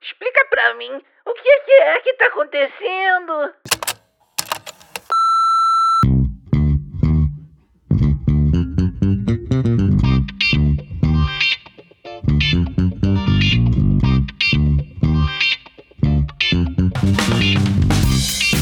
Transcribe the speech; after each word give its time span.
Explica 0.00 0.44
pra 0.50 0.74
mim 0.74 1.02
o 1.26 1.34
que 1.34 1.72
é 1.72 2.00
que 2.00 2.12
tá 2.14 2.26
acontecendo? 2.26 3.54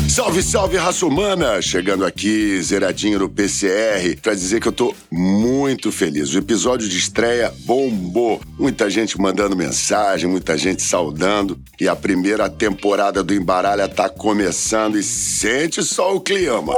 Salve, 0.09 0.43
salve, 0.43 0.77
raça 0.77 1.05
humana! 1.05 1.61
Chegando 1.61 2.07
aqui, 2.07 2.63
zeradinho 2.63 3.19
no 3.19 3.29
PCR, 3.29 4.17
pra 4.23 4.33
dizer 4.33 4.61
que 4.61 4.69
eu 4.69 4.73
tô 4.73 4.95
muito 5.11 5.42
feliz. 5.93 6.35
O 6.35 6.39
episódio 6.39 6.89
de 6.89 6.99
estreia 6.99 7.53
bombou. 7.65 8.41
Muita 8.59 8.91
gente 8.91 9.21
mandando 9.21 9.57
mensagem, 9.57 10.29
muita 10.29 10.57
gente 10.57 10.83
saudando. 10.83 11.59
E 11.81 11.89
a 11.89 11.97
primeira 11.97 12.49
temporada 12.49 13.23
do 13.23 13.35
Embaralha 13.35 13.89
tá 13.89 14.09
começando 14.09 14.99
e 14.99 15.03
sente 15.03 15.83
só 15.83 16.15
o 16.15 16.21
clima. 16.21 16.75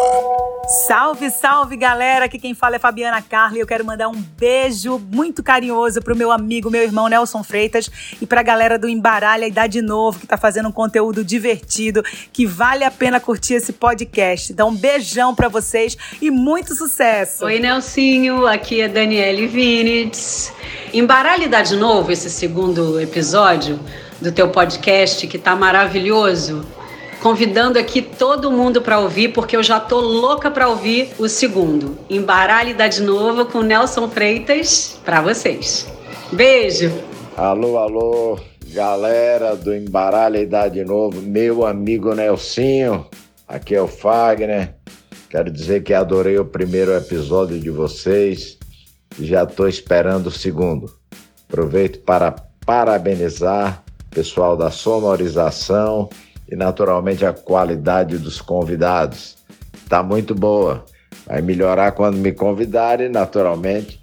Salve, 0.66 1.30
salve, 1.30 1.76
galera! 1.76 2.24
Aqui 2.24 2.38
quem 2.38 2.54
fala 2.54 2.76
é 2.76 2.78
Fabiana 2.78 3.20
Carla 3.20 3.58
e 3.58 3.60
eu 3.60 3.66
quero 3.66 3.84
mandar 3.84 4.08
um 4.08 4.14
beijo 4.14 4.98
muito 5.12 5.42
carinhoso 5.42 6.00
pro 6.00 6.16
meu 6.16 6.32
amigo, 6.32 6.70
meu 6.70 6.82
irmão 6.82 7.06
Nelson 7.06 7.42
Freitas 7.44 7.90
e 8.20 8.26
pra 8.26 8.42
galera 8.42 8.78
do 8.78 8.88
Embaralha 8.88 9.46
e 9.46 9.50
Dá 9.50 9.66
de 9.66 9.82
Novo, 9.82 10.20
que 10.20 10.26
tá 10.26 10.38
fazendo 10.38 10.70
um 10.70 10.72
conteúdo 10.72 11.22
divertido, 11.22 12.02
que 12.32 12.46
vale 12.46 12.82
a 12.82 12.90
pena 12.90 13.20
curtir 13.20 13.54
esse 13.54 13.74
podcast. 13.74 14.52
Então, 14.52 14.70
um 14.70 14.74
beijão 14.74 15.34
pra 15.34 15.48
vocês 15.48 15.98
e 16.20 16.30
muito 16.30 16.74
sucesso! 16.74 17.44
Oi, 17.44 17.58
Nelsinho, 17.58 18.46
aqui 18.46 18.80
é 18.80 18.88
Daniele 18.88 19.46
Vinitz. 19.46 20.50
Embaralha 20.94 21.44
e 21.44 21.48
Dá 21.48 21.60
de 21.60 21.76
Novo, 21.76 22.10
esse 22.10 22.30
segundo 22.30 22.98
episódio 22.98 23.78
do 24.18 24.32
teu 24.32 24.48
podcast, 24.48 25.26
que 25.26 25.36
tá 25.36 25.54
maravilhoso 25.54 26.64
convidando 27.24 27.78
aqui 27.78 28.02
todo 28.02 28.52
mundo 28.52 28.82
para 28.82 28.98
ouvir, 28.98 29.28
porque 29.28 29.56
eu 29.56 29.62
já 29.62 29.80
tô 29.80 29.98
louca 29.98 30.50
para 30.50 30.68
ouvir 30.68 31.08
o 31.18 31.26
segundo. 31.26 31.96
Embaralhe 32.10 32.72
e 32.72 32.74
dá 32.74 32.86
de 32.86 33.00
novo 33.00 33.46
com 33.46 33.62
Nelson 33.62 34.10
Freitas 34.10 35.00
para 35.02 35.22
vocês. 35.22 35.90
Beijo. 36.30 36.92
Alô, 37.34 37.78
alô, 37.78 38.38
galera 38.66 39.56
do 39.56 39.74
Embaralha 39.74 40.46
de 40.68 40.84
novo, 40.84 41.22
meu 41.22 41.64
amigo 41.64 42.14
Nelsinho. 42.14 43.06
Aqui 43.48 43.74
é 43.74 43.80
o 43.80 43.88
Fagner. 43.88 44.74
Quero 45.30 45.50
dizer 45.50 45.82
que 45.82 45.94
adorei 45.94 46.38
o 46.38 46.44
primeiro 46.44 46.92
episódio 46.92 47.58
de 47.58 47.70
vocês 47.70 48.58
e 49.18 49.24
já 49.24 49.44
estou 49.44 49.66
esperando 49.66 50.26
o 50.26 50.30
segundo. 50.30 50.92
Aproveito 51.48 52.00
para 52.00 52.34
parabenizar 52.66 53.82
o 54.12 54.14
pessoal 54.14 54.58
da 54.58 54.70
sonorização 54.70 56.10
e 56.50 56.56
naturalmente 56.56 57.24
a 57.24 57.32
qualidade 57.32 58.18
dos 58.18 58.40
convidados. 58.40 59.36
Tá 59.88 60.02
muito 60.02 60.34
boa. 60.34 60.84
Vai 61.26 61.40
melhorar 61.40 61.92
quando 61.92 62.16
me 62.16 62.32
convidarem, 62.32 63.08
naturalmente. 63.08 64.00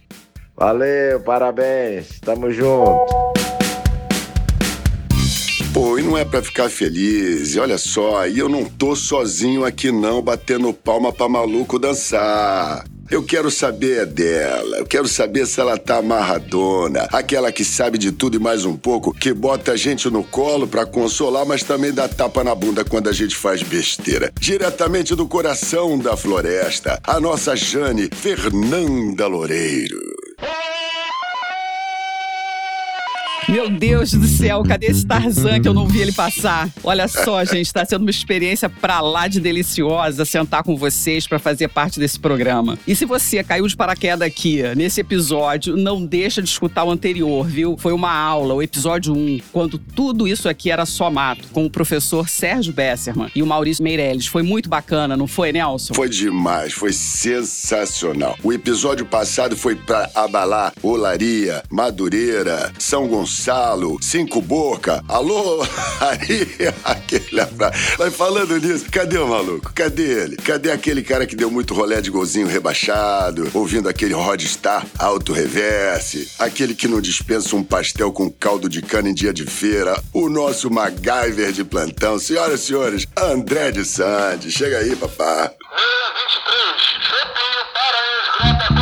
Valeu, 0.56 1.20
parabéns, 1.22 2.20
tamo 2.20 2.52
junto. 2.52 3.32
Pô, 5.74 5.98
e 5.98 6.04
não 6.04 6.18
é 6.18 6.26
pra 6.26 6.42
ficar 6.42 6.70
feliz. 6.70 7.56
E 7.56 7.60
olha 7.60 7.78
só, 7.78 8.28
e 8.28 8.38
eu 8.38 8.50
não 8.50 8.66
tô 8.66 8.96
sozinho 8.96 9.64
aqui 9.64 9.92
não, 9.92 10.22
batendo 10.22 10.74
palma 10.74 11.14
pra 11.14 11.30
maluco 11.30 11.80
dançar. 11.80 12.84
Eu 13.12 13.22
quero 13.22 13.52
saber 13.52 14.06
dela. 14.06 14.78
Eu 14.78 14.86
quero 14.86 15.06
saber 15.06 15.46
se 15.46 15.60
ela 15.60 15.78
tá 15.78 15.98
amarradona. 15.98 17.10
Aquela 17.12 17.52
que 17.52 17.66
sabe 17.66 17.98
de 17.98 18.10
tudo 18.10 18.38
e 18.38 18.40
mais 18.40 18.64
um 18.64 18.78
pouco, 18.78 19.14
que 19.14 19.34
bota 19.34 19.74
a 19.74 19.76
gente 19.76 20.10
no 20.10 20.24
colo 20.24 20.66
pra 20.66 20.86
consolar, 20.86 21.46
mas 21.46 21.62
também 21.62 21.92
dá 21.92 22.08
tapa 22.08 22.42
na 22.42 22.56
bunda 22.56 22.86
quando 22.86 23.10
a 23.10 23.12
gente 23.12 23.36
faz 23.36 23.62
besteira. 23.62 24.32
Diretamente 24.40 25.14
do 25.14 25.28
coração 25.28 26.00
da 26.00 26.16
floresta, 26.16 27.02
a 27.04 27.20
nossa 27.20 27.54
Jane 27.54 28.10
Fernanda 28.16 29.28
Loureiro. 29.28 30.00
Meu 33.52 33.70
Deus 33.70 34.14
do 34.14 34.26
céu, 34.28 34.64
cadê 34.64 34.86
esse 34.86 35.06
Tarzan 35.06 35.60
que 35.60 35.68
eu 35.68 35.74
não 35.74 35.86
vi 35.86 36.00
ele 36.00 36.14
passar? 36.14 36.70
Olha 36.82 37.06
só, 37.06 37.44
gente, 37.44 37.66
está 37.66 37.84
sendo 37.84 38.04
uma 38.04 38.10
experiência 38.10 38.70
pra 38.70 39.02
lá 39.02 39.28
de 39.28 39.42
deliciosa 39.42 40.24
sentar 40.24 40.64
com 40.64 40.78
vocês 40.78 41.28
para 41.28 41.38
fazer 41.38 41.68
parte 41.68 42.00
desse 42.00 42.18
programa. 42.18 42.80
E 42.88 42.96
se 42.96 43.04
você 43.04 43.44
caiu 43.44 43.68
de 43.68 43.76
paraquedas 43.76 44.26
aqui 44.26 44.64
nesse 44.78 45.02
episódio, 45.02 45.76
não 45.76 46.06
deixa 46.06 46.42
de 46.42 46.48
escutar 46.48 46.86
o 46.86 46.92
anterior, 46.92 47.46
viu? 47.46 47.76
Foi 47.78 47.92
uma 47.92 48.14
aula, 48.14 48.54
o 48.54 48.62
episódio 48.62 49.14
1, 49.14 49.42
quando 49.52 49.78
tudo 49.78 50.30
isso 50.30 50.48
aqui 50.48 50.72
era 50.72 50.86
só 50.86 51.12
mato, 51.12 51.50
com 51.52 51.66
o 51.66 51.70
professor 51.70 52.30
Sérgio 52.30 52.72
Besserman 52.72 53.30
e 53.36 53.44
o 53.44 53.46
Maurício 53.46 53.84
Meirelles. 53.84 54.28
Foi 54.28 54.44
muito 54.44 54.70
bacana, 54.70 55.18
não 55.18 55.28
foi, 55.28 55.52
Nelson? 55.52 55.94
Foi 55.94 56.08
demais, 56.08 56.72
foi 56.72 56.94
sensacional. 56.94 58.38
O 58.42 58.54
episódio 58.54 59.06
passado 59.06 59.58
foi 59.58 59.76
pra 59.76 60.10
abalar 60.16 60.72
Olaria, 60.82 61.62
Madureira, 61.70 62.72
São 62.80 63.10
Gonçalo. 63.10 63.41
Gonçalo, 63.42 63.98
Cinco 64.00 64.40
Boca, 64.40 65.04
alô, 65.08 65.66
aí, 66.00 66.48
aquele 66.84 67.42
abraço. 67.42 67.96
Mas 67.98 68.16
falando 68.16 68.56
nisso, 68.60 68.86
cadê 68.92 69.18
o 69.18 69.28
maluco? 69.28 69.74
Cadê 69.74 70.04
ele? 70.04 70.38
Cadê 70.38 70.72
aquele 70.72 71.02
cara 71.02 71.26
que 71.26 71.36
deu 71.36 71.50
muito 71.50 71.74
rolé 71.74 72.02
de 72.02 72.12
golzinho 72.12 72.46
rebaixado, 72.46 73.50
ouvindo 73.52 73.90
aquele 73.90 74.14
Rodstar 74.14 74.86
alto 75.00 75.34
reverse, 75.34 76.30
aquele 76.38 76.76
que 76.76 76.88
não 76.88 77.02
dispensa 77.02 77.56
um 77.56 77.64
pastel 77.64 78.12
com 78.12 78.30
caldo 78.30 78.70
de 78.70 78.80
cana 78.84 79.10
em 79.10 79.14
dia 79.14 79.34
de 79.34 79.48
feira, 79.48 80.00
o 80.14 80.30
nosso 80.30 80.70
MacGyver 80.70 81.52
de 81.52 81.64
plantão, 81.64 82.20
senhoras 82.20 82.62
e 82.62 82.66
senhores, 82.68 83.08
André 83.18 83.72
de 83.72 83.84
Santos, 83.84 84.54
chega 84.54 84.78
aí, 84.78 84.96
papá. 84.96 85.52
23, 86.28 87.72
para 87.74 87.98
aí, 87.98 88.54
Coca-Cola. 88.54 88.81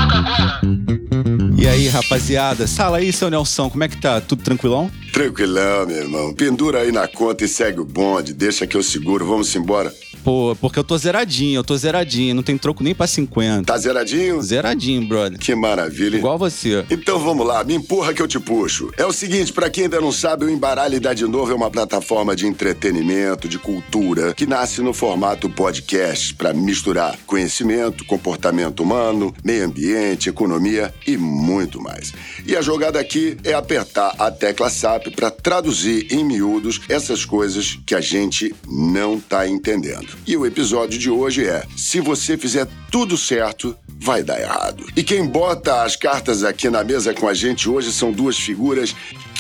E 1.62 1.68
aí, 1.68 1.90
rapaziada? 1.90 2.66
Fala 2.66 3.00
aí, 3.00 3.12
seu 3.12 3.30
Nelson, 3.30 3.70
como 3.70 3.84
é 3.84 3.90
que 3.90 3.98
tá? 3.98 4.22
Tudo 4.22 4.42
tranquilão? 4.42 4.90
Tranquilão, 5.12 5.86
meu 5.86 5.98
irmão. 5.98 6.34
Pendura 6.34 6.80
aí 6.80 6.90
na 6.90 7.06
conta 7.06 7.44
e 7.44 7.50
segue 7.50 7.82
o 7.82 7.86
bonde. 7.86 8.32
Deixa 8.34 8.66
que 8.66 8.78
eu 8.78 8.82
seguro. 8.82 9.26
Vamos 9.26 9.54
embora. 9.54 9.94
Pô, 10.24 10.56
porque 10.60 10.80
eu 10.80 10.84
tô 10.84 10.98
zeradinho, 10.98 11.60
eu 11.60 11.64
tô 11.64 11.76
zeradinho. 11.78 12.36
Não 12.36 12.44
tem 12.44 12.58
troco 12.58 12.84
nem 12.84 12.94
pra 12.94 13.08
50. 13.08 13.64
Tá 13.64 13.78
zeradinho? 13.78 14.42
Zeradinho, 14.42 15.08
brother. 15.08 15.40
Que 15.40 15.56
maravilha. 15.56 16.18
Igual 16.18 16.38
você. 16.38 16.86
Então 16.90 17.20
vamos 17.20 17.46
lá, 17.46 17.64
me 17.64 17.76
empurra 17.76 18.14
que 18.14 18.22
eu 18.22 18.28
te 18.28 18.40
puxo. 18.40 18.92
É 18.98 19.06
o 19.06 19.14
seguinte, 19.14 19.54
para 19.54 19.70
quem 19.70 19.86
ainda 19.86 20.02
não 20.02 20.12
sabe, 20.12 20.46
o 20.46 20.50
Embaralha 20.50 20.96
e 20.96 21.00
Dá 21.00 21.14
de 21.14 21.26
Novo 21.26 21.52
é 21.52 21.56
uma 21.56 21.72
plataforma 21.72 22.36
de 22.36 22.48
entretenimento, 22.48 23.48
de 23.48 23.58
cultura, 23.58 24.34
que 24.34 24.46
nasce 24.46 24.82
no 24.82 24.94
formato 24.94 25.50
podcast 25.50 26.34
para 26.36 26.54
misturar 26.54 27.18
conhecimento, 27.26 28.06
comportamento 28.06 28.82
humano, 28.82 29.34
meio 29.44 29.66
ambiente, 29.66 30.30
economia 30.30 30.94
e 31.06 31.18
muito 31.18 31.82
mais. 31.82 32.14
E 32.46 32.56
a 32.56 32.62
jogada 32.62 33.00
aqui 33.00 33.38
é 33.44 33.54
apertar 33.54 34.16
a 34.18 34.32
tecla 34.32 34.70
SAP 34.70 35.10
para 35.16 35.32
traduzir 35.32 36.08
em 36.12 36.24
miúdos 36.24 36.82
essas 36.90 37.26
coisas 37.26 37.80
que 37.86 37.96
a 37.96 38.02
gente 38.02 38.54
não 38.68 39.20
tá 39.20 39.48
entendendo. 39.48 40.09
E 40.26 40.36
o 40.38 40.46
episódio 40.46 40.98
de 40.98 41.10
hoje 41.10 41.46
é: 41.46 41.66
se 41.76 42.00
você 42.00 42.38
fizer 42.38 42.68
tudo 42.92 43.18
certo, 43.18 43.76
vai 44.00 44.24
dar 44.24 44.40
errado. 44.40 44.86
E 44.96 45.04
quem 45.04 45.26
bota 45.26 45.84
as 45.84 45.96
cartas 45.96 46.44
aqui 46.44 46.70
na 46.70 46.84
mesa 46.84 47.14
com 47.14 47.28
a 47.28 47.34
gente 47.34 47.70
hoje 47.70 47.92
são 47.92 48.12
duas 48.12 48.38
figuras 48.38 48.96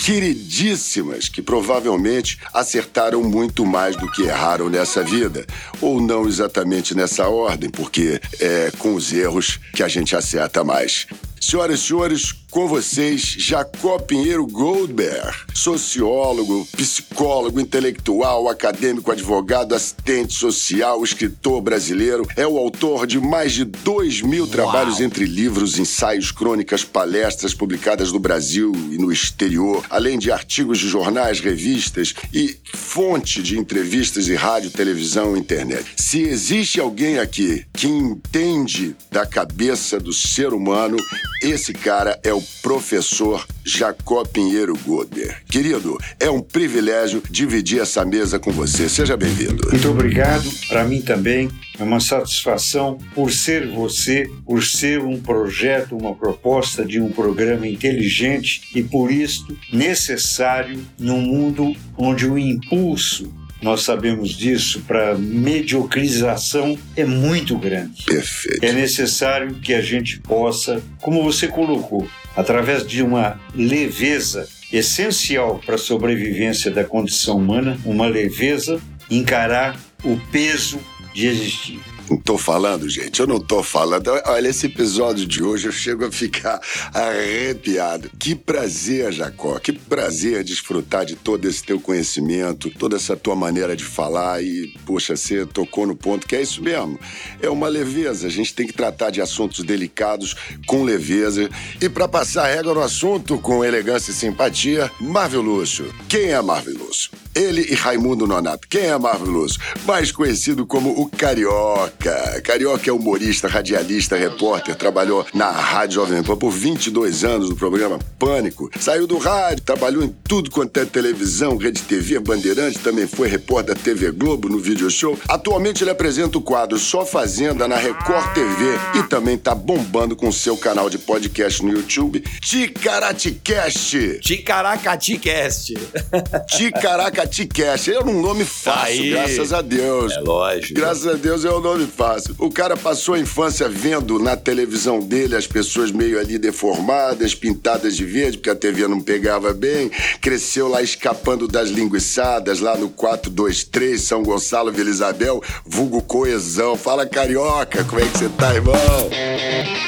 queridíssimas 0.06 1.30
que 1.30 1.42
provavelmente 1.42 2.40
acertaram 2.54 3.24
muito 3.24 3.66
mais 3.66 3.96
do 3.96 4.10
que 4.12 4.24
erraram 4.24 4.70
nessa 4.70 5.04
vida. 5.04 5.46
Ou 5.82 6.02
não 6.02 6.28
exatamente 6.28 6.96
nessa 6.96 7.28
ordem, 7.28 7.70
porque 7.70 8.22
é 8.40 8.72
com 8.78 8.96
os 8.96 9.12
erros 9.14 9.60
que 9.74 9.84
a 9.84 9.88
gente 9.88 10.16
acerta 10.16 10.64
mais. 10.64 11.08
Senhoras 11.40 11.80
e 11.80 11.84
senhores, 11.84 12.34
com 12.50 12.68
vocês, 12.68 13.22
Jacó 13.22 14.00
Pinheiro 14.00 14.46
Goldberg, 14.48 15.36
sociólogo, 15.54 16.68
psicólogo, 16.76 17.60
intelectual, 17.60 18.50
acadêmico, 18.50 19.12
advogado, 19.12 19.76
assistente 19.76 20.34
social, 20.34 21.04
escritor 21.04 21.62
brasileiro, 21.62 22.28
é 22.36 22.48
o 22.48 22.58
autor 22.58 23.06
de 23.06 23.20
mais 23.20 23.54
de 23.54 23.66
dois 23.66 24.22
mil 24.22 24.48
trabalhos 24.48 25.00
entre 25.00 25.26
livros, 25.26 25.78
ensaios, 25.78 26.32
crônicas, 26.32 26.84
palestras 26.84 27.54
publicadas 27.54 28.12
no 28.12 28.20
Brasil 28.20 28.72
e 28.92 28.98
no 28.98 29.12
exterior, 29.12 29.86
além 29.90 30.18
de 30.18 30.32
artigos 30.32 30.80
de 30.80 30.88
jornais, 30.88 31.40
revistas 31.40 32.14
e 32.34 32.58
fonte 32.74 33.44
de 33.44 33.60
entrevistas 33.60 34.28
em 34.28 34.36
rádio, 34.36 34.72
televisão 34.72 35.36
e 35.36 35.40
internet. 35.40 35.86
Se 35.98 36.22
existe 36.22 36.80
alguém 36.80 37.20
aqui 37.20 37.66
que 37.74 37.88
entende 37.88 38.96
da 39.12 39.26
cabeça 39.26 40.00
do 40.00 40.12
ser 40.12 40.54
humano, 40.54 40.98
esse 41.42 41.74
cara 41.74 42.20
é 42.24 42.34
o 42.34 42.39
o 42.40 42.44
professor 42.62 43.46
Jacó 43.66 44.24
Pinheiro 44.24 44.74
Goder. 44.86 45.44
Querido, 45.46 45.98
é 46.20 46.30
um 46.30 46.42
privilégio 46.42 47.22
dividir 47.30 47.82
essa 47.82 48.06
mesa 48.06 48.40
com 48.40 48.52
você. 48.52 48.88
Seja 48.88 49.18
bem-vindo. 49.18 49.68
Muito 49.70 49.90
obrigado. 49.90 50.50
Para 50.70 50.86
mim 50.86 51.02
também 51.02 51.50
é 51.78 51.84
uma 51.84 52.00
satisfação 52.00 52.98
por 53.14 53.32
ser 53.32 53.68
você, 53.68 54.30
por 54.46 54.64
ser 54.64 55.02
um 55.02 55.20
projeto, 55.20 55.98
uma 55.98 56.16
proposta 56.16 56.86
de 56.86 57.02
um 57.02 57.12
programa 57.12 57.68
inteligente 57.68 58.62
e 58.74 58.82
por 58.82 59.12
isso 59.12 59.46
necessário 59.72 60.80
num 60.98 61.20
mundo 61.20 61.76
onde 61.98 62.26
o 62.26 62.38
impulso 62.38 63.34
nós 63.62 63.82
sabemos 63.82 64.30
disso, 64.30 64.82
para 64.88 65.18
mediocrização 65.18 66.78
é 66.96 67.04
muito 67.04 67.58
grande. 67.58 68.04
Perfeito. 68.06 68.64
É 68.64 68.72
necessário 68.72 69.56
que 69.56 69.74
a 69.74 69.82
gente 69.82 70.20
possa, 70.22 70.82
como 71.02 71.24
você 71.24 71.48
colocou, 71.48 72.08
através 72.40 72.88
de 72.88 73.04
uma 73.04 73.38
leveza 73.54 74.48
essencial 74.72 75.60
para 75.66 75.76
a 75.76 75.78
sobrevivência 75.78 76.72
da 76.72 76.86
condição 76.86 77.36
humana, 77.36 77.78
uma 77.84 78.08
leveza, 78.08 78.80
encarar 79.12 79.78
o 80.06 80.18
peso 80.32 80.80
de 81.14 81.28
existir. 81.28 81.82
Tô 82.24 82.38
falando, 82.38 82.90
gente. 82.90 83.20
Eu 83.20 83.28
não 83.28 83.40
tô 83.40 83.64
falando. 83.64 84.10
Olha, 84.26 84.48
esse 84.48 84.66
episódio 84.66 85.26
de 85.26 85.44
hoje 85.44 85.68
eu 85.68 85.72
chego 85.72 86.06
a 86.06 86.12
ficar 86.12 86.60
arrepiado. 86.94 88.10
Que 88.18 88.36
prazer, 88.36 89.12
Jacó. 89.12 89.60
Que 89.60 89.74
prazer 89.74 90.44
desfrutar 90.44 91.06
de 91.06 91.16
todo 91.16 91.48
esse 91.48 91.64
teu 91.64 91.80
conhecimento, 91.80 92.70
toda 92.72 92.96
essa 92.96 93.16
tua 93.16 93.36
maneira 93.36 93.76
de 93.76 93.84
falar. 93.84 94.44
E, 94.44 94.74
poxa, 94.86 95.16
você 95.16 95.46
tocou 95.46 95.86
no 95.86 95.96
ponto 95.96 96.28
que 96.28 96.36
é 96.36 96.42
isso 96.42 96.62
mesmo. 96.64 97.00
É 97.42 97.50
uma 97.50 97.68
leveza. 97.68 98.28
A 98.28 98.32
gente 98.32 98.54
tem 98.54 98.68
que 98.68 98.74
tratar 98.74 99.10
de 99.10 99.22
assuntos 99.22 99.64
delicados 99.64 100.36
com 100.66 100.84
leveza. 100.84 101.50
E 101.82 101.90
para 101.90 102.08
passar 102.08 102.46
a 102.46 102.54
regra 102.54 102.74
no 102.74 102.82
assunto 102.82 103.38
com 103.38 103.64
elegância 103.64 104.12
e 104.12 104.16
simpatia, 104.16 104.92
Marvel 105.00 105.42
Lúcio. 105.42 105.94
Quem 106.08 106.32
é 106.32 106.42
Marvel 106.42 106.78
Lúcio? 106.78 107.12
Ele 107.36 107.62
e 107.70 107.76
Raimundo 107.76 108.26
Nonato. 108.26 108.68
Quem 108.68 108.86
é 108.86 108.98
Marvel 108.98 109.28
Lúcio? 109.28 109.60
Mais 109.86 110.12
conhecido 110.12 110.66
como 110.66 111.00
o 111.00 111.10
Carioca. 111.10 111.99
Carioca 112.44 112.90
é 112.90 112.94
humorista, 112.94 113.48
radialista, 113.48 114.16
repórter, 114.16 114.76
trabalhou 114.76 115.26
na 115.34 115.52
Rádio 115.52 115.96
Jovem 115.96 116.24
Pan 116.24 116.38
por 116.38 116.50
22 116.50 117.26
anos 117.26 117.50
no 117.50 117.56
programa 117.56 118.00
Pânico. 118.18 118.70
Saiu 118.80 119.06
do 119.06 119.18
rádio, 119.18 119.64
trabalhou 119.64 120.02
em 120.04 120.16
tudo 120.28 120.50
quanto 120.50 120.80
é 120.80 120.86
televisão, 120.86 121.58
Rede 121.58 121.82
TV, 121.82 122.20
Bandeirante, 122.20 122.80
também 122.80 123.06
foi 123.06 123.28
repórter 123.28 123.76
da 123.76 123.82
TV 123.82 124.12
Globo 124.12 124.48
no 124.48 124.60
Video 124.60 124.90
Show. 124.90 125.20
Atualmente 125.28 125.84
ele 125.84 125.92
apresenta 125.92 126.38
o 126.38 126.42
quadro 126.42 126.80
Só 126.80 127.06
Fazenda 127.06 127.68
na 127.68 127.76
Record 127.76 128.34
TV 128.34 129.00
e 129.00 129.04
também 129.04 129.38
tá 129.38 129.54
bombando 129.54 130.16
com 130.16 130.32
seu 130.32 130.56
canal 130.56 130.90
de 130.90 130.98
podcast 130.98 131.64
no 131.64 131.72
YouTube, 131.72 132.24
Ticaraticast. 132.42 134.20
Ticaracaticast. 134.22 135.74
Ticaracatecast. 136.48 137.92
É 137.92 138.00
um 138.00 138.22
nome 138.22 138.46
fácil, 138.46 139.04
Aí. 139.04 139.10
graças 139.12 139.52
a 139.54 139.62
Deus. 139.62 140.14
É 140.14 140.20
lógico. 140.22 140.74
Graças 140.80 141.08
a 141.08 141.14
Deus 141.14 141.44
é 141.44 141.52
um 141.52 141.60
nome 141.60 141.89
fácil. 141.90 142.36
O 142.38 142.50
cara 142.50 142.78
passou 142.78 143.16
a 143.16 143.20
infância 143.20 143.68
vendo 143.68 144.20
na 144.20 144.38
televisão 144.38 145.00
dele 145.00 145.36
as 145.36 145.48
pessoas 145.48 145.92
meio 145.92 146.20
ali 146.20 146.38
deformadas, 146.38 147.36
pintadas 147.36 147.96
de 147.96 148.06
verde, 148.06 148.38
porque 148.38 148.50
a 148.50 148.56
TV 148.56 148.88
não 148.88 149.02
pegava 149.02 149.54
bem. 149.54 149.92
Cresceu 150.22 150.68
lá 150.68 150.82
escapando 150.82 151.48
das 151.48 151.70
linguiçadas, 151.70 152.60
lá 152.60 152.78
no 152.78 152.90
423, 152.90 154.02
São 154.02 154.24
Gonçalo, 154.24 154.72
Vila 154.72 154.90
Isabel, 154.90 155.42
vulgo 155.66 156.02
coesão. 156.02 156.76
Fala 156.76 157.06
carioca, 157.06 157.84
como 157.84 158.02
é 158.02 158.06
que 158.06 158.18
você 158.18 158.30
tá, 158.30 158.54
irmão? 158.54 158.76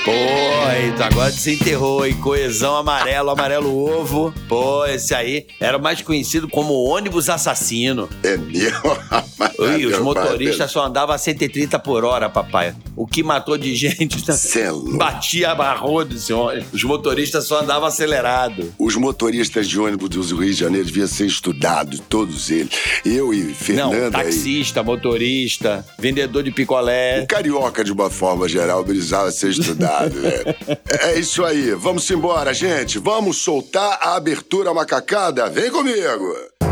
Pô, 0.06 0.12
agora 1.04 1.32
desenterrou, 1.32 2.06
hein? 2.06 2.14
Coesão 2.22 2.76
amarelo, 2.76 3.30
amarelo 3.30 3.76
ovo. 3.76 4.34
Pô, 4.48 4.86
esse 4.86 5.14
aí 5.14 5.48
era 5.60 5.78
mais 5.78 6.02
conhecido 6.02 6.48
como 6.48 6.74
ônibus 6.74 7.30
assassino. 7.30 8.10
É 8.24 8.38
meu, 8.38 8.72
rapaz. 9.10 9.58
Ui, 9.60 9.86
os 9.86 10.00
motoristas 10.00 10.72
só 10.72 10.86
andavam 10.86 11.14
a 11.14 11.18
130 11.18 11.80
por 11.80 11.91
hora, 11.92 12.30
papai. 12.30 12.76
O 12.96 13.06
que 13.08 13.24
matou 13.24 13.58
de 13.58 13.76
gente 13.76 14.20
Cê 14.34 14.62
é 14.62 14.72
louco. 14.72 14.98
batia 14.98 15.52
abarrou 15.52 16.04
desse 16.06 16.32
ônibus. 16.34 16.74
Os 16.74 16.84
motoristas 16.84 17.46
só 17.46 17.62
andavam 17.62 17.88
acelerado. 17.88 18.74
Os 18.78 18.96
motoristas 18.96 19.68
de 19.68 19.80
ônibus 19.80 20.10
do 20.10 20.22
Rio 20.38 20.54
de 20.54 20.60
Janeiro 20.60 20.86
deviam 20.86 21.08
ser 21.08 21.26
estudados, 21.26 22.02
todos 22.10 22.50
eles. 22.52 22.72
Eu 23.06 23.34
e 23.34 23.44
Não, 23.44 23.54
Fernanda. 23.56 24.18
aí. 24.20 24.26
taxista, 24.26 24.84
motorista, 24.84 25.86
vendedor 25.98 26.44
de 26.44 26.52
picolé. 26.52 27.22
O 27.24 27.28
carioca, 27.28 27.84
de 27.84 27.92
uma 27.92 28.10
forma 28.10 28.48
geral, 28.48 28.84
precisava 28.84 29.32
ser 29.32 29.50
estudado, 29.52 30.16
né? 30.20 30.32
É 31.02 31.20
isso 31.20 31.44
aí. 31.44 31.72
Vamos 31.72 32.10
embora, 32.12 32.54
gente. 32.54 33.00
Vamos 33.00 33.38
soltar 33.38 34.00
a 34.02 34.16
abertura 34.16 34.74
macacada. 34.74 35.50
Vem 35.50 35.72
comigo. 35.72 36.71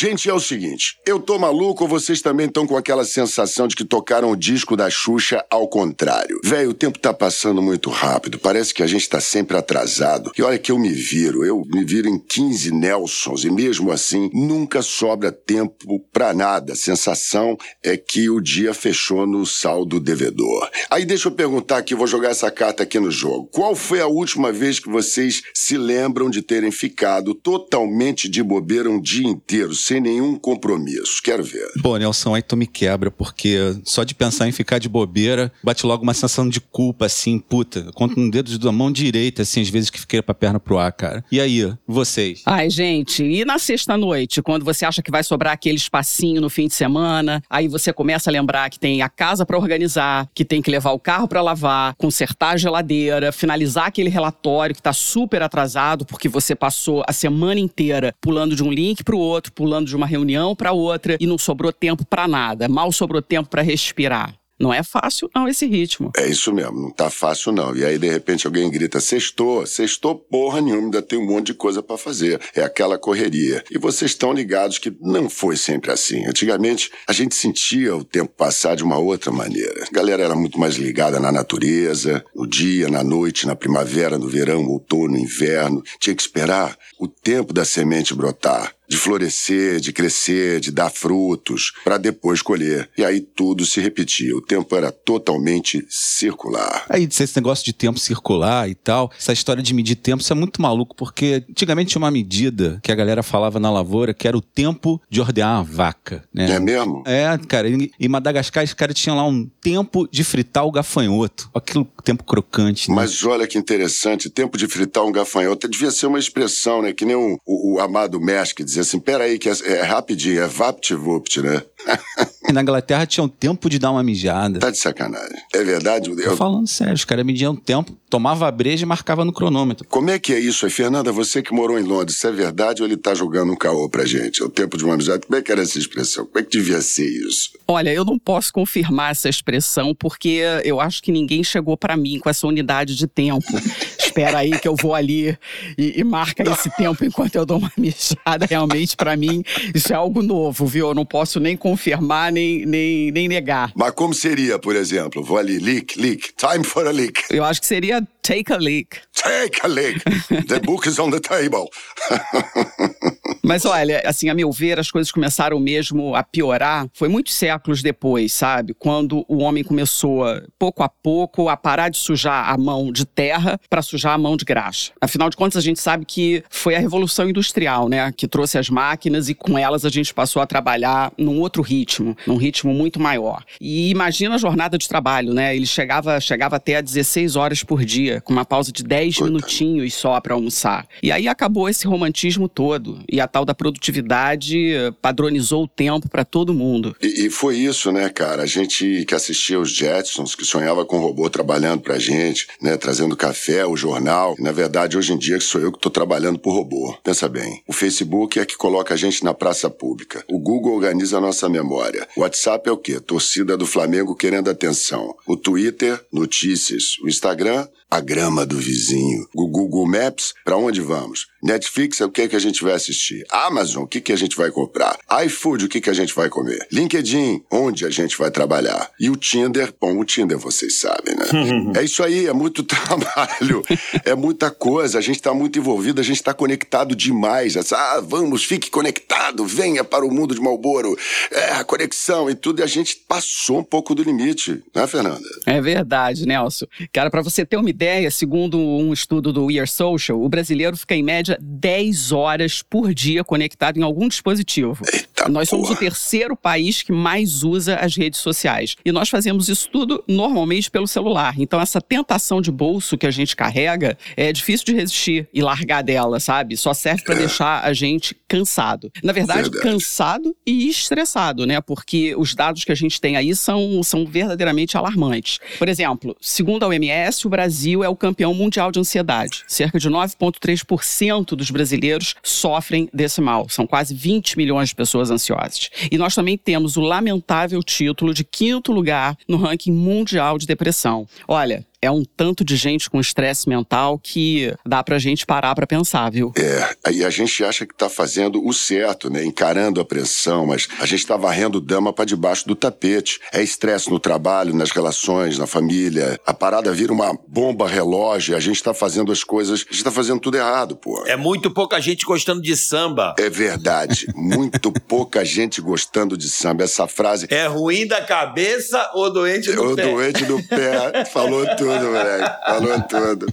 Gente, 0.00 0.30
é 0.30 0.32
o 0.32 0.38
seguinte, 0.38 0.96
eu 1.04 1.18
tô 1.18 1.36
maluco 1.40 1.82
ou 1.82 1.90
vocês 1.90 2.22
também 2.22 2.46
estão 2.46 2.68
com 2.68 2.76
aquela 2.76 3.04
sensação 3.04 3.66
de 3.66 3.74
que 3.74 3.84
tocaram 3.84 4.30
o 4.30 4.36
disco 4.36 4.76
da 4.76 4.88
Xuxa 4.88 5.44
ao 5.50 5.66
contrário? 5.66 6.38
Velho, 6.44 6.70
o 6.70 6.74
tempo 6.74 7.00
tá 7.00 7.12
passando 7.12 7.60
muito 7.60 7.90
rápido, 7.90 8.38
parece 8.38 8.72
que 8.72 8.80
a 8.80 8.86
gente 8.86 9.08
tá 9.08 9.20
sempre 9.20 9.56
atrasado. 9.56 10.30
E 10.38 10.42
olha 10.44 10.56
que 10.56 10.70
eu 10.70 10.78
me 10.78 10.90
viro, 10.90 11.44
eu 11.44 11.64
me 11.66 11.82
viro 11.82 12.08
em 12.08 12.16
15 12.16 12.70
Nelsons 12.70 13.42
e 13.42 13.50
mesmo 13.50 13.90
assim 13.90 14.30
nunca 14.32 14.82
sobra 14.82 15.32
tempo 15.32 15.98
pra 16.12 16.32
nada. 16.32 16.74
A 16.74 16.76
sensação 16.76 17.58
é 17.82 17.96
que 17.96 18.30
o 18.30 18.40
dia 18.40 18.72
fechou 18.72 19.26
no 19.26 19.44
saldo 19.44 19.98
devedor. 19.98 20.70
Aí 20.90 21.04
deixa 21.04 21.26
eu 21.26 21.32
perguntar 21.32 21.78
aqui, 21.78 21.96
vou 21.96 22.06
jogar 22.06 22.30
essa 22.30 22.52
carta 22.52 22.84
aqui 22.84 23.00
no 23.00 23.10
jogo. 23.10 23.48
Qual 23.50 23.74
foi 23.74 24.00
a 24.00 24.06
última 24.06 24.52
vez 24.52 24.78
que 24.78 24.88
vocês 24.88 25.42
se 25.52 25.76
lembram 25.76 26.30
de 26.30 26.40
terem 26.40 26.70
ficado 26.70 27.34
totalmente 27.34 28.28
de 28.28 28.44
bobeira 28.44 28.88
um 28.88 29.00
dia 29.00 29.26
inteiro, 29.26 29.74
sem 29.88 30.00
nenhum 30.02 30.38
compromisso? 30.38 31.22
Quero 31.24 31.42
ver. 31.42 31.66
Pô, 31.82 31.96
Nelson, 31.96 32.34
aí 32.34 32.42
tu 32.42 32.56
me 32.56 32.66
quebra, 32.66 33.10
porque 33.10 33.56
só 33.84 34.04
de 34.04 34.14
pensar 34.14 34.46
em 34.46 34.52
ficar 34.52 34.78
de 34.78 34.88
bobeira, 34.88 35.50
bate 35.64 35.86
logo 35.86 36.02
uma 36.02 36.12
sensação 36.12 36.46
de 36.46 36.60
culpa, 36.60 37.06
assim, 37.06 37.38
puta. 37.38 37.80
Eu 37.80 37.92
Conto 37.92 38.20
no 38.20 38.30
dedo 38.30 38.58
da 38.58 38.70
mão 38.70 38.92
direita, 38.92 39.42
assim, 39.42 39.62
às 39.62 39.70
vezes 39.70 39.88
que 39.88 39.98
fiquei 39.98 40.20
com 40.20 40.30
a 40.30 40.34
perna 40.34 40.60
pro 40.60 40.78
ar, 40.78 40.92
cara. 40.92 41.24
E 41.32 41.40
aí, 41.40 41.72
vocês? 41.86 42.42
Ai, 42.44 42.68
gente, 42.68 43.24
e 43.24 43.44
na 43.44 43.58
sexta-noite, 43.58 44.42
quando 44.42 44.64
você 44.64 44.84
acha 44.84 45.02
que 45.02 45.10
vai 45.10 45.24
sobrar 45.24 45.54
aquele 45.54 45.76
espacinho 45.76 46.40
no 46.40 46.50
fim 46.50 46.68
de 46.68 46.74
semana, 46.74 47.42
aí 47.48 47.66
você 47.66 47.92
começa 47.92 48.28
a 48.28 48.32
lembrar 48.32 48.68
que 48.68 48.78
tem 48.78 49.00
a 49.00 49.08
casa 49.08 49.46
pra 49.46 49.56
organizar, 49.56 50.28
que 50.34 50.44
tem 50.44 50.60
que 50.60 50.70
levar 50.70 50.92
o 50.92 50.98
carro 50.98 51.26
pra 51.26 51.40
lavar, 51.40 51.94
consertar 51.96 52.54
a 52.54 52.56
geladeira, 52.58 53.32
finalizar 53.32 53.86
aquele 53.86 54.10
relatório 54.10 54.74
que 54.74 54.82
tá 54.82 54.92
super 54.92 55.42
atrasado 55.42 56.04
porque 56.04 56.28
você 56.28 56.54
passou 56.54 57.02
a 57.06 57.12
semana 57.12 57.58
inteira 57.58 58.14
pulando 58.20 58.54
de 58.54 58.62
um 58.62 58.70
link 58.70 59.02
pro 59.02 59.18
outro, 59.18 59.52
pulando 59.52 59.77
de 59.86 59.96
uma 59.96 60.06
reunião 60.06 60.54
pra 60.54 60.72
outra 60.72 61.16
e 61.20 61.26
não 61.26 61.38
sobrou 61.38 61.72
tempo 61.72 62.04
pra 62.04 62.26
nada, 62.26 62.68
mal 62.68 62.90
sobrou 62.90 63.22
tempo 63.22 63.48
pra 63.48 63.62
respirar. 63.62 64.34
Não 64.58 64.74
é 64.74 64.82
fácil, 64.82 65.30
não, 65.32 65.46
esse 65.46 65.66
ritmo. 65.66 66.10
É 66.16 66.26
isso 66.26 66.52
mesmo, 66.52 66.82
não 66.82 66.90
tá 66.90 67.08
fácil 67.08 67.52
não. 67.52 67.76
E 67.76 67.84
aí, 67.84 67.96
de 67.96 68.10
repente, 68.10 68.44
alguém 68.44 68.68
grita, 68.68 68.98
sextou, 68.98 69.64
sextou 69.64 70.16
porra 70.16 70.60
nenhuma, 70.60 70.86
ainda 70.86 71.00
tem 71.00 71.18
um 71.18 71.26
monte 71.26 71.48
de 71.48 71.54
coisa 71.54 71.80
pra 71.80 71.96
fazer. 71.96 72.40
É 72.54 72.62
aquela 72.62 72.98
correria. 72.98 73.62
E 73.70 73.78
vocês 73.78 74.10
estão 74.10 74.32
ligados 74.32 74.78
que 74.78 74.92
não 75.00 75.30
foi 75.30 75.56
sempre 75.56 75.92
assim. 75.92 76.26
Antigamente, 76.26 76.90
a 77.06 77.12
gente 77.12 77.36
sentia 77.36 77.94
o 77.94 78.02
tempo 78.02 78.32
passar 78.36 78.74
de 78.74 78.82
uma 78.82 78.98
outra 78.98 79.30
maneira. 79.30 79.84
A 79.84 79.94
galera 79.94 80.24
era 80.24 80.34
muito 80.34 80.58
mais 80.58 80.74
ligada 80.74 81.20
na 81.20 81.30
natureza, 81.30 82.24
no 82.34 82.44
dia, 82.44 82.88
na 82.88 83.04
noite, 83.04 83.46
na 83.46 83.54
primavera, 83.54 84.18
no 84.18 84.26
verão, 84.26 84.66
outono, 84.66 85.16
inverno. 85.16 85.84
Tinha 86.00 86.16
que 86.16 86.22
esperar 86.22 86.76
o 86.98 87.06
tempo 87.06 87.52
da 87.52 87.64
semente 87.64 88.12
brotar 88.12 88.72
de 88.88 88.96
florescer, 88.96 89.80
de 89.80 89.92
crescer, 89.92 90.60
de 90.60 90.70
dar 90.70 90.90
frutos, 90.90 91.72
para 91.84 91.98
depois 91.98 92.40
colher. 92.42 92.88
E 92.96 93.04
aí 93.04 93.20
tudo 93.20 93.66
se 93.66 93.80
repetia. 93.80 94.34
O 94.36 94.40
tempo 94.40 94.74
era 94.74 94.90
totalmente 94.90 95.84
circular. 95.88 96.86
Aí, 96.88 97.04
esse 97.10 97.36
negócio 97.36 97.64
de 97.64 97.72
tempo 97.72 97.98
circular 97.98 98.68
e 98.68 98.74
tal, 98.74 99.10
essa 99.18 99.32
história 99.32 99.62
de 99.62 99.74
medir 99.74 99.96
tempo, 99.96 100.22
isso 100.22 100.32
é 100.32 100.36
muito 100.36 100.60
maluco, 100.62 100.96
porque 100.96 101.44
antigamente 101.50 101.90
tinha 101.90 102.00
uma 102.02 102.10
medida 102.10 102.80
que 102.82 102.90
a 102.90 102.94
galera 102.94 103.22
falava 103.22 103.60
na 103.60 103.70
lavoura, 103.70 104.14
que 104.14 104.26
era 104.26 104.36
o 104.36 104.40
tempo 104.40 105.00
de 105.10 105.20
ordear 105.20 105.56
uma 105.56 105.64
vaca, 105.64 106.24
né? 106.32 106.50
É 106.50 106.58
mesmo? 106.58 107.02
É, 107.06 107.38
cara, 107.46 107.68
em 107.68 108.08
Madagascar, 108.08 108.64
os 108.64 108.72
caras 108.74 108.94
tinham 108.94 109.16
lá 109.16 109.26
um 109.26 109.48
tempo 109.60 110.08
de 110.10 110.24
fritar 110.24 110.64
o 110.64 110.70
gafanhoto. 110.72 111.50
Aquilo 111.54 111.84
tempo 112.04 112.24
crocante. 112.24 112.88
Né? 112.88 112.94
Mas 112.96 113.22
olha 113.24 113.46
que 113.46 113.58
interessante, 113.58 114.30
tempo 114.30 114.56
de 114.56 114.66
fritar 114.66 115.04
um 115.04 115.12
gafanhoto 115.12 115.68
devia 115.68 115.90
ser 115.90 116.06
uma 116.06 116.18
expressão, 116.18 116.82
né? 116.82 116.92
Que 116.92 117.04
nem 117.04 117.16
o, 117.16 117.38
o- 117.46 117.74
o 117.74 117.80
amado 117.80 118.20
mestre 118.20 118.56
que 118.56 118.64
dizia 118.64 118.77
assim, 118.80 118.98
peraí, 118.98 119.38
que 119.38 119.48
é, 119.48 119.52
é 119.64 119.82
rapidinho, 119.82 120.42
é 120.42 120.46
vapt-vupt, 120.46 121.42
né? 121.42 121.62
E 122.48 122.52
na 122.52 122.62
Inglaterra 122.62 123.04
tinha 123.04 123.22
um 123.22 123.28
tempo 123.28 123.68
de 123.68 123.78
dar 123.78 123.90
uma 123.90 124.02
mijada. 124.02 124.58
Tá 124.58 124.70
de 124.70 124.78
sacanagem. 124.78 125.36
É 125.52 125.62
verdade? 125.62 126.08
Tô 126.08 126.18
Eu... 126.18 126.34
falando 126.34 126.66
sério, 126.66 126.94
os 126.94 127.04
caras 127.04 127.22
mediam 127.22 127.54
tempo, 127.54 127.94
tomava 128.08 128.48
a 128.48 128.50
breja 128.50 128.84
e 128.84 128.88
marcava 128.88 129.22
no 129.22 129.34
cronômetro. 129.34 129.86
Como 129.86 130.08
é 130.08 130.18
que 130.18 130.32
é 130.32 130.40
isso 130.40 130.64
aí, 130.64 130.72
Fernanda? 130.72 131.12
Você 131.12 131.42
que 131.42 131.52
morou 131.52 131.78
em 131.78 131.82
Londres, 131.82 132.16
isso 132.16 132.26
é 132.26 132.32
verdade 132.32 132.80
ou 132.80 132.88
ele 132.88 132.96
tá 132.96 133.14
jogando 133.14 133.52
um 133.52 133.56
caô 133.56 133.86
pra 133.90 134.06
gente? 134.06 134.42
É 134.42 134.46
o 134.46 134.48
tempo 134.48 134.78
de 134.78 134.84
uma 134.84 134.94
amizade. 134.94 135.26
Como 135.26 135.38
é 135.38 135.42
que 135.42 135.52
era 135.52 135.60
essa 135.60 135.78
expressão? 135.78 136.24
Como 136.24 136.38
é 136.38 136.42
que 136.42 136.56
devia 136.56 136.80
ser 136.80 137.06
isso? 137.06 137.50
Olha, 137.68 137.92
eu 137.92 138.02
não 138.02 138.18
posso 138.18 138.50
confirmar 138.50 139.10
essa 139.10 139.28
expressão 139.28 139.94
porque 139.94 140.40
eu 140.64 140.80
acho 140.80 141.02
que 141.02 141.12
ninguém 141.12 141.44
chegou 141.44 141.76
pra 141.76 141.98
mim 141.98 142.18
com 142.18 142.30
essa 142.30 142.46
unidade 142.46 142.96
de 142.96 143.06
tempo. 143.06 143.44
Espera 144.18 144.38
aí 144.38 144.58
que 144.58 144.66
eu 144.66 144.74
vou 144.74 144.96
ali 144.96 145.38
e, 145.78 146.00
e 146.00 146.02
marca 146.02 146.42
esse 146.42 146.68
tempo 146.70 147.04
enquanto 147.04 147.36
eu 147.36 147.46
dou 147.46 147.58
uma 147.58 147.70
mijada. 147.78 148.46
Realmente, 148.50 148.96
pra 148.96 149.16
mim, 149.16 149.44
isso 149.72 149.92
é 149.92 149.96
algo 149.96 150.22
novo, 150.22 150.66
viu? 150.66 150.88
Eu 150.88 150.94
não 150.94 151.06
posso 151.06 151.38
nem 151.38 151.56
confirmar, 151.56 152.32
nem, 152.32 152.66
nem, 152.66 153.12
nem 153.12 153.28
negar. 153.28 153.70
Mas 153.76 153.92
como 153.92 154.12
seria, 154.12 154.58
por 154.58 154.74
exemplo? 154.74 155.22
Vou 155.22 155.38
ali, 155.38 155.60
leak, 155.60 155.96
leak, 156.00 156.32
time 156.36 156.64
for 156.64 156.84
a 156.88 156.90
leak. 156.90 157.26
Eu 157.30 157.44
acho 157.44 157.60
que 157.60 157.66
seria 157.68 158.02
take 158.22 158.52
a 158.52 158.56
leak. 158.56 158.98
Take 159.14 159.60
a 159.62 159.68
leak. 159.68 160.00
The 160.48 160.58
book 160.60 160.88
is 160.88 160.98
on 160.98 161.10
the 161.10 161.20
table. 161.20 161.68
Mas 163.42 163.64
olha, 163.64 164.02
assim, 164.04 164.28
a 164.28 164.34
meu 164.34 164.52
ver, 164.52 164.78
as 164.78 164.90
coisas 164.90 165.10
começaram 165.10 165.58
mesmo 165.58 166.14
a 166.14 166.22
piorar. 166.22 166.86
Foi 166.92 167.08
muitos 167.08 167.34
séculos 167.34 167.82
depois, 167.82 168.32
sabe? 168.32 168.74
Quando 168.74 169.24
o 169.26 169.38
homem 169.38 169.64
começou, 169.64 170.24
pouco 170.58 170.82
a 170.82 170.88
pouco, 170.88 171.48
a 171.48 171.56
parar 171.56 171.88
de 171.88 171.96
sujar 171.96 172.50
a 172.50 172.58
mão 172.58 172.92
de 172.92 173.06
terra 173.06 173.58
para 173.70 173.80
sujar 173.80 174.07
a 174.14 174.18
mão 174.18 174.36
de 174.36 174.44
graxa. 174.44 174.92
Afinal 175.00 175.30
de 175.30 175.36
contas, 175.36 175.56
a 175.56 175.60
gente 175.60 175.80
sabe 175.80 176.04
que 176.04 176.42
foi 176.48 176.74
a 176.74 176.78
Revolução 176.78 177.28
Industrial, 177.28 177.88
né? 177.88 178.12
Que 178.16 178.26
trouxe 178.26 178.58
as 178.58 178.68
máquinas 178.68 179.28
e 179.28 179.34
com 179.34 179.58
elas 179.58 179.84
a 179.84 179.90
gente 179.90 180.12
passou 180.12 180.42
a 180.42 180.46
trabalhar 180.46 181.12
num 181.16 181.40
outro 181.40 181.62
ritmo, 181.62 182.16
num 182.26 182.36
ritmo 182.36 182.72
muito 182.72 183.00
maior. 183.00 183.44
E 183.60 183.90
imagina 183.90 184.34
a 184.34 184.38
jornada 184.38 184.78
de 184.78 184.88
trabalho, 184.88 185.32
né? 185.32 185.54
Ele 185.54 185.66
chegava, 185.66 186.20
chegava 186.20 186.56
até 186.56 186.76
a 186.76 186.80
16 186.80 187.36
horas 187.36 187.62
por 187.62 187.84
dia, 187.84 188.20
com 188.20 188.32
uma 188.32 188.44
pausa 188.44 188.72
de 188.72 188.82
10 188.82 189.20
minutinhos 189.20 189.94
só 189.94 190.20
para 190.20 190.34
almoçar. 190.34 190.86
E 191.02 191.12
aí 191.12 191.28
acabou 191.28 191.68
esse 191.68 191.86
romantismo 191.86 192.48
todo. 192.48 193.00
E 193.10 193.20
a 193.20 193.28
tal 193.28 193.44
da 193.44 193.54
produtividade 193.54 194.72
eh, 194.72 194.90
padronizou 195.02 195.64
o 195.64 195.68
tempo 195.68 196.08
para 196.08 196.24
todo 196.24 196.54
mundo. 196.54 196.96
E, 197.02 197.26
e 197.26 197.30
foi 197.30 197.56
isso, 197.56 197.92
né, 197.92 198.08
cara? 198.08 198.42
A 198.42 198.46
gente 198.46 199.04
que 199.06 199.14
assistia 199.14 199.58
os 199.58 199.70
Jetsons, 199.70 200.34
que 200.34 200.44
sonhava 200.44 200.84
com 200.84 200.98
o 200.98 201.00
robô 201.00 201.28
trabalhando 201.28 201.80
pra 201.80 201.98
gente, 201.98 202.46
né? 202.60 202.76
Trazendo 202.76 203.16
café, 203.16 203.66
o 203.66 203.76
jornal. 203.76 203.97
E, 204.38 204.42
na 204.42 204.52
verdade, 204.52 204.96
hoje 204.96 205.12
em 205.12 205.18
dia 205.18 205.40
sou 205.40 205.60
eu 205.60 205.72
que 205.72 205.78
tô 205.78 205.90
trabalhando 205.90 206.38
pro 206.38 206.50
robô. 206.50 206.96
Pensa 207.02 207.28
bem, 207.28 207.62
o 207.66 207.72
Facebook 207.72 208.38
é 208.38 208.44
que 208.44 208.56
coloca 208.56 208.94
a 208.94 208.96
gente 208.96 209.24
na 209.24 209.34
praça 209.34 209.68
pública. 209.70 210.24
O 210.28 210.38
Google 210.38 210.74
organiza 210.74 211.18
a 211.18 211.20
nossa 211.20 211.48
memória. 211.48 212.06
O 212.16 212.20
WhatsApp 212.20 212.68
é 212.68 212.72
o 212.72 212.76
quê? 212.76 213.00
Torcida 213.00 213.56
do 213.56 213.66
Flamengo 213.66 214.14
querendo 214.14 214.50
atenção. 214.50 215.14
O 215.26 215.36
Twitter, 215.36 216.00
notícias. 216.12 216.98
O 217.02 217.08
Instagram, 217.08 217.66
a 217.90 218.00
grama 218.00 218.44
do 218.44 218.58
vizinho. 218.58 219.26
O 219.34 219.48
Google 219.48 219.86
Maps, 219.86 220.34
pra 220.44 220.56
onde 220.56 220.80
vamos? 220.80 221.26
Netflix 221.42 222.00
é 222.00 222.04
o 222.04 222.10
que, 222.10 222.22
é 222.22 222.28
que 222.28 222.36
a 222.36 222.40
gente 222.40 222.62
vai 222.62 222.72
assistir. 222.72 223.24
Amazon, 223.30 223.84
o 223.84 223.86
que, 223.86 224.00
que 224.00 224.12
a 224.12 224.16
gente 224.16 224.36
vai 224.36 224.50
comprar. 224.50 224.98
iFood, 225.24 225.64
o 225.64 225.68
que, 225.68 225.80
que 225.80 225.88
a 225.88 225.94
gente 225.94 226.14
vai 226.14 226.28
comer. 226.28 226.66
LinkedIn, 226.70 227.42
onde 227.50 227.86
a 227.86 227.90
gente 227.90 228.18
vai 228.18 228.30
trabalhar. 228.30 228.90
E 229.00 229.08
o 229.08 229.16
Tinder, 229.16 229.72
bom, 229.80 229.98
o 229.98 230.04
Tinder 230.04 230.38
vocês 230.38 230.80
sabem, 230.80 231.14
né? 231.14 231.72
é 231.80 231.84
isso 231.84 232.02
aí, 232.02 232.26
é 232.26 232.32
muito 232.32 232.62
trabalho, 232.64 233.62
é 234.04 234.14
muita 234.14 234.50
coisa. 234.50 234.98
A 234.98 235.02
gente 235.02 235.22
tá 235.22 235.32
muito 235.32 235.58
envolvido, 235.58 236.00
a 236.00 236.04
gente 236.04 236.22
tá 236.22 236.34
conectado 236.34 236.94
demais. 236.94 237.56
Ah, 237.72 238.02
vamos, 238.04 238.44
fique 238.44 238.70
conectado, 238.70 239.46
venha 239.46 239.84
para 239.84 240.04
o 240.04 240.10
mundo 240.10 240.34
de 240.34 240.40
Malboro. 240.40 240.96
É, 241.30 241.52
a 241.52 241.64
conexão 241.64 242.28
e 242.28 242.34
tudo. 242.34 242.60
E 242.60 242.62
a 242.62 242.66
gente 242.66 242.96
passou 243.08 243.60
um 243.60 243.64
pouco 243.64 243.94
do 243.94 244.02
limite, 244.02 244.62
né, 244.74 244.86
Fernanda? 244.86 245.28
É 245.46 245.60
verdade, 245.60 246.26
Nelson. 246.26 246.66
Cara, 246.92 247.10
para 247.10 247.22
você 247.22 247.46
ter 247.46 247.56
uma 247.56 247.70
ideia, 247.78 248.10
segundo 248.10 248.58
um 248.58 248.92
estudo 248.92 249.32
do 249.32 249.44
We 249.44 249.60
Are 249.60 249.68
Social, 249.68 250.20
o 250.20 250.28
brasileiro 250.28 250.76
fica 250.76 250.96
em 250.96 251.02
média 251.02 251.38
10 251.40 252.10
horas 252.10 252.60
por 252.60 252.92
dia 252.92 253.22
conectado 253.22 253.78
em 253.78 253.84
algum 253.84 254.08
dispositivo. 254.08 254.84
Eita 255.18 255.28
nós 255.28 255.48
somos 255.48 255.68
porra. 255.68 255.76
o 255.76 255.80
terceiro 255.80 256.36
país 256.36 256.82
que 256.82 256.92
mais 256.92 257.42
usa 257.42 257.76
as 257.76 257.96
redes 257.96 258.20
sociais. 258.20 258.76
E 258.84 258.92
nós 258.92 259.08
fazemos 259.08 259.48
isso 259.48 259.68
tudo 259.70 260.02
normalmente 260.08 260.70
pelo 260.70 260.86
celular. 260.86 261.34
Então, 261.38 261.60
essa 261.60 261.80
tentação 261.80 262.40
de 262.40 262.50
bolso 262.50 262.96
que 262.96 263.06
a 263.06 263.10
gente 263.10 263.34
carrega 263.36 263.96
é 264.16 264.32
difícil 264.32 264.66
de 264.66 264.74
resistir 264.74 265.28
e 265.32 265.42
largar 265.42 265.82
dela, 265.82 266.20
sabe? 266.20 266.56
Só 266.56 266.72
serve 266.74 267.02
para 267.02 267.14
deixar 267.16 267.64
a 267.64 267.72
gente 267.72 268.16
cansado. 268.28 268.90
Na 269.02 269.12
verdade, 269.12 269.50
Verdade. 269.50 269.62
cansado 269.62 270.36
e 270.46 270.68
estressado, 270.68 271.46
né? 271.46 271.60
Porque 271.60 272.14
os 272.16 272.34
dados 272.34 272.64
que 272.64 272.72
a 272.72 272.74
gente 272.74 273.00
tem 273.00 273.16
aí 273.16 273.34
são, 273.34 273.82
são 273.82 274.04
verdadeiramente 274.06 274.76
alarmantes. 274.76 275.38
Por 275.58 275.68
exemplo, 275.68 276.16
segundo 276.20 276.62
a 276.64 276.68
OMS, 276.68 277.26
o 277.26 277.30
Brasil 277.30 277.82
é 277.82 277.88
o 277.88 277.96
campeão 277.96 278.34
mundial 278.34 278.70
de 278.70 278.78
ansiedade. 278.78 279.44
Cerca 279.46 279.78
de 279.78 279.88
9,3% 279.88 281.34
dos 281.36 281.50
brasileiros 281.50 282.14
sofrem 282.22 282.88
desse 282.92 283.20
mal. 283.20 283.48
São 283.48 283.66
quase 283.66 283.94
20 283.94 284.36
milhões 284.36 284.70
de 284.70 284.74
pessoas 284.74 285.07
ansiosas. 285.10 285.70
E 285.90 285.98
nós 285.98 286.14
também 286.14 286.36
temos 286.36 286.76
o 286.76 286.80
lamentável 286.80 287.62
título 287.62 288.14
de 288.14 288.24
quinto 288.24 288.72
lugar 288.72 289.16
no 289.26 289.36
ranking 289.36 289.72
mundial 289.72 290.38
de 290.38 290.46
depressão. 290.46 291.06
Olha, 291.26 291.64
é 291.80 291.90
um 291.90 292.02
tanto 292.04 292.44
de 292.44 292.56
gente 292.56 292.90
com 292.90 293.00
estresse 293.00 293.48
mental 293.48 293.98
que 293.98 294.52
dá 294.66 294.82
pra 294.82 294.98
gente 294.98 295.24
parar 295.24 295.54
pra 295.54 295.66
pensar, 295.66 296.10
viu? 296.10 296.32
É, 296.36 296.74
aí 296.84 297.04
a 297.04 297.10
gente 297.10 297.44
acha 297.44 297.64
que 297.66 297.74
tá 297.74 297.88
fazendo 297.88 298.44
o 298.44 298.52
certo, 298.52 299.08
né? 299.10 299.24
Encarando 299.24 299.80
a 299.80 299.84
pressão, 299.84 300.46
mas 300.46 300.68
a 300.80 300.86
gente 300.86 301.06
tá 301.06 301.16
varrendo 301.16 301.60
dama 301.60 301.92
pra 301.92 302.04
debaixo 302.04 302.46
do 302.46 302.54
tapete. 302.54 303.20
É 303.32 303.42
estresse 303.42 303.90
no 303.90 303.98
trabalho, 303.98 304.54
nas 304.54 304.70
relações, 304.70 305.38
na 305.38 305.46
família. 305.46 306.18
A 306.26 306.34
parada 306.34 306.72
vira 306.72 306.92
uma 306.92 307.16
bomba 307.28 307.68
relógio 307.68 308.32
e 308.32 308.36
a 308.36 308.40
gente 308.40 308.62
tá 308.62 308.74
fazendo 308.74 309.12
as 309.12 309.22
coisas. 309.22 309.64
A 309.68 309.72
gente 309.72 309.84
tá 309.84 309.90
fazendo 309.92 310.20
tudo 310.20 310.36
errado, 310.36 310.76
pô. 310.76 311.04
É 311.06 311.16
muito 311.16 311.50
pouca 311.50 311.80
gente 311.80 312.04
gostando 312.04 312.42
de 312.42 312.56
samba. 312.56 313.14
É 313.18 313.30
verdade. 313.30 314.06
Muito 314.14 314.72
pouca 314.88 315.24
gente 315.24 315.60
gostando 315.60 316.16
de 316.16 316.28
samba. 316.28 316.64
Essa 316.64 316.86
frase. 316.88 317.26
É 317.30 317.46
ruim 317.46 317.86
da 317.86 318.00
cabeça 318.02 318.90
ou 318.94 319.12
doente 319.12 319.52
do 319.52 319.72
O 319.72 319.76
pé? 319.76 319.82
doente 319.92 320.24
do 320.24 320.42
pé 320.44 321.04
falou 321.04 321.46
tudo, 321.56 321.67
moleque. 321.68 322.30
Falou 322.46 322.80
tudo. 322.82 323.26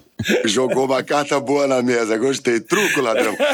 Jogou 0.45 0.85
uma 0.85 1.03
carta 1.03 1.39
boa 1.39 1.67
na 1.67 1.81
mesa. 1.81 2.17
Gostei. 2.17 2.59
Truco, 2.59 3.01
ladrão. 3.01 3.35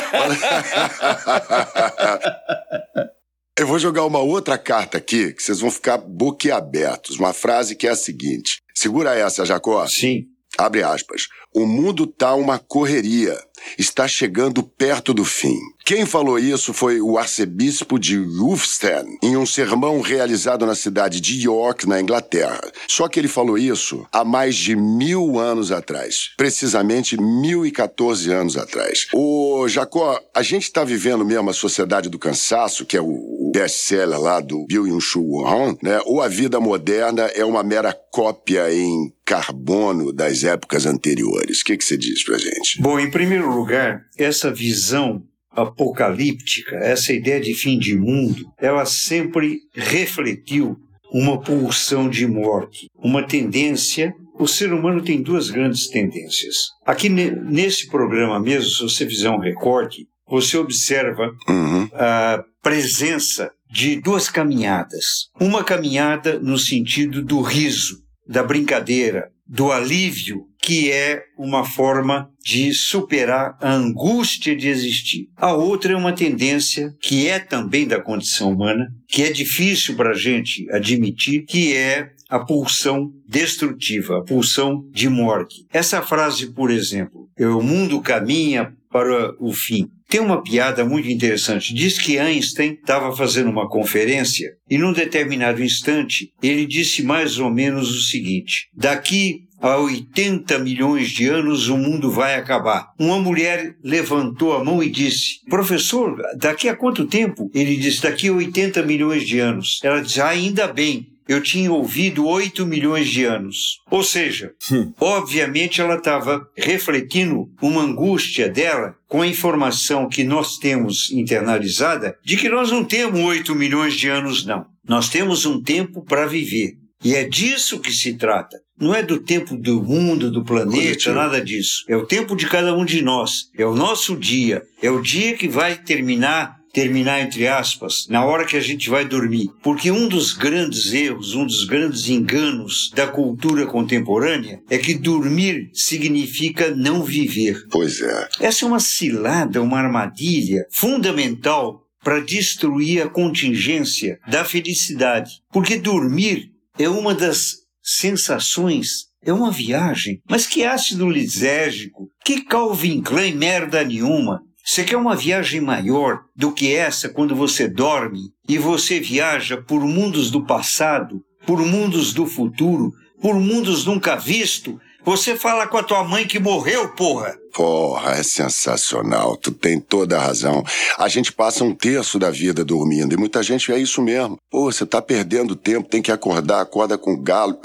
Eu 3.58 3.68
vou 3.68 3.78
jogar 3.78 4.06
uma 4.06 4.20
outra 4.20 4.58
carta 4.58 4.98
aqui 4.98 5.34
que 5.34 5.44
vocês 5.44 5.60
vão 5.60 5.70
ficar 5.70 5.98
boquiabertos. 5.98 7.20
Uma 7.20 7.34
frase 7.34 7.76
que 7.76 7.86
é 7.86 7.92
a 7.92 7.96
seguinte. 7.96 8.64
Segura 8.74 9.14
essa, 9.14 9.46
Jacó. 9.46 9.86
Sim. 9.88 10.26
Abre 10.58 10.84
aspas. 10.84 11.28
O 11.54 11.66
mundo 11.66 12.08
tá 12.08 12.34
uma 12.34 12.58
correria. 12.58 13.38
Está 13.78 14.08
chegando 14.08 14.64
perto 14.64 15.14
do 15.14 15.24
fim. 15.24 15.60
Quem 15.92 16.06
falou 16.06 16.40
isso 16.40 16.74
foi 16.74 17.02
o 17.02 17.18
arcebispo 17.18 18.00
de 18.00 18.18
Ulfsted, 18.18 19.06
em 19.22 19.36
um 19.36 19.46
sermão 19.46 20.00
realizado 20.00 20.66
na 20.66 20.74
cidade 20.74 21.20
de 21.20 21.46
York, 21.46 21.86
na 21.86 22.00
Inglaterra. 22.00 22.62
Só 22.88 23.10
que 23.10 23.20
ele 23.20 23.28
falou 23.28 23.58
isso 23.58 24.08
há 24.10 24.24
mais 24.24 24.56
de 24.56 24.74
mil 24.74 25.38
anos 25.38 25.70
atrás. 25.70 26.30
Precisamente 26.38 27.20
mil 27.20 27.66
e 27.66 27.72
14 27.72 28.32
anos 28.32 28.56
atrás. 28.56 29.08
Ô, 29.14 29.68
Jacó, 29.68 30.18
a 30.34 30.42
gente 30.42 30.64
está 30.64 30.86
vivendo 30.86 31.26
mesmo 31.26 31.50
a 31.50 31.54
sociedade 31.54 32.08
do 32.08 32.18
cansaço, 32.18 32.86
que 32.86 32.96
é 32.96 33.02
o 33.02 33.52
best-seller 33.54 34.18
lá 34.18 34.40
do 34.40 34.66
Bill 34.68 34.88
Yun-Shu 34.88 35.46
Han, 35.46 35.76
né? 35.84 36.00
Ou 36.06 36.22
a 36.22 36.30
vida 36.30 36.58
moderna 36.62 37.24
é 37.36 37.44
uma 37.44 37.64
mera 37.64 37.94
cópia 37.94 38.74
em 38.74 39.12
carbono 39.26 40.14
das 40.14 40.46
épocas 40.46 40.86
anteriores? 40.86 41.60
O 41.60 41.66
que, 41.66 41.76
que 41.76 41.84
você 41.84 41.98
diz 41.98 42.24
pra 42.24 42.38
gente? 42.38 42.82
Bom, 42.82 42.98
em 42.98 43.12
primeiro 43.12 43.54
lugar, 43.54 44.06
essa 44.18 44.50
visão 44.52 45.22
apocalíptica, 45.52 46.76
essa 46.78 47.14
ideia 47.14 47.40
de 47.40 47.54
fim 47.54 47.78
de 47.78 47.96
mundo, 47.98 48.46
ela 48.58 48.86
sempre 48.86 49.60
refletiu 49.74 50.78
uma 51.14 51.40
pulsão 51.42 52.10
de 52.10 52.26
morte, 52.26 52.88
uma 52.96 53.26
tendência. 53.26 54.14
O 54.40 54.48
ser 54.48 54.72
humano 54.74 55.02
tem 55.04 55.22
duas 55.22 55.50
grandes 55.50 55.88
tendências. 55.90 56.56
Aqui 56.86 57.10
ne- 57.10 57.32
nesse 57.32 57.88
programa 57.90 58.40
mesmo, 58.40 58.70
se 58.70 58.82
você 58.84 59.06
fizer 59.06 59.30
um 59.30 59.40
recorte, 59.40 60.08
você 60.28 60.58
observa 60.58 61.30
Uhum. 61.50 61.90
a 61.94 62.44
presença 62.64 63.52
de 63.70 63.98
duas 64.02 64.30
caminhadas. 64.30 65.28
Uma 65.40 65.64
caminhada 65.64 66.40
no 66.40 66.58
sentido 66.58 67.22
do 67.22 67.42
riso, 67.42 67.98
da 68.28 68.42
brincadeira, 68.44 69.30
do 69.46 69.72
alívio, 69.72 70.46
que 70.62 70.92
é 70.92 71.24
uma 71.38 71.64
forma 71.64 72.30
de 72.44 72.74
superar 72.74 73.58
a 73.60 73.74
angústia 73.74 74.56
de 74.56 74.68
existir. 74.68 75.28
A 75.36 75.54
outra 75.54 75.94
é 75.94 75.96
uma 75.96 76.14
tendência 76.14 76.94
que 77.02 77.28
é 77.28 77.40
também 77.40 77.88
da 77.88 78.00
condição 78.00 78.52
humana, 78.52 78.88
que 79.08 79.24
é 79.24 79.32
difícil 79.32 79.96
para 79.96 80.12
a 80.12 80.18
gente 80.18 80.70
admitir, 80.72 81.46
que 81.46 81.76
é 81.76 82.12
a 82.30 82.40
pulsão 82.40 83.12
destrutiva, 83.28 84.20
a 84.20 84.24
pulsão 84.24 84.88
de 84.92 85.10
morte. 85.10 85.66
Essa 85.74 86.02
frase, 86.02 86.54
por 86.54 86.72
exemplo, 86.72 87.28
"É, 87.38 87.46
o 87.48 87.62
mundo 87.62 88.00
caminha 88.00 88.74
para 88.92 89.34
o 89.40 89.54
fim. 89.54 89.88
Tem 90.08 90.20
uma 90.20 90.44
piada 90.44 90.84
muito 90.84 91.08
interessante. 91.08 91.74
Diz 91.74 91.98
que 91.98 92.20
Einstein 92.20 92.74
estava 92.74 93.16
fazendo 93.16 93.50
uma 93.50 93.70
conferência 93.70 94.52
e, 94.70 94.78
num 94.78 94.92
determinado 94.92 95.64
instante, 95.64 96.34
ele 96.44 96.66
disse 96.66 97.02
mais 97.02 97.40
ou 97.40 97.50
menos 97.50 97.90
o 97.90 98.02
seguinte: 98.02 98.68
daqui 98.76 99.46
a 99.62 99.78
80 99.78 100.58
milhões 100.60 101.10
de 101.10 101.28
anos 101.28 101.70
o 101.70 101.78
mundo 101.78 102.10
vai 102.10 102.36
acabar. 102.36 102.92
Uma 102.98 103.20
mulher 103.20 103.76
levantou 103.84 104.54
a 104.56 104.64
mão 104.64 104.82
e 104.82 104.90
disse: 104.90 105.40
Professor, 105.50 106.20
daqui 106.36 106.68
a 106.68 106.76
quanto 106.76 107.06
tempo? 107.06 107.52
Ele 107.54 107.78
disse: 107.78 108.02
Daqui 108.02 108.30
a 108.30 108.34
80 108.34 108.82
milhões 108.84 109.28
de 109.28 109.40
anos. 109.40 109.80
Ela 109.84 110.02
disse: 110.02 110.20
Ainda 110.22 110.68
bem. 110.68 111.08
Eu 111.28 111.42
tinha 111.42 111.72
ouvido 111.72 112.26
8 112.26 112.66
milhões 112.66 113.08
de 113.08 113.24
anos. 113.24 113.80
Ou 113.90 114.04
seja, 114.04 114.52
obviamente 115.00 115.80
ela 115.80 115.96
estava 115.96 116.46
refletindo 116.58 117.50
uma 117.62 117.84
angústia 117.84 118.50
dela 118.50 118.96
com 119.08 119.22
a 119.22 119.28
informação 119.28 120.10
que 120.10 120.26
nós 120.26 120.58
temos 120.58 121.10
internalizada 121.12 122.18
de 122.22 122.36
que 122.36 122.50
nós 122.50 122.72
não 122.72 122.84
temos 122.84 123.22
8 123.22 123.56
milhões 123.56 123.94
de 123.94 124.10
anos, 124.10 124.46
não. 124.46 124.66
Nós 124.86 125.08
temos 125.08 125.46
um 125.46 125.62
tempo 125.62 126.04
para 126.04 126.26
viver. 126.26 126.81
E 127.04 127.16
é 127.16 127.24
disso 127.24 127.80
que 127.80 127.92
se 127.92 128.14
trata. 128.14 128.60
Não 128.80 128.96
é 128.96 129.04
do 129.04 129.20
tempo 129.20 129.56
do 129.56 129.82
mundo, 129.84 130.32
do 130.32 130.44
planeta, 130.44 131.14
nada 131.14 131.40
disso. 131.40 131.84
É 131.88 131.96
o 131.96 132.06
tempo 132.06 132.36
de 132.36 132.48
cada 132.48 132.76
um 132.76 132.84
de 132.84 133.02
nós. 133.02 133.50
É 133.58 133.66
o 133.66 133.76
nosso 133.76 134.16
dia. 134.16 134.64
É 134.82 134.90
o 134.90 135.02
dia 135.02 135.36
que 135.36 135.48
vai 135.48 135.76
terminar, 135.76 136.58
terminar 136.74 137.22
entre 137.22 137.48
aspas, 137.48 138.08
na 138.10 138.26
hora 138.26 138.46
que 138.46 138.58
a 138.58 138.60
gente 138.60 138.90
vai 138.90 139.06
dormir. 139.06 139.50
Porque 139.62 139.92
um 139.92 140.08
dos 140.08 140.34
grandes 140.34 140.92
erros, 140.94 141.36
um 141.36 141.46
dos 141.46 141.64
grandes 141.66 142.10
enganos 142.10 142.92
da 142.96 143.06
cultura 143.06 143.68
contemporânea 143.68 144.62
é 144.70 144.78
que 144.80 144.96
dormir 144.96 145.70
significa 145.74 146.74
não 146.74 147.04
viver. 147.04 147.68
Pois 147.70 148.02
é. 148.02 148.30
Essa 148.40 148.66
é 148.66 148.68
uma 148.68 148.80
cilada, 148.80 149.62
uma 149.62 149.80
armadilha 149.80 150.66
fundamental 150.72 151.82
para 152.04 152.20
destruir 152.20 153.04
a 153.04 153.10
contingência 153.10 154.20
da 154.28 154.44
felicidade. 154.44 155.42
Porque 155.52 155.78
dormir 155.78 156.51
é 156.78 156.90
uma 156.90 157.14
das 157.14 157.58
sensações, 157.82 159.06
é 159.24 159.32
uma 159.34 159.52
viagem. 159.52 160.22
Mas 160.30 160.46
que 160.46 160.64
ácido 160.64 161.10
lisérgico, 161.10 162.10
que 162.24 162.42
Calvin 162.42 163.02
Klein 163.02 163.36
merda 163.36 163.84
nenhuma. 163.84 164.42
Você 164.64 164.84
quer 164.84 164.98
uma 164.98 165.16
viagem 165.16 165.60
maior 165.60 166.22
do 166.36 166.52
que 166.52 166.74
essa 166.74 167.10
quando 167.10 167.36
você 167.36 167.68
dorme 167.68 168.32
e 168.48 168.58
você 168.58 169.00
viaja 169.00 169.58
por 169.58 169.82
mundos 169.82 170.30
do 170.30 170.46
passado, 170.46 171.22
por 171.46 171.60
mundos 171.66 172.14
do 172.14 172.28
futuro, 172.28 172.92
por 173.20 173.36
mundos 173.40 173.86
nunca 173.86 174.16
visto? 174.16 174.80
Você 175.04 175.36
fala 175.36 175.68
com 175.68 175.78
a 175.78 175.84
tua 175.84 176.04
mãe 176.04 176.28
que 176.28 176.40
morreu, 176.40 176.90
porra! 176.90 177.36
Porra, 177.54 178.14
é 178.14 178.24
sensacional. 178.24 179.36
Tu 179.36 179.52
tem 179.52 179.80
toda 179.80 180.18
a 180.18 180.22
razão. 180.22 180.64
A 180.98 181.08
gente 181.10 181.34
passa 181.34 181.64
um 181.64 181.76
terço 181.76 182.18
da 182.18 182.30
vida 182.30 182.64
dormindo 182.64 183.14
e 183.14 183.18
muita 183.18 183.44
gente 183.44 183.72
é 183.72 183.78
isso 183.78 184.02
mesmo. 184.02 184.38
Pô, 184.50 184.72
você 184.72 184.86
tá 184.86 185.02
perdendo 185.02 185.56
tempo, 185.56 185.90
tem 185.90 186.02
que 186.02 186.12
acordar, 186.12 186.62
acorda 186.62 186.98
com 186.98 187.22
galo. 187.22 187.60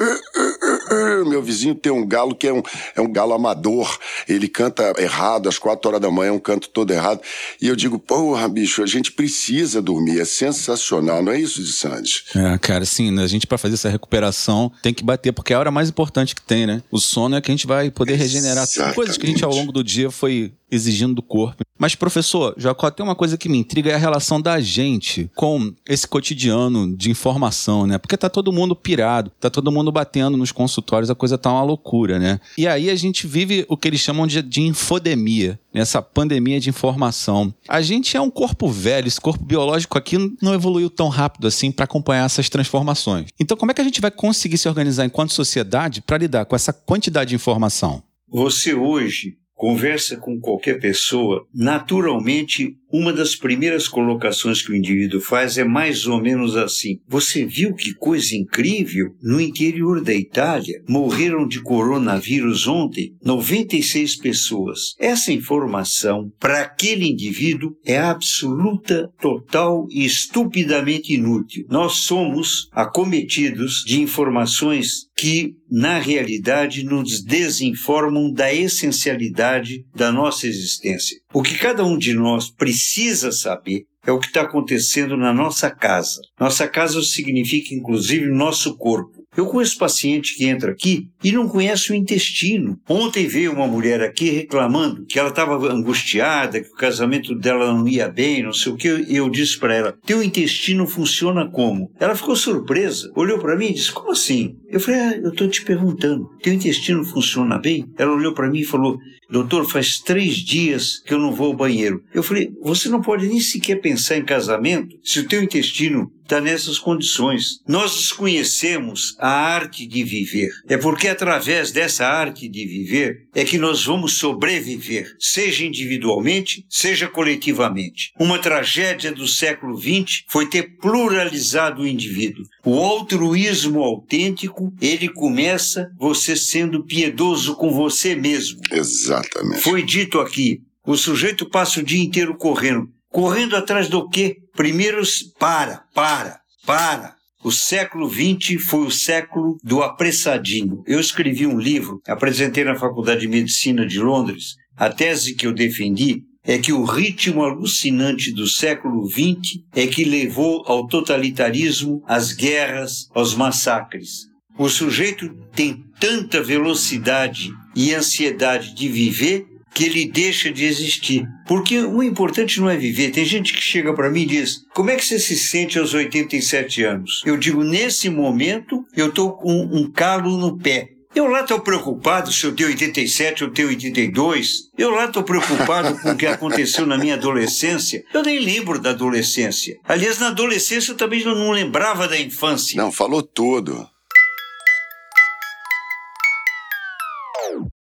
Meu 1.26 1.42
vizinho 1.42 1.74
tem 1.74 1.92
um 1.92 2.06
galo 2.06 2.34
que 2.34 2.46
é 2.46 2.52
um, 2.52 2.62
é 2.94 3.00
um 3.00 3.10
galo 3.10 3.32
amador. 3.32 3.98
Ele 4.28 4.48
canta 4.48 4.92
errado, 4.98 5.48
às 5.48 5.58
quatro 5.58 5.88
horas 5.88 6.00
da 6.00 6.10
manhã, 6.10 6.32
um 6.32 6.38
canto 6.38 6.68
todo 6.68 6.92
errado. 6.92 7.20
E 7.60 7.68
eu 7.68 7.76
digo, 7.76 7.98
porra, 7.98 8.48
bicho, 8.48 8.82
a 8.82 8.86
gente 8.86 9.12
precisa 9.12 9.82
dormir. 9.82 10.20
É 10.20 10.24
sensacional, 10.24 11.22
não 11.22 11.32
é 11.32 11.40
isso, 11.40 11.62
de 11.62 11.72
Sandes? 11.72 12.24
É, 12.34 12.58
cara, 12.58 12.84
assim, 12.84 13.18
a 13.18 13.26
gente 13.26 13.46
pra 13.46 13.58
fazer 13.58 13.74
essa 13.74 13.88
recuperação 13.88 14.70
tem 14.82 14.94
que 14.94 15.04
bater, 15.04 15.32
porque 15.32 15.52
é 15.52 15.56
a 15.56 15.58
hora 15.58 15.70
mais 15.70 15.88
importante 15.88 16.34
que 16.34 16.42
tem, 16.42 16.66
né? 16.66 16.82
O 16.90 16.98
sono 16.98 17.36
é 17.36 17.40
que 17.40 17.50
a 17.50 17.54
gente 17.54 17.66
vai 17.66 17.90
poder 17.90 18.14
regenerar 18.14 18.64
Exatamente. 18.64 18.94
coisas 18.94 19.18
que 19.18 19.26
a 19.26 19.28
gente 19.28 19.44
ao 19.44 19.52
longo 19.52 19.72
do 19.72 19.82
dia 19.82 20.10
foi 20.10 20.52
exigindo 20.70 21.14
do 21.14 21.22
corpo. 21.22 21.65
Mas, 21.78 21.94
professor, 21.94 22.54
Jacó, 22.56 22.90
tem 22.90 23.04
uma 23.04 23.14
coisa 23.14 23.36
que 23.36 23.48
me 23.48 23.58
intriga, 23.58 23.90
é 23.90 23.94
a 23.94 23.98
relação 23.98 24.40
da 24.40 24.60
gente 24.60 25.30
com 25.34 25.72
esse 25.88 26.06
cotidiano 26.06 26.96
de 26.96 27.10
informação, 27.10 27.86
né? 27.86 27.98
Porque 27.98 28.16
tá 28.16 28.30
todo 28.30 28.52
mundo 28.52 28.74
pirado, 28.74 29.30
tá 29.40 29.50
todo 29.50 29.70
mundo 29.70 29.92
batendo 29.92 30.36
nos 30.36 30.52
consultórios, 30.52 31.10
a 31.10 31.14
coisa 31.14 31.36
tá 31.36 31.50
uma 31.50 31.62
loucura, 31.62 32.18
né? 32.18 32.40
E 32.56 32.66
aí 32.66 32.90
a 32.90 32.96
gente 32.96 33.26
vive 33.26 33.66
o 33.68 33.76
que 33.76 33.88
eles 33.88 34.00
chamam 34.00 34.26
de, 34.26 34.42
de 34.42 34.62
infodemia, 34.62 35.58
né? 35.72 35.80
essa 35.80 36.00
pandemia 36.00 36.58
de 36.58 36.70
informação. 36.70 37.54
A 37.68 37.80
gente 37.82 38.16
é 38.16 38.20
um 38.20 38.30
corpo 38.30 38.68
velho, 38.68 39.06
esse 39.06 39.20
corpo 39.20 39.44
biológico 39.44 39.98
aqui 39.98 40.16
não 40.40 40.54
evoluiu 40.54 40.88
tão 40.88 41.08
rápido 41.08 41.46
assim 41.46 41.70
para 41.70 41.84
acompanhar 41.84 42.24
essas 42.24 42.48
transformações. 42.48 43.28
Então, 43.38 43.56
como 43.56 43.70
é 43.70 43.74
que 43.74 43.80
a 43.80 43.84
gente 43.84 44.00
vai 44.00 44.10
conseguir 44.10 44.58
se 44.58 44.68
organizar 44.68 45.04
enquanto 45.04 45.32
sociedade 45.32 46.00
para 46.00 46.18
lidar 46.18 46.46
com 46.46 46.56
essa 46.56 46.72
quantidade 46.72 47.30
de 47.30 47.36
informação? 47.36 48.02
Você 48.28 48.74
hoje 48.74 49.36
conversa 49.56 50.18
com 50.18 50.38
qualquer 50.38 50.78
pessoa, 50.78 51.48
naturalmente, 51.52 52.76
uma 52.96 53.12
das 53.12 53.36
primeiras 53.36 53.86
colocações 53.86 54.62
que 54.62 54.72
o 54.72 54.74
indivíduo 54.74 55.20
faz 55.20 55.58
é 55.58 55.64
mais 55.64 56.06
ou 56.06 56.20
menos 56.20 56.56
assim: 56.56 56.98
Você 57.06 57.44
viu 57.44 57.74
que 57.74 57.92
coisa 57.92 58.34
incrível? 58.34 59.14
No 59.22 59.38
interior 59.38 60.02
da 60.02 60.14
Itália, 60.14 60.82
morreram 60.88 61.46
de 61.46 61.60
coronavírus 61.60 62.66
ontem 62.66 63.14
96 63.22 64.16
pessoas. 64.16 64.94
Essa 64.98 65.30
informação, 65.30 66.32
para 66.40 66.62
aquele 66.62 67.06
indivíduo, 67.06 67.76
é 67.84 67.98
absoluta, 67.98 69.10
total 69.20 69.86
e 69.90 70.04
estupidamente 70.04 71.12
inútil. 71.12 71.66
Nós 71.68 71.96
somos 71.96 72.68
acometidos 72.72 73.84
de 73.86 74.00
informações 74.00 75.06
que, 75.16 75.54
na 75.70 75.98
realidade, 75.98 76.84
nos 76.84 77.22
desinformam 77.22 78.32
da 78.32 78.52
essencialidade 78.52 79.84
da 79.94 80.12
nossa 80.12 80.46
existência. 80.46 81.18
O 81.32 81.42
que 81.42 81.58
cada 81.58 81.84
um 81.84 81.98
de 81.98 82.14
nós 82.14 82.50
precisa 82.50 82.85
saber 83.32 83.86
é 84.06 84.12
o 84.12 84.20
que 84.20 84.28
está 84.28 84.42
acontecendo 84.42 85.16
na 85.16 85.32
nossa 85.32 85.68
casa. 85.68 86.20
Nossa 86.38 86.68
casa 86.68 87.02
significa, 87.02 87.74
inclusive, 87.74 88.26
nosso 88.26 88.76
corpo. 88.76 89.25
Eu 89.36 89.46
conheço 89.46 89.78
paciente 89.78 90.34
que 90.34 90.46
entra 90.46 90.72
aqui 90.72 91.08
e 91.22 91.30
não 91.30 91.48
conhece 91.48 91.92
o 91.92 91.94
intestino. 91.94 92.78
Ontem 92.88 93.26
veio 93.26 93.52
uma 93.52 93.66
mulher 93.66 94.00
aqui 94.00 94.30
reclamando 94.30 95.04
que 95.04 95.18
ela 95.18 95.28
estava 95.28 95.54
angustiada, 95.70 96.60
que 96.60 96.70
o 96.70 96.76
casamento 96.76 97.34
dela 97.34 97.72
não 97.72 97.86
ia 97.86 98.08
bem, 98.08 98.42
não 98.42 98.52
sei 98.52 98.72
o 98.72 98.76
que. 98.76 98.88
Eu 99.08 99.28
disse 99.28 99.58
para 99.58 99.74
ela: 99.74 99.98
Teu 100.06 100.22
intestino 100.22 100.86
funciona 100.86 101.46
como? 101.48 101.90
Ela 102.00 102.14
ficou 102.14 102.34
surpresa, 102.34 103.10
olhou 103.14 103.38
para 103.38 103.56
mim 103.56 103.66
e 103.66 103.74
disse: 103.74 103.92
Como 103.92 104.12
assim? 104.12 104.56
Eu 104.68 104.80
falei: 104.80 105.00
ah, 105.00 105.16
Eu 105.16 105.30
estou 105.30 105.48
te 105.48 105.62
perguntando, 105.62 106.30
teu 106.42 106.52
intestino 106.52 107.04
funciona 107.04 107.58
bem? 107.58 107.86
Ela 107.98 108.14
olhou 108.14 108.32
para 108.32 108.48
mim 108.48 108.60
e 108.60 108.64
falou: 108.64 108.98
Doutor, 109.28 109.68
faz 109.68 109.98
três 109.98 110.36
dias 110.36 111.02
que 111.04 111.12
eu 111.12 111.18
não 111.18 111.32
vou 111.32 111.48
ao 111.48 111.56
banheiro. 111.56 112.02
Eu 112.14 112.22
falei: 112.22 112.52
Você 112.62 112.88
não 112.88 113.02
pode 113.02 113.26
nem 113.26 113.40
sequer 113.40 113.80
pensar 113.80 114.16
em 114.16 114.24
casamento 114.24 114.96
se 115.02 115.20
o 115.20 115.26
teu 115.26 115.42
intestino 115.42 116.10
está 116.26 116.40
nessas 116.40 116.78
condições. 116.78 117.60
Nós 117.66 117.94
desconhecemos 117.94 119.16
a 119.18 119.28
arte 119.28 119.86
de 119.86 120.02
viver. 120.02 120.50
É 120.68 120.76
porque 120.76 121.08
através 121.08 121.70
dessa 121.70 122.06
arte 122.06 122.48
de 122.48 122.66
viver 122.66 123.28
é 123.34 123.44
que 123.44 123.56
nós 123.56 123.84
vamos 123.84 124.18
sobreviver, 124.18 125.14
seja 125.18 125.64
individualmente, 125.64 126.66
seja 126.68 127.08
coletivamente. 127.08 128.12
Uma 128.18 128.38
tragédia 128.38 129.12
do 129.12 129.26
século 129.26 129.78
XX 129.78 130.24
foi 130.28 130.48
ter 130.48 130.76
pluralizado 130.78 131.82
o 131.82 131.86
indivíduo. 131.86 132.44
O 132.64 132.78
altruísmo 132.78 133.82
autêntico, 133.82 134.72
ele 134.80 135.08
começa 135.08 135.88
você 135.98 136.36
sendo 136.36 136.84
piedoso 136.84 137.54
com 137.54 137.70
você 137.72 138.14
mesmo. 138.14 138.60
Exatamente. 138.70 139.60
Foi 139.60 139.82
dito 139.82 140.18
aqui, 140.18 140.60
o 140.84 140.96
sujeito 140.96 141.48
passa 141.48 141.80
o 141.80 141.82
dia 141.82 142.02
inteiro 142.02 142.36
correndo. 142.36 142.88
Correndo 143.16 143.56
atrás 143.56 143.88
do 143.88 144.06
quê? 144.06 144.36
Primeiro, 144.54 145.00
para, 145.38 145.84
para, 145.94 146.38
para. 146.66 147.16
O 147.42 147.50
século 147.50 148.10
XX 148.10 148.62
foi 148.62 148.80
o 148.80 148.90
século 148.90 149.56
do 149.64 149.82
apressadinho. 149.82 150.82
Eu 150.86 151.00
escrevi 151.00 151.46
um 151.46 151.58
livro, 151.58 151.98
apresentei 152.06 152.62
na 152.62 152.74
Faculdade 152.74 153.22
de 153.22 153.28
Medicina 153.28 153.86
de 153.86 153.98
Londres. 154.00 154.56
A 154.76 154.90
tese 154.90 155.34
que 155.34 155.46
eu 155.46 155.54
defendi 155.54 156.24
é 156.44 156.58
que 156.58 156.74
o 156.74 156.84
ritmo 156.84 157.42
alucinante 157.42 158.30
do 158.34 158.46
século 158.46 159.08
XX 159.08 159.62
é 159.74 159.86
que 159.86 160.04
levou 160.04 160.62
ao 160.66 160.86
totalitarismo, 160.86 162.02
às 162.06 162.34
guerras, 162.34 163.08
aos 163.14 163.34
massacres. 163.34 164.26
O 164.58 164.68
sujeito 164.68 165.34
tem 165.54 165.82
tanta 165.98 166.42
velocidade 166.42 167.50
e 167.74 167.94
ansiedade 167.94 168.74
de 168.74 168.88
viver 168.88 169.55
que 169.76 169.84
ele 169.84 170.06
deixa 170.06 170.50
de 170.50 170.64
existir. 170.64 171.28
Porque 171.46 171.78
o 171.78 172.02
importante 172.02 172.58
não 172.58 172.70
é 172.70 172.78
viver. 172.78 173.10
Tem 173.10 173.26
gente 173.26 173.52
que 173.52 173.60
chega 173.60 173.92
para 173.92 174.08
mim 174.08 174.22
e 174.22 174.26
diz: 174.26 174.62
Como 174.74 174.88
é 174.88 174.96
que 174.96 175.04
você 175.04 175.18
se 175.18 175.36
sente 175.36 175.78
aos 175.78 175.92
87 175.92 176.82
anos? 176.82 177.20
Eu 177.26 177.36
digo: 177.36 177.62
Nesse 177.62 178.08
momento, 178.08 178.82
eu 178.96 179.08
estou 179.08 179.36
com 179.36 179.52
um 179.52 179.92
calo 179.92 180.38
no 180.38 180.56
pé. 180.56 180.88
Eu 181.14 181.26
lá 181.26 181.40
estou 181.40 181.60
preocupado 181.60 182.32
se 182.32 182.44
eu 182.44 182.54
tenho 182.54 182.70
87 182.70 183.44
ou 183.44 183.50
tenho 183.50 183.68
82. 183.68 184.70
Eu 184.78 184.90
lá 184.90 185.06
estou 185.06 185.22
preocupado 185.22 185.98
com 186.00 186.10
o 186.10 186.16
que 186.16 186.26
aconteceu 186.26 186.86
na 186.86 186.96
minha 186.96 187.14
adolescência. 187.14 188.02
Eu 188.14 188.22
nem 188.22 188.38
lembro 188.38 188.78
da 188.78 188.90
adolescência. 188.90 189.76
Aliás, 189.84 190.18
na 190.18 190.28
adolescência 190.28 190.92
eu 190.92 190.96
também 190.96 191.22
não 191.22 191.50
lembrava 191.50 192.08
da 192.08 192.18
infância. 192.18 192.76
Não, 192.76 192.90
falou 192.90 193.22
tudo. 193.22 193.86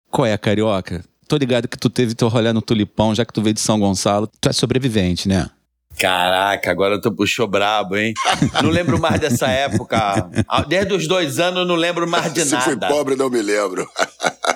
Qual 0.09 0.25
é, 0.25 0.37
carioca? 0.37 1.03
Tô 1.27 1.37
ligado 1.37 1.67
que 1.67 1.77
tu 1.77 1.89
teve 1.89 2.13
teu 2.13 2.27
rolê 2.27 2.53
no 2.53 2.61
Tulipão, 2.61 3.13
já 3.15 3.25
que 3.25 3.33
tu 3.33 3.41
veio 3.41 3.53
de 3.53 3.59
São 3.61 3.79
Gonçalo. 3.79 4.29
Tu 4.39 4.49
é 4.49 4.53
sobrevivente, 4.53 5.27
né? 5.27 5.49
Caraca, 5.97 6.69
agora 6.69 6.99
tu 6.99 7.11
puxou 7.11 7.47
brabo, 7.47 7.95
hein? 7.95 8.13
Não 8.61 8.69
lembro 8.69 8.99
mais 8.99 9.19
dessa 9.19 9.47
época. 9.47 10.29
Desde 10.67 10.93
os 10.93 11.07
dois 11.07 11.39
anos 11.39 11.59
eu 11.61 11.65
não 11.65 11.75
lembro 11.75 12.07
mais 12.07 12.33
de 12.33 12.41
Se 12.41 12.59
fui 12.61 12.75
nada. 12.75 12.87
pobre, 12.89 13.15
não 13.15 13.29
me 13.29 13.41
lembro. 13.41 13.87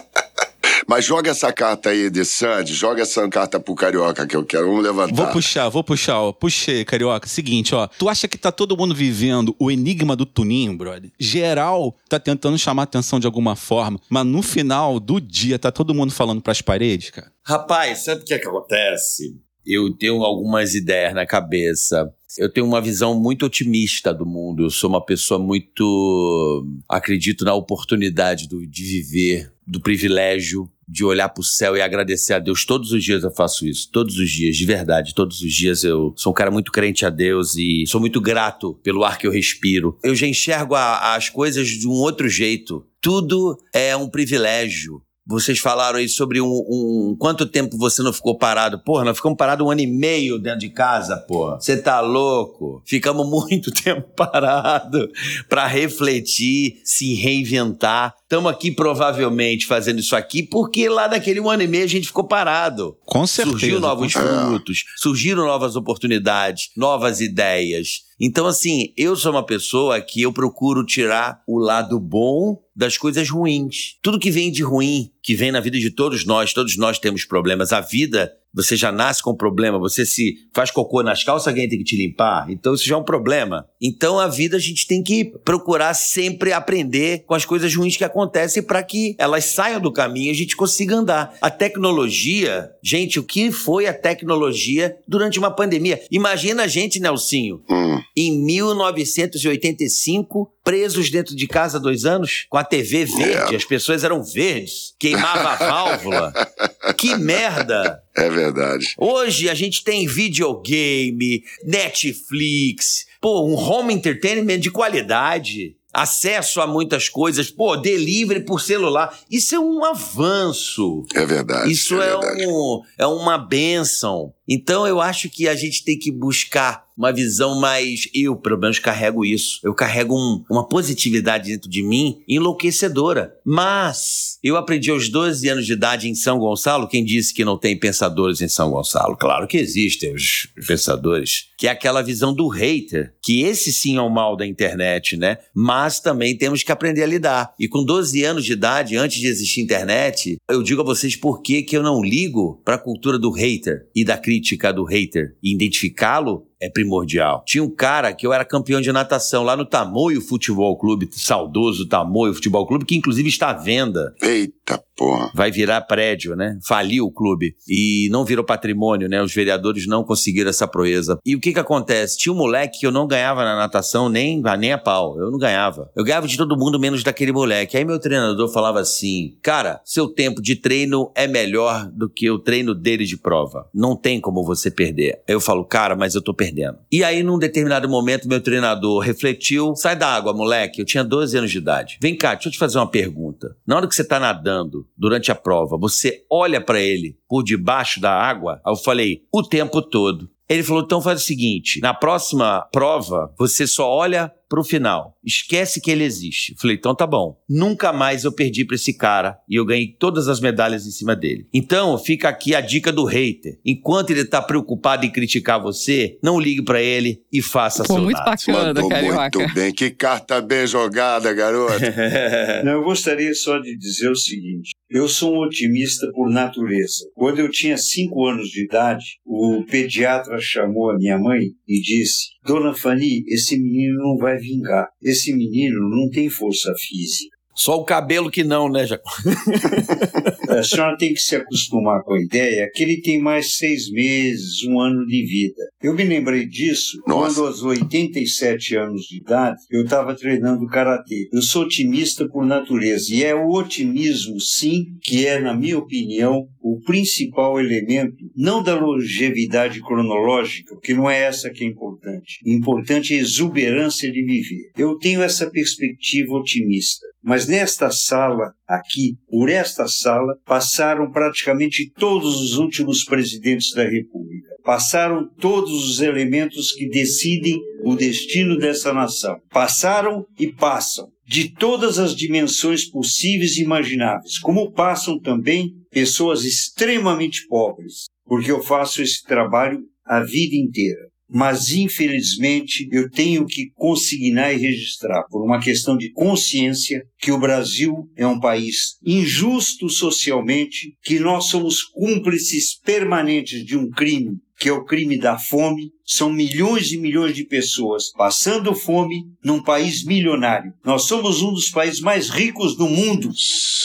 Mas 0.89 1.06
joga 1.06 1.30
essa 1.30 1.54
carta 1.54 1.91
aí 1.91 2.10
de 2.10 2.25
Sandy, 2.25 2.73
joga 2.73 3.04
essa 3.04 3.30
carta 3.30 3.60
pro 3.60 3.75
Carioca 3.75 4.25
que 4.25 4.36
eu 4.36 4.43
quero. 4.43 4.65
Vamos 4.65 4.84
levantar. 4.84 5.13
Vou 5.13 5.28
puxar, 5.28 5.69
vou 5.69 5.84
puxar, 5.84 6.19
ó. 6.19 6.32
Puxei, 6.34 6.84
carioca. 6.84 7.28
Seguinte, 7.28 7.75
ó. 7.75 7.86
Tu 7.86 8.10
acha 8.10 8.28
que 8.28 8.39
tá 8.39 8.52
todo 8.52 8.75
mundo 8.75 8.95
vivendo 8.95 9.56
o 9.60 9.69
enigma 9.69 10.15
do 10.15 10.25
Tuninho, 10.25 10.75
brother? 10.75 11.12
Geral 11.19 11.95
tá 12.10 12.19
tentando 12.19 12.58
chamar 12.58 12.84
atenção 12.84 13.19
de 13.19 13.28
alguma 13.28 13.56
forma, 13.56 13.99
mas 14.10 14.25
no 14.25 14.41
final 14.41 14.99
do 14.99 15.21
dia 15.21 15.60
tá 15.60 15.71
todo 15.71 15.93
mundo 15.93 16.12
falando 16.12 16.41
pras 16.41 16.60
paredes, 16.60 17.12
cara. 17.12 17.32
Rapaz, 17.43 17.99
sabe 18.06 18.21
o 18.23 18.25
que, 18.25 18.34
é 18.34 18.39
que 18.39 18.47
acontece? 18.47 19.39
Eu 19.63 19.93
tenho 19.95 20.23
algumas 20.23 20.73
ideias 20.73 21.13
na 21.13 21.28
cabeça. 21.28 22.12
Eu 22.36 22.52
tenho 22.52 22.65
uma 22.65 22.82
visão 22.82 23.13
muito 23.19 23.45
otimista 23.45 24.12
do 24.12 24.25
mundo. 24.25 24.63
Eu 24.63 24.71
sou 24.71 24.89
uma 24.89 25.06
pessoa 25.06 25.39
muito. 25.39 26.65
Acredito 26.89 27.45
na 27.45 27.54
oportunidade 27.54 28.47
do- 28.47 28.65
de 28.65 28.84
viver, 28.84 29.52
do 29.67 29.80
privilégio 29.80 30.67
de 30.91 31.06
olhar 31.06 31.30
pro 31.30 31.43
céu 31.43 31.78
e 31.78 31.82
agradecer 31.82 32.34
a 32.34 32.39
Deus. 32.39 32.65
Todos 32.65 32.91
os 32.91 33.04
dias 33.04 33.23
eu 33.23 33.32
faço 33.32 33.67
isso. 33.67 33.89
Todos 33.91 34.17
os 34.17 34.30
dias, 34.30 34.58
de 34.58 34.65
verdade. 34.65 35.13
Todos 35.13 35.39
os 35.41 35.54
dias 35.54 35.84
eu 35.84 36.13
sou 36.17 36.32
um 36.32 36.36
cara 36.36 36.49
muito 36.49 36.71
crente 36.71 37.06
a 37.06 37.10
Deus 37.12 37.56
e 37.56 37.86
sou 37.88 38.02
muito 38.02 38.19
grato 38.19 38.73
pelo 38.84 39.04
ar 39.04 39.17
que 39.17 39.28
eu 39.28 39.32
respiro. 39.32 39.97
Eu 40.04 40.15
já 40.15 40.25
enxergo 40.25 40.73
a- 40.73 41.15
as 41.15 41.30
coisas 41.30 41.67
de 41.67 41.88
um 41.88 41.91
outro 41.91 42.28
jeito. 42.28 42.84
Tudo 43.02 43.56
é 43.73 43.95
um 43.95 44.10
privilégio. 44.10 45.02
Vocês 45.30 45.60
falaram 45.60 46.00
aí 46.00 46.10
sobre 46.10 46.42
um, 46.42 46.48
um- 46.48 47.15
Quanto 47.20 47.46
tempo 47.46 47.78
você 47.78 48.02
não 48.02 48.12
ficou 48.12 48.36
parado? 48.38 48.80
Porra, 48.84 49.04
nós 49.06 49.15
ficamos 49.18 49.38
parados 49.38 49.65
um 49.65 49.70
ano 49.70 49.82
e 49.82 49.86
meio 49.88 50.39
dentro 50.39 50.60
de 50.62 50.70
casa, 50.70 51.15
porra. 51.18 51.60
Você 51.62 51.78
tá 51.78 52.02
louco? 52.02 52.82
Ficamos 52.86 53.26
muito 53.30 53.72
tempo 53.72 54.08
parados 54.15 55.08
pra 55.48 55.68
refletir, 55.68 56.80
se 56.84 57.13
reinventar. 57.13 58.15
Estamos 58.24 58.52
aqui 58.52 58.72
provavelmente 58.72 59.65
fazendo 59.65 60.00
isso 60.00 60.15
aqui 60.15 60.42
porque 60.44 60.89
lá 60.89 61.08
naquele 61.08 61.39
um 61.39 61.50
ano 61.50 61.63
e 61.63 61.68
meio 61.68 61.84
a 61.84 61.88
gente 61.88 62.08
ficou 62.08 62.24
parado. 62.24 62.98
Com 63.06 63.26
certeza. 63.28 63.58
Surgiu 63.60 63.80
novos 63.80 64.13
frutos, 64.13 64.84
surgiram 64.98 65.46
novas 65.46 65.76
oportunidades, 65.76 66.70
novas 66.76 67.22
ideias. 67.22 68.08
Então, 68.22 68.46
assim, 68.48 68.94
eu 68.98 69.15
sou 69.15 69.32
uma 69.32 69.46
pessoa 69.46 70.02
que 70.02 70.22
eu 70.22 70.34
procuro 70.34 70.86
tirar 70.86 71.42
o 71.48 71.58
lado 71.58 71.98
bom 72.00 72.58
das 72.80 72.98
coisas 72.98 73.30
ruins. 73.30 73.98
Tudo 74.02 74.18
que 74.18 74.32
vem 74.32 74.50
de 74.50 74.63
ruim, 74.63 75.12
que 75.22 75.36
vem 75.36 75.52
na 75.52 75.60
vida 75.60 75.78
de 75.78 75.92
todos 75.92 76.26
nós, 76.26 76.54
todos 76.54 76.78
nós 76.78 76.98
temos 76.98 77.26
problemas. 77.26 77.74
A 77.74 77.82
vida, 77.82 78.32
você 78.54 78.78
já 78.78 78.89
nasce 78.89 79.22
com 79.22 79.36
problema, 79.36 79.78
você 79.78 80.06
se 80.06 80.48
faz 80.54 80.72
cocô 80.72 81.04
nas 81.04 81.22
calças, 81.22 81.50
alguém 81.50 81.68
tem 81.68 81.78
que 81.78 81.84
te 81.84 81.98
limpar. 81.98 82.50
Então, 82.50 82.74
isso 82.74 82.88
já 82.88 82.96
é 82.96 82.98
um 82.98 83.04
problema. 83.04 83.68
Então, 83.82 84.18
a 84.18 84.30
vida 84.30 84.56
a 84.56 84.62
gente 84.62 84.88
tem 84.88 85.04
que 85.04 85.26
procurar 85.26 85.94
sempre 85.94 86.54
aprender 86.54 87.26
com 87.28 87.34
as 87.34 87.44
coisas 87.44 87.76
ruins 87.76 87.98
que 87.98 88.06
acontecem 88.06 88.63
para 88.63 88.82
que 88.82 89.13
elas 89.20 89.44
saiam 89.44 89.82
do 89.82 89.92
caminho 89.92 90.28
e 90.28 90.32
a 90.32 90.36
gente 90.36 90.56
consiga 90.56 90.96
andar. 90.96 91.36
A 91.42 91.52
tecnologia, 91.52 92.72
gente, 92.82 93.20
o 93.20 93.24
que 93.24 93.52
foi 93.52 93.88
a 93.88 93.94
tecnologia 93.94 94.96
durante 95.06 95.38
uma 95.38 95.52
pandemia? 95.52 96.02
Imagina 96.10 96.63
a 96.63 96.68
gente, 96.68 96.98
Nelsinho, 96.98 97.62
Hum, 97.70 98.00
em 98.15 98.44
1985, 98.44 100.50
presos 100.63 101.10
dentro 101.10 101.36
de 101.36 101.48
casa 101.48 101.78
há 101.78 101.82
dois 101.82 102.06
anos, 102.06 102.45
com 102.50 102.58
a 102.58 102.63
TV 102.63 103.06
verde, 103.06 103.54
É. 103.54 103.58
as 103.58 103.65
pessoas 103.65 104.04
eram 104.04 104.24
verdes, 104.24 104.93
queimava 105.00 105.50
a 105.50 105.56
válvula. 105.56 106.34
Que 106.98 107.15
merda! 107.15 108.02
é 108.17 108.30
verdade. 108.30 108.93
Hoje 108.98 109.48
a 109.50 109.54
gente 109.54 109.84
tem 109.84 110.08
videogame, 110.08 111.43
Netflix, 111.63 113.06
pô, 113.22 113.45
um 113.45 113.54
home 113.56 113.93
entertainment 113.93 114.60
de 114.60 114.72
qualidade. 114.72 115.76
Acesso 115.91 116.62
a 116.62 116.67
muitas 116.67 117.10
coisas, 117.10 117.50
pô, 117.50 117.76
delivery 117.76 118.41
por 118.45 118.62
celular. 118.62 119.17
Isso 119.30 119.56
é 119.56 119.60
um 119.60 119.84
avanço. 119.84 121.04
É 121.15 121.26
verdade. 121.26 121.72
Isso 121.72 122.00
é, 122.00 122.06
é, 122.08 122.10
verdade. 122.17 122.48
um, 122.48 122.82
é 122.98 123.08
uma 123.08 123.38
benção. 123.39 124.32
Então 124.48 124.86
eu 124.86 125.02
acho 125.02 125.30
que 125.30 125.48
a 125.48 125.56
gente 125.56 125.84
tem 125.84 125.98
que 125.98 126.12
buscar 126.12 126.86
uma 126.99 127.13
visão 127.13 127.57
mais. 127.59 128.09
Eu, 128.13 128.35
pelo 128.35 128.59
menos, 128.59 128.77
carrego 128.77 129.23
isso. 129.25 129.59
Eu 129.63 129.73
carrego 129.73 130.15
um- 130.15 130.43
uma 130.51 130.67
positividade 130.67 131.49
dentro 131.49 131.69
de 131.69 131.81
mim 131.81 132.17
enlouquecedora. 132.27 133.33
Mas 133.45 134.38
eu 134.43 134.57
aprendi 134.57 134.91
aos 134.91 135.07
12 135.09 135.47
anos 135.47 135.65
de 135.65 135.73
idade 135.73 136.09
em 136.09 136.13
São 136.15 136.38
Gonçalo. 136.38 136.88
Quem 136.89 137.03
disse 137.05 137.33
que 137.33 137.45
não 137.45 137.57
tem 137.57 137.77
pensadores 137.79 138.41
em 138.41 138.49
São 138.49 138.69
Gonçalo? 138.69 139.15
Claro 139.17 139.47
que 139.47 139.57
existem 139.57 140.13
os 140.13 140.47
pensadores. 140.67 141.45
Que 141.57 141.67
é 141.67 141.71
aquela 141.71 142.01
visão 142.01 142.33
do 142.33 142.47
hater. 142.49 143.13
Que 143.23 143.41
esse 143.43 143.71
sim 143.71 143.95
é 143.97 144.01
o 144.01 144.09
mal 144.09 144.35
da 144.35 144.45
internet, 144.45 145.15
né? 145.15 145.38
Mas 145.55 145.99
também 146.01 146.38
temos 146.38 146.63
que 146.63 146.71
aprender 146.71 147.03
a 147.03 147.07
lidar. 147.07 147.53
E 147.59 147.67
com 147.67 147.83
12 147.83 148.23
anos 148.23 148.43
de 148.43 148.51
idade, 148.53 148.97
antes 148.97 149.19
de 149.19 149.27
existir 149.27 149.62
internet, 149.62 150.38
eu 150.49 150.62
digo 150.62 150.81
a 150.81 150.85
vocês 150.85 151.15
por 151.15 151.41
que 151.41 151.63
que 151.63 151.77
eu 151.77 151.83
não 151.83 152.01
ligo 152.03 152.62
para 152.65 152.75
a 152.75 152.79
cultura 152.79 153.17
do 153.17 153.31
hater 153.31 153.88
e 153.95 154.03
da 154.03 154.17
crítica 154.17 154.73
do 154.73 154.83
hater. 154.83 155.35
E 155.41 155.53
identificá-lo 155.53 156.45
é 156.62 156.69
primordial. 156.69 157.43
Tinha 157.45 157.63
um 157.63 157.69
cara 157.69 158.13
que 158.13 158.26
eu 158.26 158.34
era 158.34 158.43
campeão 158.43 158.82
de 158.82 158.91
natação 158.91 159.43
lá 159.43 159.56
no 159.56 159.65
Tamoio 159.65 160.22
Futebol 160.22 160.78
Clube, 160.78 161.10
saudoso 161.12 161.88
Tamoio 161.88 162.34
Futebol 162.34 162.67
Clube, 162.67 162.86
que 162.86 162.95
inclusive 162.95 163.30
está 163.30 163.50
à 163.50 163.54
venda. 163.54 164.13
Eita 164.22 164.59
porra. 164.77 165.32
Vai 165.34 165.51
virar 165.51 165.82
prédio, 165.82 166.36
né? 166.36 166.58
Faliu 166.67 167.05
o 167.05 167.12
clube. 167.12 167.55
E 167.67 168.10
não 168.12 168.25
virou 168.25 168.43
patrimônio, 168.43 169.08
né? 169.08 169.21
Os 169.21 169.34
vereadores 169.34 169.88
não 169.88 170.03
conseguiram 170.03 170.49
essa 170.49 170.67
proeza. 170.67 171.17
E 171.25 171.36
o 171.36 171.39
que 171.39 171.53
que 171.53 171.60
acontece? 171.60 172.17
Tinha 172.17 172.34
um 172.34 172.38
moleque 172.38 172.79
que 172.79 172.86
eu 172.86 172.91
não 172.91 173.08
ganhava 173.08 173.43
na 173.43 173.55
natação 173.55 174.10
nem, 174.10 174.41
nem 174.60 174.73
a 174.73 174.77
pau. 174.77 175.17
Eu 175.19 175.32
não 175.32 175.38
ganhava. 175.38 175.89
Eu 175.95 176.03
ganhava 176.03 176.27
de 176.27 176.38
todo 176.38 176.58
mundo 176.58 176.79
menos 176.79 177.03
daquele 177.03 177.32
moleque. 177.32 177.77
Aí 177.77 177.86
meu 177.86 177.99
treinador 177.99 178.51
falava 178.51 178.79
assim: 178.79 179.38
Cara, 179.41 179.82
seu 179.86 180.08
tempo 180.08 180.41
de 180.41 180.55
treino 180.55 181.12
é 181.15 181.27
melhor 181.27 181.89
do 181.91 182.10
que 182.10 182.29
o 182.29 182.39
treino 182.39 182.75
dele 182.75 183.05
de 183.05 183.17
prova. 183.17 183.67
Não 183.73 183.95
tem 183.95 184.19
como 184.19 184.43
você 184.43 184.69
perder. 184.69 185.21
Aí 185.27 185.34
eu 185.34 185.41
falo, 185.41 185.63
cara, 185.65 185.95
mas 185.95 186.15
eu 186.15 186.21
tô 186.21 186.34
perdendo. 186.34 186.77
E 186.91 187.03
aí, 187.03 187.23
num 187.23 187.39
determinado 187.39 187.88
momento, 187.88 188.27
meu 188.27 188.41
treinador 188.41 188.99
refletiu: 188.99 189.75
sai 189.75 189.95
da 189.95 190.08
água, 190.08 190.34
moleque. 190.34 190.82
Eu 190.82 190.86
tinha 190.86 191.03
12 191.03 191.38
anos 191.38 191.51
de 191.51 191.58
idade. 191.58 191.97
Vem 192.01 192.15
cá, 192.15 192.34
deixa 192.34 192.49
eu 192.49 192.53
te 192.53 192.60
fazer 192.60 192.77
uma 192.77 192.89
pergunta. 192.89 193.55
Na 193.65 193.75
hora 193.75 193.88
que 193.88 193.95
você 193.95 194.03
tá 194.03 194.19
nadando, 194.19 194.59
durante 194.98 195.32
a 195.32 195.36
prova, 195.36 195.78
você 195.78 196.26
olha 196.30 196.60
pra 196.60 196.80
ele 196.80 197.17
por 197.28 197.43
debaixo 197.43 198.02
da 198.02 198.12
água? 198.12 198.62
Eu 198.65 198.76
falei, 198.76 199.24
o 199.32 199.43
tempo 199.43 199.82
todo. 199.82 200.30
Ele 200.50 200.63
falou: 200.63 200.82
então 200.82 201.02
faz 201.02 201.22
o 201.22 201.26
seguinte: 201.26 201.80
na 201.80 201.93
próxima 201.93 202.67
prova, 202.72 203.32
você 203.38 203.67
só 203.67 203.88
olha 203.88 204.34
pro 204.49 204.63
final. 204.63 205.15
Esquece 205.23 205.79
que 205.79 205.91
ele 205.91 206.03
existe. 206.03 206.55
Falei, 206.59 206.75
então 206.75 206.95
tá 206.95 207.05
bom. 207.05 207.38
Nunca 207.47 207.93
mais 207.93 208.23
eu 208.23 208.31
perdi 208.31 208.65
pra 208.65 208.75
esse 208.75 208.93
cara 208.97 209.38
e 209.47 209.55
eu 209.55 209.65
ganhei 209.65 209.95
todas 209.99 210.27
as 210.27 210.39
medalhas 210.39 210.88
em 210.88 210.91
cima 210.91 211.15
dele. 211.15 211.47
Então, 211.53 211.97
fica 211.97 212.27
aqui 212.27 212.55
a 212.55 212.62
dica 212.62 212.91
do 212.91 213.05
hater. 213.05 213.59
Enquanto 213.63 214.09
ele 214.09 214.25
tá 214.25 214.41
preocupado 214.41 215.05
em 215.05 215.12
criticar 215.12 215.62
você, 215.62 216.17
não 216.23 216.39
ligue 216.39 216.63
pra 216.63 216.81
ele 216.81 217.21
e 217.31 217.41
faça 217.41 217.83
Pô, 217.83 217.93
seu 217.93 218.03
muito 218.03 218.17
nada. 218.17 218.31
bacana, 218.31 218.67
Mandou 218.73 218.89
Carioca. 218.89 219.39
muito 219.39 219.53
bem. 219.53 219.71
Que 219.71 219.91
carta 219.91 220.41
bem 220.41 220.65
jogada, 220.65 221.31
garoto. 221.33 221.73
Não, 222.65 222.71
eu 222.73 222.83
gostaria 222.83 223.33
só 223.33 223.59
de 223.59 223.77
dizer 223.77 224.09
o 224.09 224.15
seguinte: 224.15 224.71
eu 224.89 225.07
sou 225.07 225.35
um 225.35 225.39
otimista 225.39 226.07
por 226.13 226.29
natureza. 226.29 227.05
Quando 227.13 227.39
eu 227.39 227.49
tinha 227.49 227.77
cinco 227.77 228.25
anos 228.25 228.49
de 228.49 228.65
idade, 228.65 229.05
o 229.25 229.63
pediatra 229.69 230.38
chamou 230.39 230.89
a 230.89 230.97
minha 230.97 231.17
mãe 231.17 231.39
e 231.67 231.81
disse: 231.81 232.29
Dona 232.49 232.73
Fanny, 232.73 233.23
esse 233.27 233.59
menino 233.59 233.99
não 233.99 234.17
vai 234.17 234.35
vingar. 234.38 234.88
Esse 235.03 235.31
menino 235.35 235.88
não 235.88 236.09
tem 236.09 236.31
força 236.31 236.73
física. 236.79 237.38
Só 237.53 237.75
o 237.75 237.85
cabelo 237.85 238.31
que 238.31 238.43
não, 238.43 238.67
né, 238.67 238.88
Jaco? 238.88 239.07
A 240.60 240.63
senhora 240.63 240.98
tem 240.98 241.13
que 241.13 241.22
se 241.22 241.36
acostumar 241.36 242.04
com 242.04 242.13
a 242.13 242.22
ideia 242.22 242.69
que 242.74 242.84
ele 242.84 243.02
tem 243.02 243.19
mais 243.19 243.58
seis 243.58 243.89
meses, 243.91 244.63
um 244.63 244.80
ano 244.80 245.06
de 245.06 245.26
vida. 245.26 245.63
Eu 245.82 245.93
me 245.93 246.04
lembrei 246.04 246.45
disso 246.45 247.02
Nossa. 247.08 247.36
quando, 247.36 247.48
aos 247.48 247.63
87 247.63 248.76
anos 248.76 249.04
de 249.04 249.17
idade, 249.17 249.58
eu 249.72 249.84
estava 249.84 250.15
treinando 250.15 250.67
karatê. 250.67 251.30
Eu 251.32 251.41
sou 251.41 251.63
otimista 251.63 252.28
por 252.28 252.45
natureza 252.45 253.13
e 253.13 253.24
é 253.24 253.34
o 253.34 253.50
otimismo, 253.50 254.39
sim, 254.39 254.86
que 255.02 255.26
é, 255.26 255.39
na 255.39 255.56
minha 255.56 255.78
opinião, 255.78 256.48
o 256.62 256.82
principal 256.82 257.60
elemento, 257.60 258.17
não 258.36 258.62
da 258.62 258.78
longevidade 258.80 259.82
cronológica, 259.82 260.76
porque 260.76 260.93
não 260.93 261.10
é 261.10 261.22
essa 261.22 261.50
que 261.50 261.63
é 261.63 261.67
importante. 261.67 262.39
O 262.45 262.50
importante 262.50 263.13
é 263.13 263.17
a 263.17 263.22
exuberância 263.22 264.12
de 264.12 264.24
viver. 264.24 264.72
Eu 264.78 264.98
tenho 264.98 265.22
essa 265.22 265.50
perspectiva 265.50 266.34
otimista. 266.34 267.06
Mas 267.21 267.47
nesta 267.47 267.91
sala, 267.91 268.53
aqui, 268.67 269.17
por 269.29 269.49
esta 269.49 269.88
sala, 269.88 270.36
passaram 270.45 271.12
praticamente 271.12 271.91
todos 271.97 272.41
os 272.41 272.58
últimos 272.58 273.03
presidentes 273.03 273.73
da 273.73 273.84
República. 273.84 274.47
Passaram 274.63 275.29
todos 275.39 275.89
os 275.89 275.99
elementos 276.01 276.71
que 276.71 276.88
decidem 276.88 277.60
o 277.84 277.95
destino 277.95 278.58
dessa 278.58 278.93
nação. 278.93 279.38
Passaram 279.49 280.25
e 280.39 280.47
passam 280.47 281.10
de 281.27 281.49
todas 281.49 281.99
as 281.99 282.15
dimensões 282.15 282.89
possíveis 282.89 283.58
e 283.58 283.63
imagináveis, 283.63 284.39
como 284.39 284.71
passam 284.71 285.19
também 285.19 285.73
pessoas 285.91 286.43
extremamente 286.43 287.45
pobres, 287.47 288.05
porque 288.25 288.51
eu 288.51 288.63
faço 288.63 289.01
esse 289.01 289.23
trabalho 289.23 289.82
a 290.05 290.23
vida 290.23 290.55
inteira 290.55 291.09
mas 291.30 291.72
infelizmente 291.72 292.88
eu 292.92 293.10
tenho 293.10 293.46
que 293.46 293.70
consignar 293.76 294.54
e 294.54 294.58
registrar, 294.58 295.24
por 295.30 295.44
uma 295.44 295.60
questão 295.60 295.96
de 295.96 296.12
consciência, 296.12 297.04
que 297.20 297.32
o 297.32 297.39
Brasil 297.39 298.10
é 298.18 298.26
um 298.26 298.39
país 298.39 298.98
injusto 299.06 299.89
socialmente, 299.89 300.96
que 301.04 301.20
nós 301.20 301.46
somos 301.46 301.84
cúmplices 301.84 302.80
permanentes 302.80 303.63
de 303.63 303.78
um 303.78 303.89
crime, 303.89 304.38
que 304.58 304.70
é 304.70 304.74
o 304.74 304.84
crime 304.84 305.18
da 305.18 305.38
fome, 305.38 305.92
são 306.10 306.34
milhões 306.34 306.91
e 306.91 306.98
milhões 306.98 307.36
de 307.36 307.43
pessoas 307.43 308.12
passando 308.12 308.74
fome 308.74 309.26
num 309.45 309.62
país 309.62 310.04
milionário. 310.04 310.74
Nós 310.84 311.04
somos 311.04 311.43
um 311.43 311.54
dos 311.54 311.69
países 311.69 312.02
mais 312.02 312.30
ricos 312.30 312.76
do 312.76 312.88
mundo. 312.89 313.30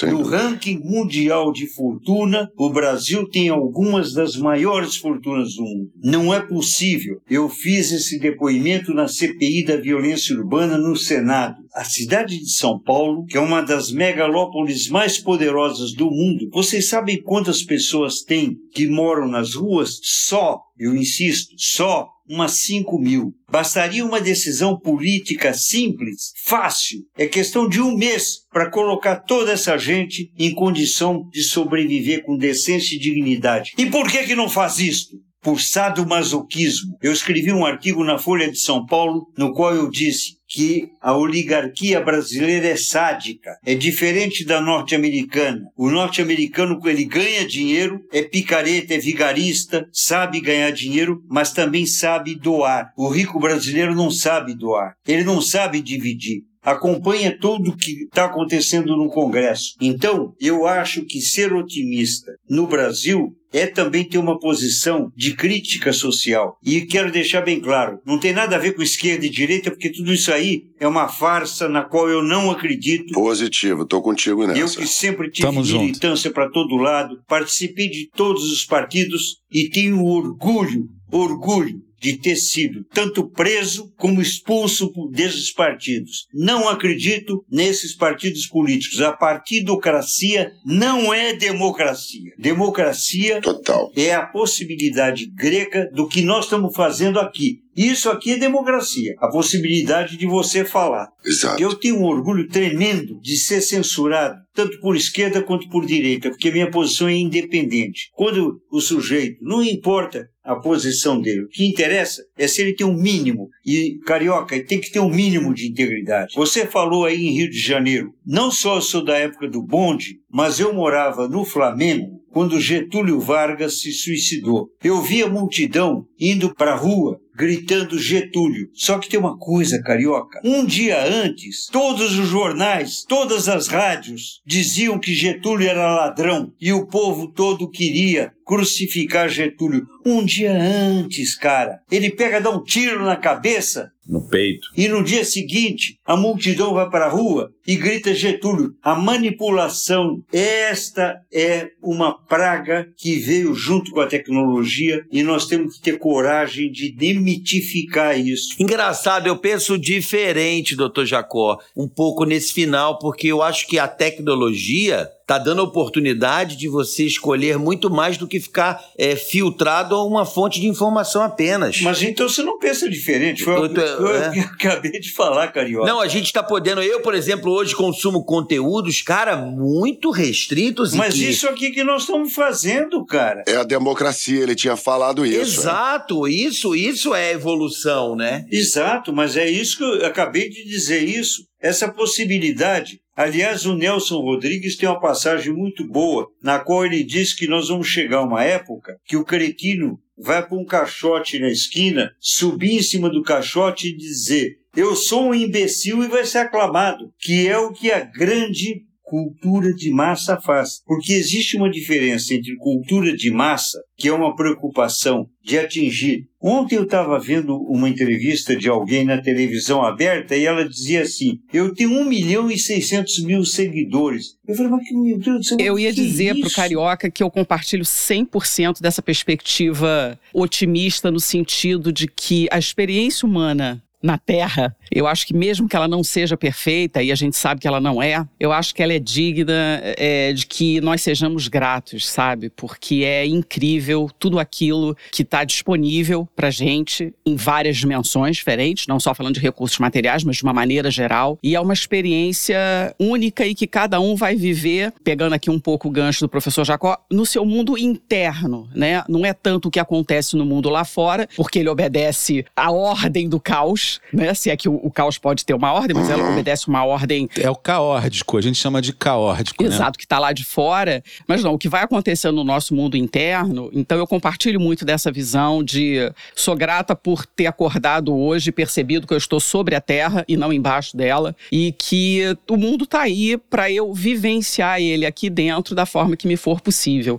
No 0.08 0.22
ranking 0.22 0.80
mundial 0.82 1.52
de 1.52 1.66
fortuna, 1.66 2.50
o 2.56 2.70
Brasil 2.70 3.28
tem 3.28 3.50
algumas 3.50 4.14
das 4.14 4.36
maiores 4.36 4.96
fortunas 4.96 5.54
do 5.54 5.62
mundo. 5.62 5.90
Não 6.02 6.32
é 6.32 6.40
possível. 6.40 7.20
Eu 7.28 7.50
fiz 7.50 7.92
esse 7.92 8.18
depoimento 8.18 8.94
na 8.94 9.06
CPI 9.06 9.64
da 9.66 9.76
violência 9.76 10.34
urbana 10.34 10.78
no 10.78 10.96
Senado. 10.96 11.62
A 11.74 11.84
cidade 11.84 12.38
de 12.38 12.50
São 12.50 12.80
Paulo, 12.80 13.26
que 13.26 13.36
é 13.36 13.40
uma 13.40 13.60
das 13.60 13.92
megalópolis 13.92 14.88
mais 14.88 15.18
poderosas 15.18 15.92
do 15.92 16.10
mundo, 16.10 16.48
vocês 16.52 16.88
sabem 16.88 17.20
quantas 17.20 17.62
pessoas 17.62 18.22
tem 18.22 18.56
que 18.72 18.88
moram 18.88 19.28
nas 19.28 19.54
ruas? 19.54 19.98
Só, 20.02 20.60
eu 20.78 20.94
insisto, 20.96 21.54
só 21.58 22.13
umas 22.28 22.52
5 22.62 22.98
mil. 22.98 23.32
Bastaria 23.50 24.04
uma 24.04 24.20
decisão 24.20 24.78
política 24.78 25.52
simples, 25.54 26.32
fácil. 26.44 27.00
É 27.16 27.26
questão 27.26 27.68
de 27.68 27.80
um 27.80 27.96
mês 27.96 28.40
para 28.50 28.70
colocar 28.70 29.16
toda 29.16 29.52
essa 29.52 29.76
gente 29.76 30.30
em 30.38 30.54
condição 30.54 31.28
de 31.30 31.42
sobreviver 31.42 32.24
com 32.24 32.36
decência 32.36 32.96
e 32.96 32.98
dignidade. 32.98 33.72
E 33.78 33.86
por 33.86 34.10
que 34.10 34.24
que 34.24 34.34
não 34.34 34.48
faz 34.48 34.78
isto? 34.78 35.16
Por 35.44 35.60
sadomasoquismo. 35.60 36.96
Eu 37.02 37.12
escrevi 37.12 37.52
um 37.52 37.66
artigo 37.66 38.02
na 38.02 38.18
Folha 38.18 38.50
de 38.50 38.58
São 38.58 38.86
Paulo 38.86 39.30
no 39.36 39.52
qual 39.52 39.74
eu 39.74 39.90
disse 39.90 40.38
que 40.48 40.88
a 41.02 41.16
oligarquia 41.16 42.00
brasileira 42.00 42.68
é 42.68 42.76
sádica, 42.76 43.58
é 43.64 43.74
diferente 43.74 44.44
da 44.44 44.60
norte-americana. 44.60 45.62
O 45.76 45.90
norte-americano, 45.90 46.80
ele 46.84 47.04
ganha 47.04 47.46
dinheiro, 47.46 48.00
é 48.12 48.22
picareta, 48.22 48.94
é 48.94 48.98
vigarista, 48.98 49.86
sabe 49.92 50.40
ganhar 50.40 50.70
dinheiro, 50.70 51.22
mas 51.28 51.52
também 51.52 51.84
sabe 51.86 52.34
doar. 52.36 52.92
O 52.96 53.08
rico 53.08 53.38
brasileiro 53.38 53.94
não 53.94 54.10
sabe 54.10 54.54
doar, 54.54 54.94
ele 55.06 55.24
não 55.24 55.42
sabe 55.42 55.80
dividir 55.80 56.42
acompanha 56.64 57.36
tudo 57.38 57.70
o 57.70 57.76
que 57.76 58.04
está 58.04 58.24
acontecendo 58.24 58.96
no 58.96 59.10
Congresso. 59.10 59.74
Então, 59.80 60.32
eu 60.40 60.66
acho 60.66 61.04
que 61.04 61.20
ser 61.20 61.52
otimista 61.52 62.32
no 62.48 62.66
Brasil 62.66 63.36
é 63.52 63.68
também 63.68 64.02
ter 64.02 64.18
uma 64.18 64.36
posição 64.36 65.12
de 65.14 65.36
crítica 65.36 65.92
social. 65.92 66.58
E 66.64 66.80
quero 66.82 67.12
deixar 67.12 67.42
bem 67.42 67.60
claro, 67.60 68.00
não 68.04 68.18
tem 68.18 68.32
nada 68.32 68.56
a 68.56 68.58
ver 68.58 68.74
com 68.74 68.82
esquerda 68.82 69.24
e 69.24 69.30
direita, 69.30 69.70
porque 69.70 69.92
tudo 69.92 70.12
isso 70.12 70.32
aí 70.32 70.62
é 70.80 70.88
uma 70.88 71.06
farsa 71.06 71.68
na 71.68 71.84
qual 71.84 72.08
eu 72.08 72.20
não 72.20 72.50
acredito. 72.50 73.14
Positivo, 73.14 73.86
tô 73.86 74.02
contigo 74.02 74.44
nessa. 74.44 74.58
Eu 74.58 74.68
que 74.68 74.88
sempre 74.88 75.30
tive 75.30 75.46
Tamo 75.46 75.62
militância 75.62 76.32
para 76.32 76.50
todo 76.50 76.76
lado, 76.76 77.20
participei 77.28 77.88
de 77.88 78.08
todos 78.16 78.50
os 78.50 78.64
partidos 78.64 79.36
e 79.52 79.70
tenho 79.70 80.02
orgulho, 80.02 80.88
orgulho 81.12 81.83
de 82.04 82.18
ter 82.18 82.36
sido 82.36 82.84
tanto 82.92 83.30
preso 83.30 83.90
como 83.96 84.20
expulso 84.20 84.92
por- 84.92 85.10
desses 85.10 85.50
partidos. 85.50 86.26
Não 86.34 86.68
acredito 86.68 87.42
nesses 87.50 87.94
partidos 87.96 88.46
políticos. 88.46 89.00
A 89.00 89.10
partidocracia 89.12 90.52
não 90.66 91.14
é 91.14 91.34
democracia. 91.34 92.32
Democracia 92.38 93.40
Total. 93.40 93.90
é 93.96 94.12
a 94.12 94.26
possibilidade 94.26 95.26
grega 95.34 95.88
do 95.94 96.06
que 96.06 96.20
nós 96.20 96.44
estamos 96.44 96.74
fazendo 96.76 97.18
aqui. 97.18 97.60
Isso 97.76 98.08
aqui 98.10 98.32
é 98.32 98.38
democracia, 98.38 99.14
a 99.18 99.28
possibilidade 99.28 100.16
de 100.16 100.26
você 100.26 100.64
falar. 100.64 101.08
Exato. 101.24 101.60
Eu 101.60 101.74
tenho 101.74 101.98
um 101.98 102.04
orgulho 102.04 102.46
tremendo 102.48 103.18
de 103.20 103.36
ser 103.36 103.60
censurado, 103.60 104.36
tanto 104.54 104.78
por 104.80 104.96
esquerda 104.96 105.42
quanto 105.42 105.68
por 105.68 105.84
direita, 105.84 106.30
porque 106.30 106.50
minha 106.50 106.70
posição 106.70 107.08
é 107.08 107.14
independente. 107.14 108.10
Quando 108.14 108.60
o 108.70 108.80
sujeito, 108.80 109.38
não 109.42 109.62
importa 109.62 110.28
a 110.44 110.56
posição 110.56 111.20
dele, 111.20 111.44
o 111.44 111.48
que 111.48 111.64
interessa 111.64 112.22
é 112.36 112.46
se 112.46 112.60
ele 112.60 112.74
tem 112.74 112.86
um 112.86 112.94
mínimo, 112.94 113.48
e 113.64 113.98
carioca, 114.04 114.54
ele 114.54 114.66
tem 114.66 114.80
que 114.80 114.92
ter 114.92 115.00
um 115.00 115.08
mínimo 115.08 115.54
de 115.54 115.66
integridade. 115.66 116.34
Você 116.36 116.66
falou 116.66 117.06
aí 117.06 117.24
em 117.26 117.32
Rio 117.32 117.50
de 117.50 117.58
Janeiro, 117.58 118.12
não 118.26 118.50
só 118.50 118.76
eu 118.76 118.82
sou 118.82 119.02
da 119.02 119.16
época 119.16 119.48
do 119.48 119.62
bonde, 119.62 120.18
mas 120.30 120.60
eu 120.60 120.72
morava 120.74 121.26
no 121.26 121.44
Flamengo 121.44 122.20
quando 122.30 122.60
Getúlio 122.60 123.20
Vargas 123.20 123.80
se 123.80 123.92
suicidou. 123.92 124.68
Eu 124.82 125.00
via 125.00 125.28
multidão 125.28 126.04
indo 126.18 126.52
para 126.52 126.72
a 126.72 126.76
rua 126.76 127.18
gritando 127.34 127.98
Getúlio. 127.98 128.68
Só 128.72 128.98
que 128.98 129.08
tem 129.08 129.18
uma 129.18 129.36
coisa, 129.38 129.82
carioca. 129.82 130.40
Um 130.44 130.64
dia 130.64 131.02
antes, 131.02 131.66
todos 131.66 132.18
os 132.18 132.28
jornais, 132.28 133.04
todas 133.08 133.48
as 133.48 133.66
rádios 133.66 134.40
diziam 134.46 134.98
que 134.98 135.12
Getúlio 135.14 135.68
era 135.68 135.94
ladrão 135.94 136.52
e 136.60 136.72
o 136.72 136.86
povo 136.86 137.28
todo 137.28 137.68
queria 137.70 138.32
crucificar 138.46 139.28
Getúlio. 139.28 139.86
Um 140.04 140.24
dia 140.24 140.52
antes, 140.52 141.34
cara, 141.34 141.80
ele 141.90 142.10
pega, 142.10 142.40
dá 142.40 142.50
um 142.50 142.62
tiro 142.62 143.04
na 143.04 143.16
cabeça 143.16 143.90
No 144.06 144.28
peito. 144.28 144.68
e 144.76 144.86
no 144.86 145.02
dia 145.02 145.24
seguinte, 145.24 145.98
a 146.04 146.16
multidão 146.16 146.74
vai 146.74 146.88
para 146.90 147.06
a 147.06 147.10
rua 147.10 147.50
e 147.66 147.76
grita 147.76 148.14
Getúlio. 148.14 148.74
A 148.82 148.94
manipulação, 148.94 150.22
esta 150.32 151.20
é 151.32 151.70
uma 151.82 152.12
praga 152.12 152.88
que 152.96 153.16
veio 153.16 153.54
junto 153.54 153.90
com 153.90 154.00
a 154.00 154.06
tecnologia 154.06 155.04
e 155.10 155.22
nós 155.22 155.46
temos 155.46 155.76
que 155.76 155.82
ter 155.82 155.98
coragem 155.98 156.70
de 156.70 156.90
demitificar 156.90 158.18
isso. 158.18 158.54
Engraçado, 158.58 159.26
eu 159.26 159.36
penso 159.36 159.78
diferente, 159.78 160.76
doutor 160.76 161.06
Jacó, 161.06 161.58
um 161.76 161.88
pouco 161.88 162.24
nesse 162.24 162.52
final, 162.52 162.98
porque 162.98 163.28
eu 163.28 163.42
acho 163.42 163.66
que 163.66 163.78
a 163.78 163.88
tecnologia 163.88 165.10
tá 165.26 165.38
dando 165.38 165.60
a 165.60 165.64
oportunidade 165.64 166.56
de 166.56 166.68
você 166.68 167.04
escolher 167.04 167.58
muito 167.58 167.90
mais 167.90 168.18
do 168.18 168.28
que 168.28 168.38
ficar 168.38 168.82
é, 168.98 169.16
filtrado 169.16 169.94
a 169.94 170.04
uma 170.04 170.26
fonte 170.26 170.60
de 170.60 170.66
informação 170.66 171.22
apenas. 171.22 171.80
Mas 171.80 172.02
então 172.02 172.28
você 172.28 172.42
não 172.42 172.58
pensa 172.58 172.88
diferente. 172.88 173.42
Foi 173.42 173.54
o 173.54 173.64
Eu 173.64 173.70
que 173.72 173.80
eu 173.80 174.14
é. 174.14 174.40
acabei 174.40 174.92
de 174.92 175.12
falar, 175.12 175.48
Carioca. 175.48 175.86
Não, 175.86 176.00
a 176.00 176.08
gente 176.08 176.32
tá 176.32 176.42
podendo. 176.42 176.82
Eu, 176.82 177.00
por 177.00 177.14
exemplo, 177.14 177.50
hoje 177.54 177.74
consumo 177.74 178.24
conteúdos, 178.24 179.00
cara, 179.02 179.36
muito 179.36 180.10
restritos. 180.10 180.92
Mas 180.94 181.14
que- 181.14 181.28
isso 181.30 181.48
aqui 181.48 181.70
que 181.70 181.82
nós 181.84 182.02
estamos 182.02 182.32
fazendo, 182.32 183.04
cara. 183.06 183.42
É 183.46 183.56
a 183.56 183.64
democracia, 183.64 184.42
ele 184.42 184.54
tinha 184.54 184.76
falado 184.76 185.24
isso. 185.24 185.36
é. 185.36 185.42
Exato, 185.42 186.28
isso, 186.28 186.74
isso 186.74 187.14
é 187.14 187.32
evolução, 187.32 188.16
né? 188.16 188.44
Exato, 188.50 189.12
mas 189.12 189.36
é 189.36 189.48
isso 189.48 189.78
que 189.78 189.84
eu 189.84 190.06
acabei 190.06 190.48
de 190.48 190.64
dizer 190.64 191.02
isso. 191.08 191.46
Essa 191.60 191.88
possibilidade. 191.90 193.00
Aliás, 193.16 193.64
o 193.64 193.74
Nelson 193.76 194.18
Rodrigues 194.20 194.76
tem 194.76 194.88
uma 194.88 195.00
passagem 195.00 195.52
muito 195.52 195.86
boa, 195.86 196.26
na 196.42 196.58
qual 196.58 196.84
ele 196.84 197.04
diz 197.04 197.32
que 197.32 197.46
nós 197.46 197.68
vamos 197.68 197.86
chegar 197.86 198.18
a 198.18 198.24
uma 198.24 198.42
época 198.42 198.96
que 199.06 199.16
o 199.16 199.24
cretino 199.24 199.98
vai 200.18 200.46
para 200.46 200.56
um 200.58 200.64
caixote 200.64 201.38
na 201.38 201.48
esquina, 201.48 202.10
subir 202.20 202.72
em 202.76 202.82
cima 202.82 203.08
do 203.08 203.22
caixote 203.22 203.88
e 203.88 203.96
dizer: 203.96 204.56
Eu 204.76 204.96
sou 204.96 205.28
um 205.28 205.34
imbecil 205.34 206.02
e 206.02 206.08
vai 206.08 206.24
ser 206.24 206.38
aclamado, 206.38 207.12
que 207.20 207.46
é 207.46 207.56
o 207.56 207.72
que 207.72 207.92
a 207.92 208.00
grande 208.00 208.82
cultura 209.04 209.72
de 209.72 209.90
massa 209.92 210.40
faz. 210.40 210.82
Porque 210.84 211.12
existe 211.12 211.56
uma 211.56 211.70
diferença 211.70 212.34
entre 212.34 212.56
cultura 212.56 213.14
de 213.14 213.30
massa, 213.30 213.78
que 213.96 214.08
é 214.08 214.12
uma 214.12 214.34
preocupação 214.34 215.28
de 215.44 215.58
atingir. 215.58 216.26
Ontem 216.42 216.76
eu 216.76 216.84
estava 216.84 217.18
vendo 217.20 217.56
uma 217.68 217.88
entrevista 217.88 218.56
de 218.56 218.68
alguém 218.68 219.04
na 219.04 219.20
televisão 219.20 219.84
aberta 219.84 220.34
e 220.36 220.44
ela 220.44 220.68
dizia 220.68 221.02
assim: 221.02 221.38
Eu 221.52 221.72
tenho 221.72 221.90
1 221.90 222.04
milhão 222.04 222.50
e 222.50 222.58
600 222.58 223.22
mil 223.24 223.44
seguidores. 223.44 224.36
Eu 224.48 224.56
falei, 224.56 224.72
mas 224.72 224.88
que 224.88 224.94
meu 224.94 225.18
Deus 225.18 225.36
do 225.36 225.44
céu. 225.44 225.58
Eu 225.60 225.78
ia 225.78 225.92
dizer 225.92 226.32
pro 226.32 226.46
isso? 226.46 226.56
Carioca 226.56 227.10
que 227.10 227.22
eu 227.22 227.30
compartilho 227.30 227.84
100% 227.84 228.80
dessa 228.80 229.00
perspectiva 229.00 230.18
otimista 230.32 231.10
no 231.10 231.20
sentido 231.20 231.92
de 231.92 232.08
que 232.08 232.48
a 232.50 232.58
experiência 232.58 233.26
humana 233.26 233.83
na 234.04 234.18
Terra, 234.18 234.76
eu 234.90 235.06
acho 235.06 235.26
que 235.26 235.34
mesmo 235.34 235.68
que 235.68 235.76
ela 235.76 235.88
não 235.88 236.02
seja 236.02 236.36
perfeita, 236.36 237.02
e 237.02 237.10
a 237.10 237.14
gente 237.14 237.36
sabe 237.36 237.60
que 237.60 237.68
ela 237.68 237.80
não 237.80 238.02
é, 238.02 238.24
eu 238.38 238.52
acho 238.52 238.74
que 238.74 238.82
ela 238.82 238.92
é 238.92 238.98
digna 238.98 239.80
é, 239.82 240.32
de 240.32 240.46
que 240.46 240.80
nós 240.80 241.02
sejamos 241.02 241.48
gratos, 241.48 242.06
sabe? 242.08 242.50
Porque 242.50 243.02
é 243.04 243.26
incrível 243.26 244.10
tudo 244.18 244.38
aquilo 244.38 244.96
que 245.10 245.22
está 245.22 245.44
disponível 245.44 246.28
pra 246.34 246.50
gente 246.50 247.12
em 247.24 247.36
várias 247.36 247.76
dimensões 247.76 248.36
diferentes, 248.36 248.86
não 248.86 249.00
só 249.00 249.14
falando 249.14 249.34
de 249.34 249.40
recursos 249.40 249.78
materiais, 249.78 250.24
mas 250.24 250.36
de 250.36 250.42
uma 250.42 250.52
maneira 250.52 250.90
geral. 250.90 251.38
E 251.42 251.54
é 251.54 251.60
uma 251.60 251.72
experiência 251.72 252.56
única 252.98 253.46
e 253.46 253.54
que 253.54 253.66
cada 253.66 254.00
um 254.00 254.14
vai 254.14 254.34
viver, 254.34 254.92
pegando 255.02 255.34
aqui 255.34 255.50
um 255.50 255.58
pouco 255.58 255.88
o 255.88 255.90
gancho 255.90 256.20
do 256.20 256.28
professor 256.28 256.64
Jacó, 256.64 256.98
no 257.10 257.26
seu 257.26 257.44
mundo 257.44 257.76
interno, 257.78 258.68
né? 258.74 259.04
Não 259.08 259.24
é 259.24 259.32
tanto 259.32 259.68
o 259.68 259.70
que 259.70 259.80
acontece 259.80 260.36
no 260.36 260.44
mundo 260.44 260.68
lá 260.68 260.84
fora, 260.84 261.28
porque 261.36 261.58
ele 261.58 261.68
obedece 261.68 262.44
à 262.56 262.70
ordem 262.70 263.28
do 263.28 263.40
caos, 263.40 264.00
né? 264.12 264.34
Se 264.34 264.50
é 264.50 264.56
que 264.56 264.68
o 264.68 264.73
o, 264.74 264.86
o 264.86 264.90
caos 264.90 265.18
pode 265.18 265.44
ter 265.44 265.54
uma 265.54 265.72
ordem, 265.72 265.96
mas 265.96 266.10
ela 266.10 266.30
obedece 266.30 266.68
uma 266.68 266.84
ordem. 266.84 267.28
É 267.38 267.50
o 267.50 267.56
caórdico, 267.56 268.36
a 268.36 268.40
gente 268.40 268.56
chama 268.58 268.80
de 268.80 268.92
caórdico. 268.92 269.62
né? 269.62 269.68
Exato, 269.68 269.98
que 269.98 270.04
está 270.04 270.18
lá 270.18 270.32
de 270.32 270.44
fora. 270.44 271.02
Mas 271.26 271.42
não, 271.42 271.54
o 271.54 271.58
que 271.58 271.68
vai 271.68 271.82
acontecendo 271.82 272.36
no 272.36 272.44
nosso 272.44 272.74
mundo 272.74 272.96
interno, 272.96 273.70
então 273.72 273.98
eu 273.98 274.06
compartilho 274.06 274.60
muito 274.60 274.84
dessa 274.84 275.10
visão 275.10 275.62
de 275.62 276.10
sou 276.34 276.56
grata 276.56 276.96
por 276.96 277.24
ter 277.26 277.46
acordado 277.46 278.14
hoje 278.14 278.48
e 278.48 278.52
percebido 278.52 279.06
que 279.06 279.14
eu 279.14 279.18
estou 279.18 279.40
sobre 279.40 279.74
a 279.74 279.80
terra 279.80 280.24
e 280.28 280.36
não 280.36 280.52
embaixo 280.52 280.96
dela, 280.96 281.34
e 281.50 281.72
que 281.72 282.36
o 282.50 282.56
mundo 282.56 282.84
está 282.84 283.02
aí 283.02 283.36
para 283.36 283.70
eu 283.70 283.92
vivenciar 283.92 284.80
ele 284.80 285.06
aqui 285.06 285.28
dentro 285.30 285.74
da 285.74 285.86
forma 285.86 286.16
que 286.16 286.26
me 286.26 286.36
for 286.36 286.60
possível. 286.60 287.18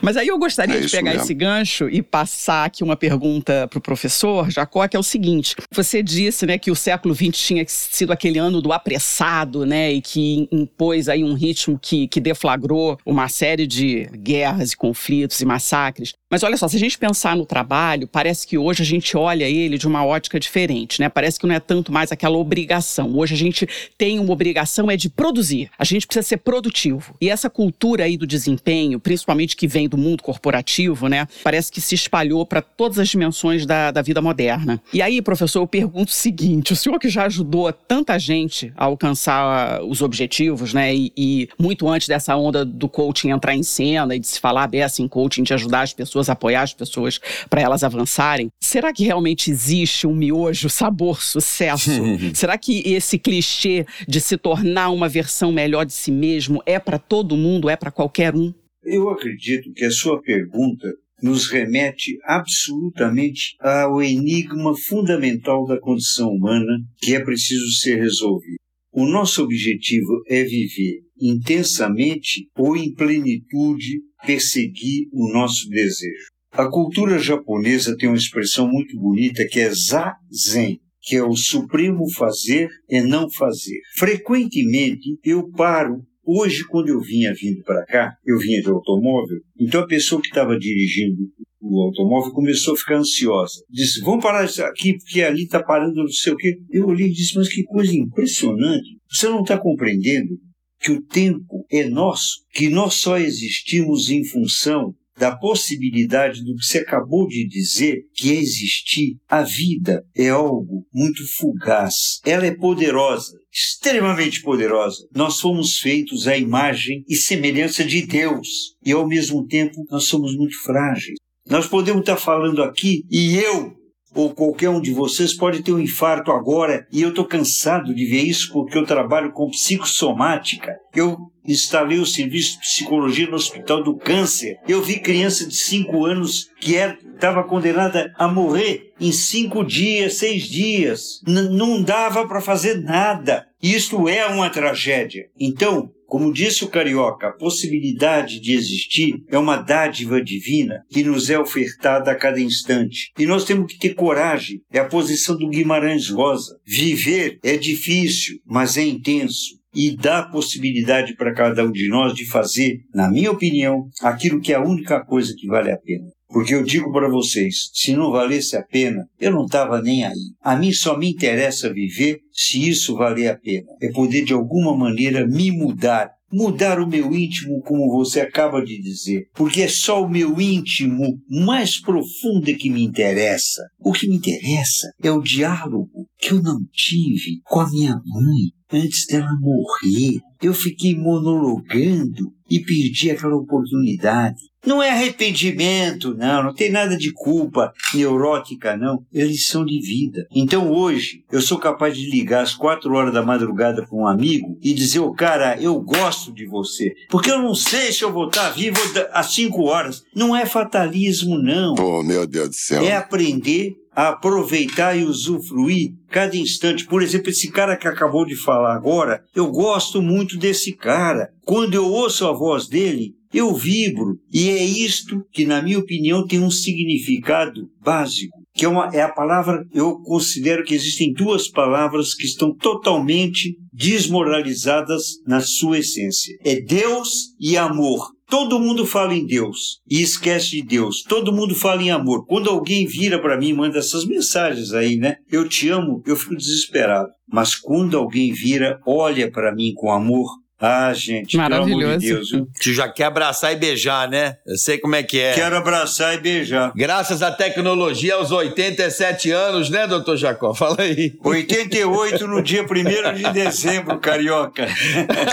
Mas 0.00 0.16
aí 0.16 0.28
eu 0.28 0.38
gostaria 0.38 0.76
É 0.76 0.80
de 0.80 0.88
pegar 0.88 1.10
mesmo. 1.10 1.24
esse 1.24 1.34
gancho 1.34 1.88
e 1.88 2.02
passar 2.02 2.64
aqui 2.64 2.82
uma 2.82 2.96
pergunta 2.96 3.68
para 3.68 3.78
o 3.78 3.82
professor 3.82 4.50
Jacó, 4.50 4.86
que 4.88 4.96
é 4.96 5.00
o 5.00 5.02
seguinte: 5.02 5.54
você 5.72 6.02
disse, 6.02 6.46
né, 6.46 6.58
que 6.58 6.70
o 6.70 6.76
século 6.76 7.14
XX 7.14 7.30
tinha 7.32 7.64
sido 7.68 8.12
aquele 8.12 8.38
ano 8.38 8.60
do 8.60 8.72
apressado, 8.72 9.64
né, 9.66 9.92
e 9.92 10.00
que 10.00 10.48
impôs 10.50 11.08
aí 11.08 11.22
um 11.22 11.34
ritmo 11.34 11.78
que, 11.80 12.08
que 12.08 12.20
deflagrou 12.20 12.98
uma 13.06 13.28
série 13.28 13.66
de 13.66 14.08
guerras 14.14 14.72
e 14.72 14.76
conflitos 14.76 15.40
e 15.40 15.44
massacres. 15.44 16.14
Mas 16.30 16.42
olha 16.42 16.56
só, 16.56 16.66
se 16.66 16.76
a 16.76 16.80
gente 16.80 16.98
pensar 16.98 17.36
no 17.36 17.44
trabalho, 17.44 18.08
parece 18.08 18.46
que 18.46 18.56
hoje 18.56 18.82
a 18.82 18.86
gente 18.86 19.16
olha 19.16 19.44
ele 19.44 19.76
de 19.76 19.86
uma 19.86 20.04
ótica 20.04 20.40
diferente, 20.40 21.00
né? 21.00 21.08
Parece 21.08 21.38
que 21.38 21.46
não 21.46 21.54
é 21.54 21.60
tanto 21.60 21.92
mais 21.92 22.10
aquela 22.10 22.38
obrigação. 22.38 23.16
Hoje 23.16 23.34
a 23.34 23.36
gente 23.36 23.68
tem 23.98 24.18
uma 24.18 24.32
obrigação 24.32 24.90
é 24.90 24.96
de 24.96 25.10
produzir. 25.10 25.70
A 25.78 25.84
gente 25.84 26.06
precisa 26.06 26.26
ser 26.26 26.38
produtivo. 26.38 27.14
E 27.20 27.28
essa 27.28 27.50
cultura 27.50 28.04
aí 28.04 28.16
do 28.16 28.26
desempenho, 28.26 28.98
principalmente 28.98 29.54
que 29.54 29.68
vem 29.68 29.81
do 29.88 29.96
mundo 29.96 30.22
corporativo, 30.22 31.08
né? 31.08 31.26
Parece 31.42 31.70
que 31.70 31.80
se 31.80 31.94
espalhou 31.94 32.44
para 32.46 32.62
todas 32.62 32.98
as 32.98 33.08
dimensões 33.08 33.66
da, 33.66 33.90
da 33.90 34.02
vida 34.02 34.20
moderna. 34.20 34.80
E 34.92 35.02
aí, 35.02 35.20
professor, 35.20 35.60
eu 35.60 35.66
pergunto 35.66 36.10
o 36.10 36.14
seguinte: 36.14 36.72
o 36.72 36.76
senhor 36.76 36.98
que 36.98 37.08
já 37.08 37.26
ajudou 37.26 37.72
tanta 37.72 38.18
gente 38.18 38.72
a 38.76 38.84
alcançar 38.84 39.78
ah, 39.78 39.84
os 39.84 40.02
objetivos, 40.02 40.72
né? 40.72 40.94
E, 40.94 41.12
e 41.16 41.48
muito 41.58 41.88
antes 41.88 42.08
dessa 42.08 42.36
onda 42.36 42.64
do 42.64 42.88
coaching 42.88 43.30
entrar 43.30 43.54
em 43.54 43.62
cena 43.62 44.14
e 44.14 44.18
de 44.18 44.26
se 44.26 44.40
falar 44.40 44.66
dessa 44.66 45.02
em 45.02 45.08
coaching, 45.08 45.42
de 45.42 45.54
ajudar 45.54 45.82
as 45.82 45.92
pessoas, 45.92 46.28
apoiar 46.28 46.62
as 46.62 46.74
pessoas 46.74 47.20
para 47.48 47.60
elas 47.60 47.82
avançarem, 47.82 48.50
será 48.60 48.92
que 48.92 49.04
realmente 49.04 49.50
existe 49.50 50.06
um 50.06 50.14
miojo, 50.14 50.68
sabor, 50.68 51.22
sucesso? 51.22 51.90
será 52.34 52.56
que 52.56 52.82
esse 52.86 53.18
clichê 53.18 53.86
de 54.06 54.20
se 54.20 54.36
tornar 54.36 54.90
uma 54.90 55.08
versão 55.08 55.52
melhor 55.52 55.84
de 55.84 55.92
si 55.92 56.10
mesmo 56.10 56.62
é 56.66 56.78
para 56.78 56.98
todo 56.98 57.36
mundo, 57.36 57.68
é 57.68 57.76
para 57.76 57.90
qualquer 57.90 58.34
um? 58.34 58.52
Eu 58.84 59.08
acredito 59.10 59.72
que 59.72 59.84
a 59.84 59.90
sua 59.90 60.20
pergunta 60.20 60.88
nos 61.22 61.48
remete 61.48 62.18
absolutamente 62.24 63.56
ao 63.60 64.02
enigma 64.02 64.76
fundamental 64.76 65.64
da 65.64 65.78
condição 65.78 66.30
humana 66.30 66.84
que 66.98 67.14
é 67.14 67.20
preciso 67.20 67.70
ser 67.76 68.00
resolvido. 68.00 68.56
O 68.92 69.06
nosso 69.06 69.42
objetivo 69.42 70.22
é 70.26 70.42
viver 70.42 71.00
intensamente 71.20 72.48
ou 72.56 72.76
em 72.76 72.92
plenitude 72.92 74.00
perseguir 74.26 75.06
o 75.12 75.32
nosso 75.32 75.68
desejo. 75.68 76.26
A 76.50 76.68
cultura 76.68 77.18
japonesa 77.18 77.96
tem 77.96 78.08
uma 78.08 78.18
expressão 78.18 78.68
muito 78.68 78.98
bonita 78.98 79.46
que 79.46 79.60
é 79.60 79.70
zazen, 79.70 80.80
que 81.00 81.16
é 81.16 81.22
o 81.22 81.36
supremo 81.36 82.10
fazer 82.10 82.68
e 82.88 83.00
não 83.00 83.30
fazer. 83.30 83.80
Frequentemente 83.96 85.18
eu 85.24 85.48
paro 85.50 86.04
Hoje, 86.24 86.64
quando 86.68 86.88
eu 86.88 87.00
vinha 87.00 87.32
vindo 87.34 87.62
para 87.64 87.84
cá, 87.84 88.12
eu 88.24 88.38
vinha 88.38 88.62
de 88.62 88.68
automóvel, 88.68 89.38
então 89.58 89.82
a 89.82 89.86
pessoa 89.86 90.20
que 90.20 90.28
estava 90.28 90.58
dirigindo 90.58 91.22
o 91.60 91.80
automóvel 91.82 92.32
começou 92.32 92.74
a 92.74 92.76
ficar 92.76 92.96
ansiosa. 92.96 93.62
Disse, 93.70 94.00
vamos 94.00 94.22
parar 94.22 94.44
aqui, 94.44 94.98
porque 94.98 95.22
ali 95.22 95.44
está 95.44 95.62
parando 95.62 95.94
não 95.94 96.08
sei 96.08 96.32
o 96.32 96.36
quê. 96.36 96.58
Eu 96.70 96.88
olhei 96.88 97.06
e 97.06 97.12
disse, 97.12 97.36
mas 97.36 97.48
que 97.48 97.62
coisa 97.62 97.94
impressionante. 97.94 98.98
Você 99.08 99.28
não 99.28 99.42
está 99.42 99.56
compreendendo 99.56 100.38
que 100.80 100.90
o 100.90 101.00
tempo 101.00 101.64
é 101.70 101.88
nosso, 101.88 102.44
que 102.52 102.68
nós 102.68 102.94
só 102.94 103.16
existimos 103.16 104.10
em 104.10 104.24
função 104.24 104.92
da 105.22 105.36
possibilidade 105.36 106.42
do 106.42 106.56
que 106.56 106.64
você 106.64 106.78
acabou 106.78 107.28
de 107.28 107.46
dizer, 107.46 108.00
que 108.12 108.32
existir. 108.32 109.18
A 109.28 109.42
vida 109.42 110.04
é 110.16 110.30
algo 110.30 110.84
muito 110.92 111.24
fugaz. 111.38 112.20
Ela 112.26 112.46
é 112.46 112.50
poderosa, 112.50 113.38
extremamente 113.52 114.42
poderosa. 114.42 115.06
Nós 115.14 115.38
fomos 115.38 115.78
feitos 115.78 116.26
à 116.26 116.36
imagem 116.36 117.04
e 117.08 117.14
semelhança 117.14 117.84
de 117.84 118.04
Deus. 118.04 118.74
E 118.84 118.90
ao 118.90 119.06
mesmo 119.06 119.46
tempo, 119.46 119.86
nós 119.88 120.06
somos 120.06 120.36
muito 120.36 120.60
frágeis. 120.60 121.14
Nós 121.48 121.68
podemos 121.68 122.00
estar 122.00 122.16
falando 122.16 122.60
aqui 122.60 123.04
e 123.08 123.36
eu 123.36 123.76
ou 124.14 124.34
qualquer 124.34 124.70
um 124.70 124.80
de 124.80 124.92
vocês 124.92 125.32
pode 125.32 125.62
ter 125.62 125.72
um 125.72 125.78
infarto 125.78 126.32
agora 126.32 126.84
e 126.92 127.00
eu 127.00 127.10
estou 127.10 127.24
cansado 127.24 127.94
de 127.94 128.04
ver 128.06 128.22
isso 128.22 128.52
porque 128.52 128.76
eu 128.76 128.84
trabalho 128.84 129.32
com 129.32 129.50
psicossomática. 129.50 130.76
Eu 130.92 131.16
instalei 131.46 131.98
o 131.98 132.06
serviço 132.06 132.52
de 132.54 132.60
psicologia 132.60 133.26
no 133.26 133.36
Hospital 133.36 133.82
do 133.82 133.96
Câncer. 133.96 134.56
Eu 134.66 134.82
vi 134.82 135.00
criança 135.00 135.46
de 135.46 135.54
5 135.54 136.04
anos 136.04 136.48
que 136.60 136.74
estava 136.74 137.44
condenada 137.44 138.12
a 138.16 138.28
morrer 138.28 138.92
em 139.00 139.12
5 139.12 139.64
dias, 139.64 140.14
6 140.14 140.42
dias. 140.44 141.20
N 141.26 141.48
não 141.50 141.82
dava 141.82 142.26
para 142.26 142.40
fazer 142.40 142.82
nada. 142.82 143.46
Isto 143.62 144.08
é 144.08 144.26
uma 144.26 144.50
tragédia. 144.50 145.26
Então, 145.38 145.90
como 146.12 146.30
disse 146.30 146.62
o 146.62 146.68
carioca, 146.68 147.28
a 147.28 147.32
possibilidade 147.32 148.38
de 148.38 148.52
existir 148.52 149.14
é 149.30 149.38
uma 149.38 149.56
dádiva 149.56 150.22
divina 150.22 150.82
que 150.90 151.02
nos 151.02 151.30
é 151.30 151.38
ofertada 151.38 152.10
a 152.10 152.14
cada 152.14 152.38
instante. 152.38 153.10
E 153.18 153.24
nós 153.24 153.44
temos 153.44 153.72
que 153.72 153.78
ter 153.78 153.94
coragem. 153.94 154.60
É 154.70 154.78
a 154.78 154.84
posição 154.84 155.38
do 155.38 155.48
Guimarães 155.48 156.10
Rosa. 156.10 156.58
Viver 156.66 157.38
é 157.42 157.56
difícil, 157.56 158.40
mas 158.44 158.76
é 158.76 158.82
intenso. 158.82 159.61
E 159.74 159.96
dá 159.96 160.22
possibilidade 160.22 161.14
para 161.16 161.34
cada 161.34 161.64
um 161.64 161.72
de 161.72 161.88
nós 161.88 162.14
de 162.14 162.26
fazer, 162.26 162.80
na 162.94 163.10
minha 163.10 163.30
opinião, 163.30 163.88
aquilo 164.02 164.40
que 164.40 164.52
é 164.52 164.56
a 164.56 164.64
única 164.64 165.04
coisa 165.04 165.34
que 165.36 165.46
vale 165.46 165.70
a 165.70 165.78
pena. 165.78 166.06
Porque 166.32 166.54
eu 166.54 166.64
digo 166.64 166.90
para 166.90 167.10
vocês, 167.10 167.70
se 167.74 167.94
não 167.94 168.10
valesse 168.10 168.56
a 168.56 168.62
pena, 168.62 169.06
eu 169.20 169.30
não 169.30 169.44
estava 169.44 169.82
nem 169.82 170.04
aí. 170.04 170.32
A 170.40 170.56
mim 170.56 170.72
só 170.72 170.96
me 170.96 171.10
interessa 171.10 171.72
viver 171.72 172.20
se 172.32 172.68
isso 172.68 172.96
valer 172.96 173.28
a 173.28 173.38
pena. 173.38 173.66
É 173.82 173.90
poder 173.90 174.24
de 174.24 174.32
alguma 174.32 174.74
maneira 174.74 175.26
me 175.26 175.50
mudar. 175.50 176.10
Mudar 176.32 176.80
o 176.80 176.88
meu 176.88 177.14
íntimo, 177.14 177.60
como 177.60 177.92
você 177.92 178.22
acaba 178.22 178.64
de 178.64 178.80
dizer. 178.80 179.26
Porque 179.34 179.60
é 179.60 179.68
só 179.68 180.02
o 180.02 180.08
meu 180.08 180.40
íntimo 180.40 181.20
mais 181.28 181.78
profundo 181.78 182.56
que 182.56 182.70
me 182.70 182.82
interessa. 182.82 183.60
O 183.78 183.92
que 183.92 184.08
me 184.08 184.16
interessa 184.16 184.90
é 185.02 185.12
o 185.12 185.20
diálogo 185.20 186.08
que 186.18 186.32
eu 186.32 186.42
não 186.42 186.58
tive 186.72 187.42
com 187.44 187.60
a 187.60 187.70
minha 187.70 187.92
mãe 187.92 188.50
antes 188.72 189.06
dela 189.06 189.30
morrer. 189.40 190.20
Eu 190.40 190.54
fiquei 190.54 190.96
monologando 190.96 192.32
e 192.50 192.60
perdi 192.60 193.10
aquela 193.10 193.36
oportunidade. 193.36 194.52
Não 194.64 194.80
é 194.80 194.90
arrependimento, 194.90 196.14
não, 196.14 196.44
não 196.44 196.54
tem 196.54 196.70
nada 196.70 196.96
de 196.96 197.12
culpa 197.12 197.72
neurótica, 197.94 198.76
não. 198.76 199.04
É 199.12 199.24
lição 199.24 199.64
de 199.64 199.80
vida. 199.80 200.24
Então 200.32 200.70
hoje 200.70 201.24
eu 201.32 201.40
sou 201.40 201.58
capaz 201.58 201.96
de 201.96 202.08
ligar 202.08 202.42
às 202.42 202.54
quatro 202.54 202.94
horas 202.94 203.12
da 203.12 203.22
madrugada 203.22 203.84
para 203.84 203.98
um 203.98 204.06
amigo 204.06 204.56
e 204.62 204.72
dizer, 204.72 205.00
ô 205.00 205.12
cara, 205.12 205.60
eu 205.60 205.80
gosto 205.80 206.32
de 206.32 206.46
você. 206.46 206.92
Porque 207.10 207.30
eu 207.30 207.42
não 207.42 207.56
sei 207.56 207.92
se 207.92 208.02
eu 208.02 208.12
vou 208.12 208.28
estar 208.28 208.50
vivo 208.50 208.78
às 209.12 209.32
cinco 209.34 209.64
horas. 209.64 210.04
Não 210.14 210.36
é 210.36 210.46
fatalismo, 210.46 211.36
não. 211.38 211.74
Pô, 211.74 212.02
meu 212.04 212.24
Deus 212.24 212.50
do 212.50 212.54
céu. 212.54 212.84
É 212.84 212.94
aprender 212.94 213.74
a 213.94 214.08
aproveitar 214.08 214.96
e 214.96 215.04
usufruir 215.04 215.92
cada 216.08 216.36
instante. 216.36 216.86
Por 216.86 217.02
exemplo, 217.02 217.30
esse 217.30 217.50
cara 217.50 217.76
que 217.76 217.86
acabou 217.86 218.24
de 218.24 218.36
falar 218.36 218.74
agora, 218.74 219.22
eu 219.34 219.50
gosto 219.50 220.00
muito 220.00 220.38
desse 220.38 220.72
cara. 220.72 221.30
Quando 221.44 221.74
eu 221.74 221.86
ouço 221.86 222.26
a 222.26 222.32
voz 222.32 222.66
dele, 222.66 223.14
eu 223.32 223.54
vibro. 223.54 224.18
E 224.30 224.50
é 224.50 224.62
isto 224.62 225.24
que, 225.32 225.44
na 225.46 225.62
minha 225.62 225.78
opinião, 225.78 226.26
tem 226.26 226.40
um 226.40 226.50
significado 226.50 227.70
básico. 227.80 228.38
Que 228.54 228.66
é, 228.66 228.68
uma, 228.68 228.90
é 228.92 229.00
a 229.00 229.08
palavra, 229.08 229.64
eu 229.72 229.98
considero 230.02 230.62
que 230.62 230.74
existem 230.74 231.12
duas 231.12 231.48
palavras 231.48 232.14
que 232.14 232.26
estão 232.26 232.54
totalmente 232.54 233.56
desmoralizadas 233.72 235.18
na 235.26 235.40
sua 235.40 235.78
essência. 235.78 236.36
É 236.44 236.60
Deus 236.60 237.34
e 237.40 237.56
amor. 237.56 238.11
Todo 238.32 238.58
mundo 238.58 238.86
fala 238.86 239.14
em 239.14 239.26
Deus 239.26 239.82
e 239.86 240.00
esquece 240.00 240.52
de 240.52 240.62
Deus. 240.62 241.02
Todo 241.02 241.34
mundo 241.34 241.54
fala 241.54 241.82
em 241.82 241.90
amor. 241.90 242.24
Quando 242.24 242.48
alguém 242.48 242.86
vira 242.86 243.20
para 243.20 243.36
mim 243.36 243.48
e 243.48 243.52
manda 243.52 243.78
essas 243.78 244.06
mensagens 244.06 244.72
aí, 244.72 244.96
né? 244.96 245.18
Eu 245.30 245.46
te 245.46 245.68
amo, 245.68 246.02
eu 246.06 246.16
fico 246.16 246.34
desesperado. 246.34 247.10
Mas 247.30 247.54
quando 247.54 247.94
alguém 247.94 248.32
vira, 248.32 248.80
olha 248.86 249.30
para 249.30 249.54
mim 249.54 249.74
com 249.74 249.92
amor, 249.92 250.30
Ah, 250.64 250.92
gente, 250.94 251.36
pelo 251.36 251.54
amor 251.56 251.66
de 251.66 251.84
Maravilhoso. 251.84 252.46
Deus. 252.46 252.76
já 252.76 252.88
quer 252.88 253.06
abraçar 253.06 253.52
e 253.52 253.56
beijar, 253.56 254.08
né? 254.08 254.36
Eu 254.46 254.56
sei 254.56 254.78
como 254.78 254.94
é 254.94 255.02
que 255.02 255.18
é. 255.18 255.32
Quero 255.32 255.56
abraçar 255.56 256.14
e 256.14 256.18
beijar. 256.18 256.72
Graças 256.76 257.20
à 257.20 257.32
tecnologia 257.32 258.14
aos 258.14 258.30
87 258.30 259.28
anos, 259.32 259.68
né, 259.70 259.88
doutor 259.88 260.16
Jacó? 260.16 260.54
Fala 260.62 260.76
aí. 260.78 261.14
88 261.24 262.28
no 262.28 262.40
dia 262.40 262.62
1 262.62 263.14
de 263.16 263.32
dezembro, 263.32 263.98
carioca. 263.98 264.68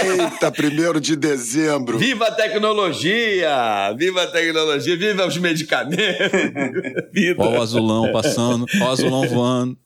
Eita, 0.04 0.52
primeiro 0.52 1.00
de 1.00 1.16
dezembro. 1.16 2.00
Viva 2.00 2.26
a 2.26 2.32
tecnologia! 2.32 3.94
Viva 3.96 4.24
a 4.24 4.28
tecnologia! 4.28 4.98
Viva 4.98 5.28
os 5.28 5.38
medicamentos! 5.38 6.06
Viva! 7.14 7.44
Ó 7.44 7.52
o 7.52 7.62
azulão 7.62 8.12
passando, 8.12 8.66
ó 8.82 8.86
o 8.86 8.92
azulão 8.92 9.28
voando. 9.28 9.78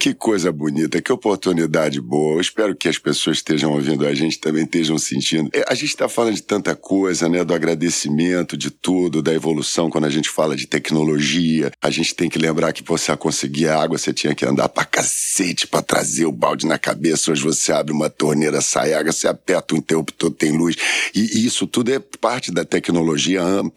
Que 0.00 0.12
coisa 0.12 0.50
bonita, 0.50 1.00
que 1.00 1.12
oportunidade 1.12 2.00
boa. 2.00 2.34
Eu 2.34 2.40
espero 2.40 2.74
que 2.74 2.88
as 2.88 2.98
pessoas 2.98 3.36
estejam 3.36 3.70
ouvindo 3.70 4.07
a 4.08 4.14
gente 4.14 4.38
também 4.38 4.64
estejam 4.64 4.98
sentindo. 4.98 5.48
É, 5.52 5.64
A 5.68 5.74
gente 5.74 5.90
está 5.90 6.08
falando 6.08 6.34
de 6.34 6.42
tanta 6.42 6.74
coisa, 6.74 7.28
né? 7.28 7.44
Do 7.44 7.54
agradecimento, 7.54 8.56
de 8.56 8.70
tudo, 8.70 9.22
da 9.22 9.32
evolução. 9.32 9.90
Quando 9.90 10.04
a 10.06 10.10
gente 10.10 10.28
fala 10.28 10.56
de 10.56 10.66
tecnologia, 10.66 11.70
a 11.82 11.90
gente 11.90 12.14
tem 12.14 12.28
que 12.28 12.38
lembrar 12.38 12.72
que 12.72 12.82
você 12.82 13.16
conseguir 13.16 13.68
água, 13.68 13.98
você 13.98 14.12
tinha 14.12 14.34
que 14.34 14.44
andar 14.44 14.68
pra 14.68 14.84
cacete 14.84 15.66
pra 15.66 15.82
trazer 15.82 16.26
o 16.26 16.32
balde 16.32 16.66
na 16.66 16.78
cabeça. 16.78 17.30
Hoje 17.32 17.42
você 17.42 17.72
abre 17.72 17.92
uma 17.92 18.10
torneira, 18.10 18.60
sai 18.60 18.92
água, 18.94 19.12
você 19.12 19.28
aperta 19.28 19.74
o 19.74 19.78
interruptor, 19.78 20.30
tem 20.30 20.52
luz. 20.56 20.76
E 21.14 21.44
isso 21.46 21.66
tudo 21.66 21.92
é 21.92 21.98
parte 22.20 22.50
da 22.52 22.64
tecnologia 22.64 23.42
am- 23.42 23.68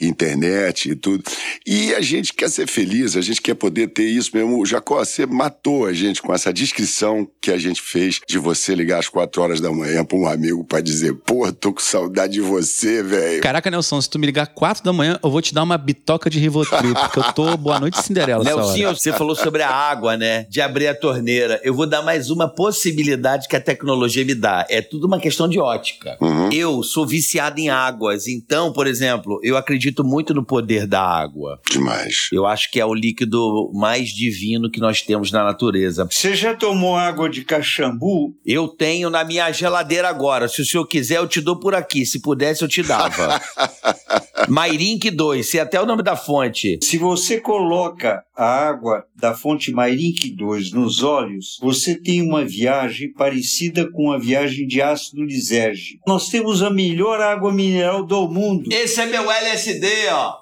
pré-internet 0.00 0.90
e 0.90 0.94
tudo. 0.96 1.24
E 1.66 1.94
a 1.94 2.00
gente 2.00 2.32
quer 2.32 2.50
ser 2.50 2.66
feliz, 2.68 3.16
a 3.16 3.20
gente 3.20 3.40
quer 3.40 3.54
poder 3.54 3.88
ter 3.88 4.04
isso 4.08 4.30
mesmo. 4.34 4.64
Jacó, 4.66 5.04
você 5.04 5.26
matou 5.26 5.86
a 5.86 5.92
gente 5.92 6.22
com 6.22 6.32
essa 6.34 6.52
descrição 6.52 7.28
que 7.40 7.50
a 7.50 7.58
gente 7.58 7.80
fez 7.82 8.20
de 8.28 8.38
você 8.38 8.74
ligar 8.74 8.98
às 8.98 9.08
quatro 9.08 9.42
horas 9.42 9.51
da 9.60 9.70
manhã 9.70 10.04
pra 10.04 10.16
um 10.16 10.26
amigo 10.26 10.64
pra 10.64 10.80
dizer, 10.80 11.14
pô, 11.14 11.50
tô 11.52 11.72
com 11.72 11.80
saudade 11.80 12.34
de 12.34 12.40
você, 12.40 13.02
velho. 13.02 13.42
Caraca, 13.42 13.70
Nelson, 13.70 14.00
se 14.00 14.08
tu 14.08 14.18
me 14.18 14.26
ligar 14.26 14.46
4 14.46 14.84
da 14.84 14.92
manhã, 14.92 15.18
eu 15.22 15.30
vou 15.30 15.42
te 15.42 15.52
dar 15.52 15.62
uma 15.62 15.76
bitoca 15.76 16.30
de 16.30 16.38
Rivotril, 16.38 16.94
porque 16.94 17.18
eu 17.18 17.32
tô 17.32 17.56
boa 17.56 17.78
noite 17.78 18.02
Cinderela 18.02 18.42
hora. 18.54 18.94
você 18.94 19.12
falou 19.12 19.34
sobre 19.34 19.62
a 19.62 19.70
água, 19.70 20.16
né? 20.16 20.46
De 20.48 20.60
abrir 20.60 20.88
a 20.88 20.94
torneira. 20.94 21.60
Eu 21.62 21.74
vou 21.74 21.86
dar 21.86 22.02
mais 22.02 22.30
uma 22.30 22.48
possibilidade 22.48 23.48
que 23.48 23.56
a 23.56 23.60
tecnologia 23.60 24.24
me 24.24 24.34
dá. 24.34 24.66
É 24.68 24.80
tudo 24.80 25.06
uma 25.06 25.18
questão 25.18 25.48
de 25.48 25.58
ótica. 25.58 26.16
Uhum. 26.20 26.50
Eu 26.52 26.82
sou 26.82 27.06
viciado 27.06 27.60
em 27.60 27.68
águas. 27.68 28.26
Então, 28.26 28.72
por 28.72 28.86
exemplo, 28.86 29.40
eu 29.42 29.56
acredito 29.56 30.04
muito 30.04 30.34
no 30.34 30.44
poder 30.44 30.86
da 30.86 31.02
água. 31.02 31.60
Demais. 31.70 32.28
Eu 32.32 32.46
acho 32.46 32.70
que 32.70 32.80
é 32.80 32.86
o 32.86 32.94
líquido 32.94 33.70
mais 33.74 34.08
divino 34.10 34.70
que 34.70 34.80
nós 34.80 35.02
temos 35.02 35.30
na 35.30 35.44
natureza. 35.44 36.06
Você 36.10 36.34
já 36.34 36.54
tomou 36.54 36.96
água 36.96 37.28
de 37.28 37.44
caxambu? 37.44 38.34
Eu 38.44 38.68
tenho 38.68 39.10
na 39.10 39.24
minha 39.24 39.31
geladeira 39.52 40.08
agora. 40.08 40.48
Se 40.48 40.60
o 40.62 40.64
senhor 40.66 40.86
quiser, 40.86 41.18
eu 41.18 41.28
te 41.28 41.40
dou 41.40 41.58
por 41.58 41.74
aqui. 41.74 42.04
Se 42.04 42.20
pudesse, 42.20 42.62
eu 42.62 42.68
te 42.68 42.82
dava. 42.82 43.40
Mairink 44.48 45.10
2, 45.10 45.48
sei 45.48 45.60
até 45.60 45.80
o 45.80 45.86
nome 45.86 46.02
da 46.02 46.16
fonte. 46.16 46.78
Se 46.82 46.98
você 46.98 47.40
coloca 47.40 48.22
a 48.36 48.44
água 48.44 49.04
da 49.14 49.34
fonte 49.34 49.70
Mairink 49.70 50.30
2 50.30 50.72
nos 50.72 51.02
olhos, 51.02 51.58
você 51.60 51.94
tem 51.94 52.20
uma 52.22 52.44
viagem 52.44 53.12
parecida 53.12 53.88
com 53.90 54.10
a 54.10 54.18
viagem 54.18 54.66
de 54.66 54.82
ácido 54.82 55.22
lisérgico. 55.22 56.02
Nós 56.06 56.28
temos 56.28 56.62
a 56.62 56.70
melhor 56.70 57.20
água 57.20 57.52
mineral 57.52 58.04
do 58.04 58.28
mundo. 58.28 58.68
Esse 58.72 59.00
é 59.00 59.06
meu 59.06 59.30
LSD, 59.30 59.86
ó. 60.10 60.38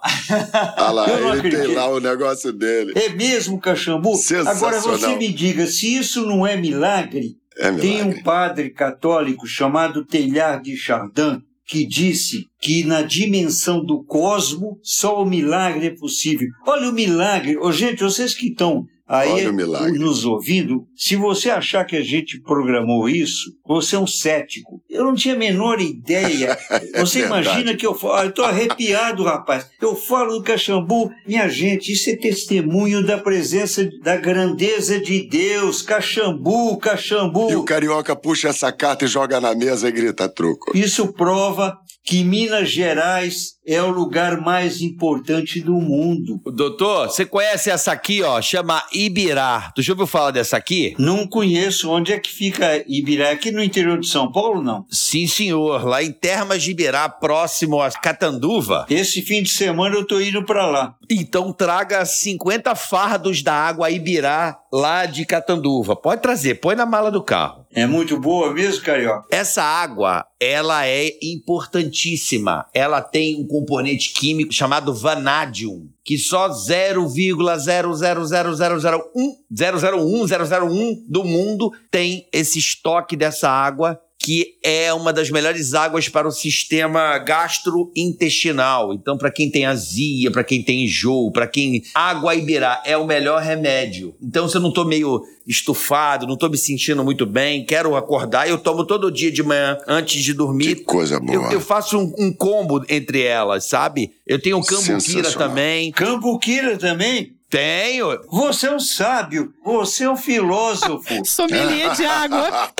Olha 0.78 0.90
lá, 0.90 1.08
Eu 1.10 1.20
não 1.20 1.32
ele 1.34 1.42
tem 1.42 1.50
acredito. 1.50 1.76
lá 1.76 1.88
o 1.88 2.00
negócio 2.00 2.52
dele. 2.52 2.92
É 2.96 3.10
mesmo, 3.10 3.60
Caxambu? 3.60 4.18
Agora 4.46 4.80
você 4.80 5.16
me 5.16 5.28
diga, 5.28 5.66
se 5.66 5.94
isso 5.94 6.24
não 6.24 6.46
é 6.46 6.56
milagre, 6.56 7.36
É 7.60 7.70
tem 7.72 8.02
um 8.02 8.22
padre 8.22 8.70
católico 8.70 9.46
chamado 9.46 10.04
Teilhard 10.04 10.64
de 10.64 10.76
Chardin 10.76 11.42
que 11.66 11.86
disse 11.86 12.46
que 12.60 12.82
na 12.82 13.02
dimensão 13.02 13.84
do 13.84 14.02
cosmo 14.02 14.78
só 14.82 15.22
o 15.22 15.26
milagre 15.26 15.86
é 15.86 15.94
possível. 15.94 16.48
Olha 16.66 16.88
o 16.88 16.92
milagre. 16.92 17.56
Ô, 17.58 17.70
gente, 17.70 18.02
vocês 18.02 18.34
que 18.34 18.48
estão 18.48 18.84
aí 19.06 19.52
nos 19.92 20.24
ouvindo, 20.24 20.84
se 21.00 21.16
você 21.16 21.48
achar 21.48 21.86
que 21.86 21.96
a 21.96 22.02
gente 22.02 22.38
programou 22.42 23.08
isso, 23.08 23.56
você 23.66 23.96
é 23.96 23.98
um 23.98 24.06
cético. 24.06 24.82
Eu 24.90 25.02
não 25.02 25.14
tinha 25.14 25.34
a 25.34 25.38
menor 25.38 25.80
ideia. 25.80 26.58
Você 27.00 27.22
É 27.22 27.26
imagina 27.26 27.74
que 27.74 27.86
eu 27.86 27.94
falo, 27.94 28.14
ah, 28.14 28.24
eu 28.26 28.32
tô 28.32 28.42
arrepiado, 28.42 29.24
rapaz. 29.24 29.66
Eu 29.80 29.96
falo 29.96 30.36
do 30.36 30.42
Caxambu, 30.42 31.10
minha 31.26 31.48
gente, 31.48 31.90
isso 31.90 32.10
é 32.10 32.16
testemunho 32.16 33.02
da 33.02 33.16
presença, 33.16 33.88
da 34.02 34.16
grandeza 34.16 35.00
de 35.00 35.26
Deus. 35.26 35.80
Caxambu, 35.80 36.76
Caxambu. 36.76 37.50
E 37.50 37.56
o 37.56 37.64
carioca 37.64 38.14
puxa 38.14 38.48
essa 38.48 38.70
carta 38.70 39.06
e 39.06 39.08
joga 39.08 39.40
na 39.40 39.54
mesa 39.54 39.88
e 39.88 39.92
grita 39.92 40.28
truco. 40.28 40.76
Isso 40.76 41.14
prova 41.14 41.78
que 42.04 42.24
Minas 42.24 42.70
Gerais 42.70 43.54
é 43.66 43.80
o 43.82 43.90
lugar 43.90 44.40
mais 44.40 44.80
importante 44.80 45.60
do 45.60 45.74
mundo. 45.74 46.40
Doutor, 46.44 47.08
você 47.08 47.24
conhece 47.24 47.70
essa 47.70 47.92
aqui, 47.92 48.22
ó? 48.22 48.40
Chama 48.40 48.82
Ibirá. 48.92 49.70
Tu 49.76 49.82
já 49.82 49.92
ouviu 49.92 50.06
falar 50.06 50.32
dessa 50.32 50.56
aqui? 50.56 50.89
Não 50.98 51.26
conheço. 51.26 51.90
Onde 51.90 52.12
é 52.12 52.18
que 52.18 52.30
fica 52.30 52.84
Ibirá? 52.86 53.30
Aqui 53.30 53.50
no 53.50 53.62
interior 53.62 53.98
de 53.98 54.06
São 54.06 54.30
Paulo, 54.30 54.62
não? 54.62 54.84
Sim, 54.90 55.26
senhor. 55.26 55.84
Lá 55.84 56.02
em 56.02 56.12
Termas 56.12 56.62
de 56.62 56.70
Ibirá, 56.70 57.08
próximo 57.08 57.80
a 57.80 57.90
Catanduva. 57.90 58.86
Esse 58.88 59.22
fim 59.22 59.42
de 59.42 59.50
semana 59.50 59.96
eu 59.96 60.06
tô 60.06 60.20
indo 60.20 60.44
pra 60.44 60.66
lá. 60.66 60.94
Então 61.10 61.52
traga 61.52 62.04
50 62.04 62.74
fardos 62.74 63.42
da 63.42 63.54
água 63.54 63.90
Ibirá 63.90 64.58
lá 64.72 65.06
de 65.06 65.24
Catanduva. 65.24 65.96
Pode 65.96 66.22
trazer, 66.22 66.56
põe 66.56 66.76
na 66.76 66.86
mala 66.86 67.10
do 67.10 67.22
carro. 67.22 67.64
É 67.72 67.86
muito 67.86 68.18
boa 68.18 68.52
mesmo, 68.52 68.84
Carioca? 68.84 69.26
Essa 69.30 69.62
água, 69.62 70.26
ela 70.40 70.84
é 70.86 71.12
importantíssima. 71.22 72.66
Ela 72.74 73.00
tem 73.00 73.36
um 73.36 73.46
componente 73.46 74.12
químico 74.12 74.52
chamado 74.52 74.92
vanádium, 74.92 75.88
que 76.04 76.18
só 76.18 76.48
0,0000001 76.48 79.36
001 79.50 80.26
001 80.26 81.04
do 81.08 81.24
mundo 81.24 81.72
tem 81.90 82.28
esse 82.32 82.58
estoque 82.58 83.16
dessa 83.16 83.48
água 83.48 84.00
que 84.22 84.58
é 84.62 84.92
uma 84.92 85.14
das 85.14 85.30
melhores 85.30 85.72
águas 85.72 86.06
para 86.06 86.28
o 86.28 86.30
sistema 86.30 87.16
gastrointestinal. 87.16 88.92
Então, 88.92 89.16
para 89.16 89.30
quem 89.30 89.50
tem 89.50 89.64
azia, 89.64 90.30
para 90.30 90.44
quem 90.44 90.62
tem 90.62 90.84
enjoo, 90.84 91.32
para 91.32 91.46
quem 91.46 91.82
água 91.94 92.34
ibirá 92.34 92.82
é 92.84 92.98
o 92.98 93.06
melhor 93.06 93.40
remédio. 93.40 94.14
Então, 94.22 94.46
se 94.46 94.58
eu 94.58 94.60
não 94.60 94.70
tô 94.70 94.84
meio 94.84 95.22
estufado, 95.46 96.26
não 96.26 96.36
tô 96.36 96.50
me 96.50 96.58
sentindo 96.58 97.02
muito 97.02 97.24
bem, 97.24 97.64
quero 97.64 97.96
acordar, 97.96 98.46
eu 98.46 98.58
tomo 98.58 98.84
todo 98.84 99.10
dia 99.10 99.32
de 99.32 99.42
manhã 99.42 99.78
antes 99.88 100.22
de 100.22 100.34
dormir. 100.34 100.76
Que 100.76 100.82
coisa 100.82 101.18
boa. 101.18 101.46
Eu, 101.46 101.52
eu 101.52 101.60
faço 101.60 101.98
um, 101.98 102.12
um 102.18 102.32
combo 102.32 102.84
entre 102.90 103.22
elas, 103.22 103.64
sabe? 103.64 104.12
Eu 104.26 104.40
tenho 104.40 104.58
o 104.58 104.64
cambuquira 104.64 105.32
também. 105.32 105.90
Cambuquira 105.92 106.76
também? 106.76 107.39
Tenho. 107.50 108.16
Você 108.30 108.68
é 108.68 108.72
um 108.72 108.78
sábio, 108.78 109.52
você 109.64 110.04
é 110.04 110.10
um 110.10 110.16
filósofo. 110.16 111.22
Sommelier 111.26 111.92
de 111.94 112.04
água. 112.04 112.48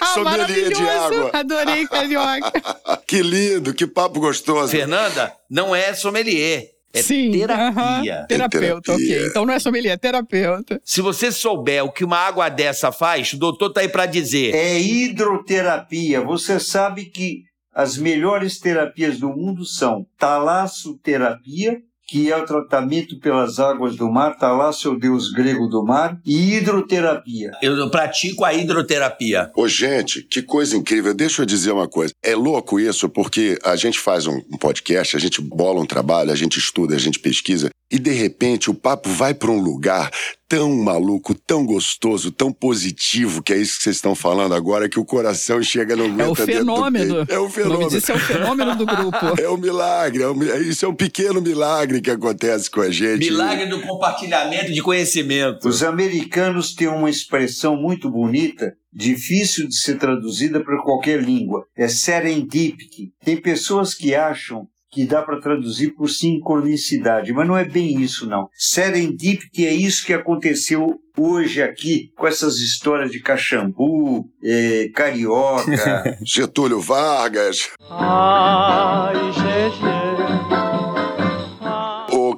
Ah, 0.00 0.06
Sommelier 0.14 0.72
de 0.72 0.82
água. 0.88 1.30
Adorei, 1.32 1.86
carioca. 1.86 2.52
Que 3.06 3.22
lindo, 3.22 3.74
que 3.74 3.86
papo 3.86 4.18
gostoso. 4.18 4.68
Fernanda, 4.70 5.32
não 5.50 5.74
é 5.76 5.92
sommelier. 5.94 6.70
É 6.92 7.02
Sim. 7.02 7.32
terapia. 7.32 7.66
aham. 7.68 8.26
Terapeuta, 8.26 8.82
terapia. 8.92 9.16
ok. 9.16 9.26
Então 9.28 9.44
não 9.44 9.52
é 9.54 9.58
sommelier, 9.58 9.92
é 9.94 9.96
terapeuta. 9.96 10.80
Se 10.84 11.00
você 11.00 11.30
souber 11.32 11.84
o 11.84 11.92
que 11.92 12.04
uma 12.04 12.16
água 12.18 12.48
dessa 12.48 12.90
faz, 12.92 13.32
o 13.32 13.36
doutor 13.38 13.70
tá 13.72 13.80
aí 13.80 13.88
pra 13.88 14.06
dizer. 14.06 14.54
É 14.54 14.80
hidroterapia. 14.80 16.20
Você 16.22 16.58
sabe 16.60 17.06
que 17.06 17.42
as 17.74 17.96
melhores 17.98 18.58
terapias 18.58 19.18
do 19.18 19.28
mundo 19.28 19.64
são 19.64 20.06
talassoterapia, 20.18 21.80
que 22.14 22.30
é 22.30 22.36
o 22.36 22.46
tratamento 22.46 23.18
pelas 23.18 23.58
águas 23.58 23.96
do 23.96 24.08
mar, 24.08 24.38
talasso 24.38 24.86
é 24.86 24.90
o 24.92 24.96
deus 24.96 25.32
grego 25.32 25.66
do 25.66 25.84
mar, 25.84 26.16
e 26.24 26.54
hidroterapia. 26.54 27.50
Eu 27.60 27.90
pratico 27.90 28.44
a 28.44 28.54
hidroterapia. 28.54 29.50
Ô, 29.56 29.66
gente, 29.66 30.22
que 30.22 30.40
coisa 30.40 30.76
incrível. 30.76 31.12
Deixa 31.12 31.42
eu 31.42 31.46
dizer 31.46 31.72
uma 31.72 31.88
coisa. 31.88 32.14
É 32.22 32.36
louco 32.36 32.78
isso, 32.78 33.08
porque 33.08 33.58
a 33.64 33.74
gente 33.74 33.98
faz 33.98 34.28
um, 34.28 34.40
um 34.48 34.56
podcast, 34.56 35.16
a 35.16 35.18
gente 35.18 35.40
bola 35.40 35.80
um 35.80 35.86
trabalho, 35.86 36.30
a 36.30 36.36
gente 36.36 36.56
estuda, 36.56 36.94
a 36.94 37.00
gente 37.00 37.18
pesquisa, 37.18 37.68
e 37.94 37.98
de 38.00 38.10
repente 38.10 38.68
o 38.68 38.74
papo 38.74 39.08
vai 39.08 39.32
para 39.32 39.52
um 39.52 39.60
lugar 39.60 40.10
tão 40.48 40.74
maluco, 40.74 41.32
tão 41.32 41.64
gostoso, 41.64 42.32
tão 42.32 42.52
positivo, 42.52 43.40
que 43.40 43.52
é 43.52 43.56
isso 43.56 43.76
que 43.76 43.84
vocês 43.84 43.96
estão 43.96 44.16
falando 44.16 44.52
agora, 44.52 44.88
que 44.88 44.98
o 44.98 45.04
coração 45.04 45.62
chega 45.62 45.94
no 45.94 46.20
É 46.20 46.26
o 46.26 46.34
fenômeno. 46.34 47.24
É 47.28 47.38
o 47.38 47.48
fenômeno. 47.48 47.88
disso 47.88 48.10
é 48.10 48.16
o 48.16 48.18
fenômeno 48.18 48.74
do 48.74 48.84
grupo. 48.84 49.14
É 49.40 49.48
um 49.48 49.56
milagre, 49.56 50.24
é 50.24 50.28
um 50.28 50.42
isso 50.62 50.84
é 50.84 50.88
um 50.88 50.94
pequeno 50.94 51.40
milagre 51.40 52.00
que 52.00 52.10
acontece 52.10 52.68
com 52.68 52.80
a 52.80 52.90
gente. 52.90 53.30
Milagre 53.30 53.66
do 53.66 53.80
compartilhamento 53.80 54.72
de 54.72 54.82
conhecimento. 54.82 55.68
Os 55.68 55.84
americanos 55.84 56.74
têm 56.74 56.88
uma 56.88 57.08
expressão 57.08 57.76
muito 57.76 58.10
bonita, 58.10 58.74
difícil 58.92 59.68
de 59.68 59.76
ser 59.76 59.98
traduzida 59.98 60.64
para 60.64 60.82
qualquer 60.82 61.22
língua. 61.22 61.64
É 61.76 61.86
serendipity. 61.86 63.12
Tem 63.24 63.36
pessoas 63.36 63.94
que 63.94 64.16
acham 64.16 64.66
que 64.94 65.04
dá 65.04 65.22
para 65.22 65.40
traduzir 65.40 65.90
por 65.94 66.08
sincronicidade, 66.08 67.32
mas 67.32 67.48
não 67.48 67.56
é 67.56 67.64
bem 67.64 68.00
isso 68.00 68.28
não. 68.28 68.48
Serendipity 68.54 69.66
é 69.66 69.72
isso 69.72 70.06
que 70.06 70.12
aconteceu 70.12 71.00
hoje 71.18 71.60
aqui 71.60 72.12
com 72.16 72.26
essas 72.26 72.58
histórias 72.58 73.10
de 73.10 73.20
Caxambu, 73.20 74.30
eh, 74.42 74.90
Carioca. 74.94 76.16
Getúlio 76.24 76.80
Vargas. 76.80 77.70
Ai, 77.90 79.14
gente. 79.32 80.43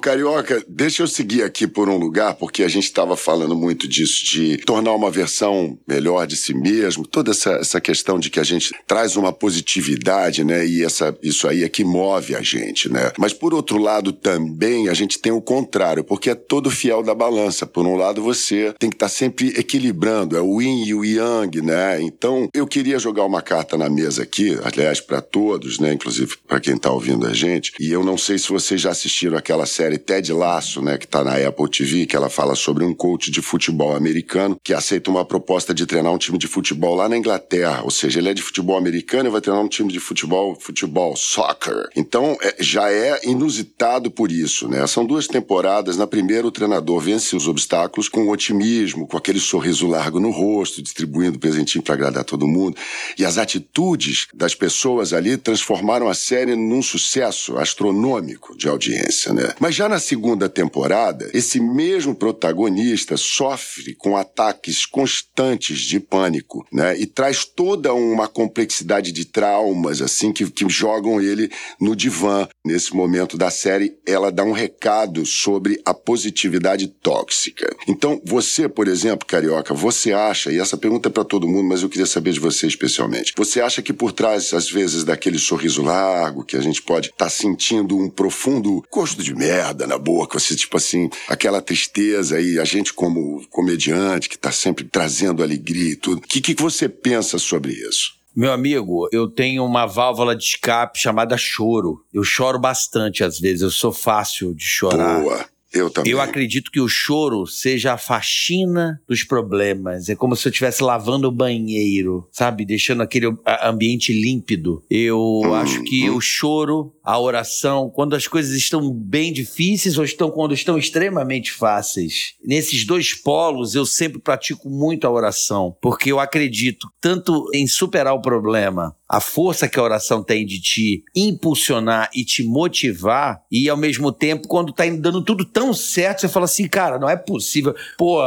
Carioca, 0.07 0.63
deixa 0.69 1.03
eu 1.03 1.07
seguir 1.07 1.43
aqui 1.43 1.67
por 1.67 1.89
um 1.89 1.97
lugar, 1.97 2.35
porque 2.35 2.63
a 2.63 2.69
gente 2.69 2.85
estava 2.85 3.17
falando 3.17 3.53
muito 3.57 3.85
disso, 3.89 4.23
de 4.23 4.55
tornar 4.59 4.93
uma 4.93 5.11
versão 5.11 5.77
melhor 5.85 6.25
de 6.25 6.37
si 6.37 6.53
mesmo, 6.53 7.05
toda 7.05 7.31
essa, 7.31 7.55
essa 7.55 7.81
questão 7.81 8.17
de 8.17 8.29
que 8.29 8.39
a 8.39 8.43
gente 8.43 8.73
traz 8.87 9.17
uma 9.17 9.33
positividade, 9.33 10.45
né? 10.45 10.65
E 10.65 10.81
essa, 10.81 11.13
isso 11.21 11.45
aí 11.45 11.61
é 11.61 11.67
que 11.67 11.83
move 11.83 12.37
a 12.37 12.41
gente, 12.41 12.87
né? 12.87 13.11
Mas 13.17 13.33
por 13.33 13.53
outro 13.53 13.77
lado 13.77 14.13
também 14.13 14.87
a 14.87 14.93
gente 14.93 15.19
tem 15.19 15.33
o 15.33 15.41
contrário, 15.41 16.05
porque 16.05 16.29
é 16.29 16.35
todo 16.35 16.71
fiel 16.71 17.03
da 17.03 17.13
balança. 17.13 17.67
Por 17.67 17.85
um 17.85 17.97
lado 17.97 18.21
você 18.21 18.73
tem 18.79 18.89
que 18.89 18.95
estar 18.95 19.09
sempre 19.09 19.49
equilibrando, 19.57 20.37
é 20.37 20.41
o 20.41 20.61
yin 20.61 20.85
e 20.85 20.93
o 20.93 21.03
yang, 21.03 21.61
né? 21.61 22.01
Então 22.01 22.47
eu 22.53 22.65
queria 22.65 22.97
jogar 22.97 23.25
uma 23.25 23.41
carta 23.41 23.77
na 23.77 23.89
mesa 23.89 24.23
aqui, 24.23 24.57
aliás, 24.63 25.01
para 25.01 25.19
todos, 25.19 25.79
né? 25.79 25.91
Inclusive 25.91 26.37
para 26.47 26.61
quem 26.61 26.77
tá 26.77 26.89
ouvindo 26.89 27.27
a 27.27 27.33
gente. 27.33 27.73
E 27.77 27.91
eu 27.91 28.05
não 28.05 28.17
sei 28.17 28.37
se 28.37 28.47
vocês 28.47 28.79
já 28.79 28.91
assistiram 28.91 29.37
aquela 29.37 29.65
série 29.65 29.96
Ted 29.97 30.31
Lasso, 30.33 30.81
né, 30.81 30.97
que 30.97 31.07
tá 31.07 31.23
na 31.23 31.35
Apple 31.35 31.69
TV, 31.69 32.05
que 32.05 32.15
ela 32.15 32.29
fala 32.29 32.55
sobre 32.55 32.83
um 32.83 32.93
coach 32.93 33.31
de 33.31 33.41
futebol 33.41 33.95
americano 33.95 34.57
que 34.63 34.73
aceita 34.73 35.09
uma 35.09 35.25
proposta 35.25 35.73
de 35.73 35.85
treinar 35.85 36.11
um 36.11 36.17
time 36.17 36.37
de 36.37 36.47
futebol 36.47 36.95
lá 36.95 37.07
na 37.07 37.17
Inglaterra, 37.17 37.81
ou 37.83 37.91
seja, 37.91 38.19
ele 38.19 38.29
é 38.29 38.33
de 38.33 38.41
futebol 38.41 38.77
americano 38.77 39.29
e 39.29 39.31
vai 39.31 39.41
treinar 39.41 39.63
um 39.63 39.67
time 39.67 39.91
de 39.91 39.99
futebol, 39.99 40.57
futebol, 40.59 41.15
soccer. 41.15 41.89
Então, 41.95 42.37
é, 42.41 42.55
já 42.59 42.91
é 42.91 43.21
inusitado 43.23 44.11
por 44.11 44.31
isso, 44.31 44.67
né? 44.67 44.85
São 44.87 45.05
duas 45.05 45.27
temporadas. 45.27 45.97
Na 45.97 46.07
primeira, 46.07 46.47
o 46.47 46.51
treinador 46.51 46.99
vence 46.99 47.35
os 47.35 47.47
obstáculos 47.47 48.09
com 48.09 48.29
otimismo, 48.29 49.07
com 49.07 49.17
aquele 49.17 49.39
sorriso 49.39 49.87
largo 49.87 50.19
no 50.19 50.31
rosto, 50.31 50.81
distribuindo 50.81 51.39
presentinho 51.39 51.83
para 51.83 51.93
agradar 51.93 52.23
todo 52.23 52.47
mundo. 52.47 52.77
E 53.17 53.25
as 53.25 53.37
atitudes 53.37 54.27
das 54.33 54.55
pessoas 54.55 55.13
ali 55.13 55.37
transformaram 55.37 56.07
a 56.07 56.13
série 56.13 56.55
num 56.55 56.81
sucesso 56.81 57.57
astronômico 57.57 58.57
de 58.57 58.67
audiência, 58.67 59.33
né? 59.33 59.53
Mas 59.59 59.75
já 59.75 59.86
na 59.87 59.99
segunda 59.99 60.49
temporada, 60.49 61.29
esse 61.33 61.59
mesmo 61.59 62.15
protagonista 62.15 63.15
sofre 63.17 63.93
com 63.95 64.17
ataques 64.17 64.85
constantes 64.85 65.79
de 65.79 65.99
pânico, 65.99 66.65
né? 66.71 66.97
E 66.97 67.05
traz 67.05 67.45
toda 67.45 67.93
uma 67.93 68.27
complexidade 68.27 69.11
de 69.11 69.25
traumas, 69.25 70.01
assim, 70.01 70.33
que, 70.33 70.49
que 70.49 70.67
jogam 70.69 71.21
ele 71.21 71.49
no 71.79 71.95
divã. 71.95 72.47
Nesse 72.65 72.95
momento 72.95 73.37
da 73.37 73.49
série, 73.49 73.97
ela 74.05 74.31
dá 74.31 74.43
um 74.43 74.51
recado 74.51 75.25
sobre 75.25 75.79
a 75.85 75.93
positividade 75.93 76.87
tóxica. 76.87 77.73
Então, 77.87 78.21
você, 78.25 78.67
por 78.67 78.87
exemplo, 78.87 79.27
Carioca, 79.27 79.73
você 79.73 80.11
acha, 80.11 80.51
e 80.51 80.59
essa 80.59 80.77
pergunta 80.77 81.09
é 81.09 81.11
para 81.11 81.23
todo 81.23 81.47
mundo, 81.47 81.67
mas 81.67 81.83
eu 81.83 81.89
queria 81.89 82.05
saber 82.05 82.31
de 82.31 82.39
você 82.39 82.67
especialmente, 82.67 83.33
você 83.37 83.61
acha 83.61 83.81
que 83.81 83.93
por 83.93 84.11
trás, 84.11 84.53
às 84.53 84.69
vezes, 84.69 85.03
daquele 85.03 85.39
sorriso 85.39 85.81
largo, 85.81 86.43
que 86.43 86.57
a 86.57 86.61
gente 86.61 86.81
pode 86.81 87.09
estar 87.09 87.25
tá 87.25 87.29
sentindo 87.29 87.97
um 87.97 88.09
profundo 88.09 88.83
gosto 88.91 89.23
de 89.23 89.35
merda 89.35 89.76
na 89.85 89.97
boca, 89.97 90.39
você, 90.39 90.55
tipo 90.55 90.77
assim, 90.77 91.09
aquela 91.27 91.61
tristeza 91.61 92.37
aí, 92.37 92.57
a 92.57 92.65
gente 92.65 92.93
como 92.93 93.45
comediante 93.49 94.29
que 94.29 94.37
tá 94.37 94.51
sempre 94.51 94.85
trazendo 94.85 95.43
alegria 95.43 95.91
e 95.91 95.95
tudo. 95.95 96.19
O 96.19 96.21
que, 96.21 96.41
que 96.41 96.55
você 96.55 96.87
pensa 96.87 97.37
sobre 97.37 97.73
isso? 97.73 98.17
Meu 98.35 98.51
amigo, 98.51 99.09
eu 99.11 99.27
tenho 99.27 99.65
uma 99.65 99.87
válvula 99.87 100.35
de 100.35 100.43
escape 100.43 100.99
chamada 100.99 101.35
choro. 101.37 102.03
Eu 102.13 102.23
choro 102.23 102.59
bastante 102.59 103.23
às 103.23 103.39
vezes, 103.39 103.61
eu 103.63 103.71
sou 103.71 103.91
fácil 103.91 104.53
de 104.53 104.63
chorar. 104.63 105.21
Boa. 105.21 105.45
Eu 105.77 105.89
também. 105.89 106.11
Eu 106.11 106.19
acredito 106.19 106.71
que 106.71 106.79
o 106.79 106.87
choro 106.87 107.45
seja 107.45 107.93
a 107.93 107.97
faxina 107.97 109.01
dos 109.07 109.23
problemas. 109.23 110.09
É 110.09 110.15
como 110.15 110.35
se 110.35 110.47
eu 110.47 110.49
estivesse 110.49 110.83
lavando 110.83 111.27
o 111.27 111.31
banheiro, 111.31 112.27
sabe? 112.31 112.65
Deixando 112.65 113.03
aquele 113.03 113.27
ambiente 113.63 114.11
límpido. 114.11 114.83
Eu 114.89 115.41
hum, 115.43 115.53
acho 115.53 115.83
que 115.83 116.09
hum. 116.09 116.15
o 116.15 116.21
choro, 116.21 116.93
a 117.03 117.19
oração, 117.19 117.89
quando 117.89 118.15
as 118.15 118.27
coisas 118.27 118.55
estão 118.55 118.91
bem 118.91 119.31
difíceis 119.31 119.97
ou 119.97 120.03
estão 120.03 120.31
quando 120.31 120.53
estão 120.53 120.77
extremamente 120.77 121.51
fáceis. 121.51 122.33
Nesses 122.43 122.85
dois 122.85 123.13
polos, 123.13 123.75
eu 123.75 123.85
sempre 123.85 124.19
pratico 124.19 124.69
muito 124.69 125.05
a 125.05 125.11
oração, 125.11 125.75
porque 125.81 126.11
eu 126.11 126.19
acredito 126.19 126.89
tanto 126.99 127.49
em 127.53 127.67
superar 127.67 128.13
o 128.13 128.21
problema 128.21 128.95
a 129.07 129.21
força 129.21 129.67
que 129.67 129.79
a 129.79 129.83
oração 129.83 130.21
tem 130.21 130.45
de 130.45 130.59
te 130.59 131.03
impulsionar 131.15 132.09
e 132.13 132.25
te 132.25 132.43
motivar, 132.43 133.41
e 133.51 133.69
ao 133.69 133.77
mesmo 133.77 134.11
tempo, 134.11 134.47
quando 134.47 134.73
tá 134.73 134.83
dando 134.85 135.23
tudo 135.23 135.45
tão 135.45 135.73
certo, 135.73 136.21
você 136.21 136.27
fala 136.27 136.45
assim, 136.45 136.67
cara, 136.67 136.99
não 136.99 137.09
é 137.09 137.15
possível. 137.15 137.73
Pô, 137.97 138.19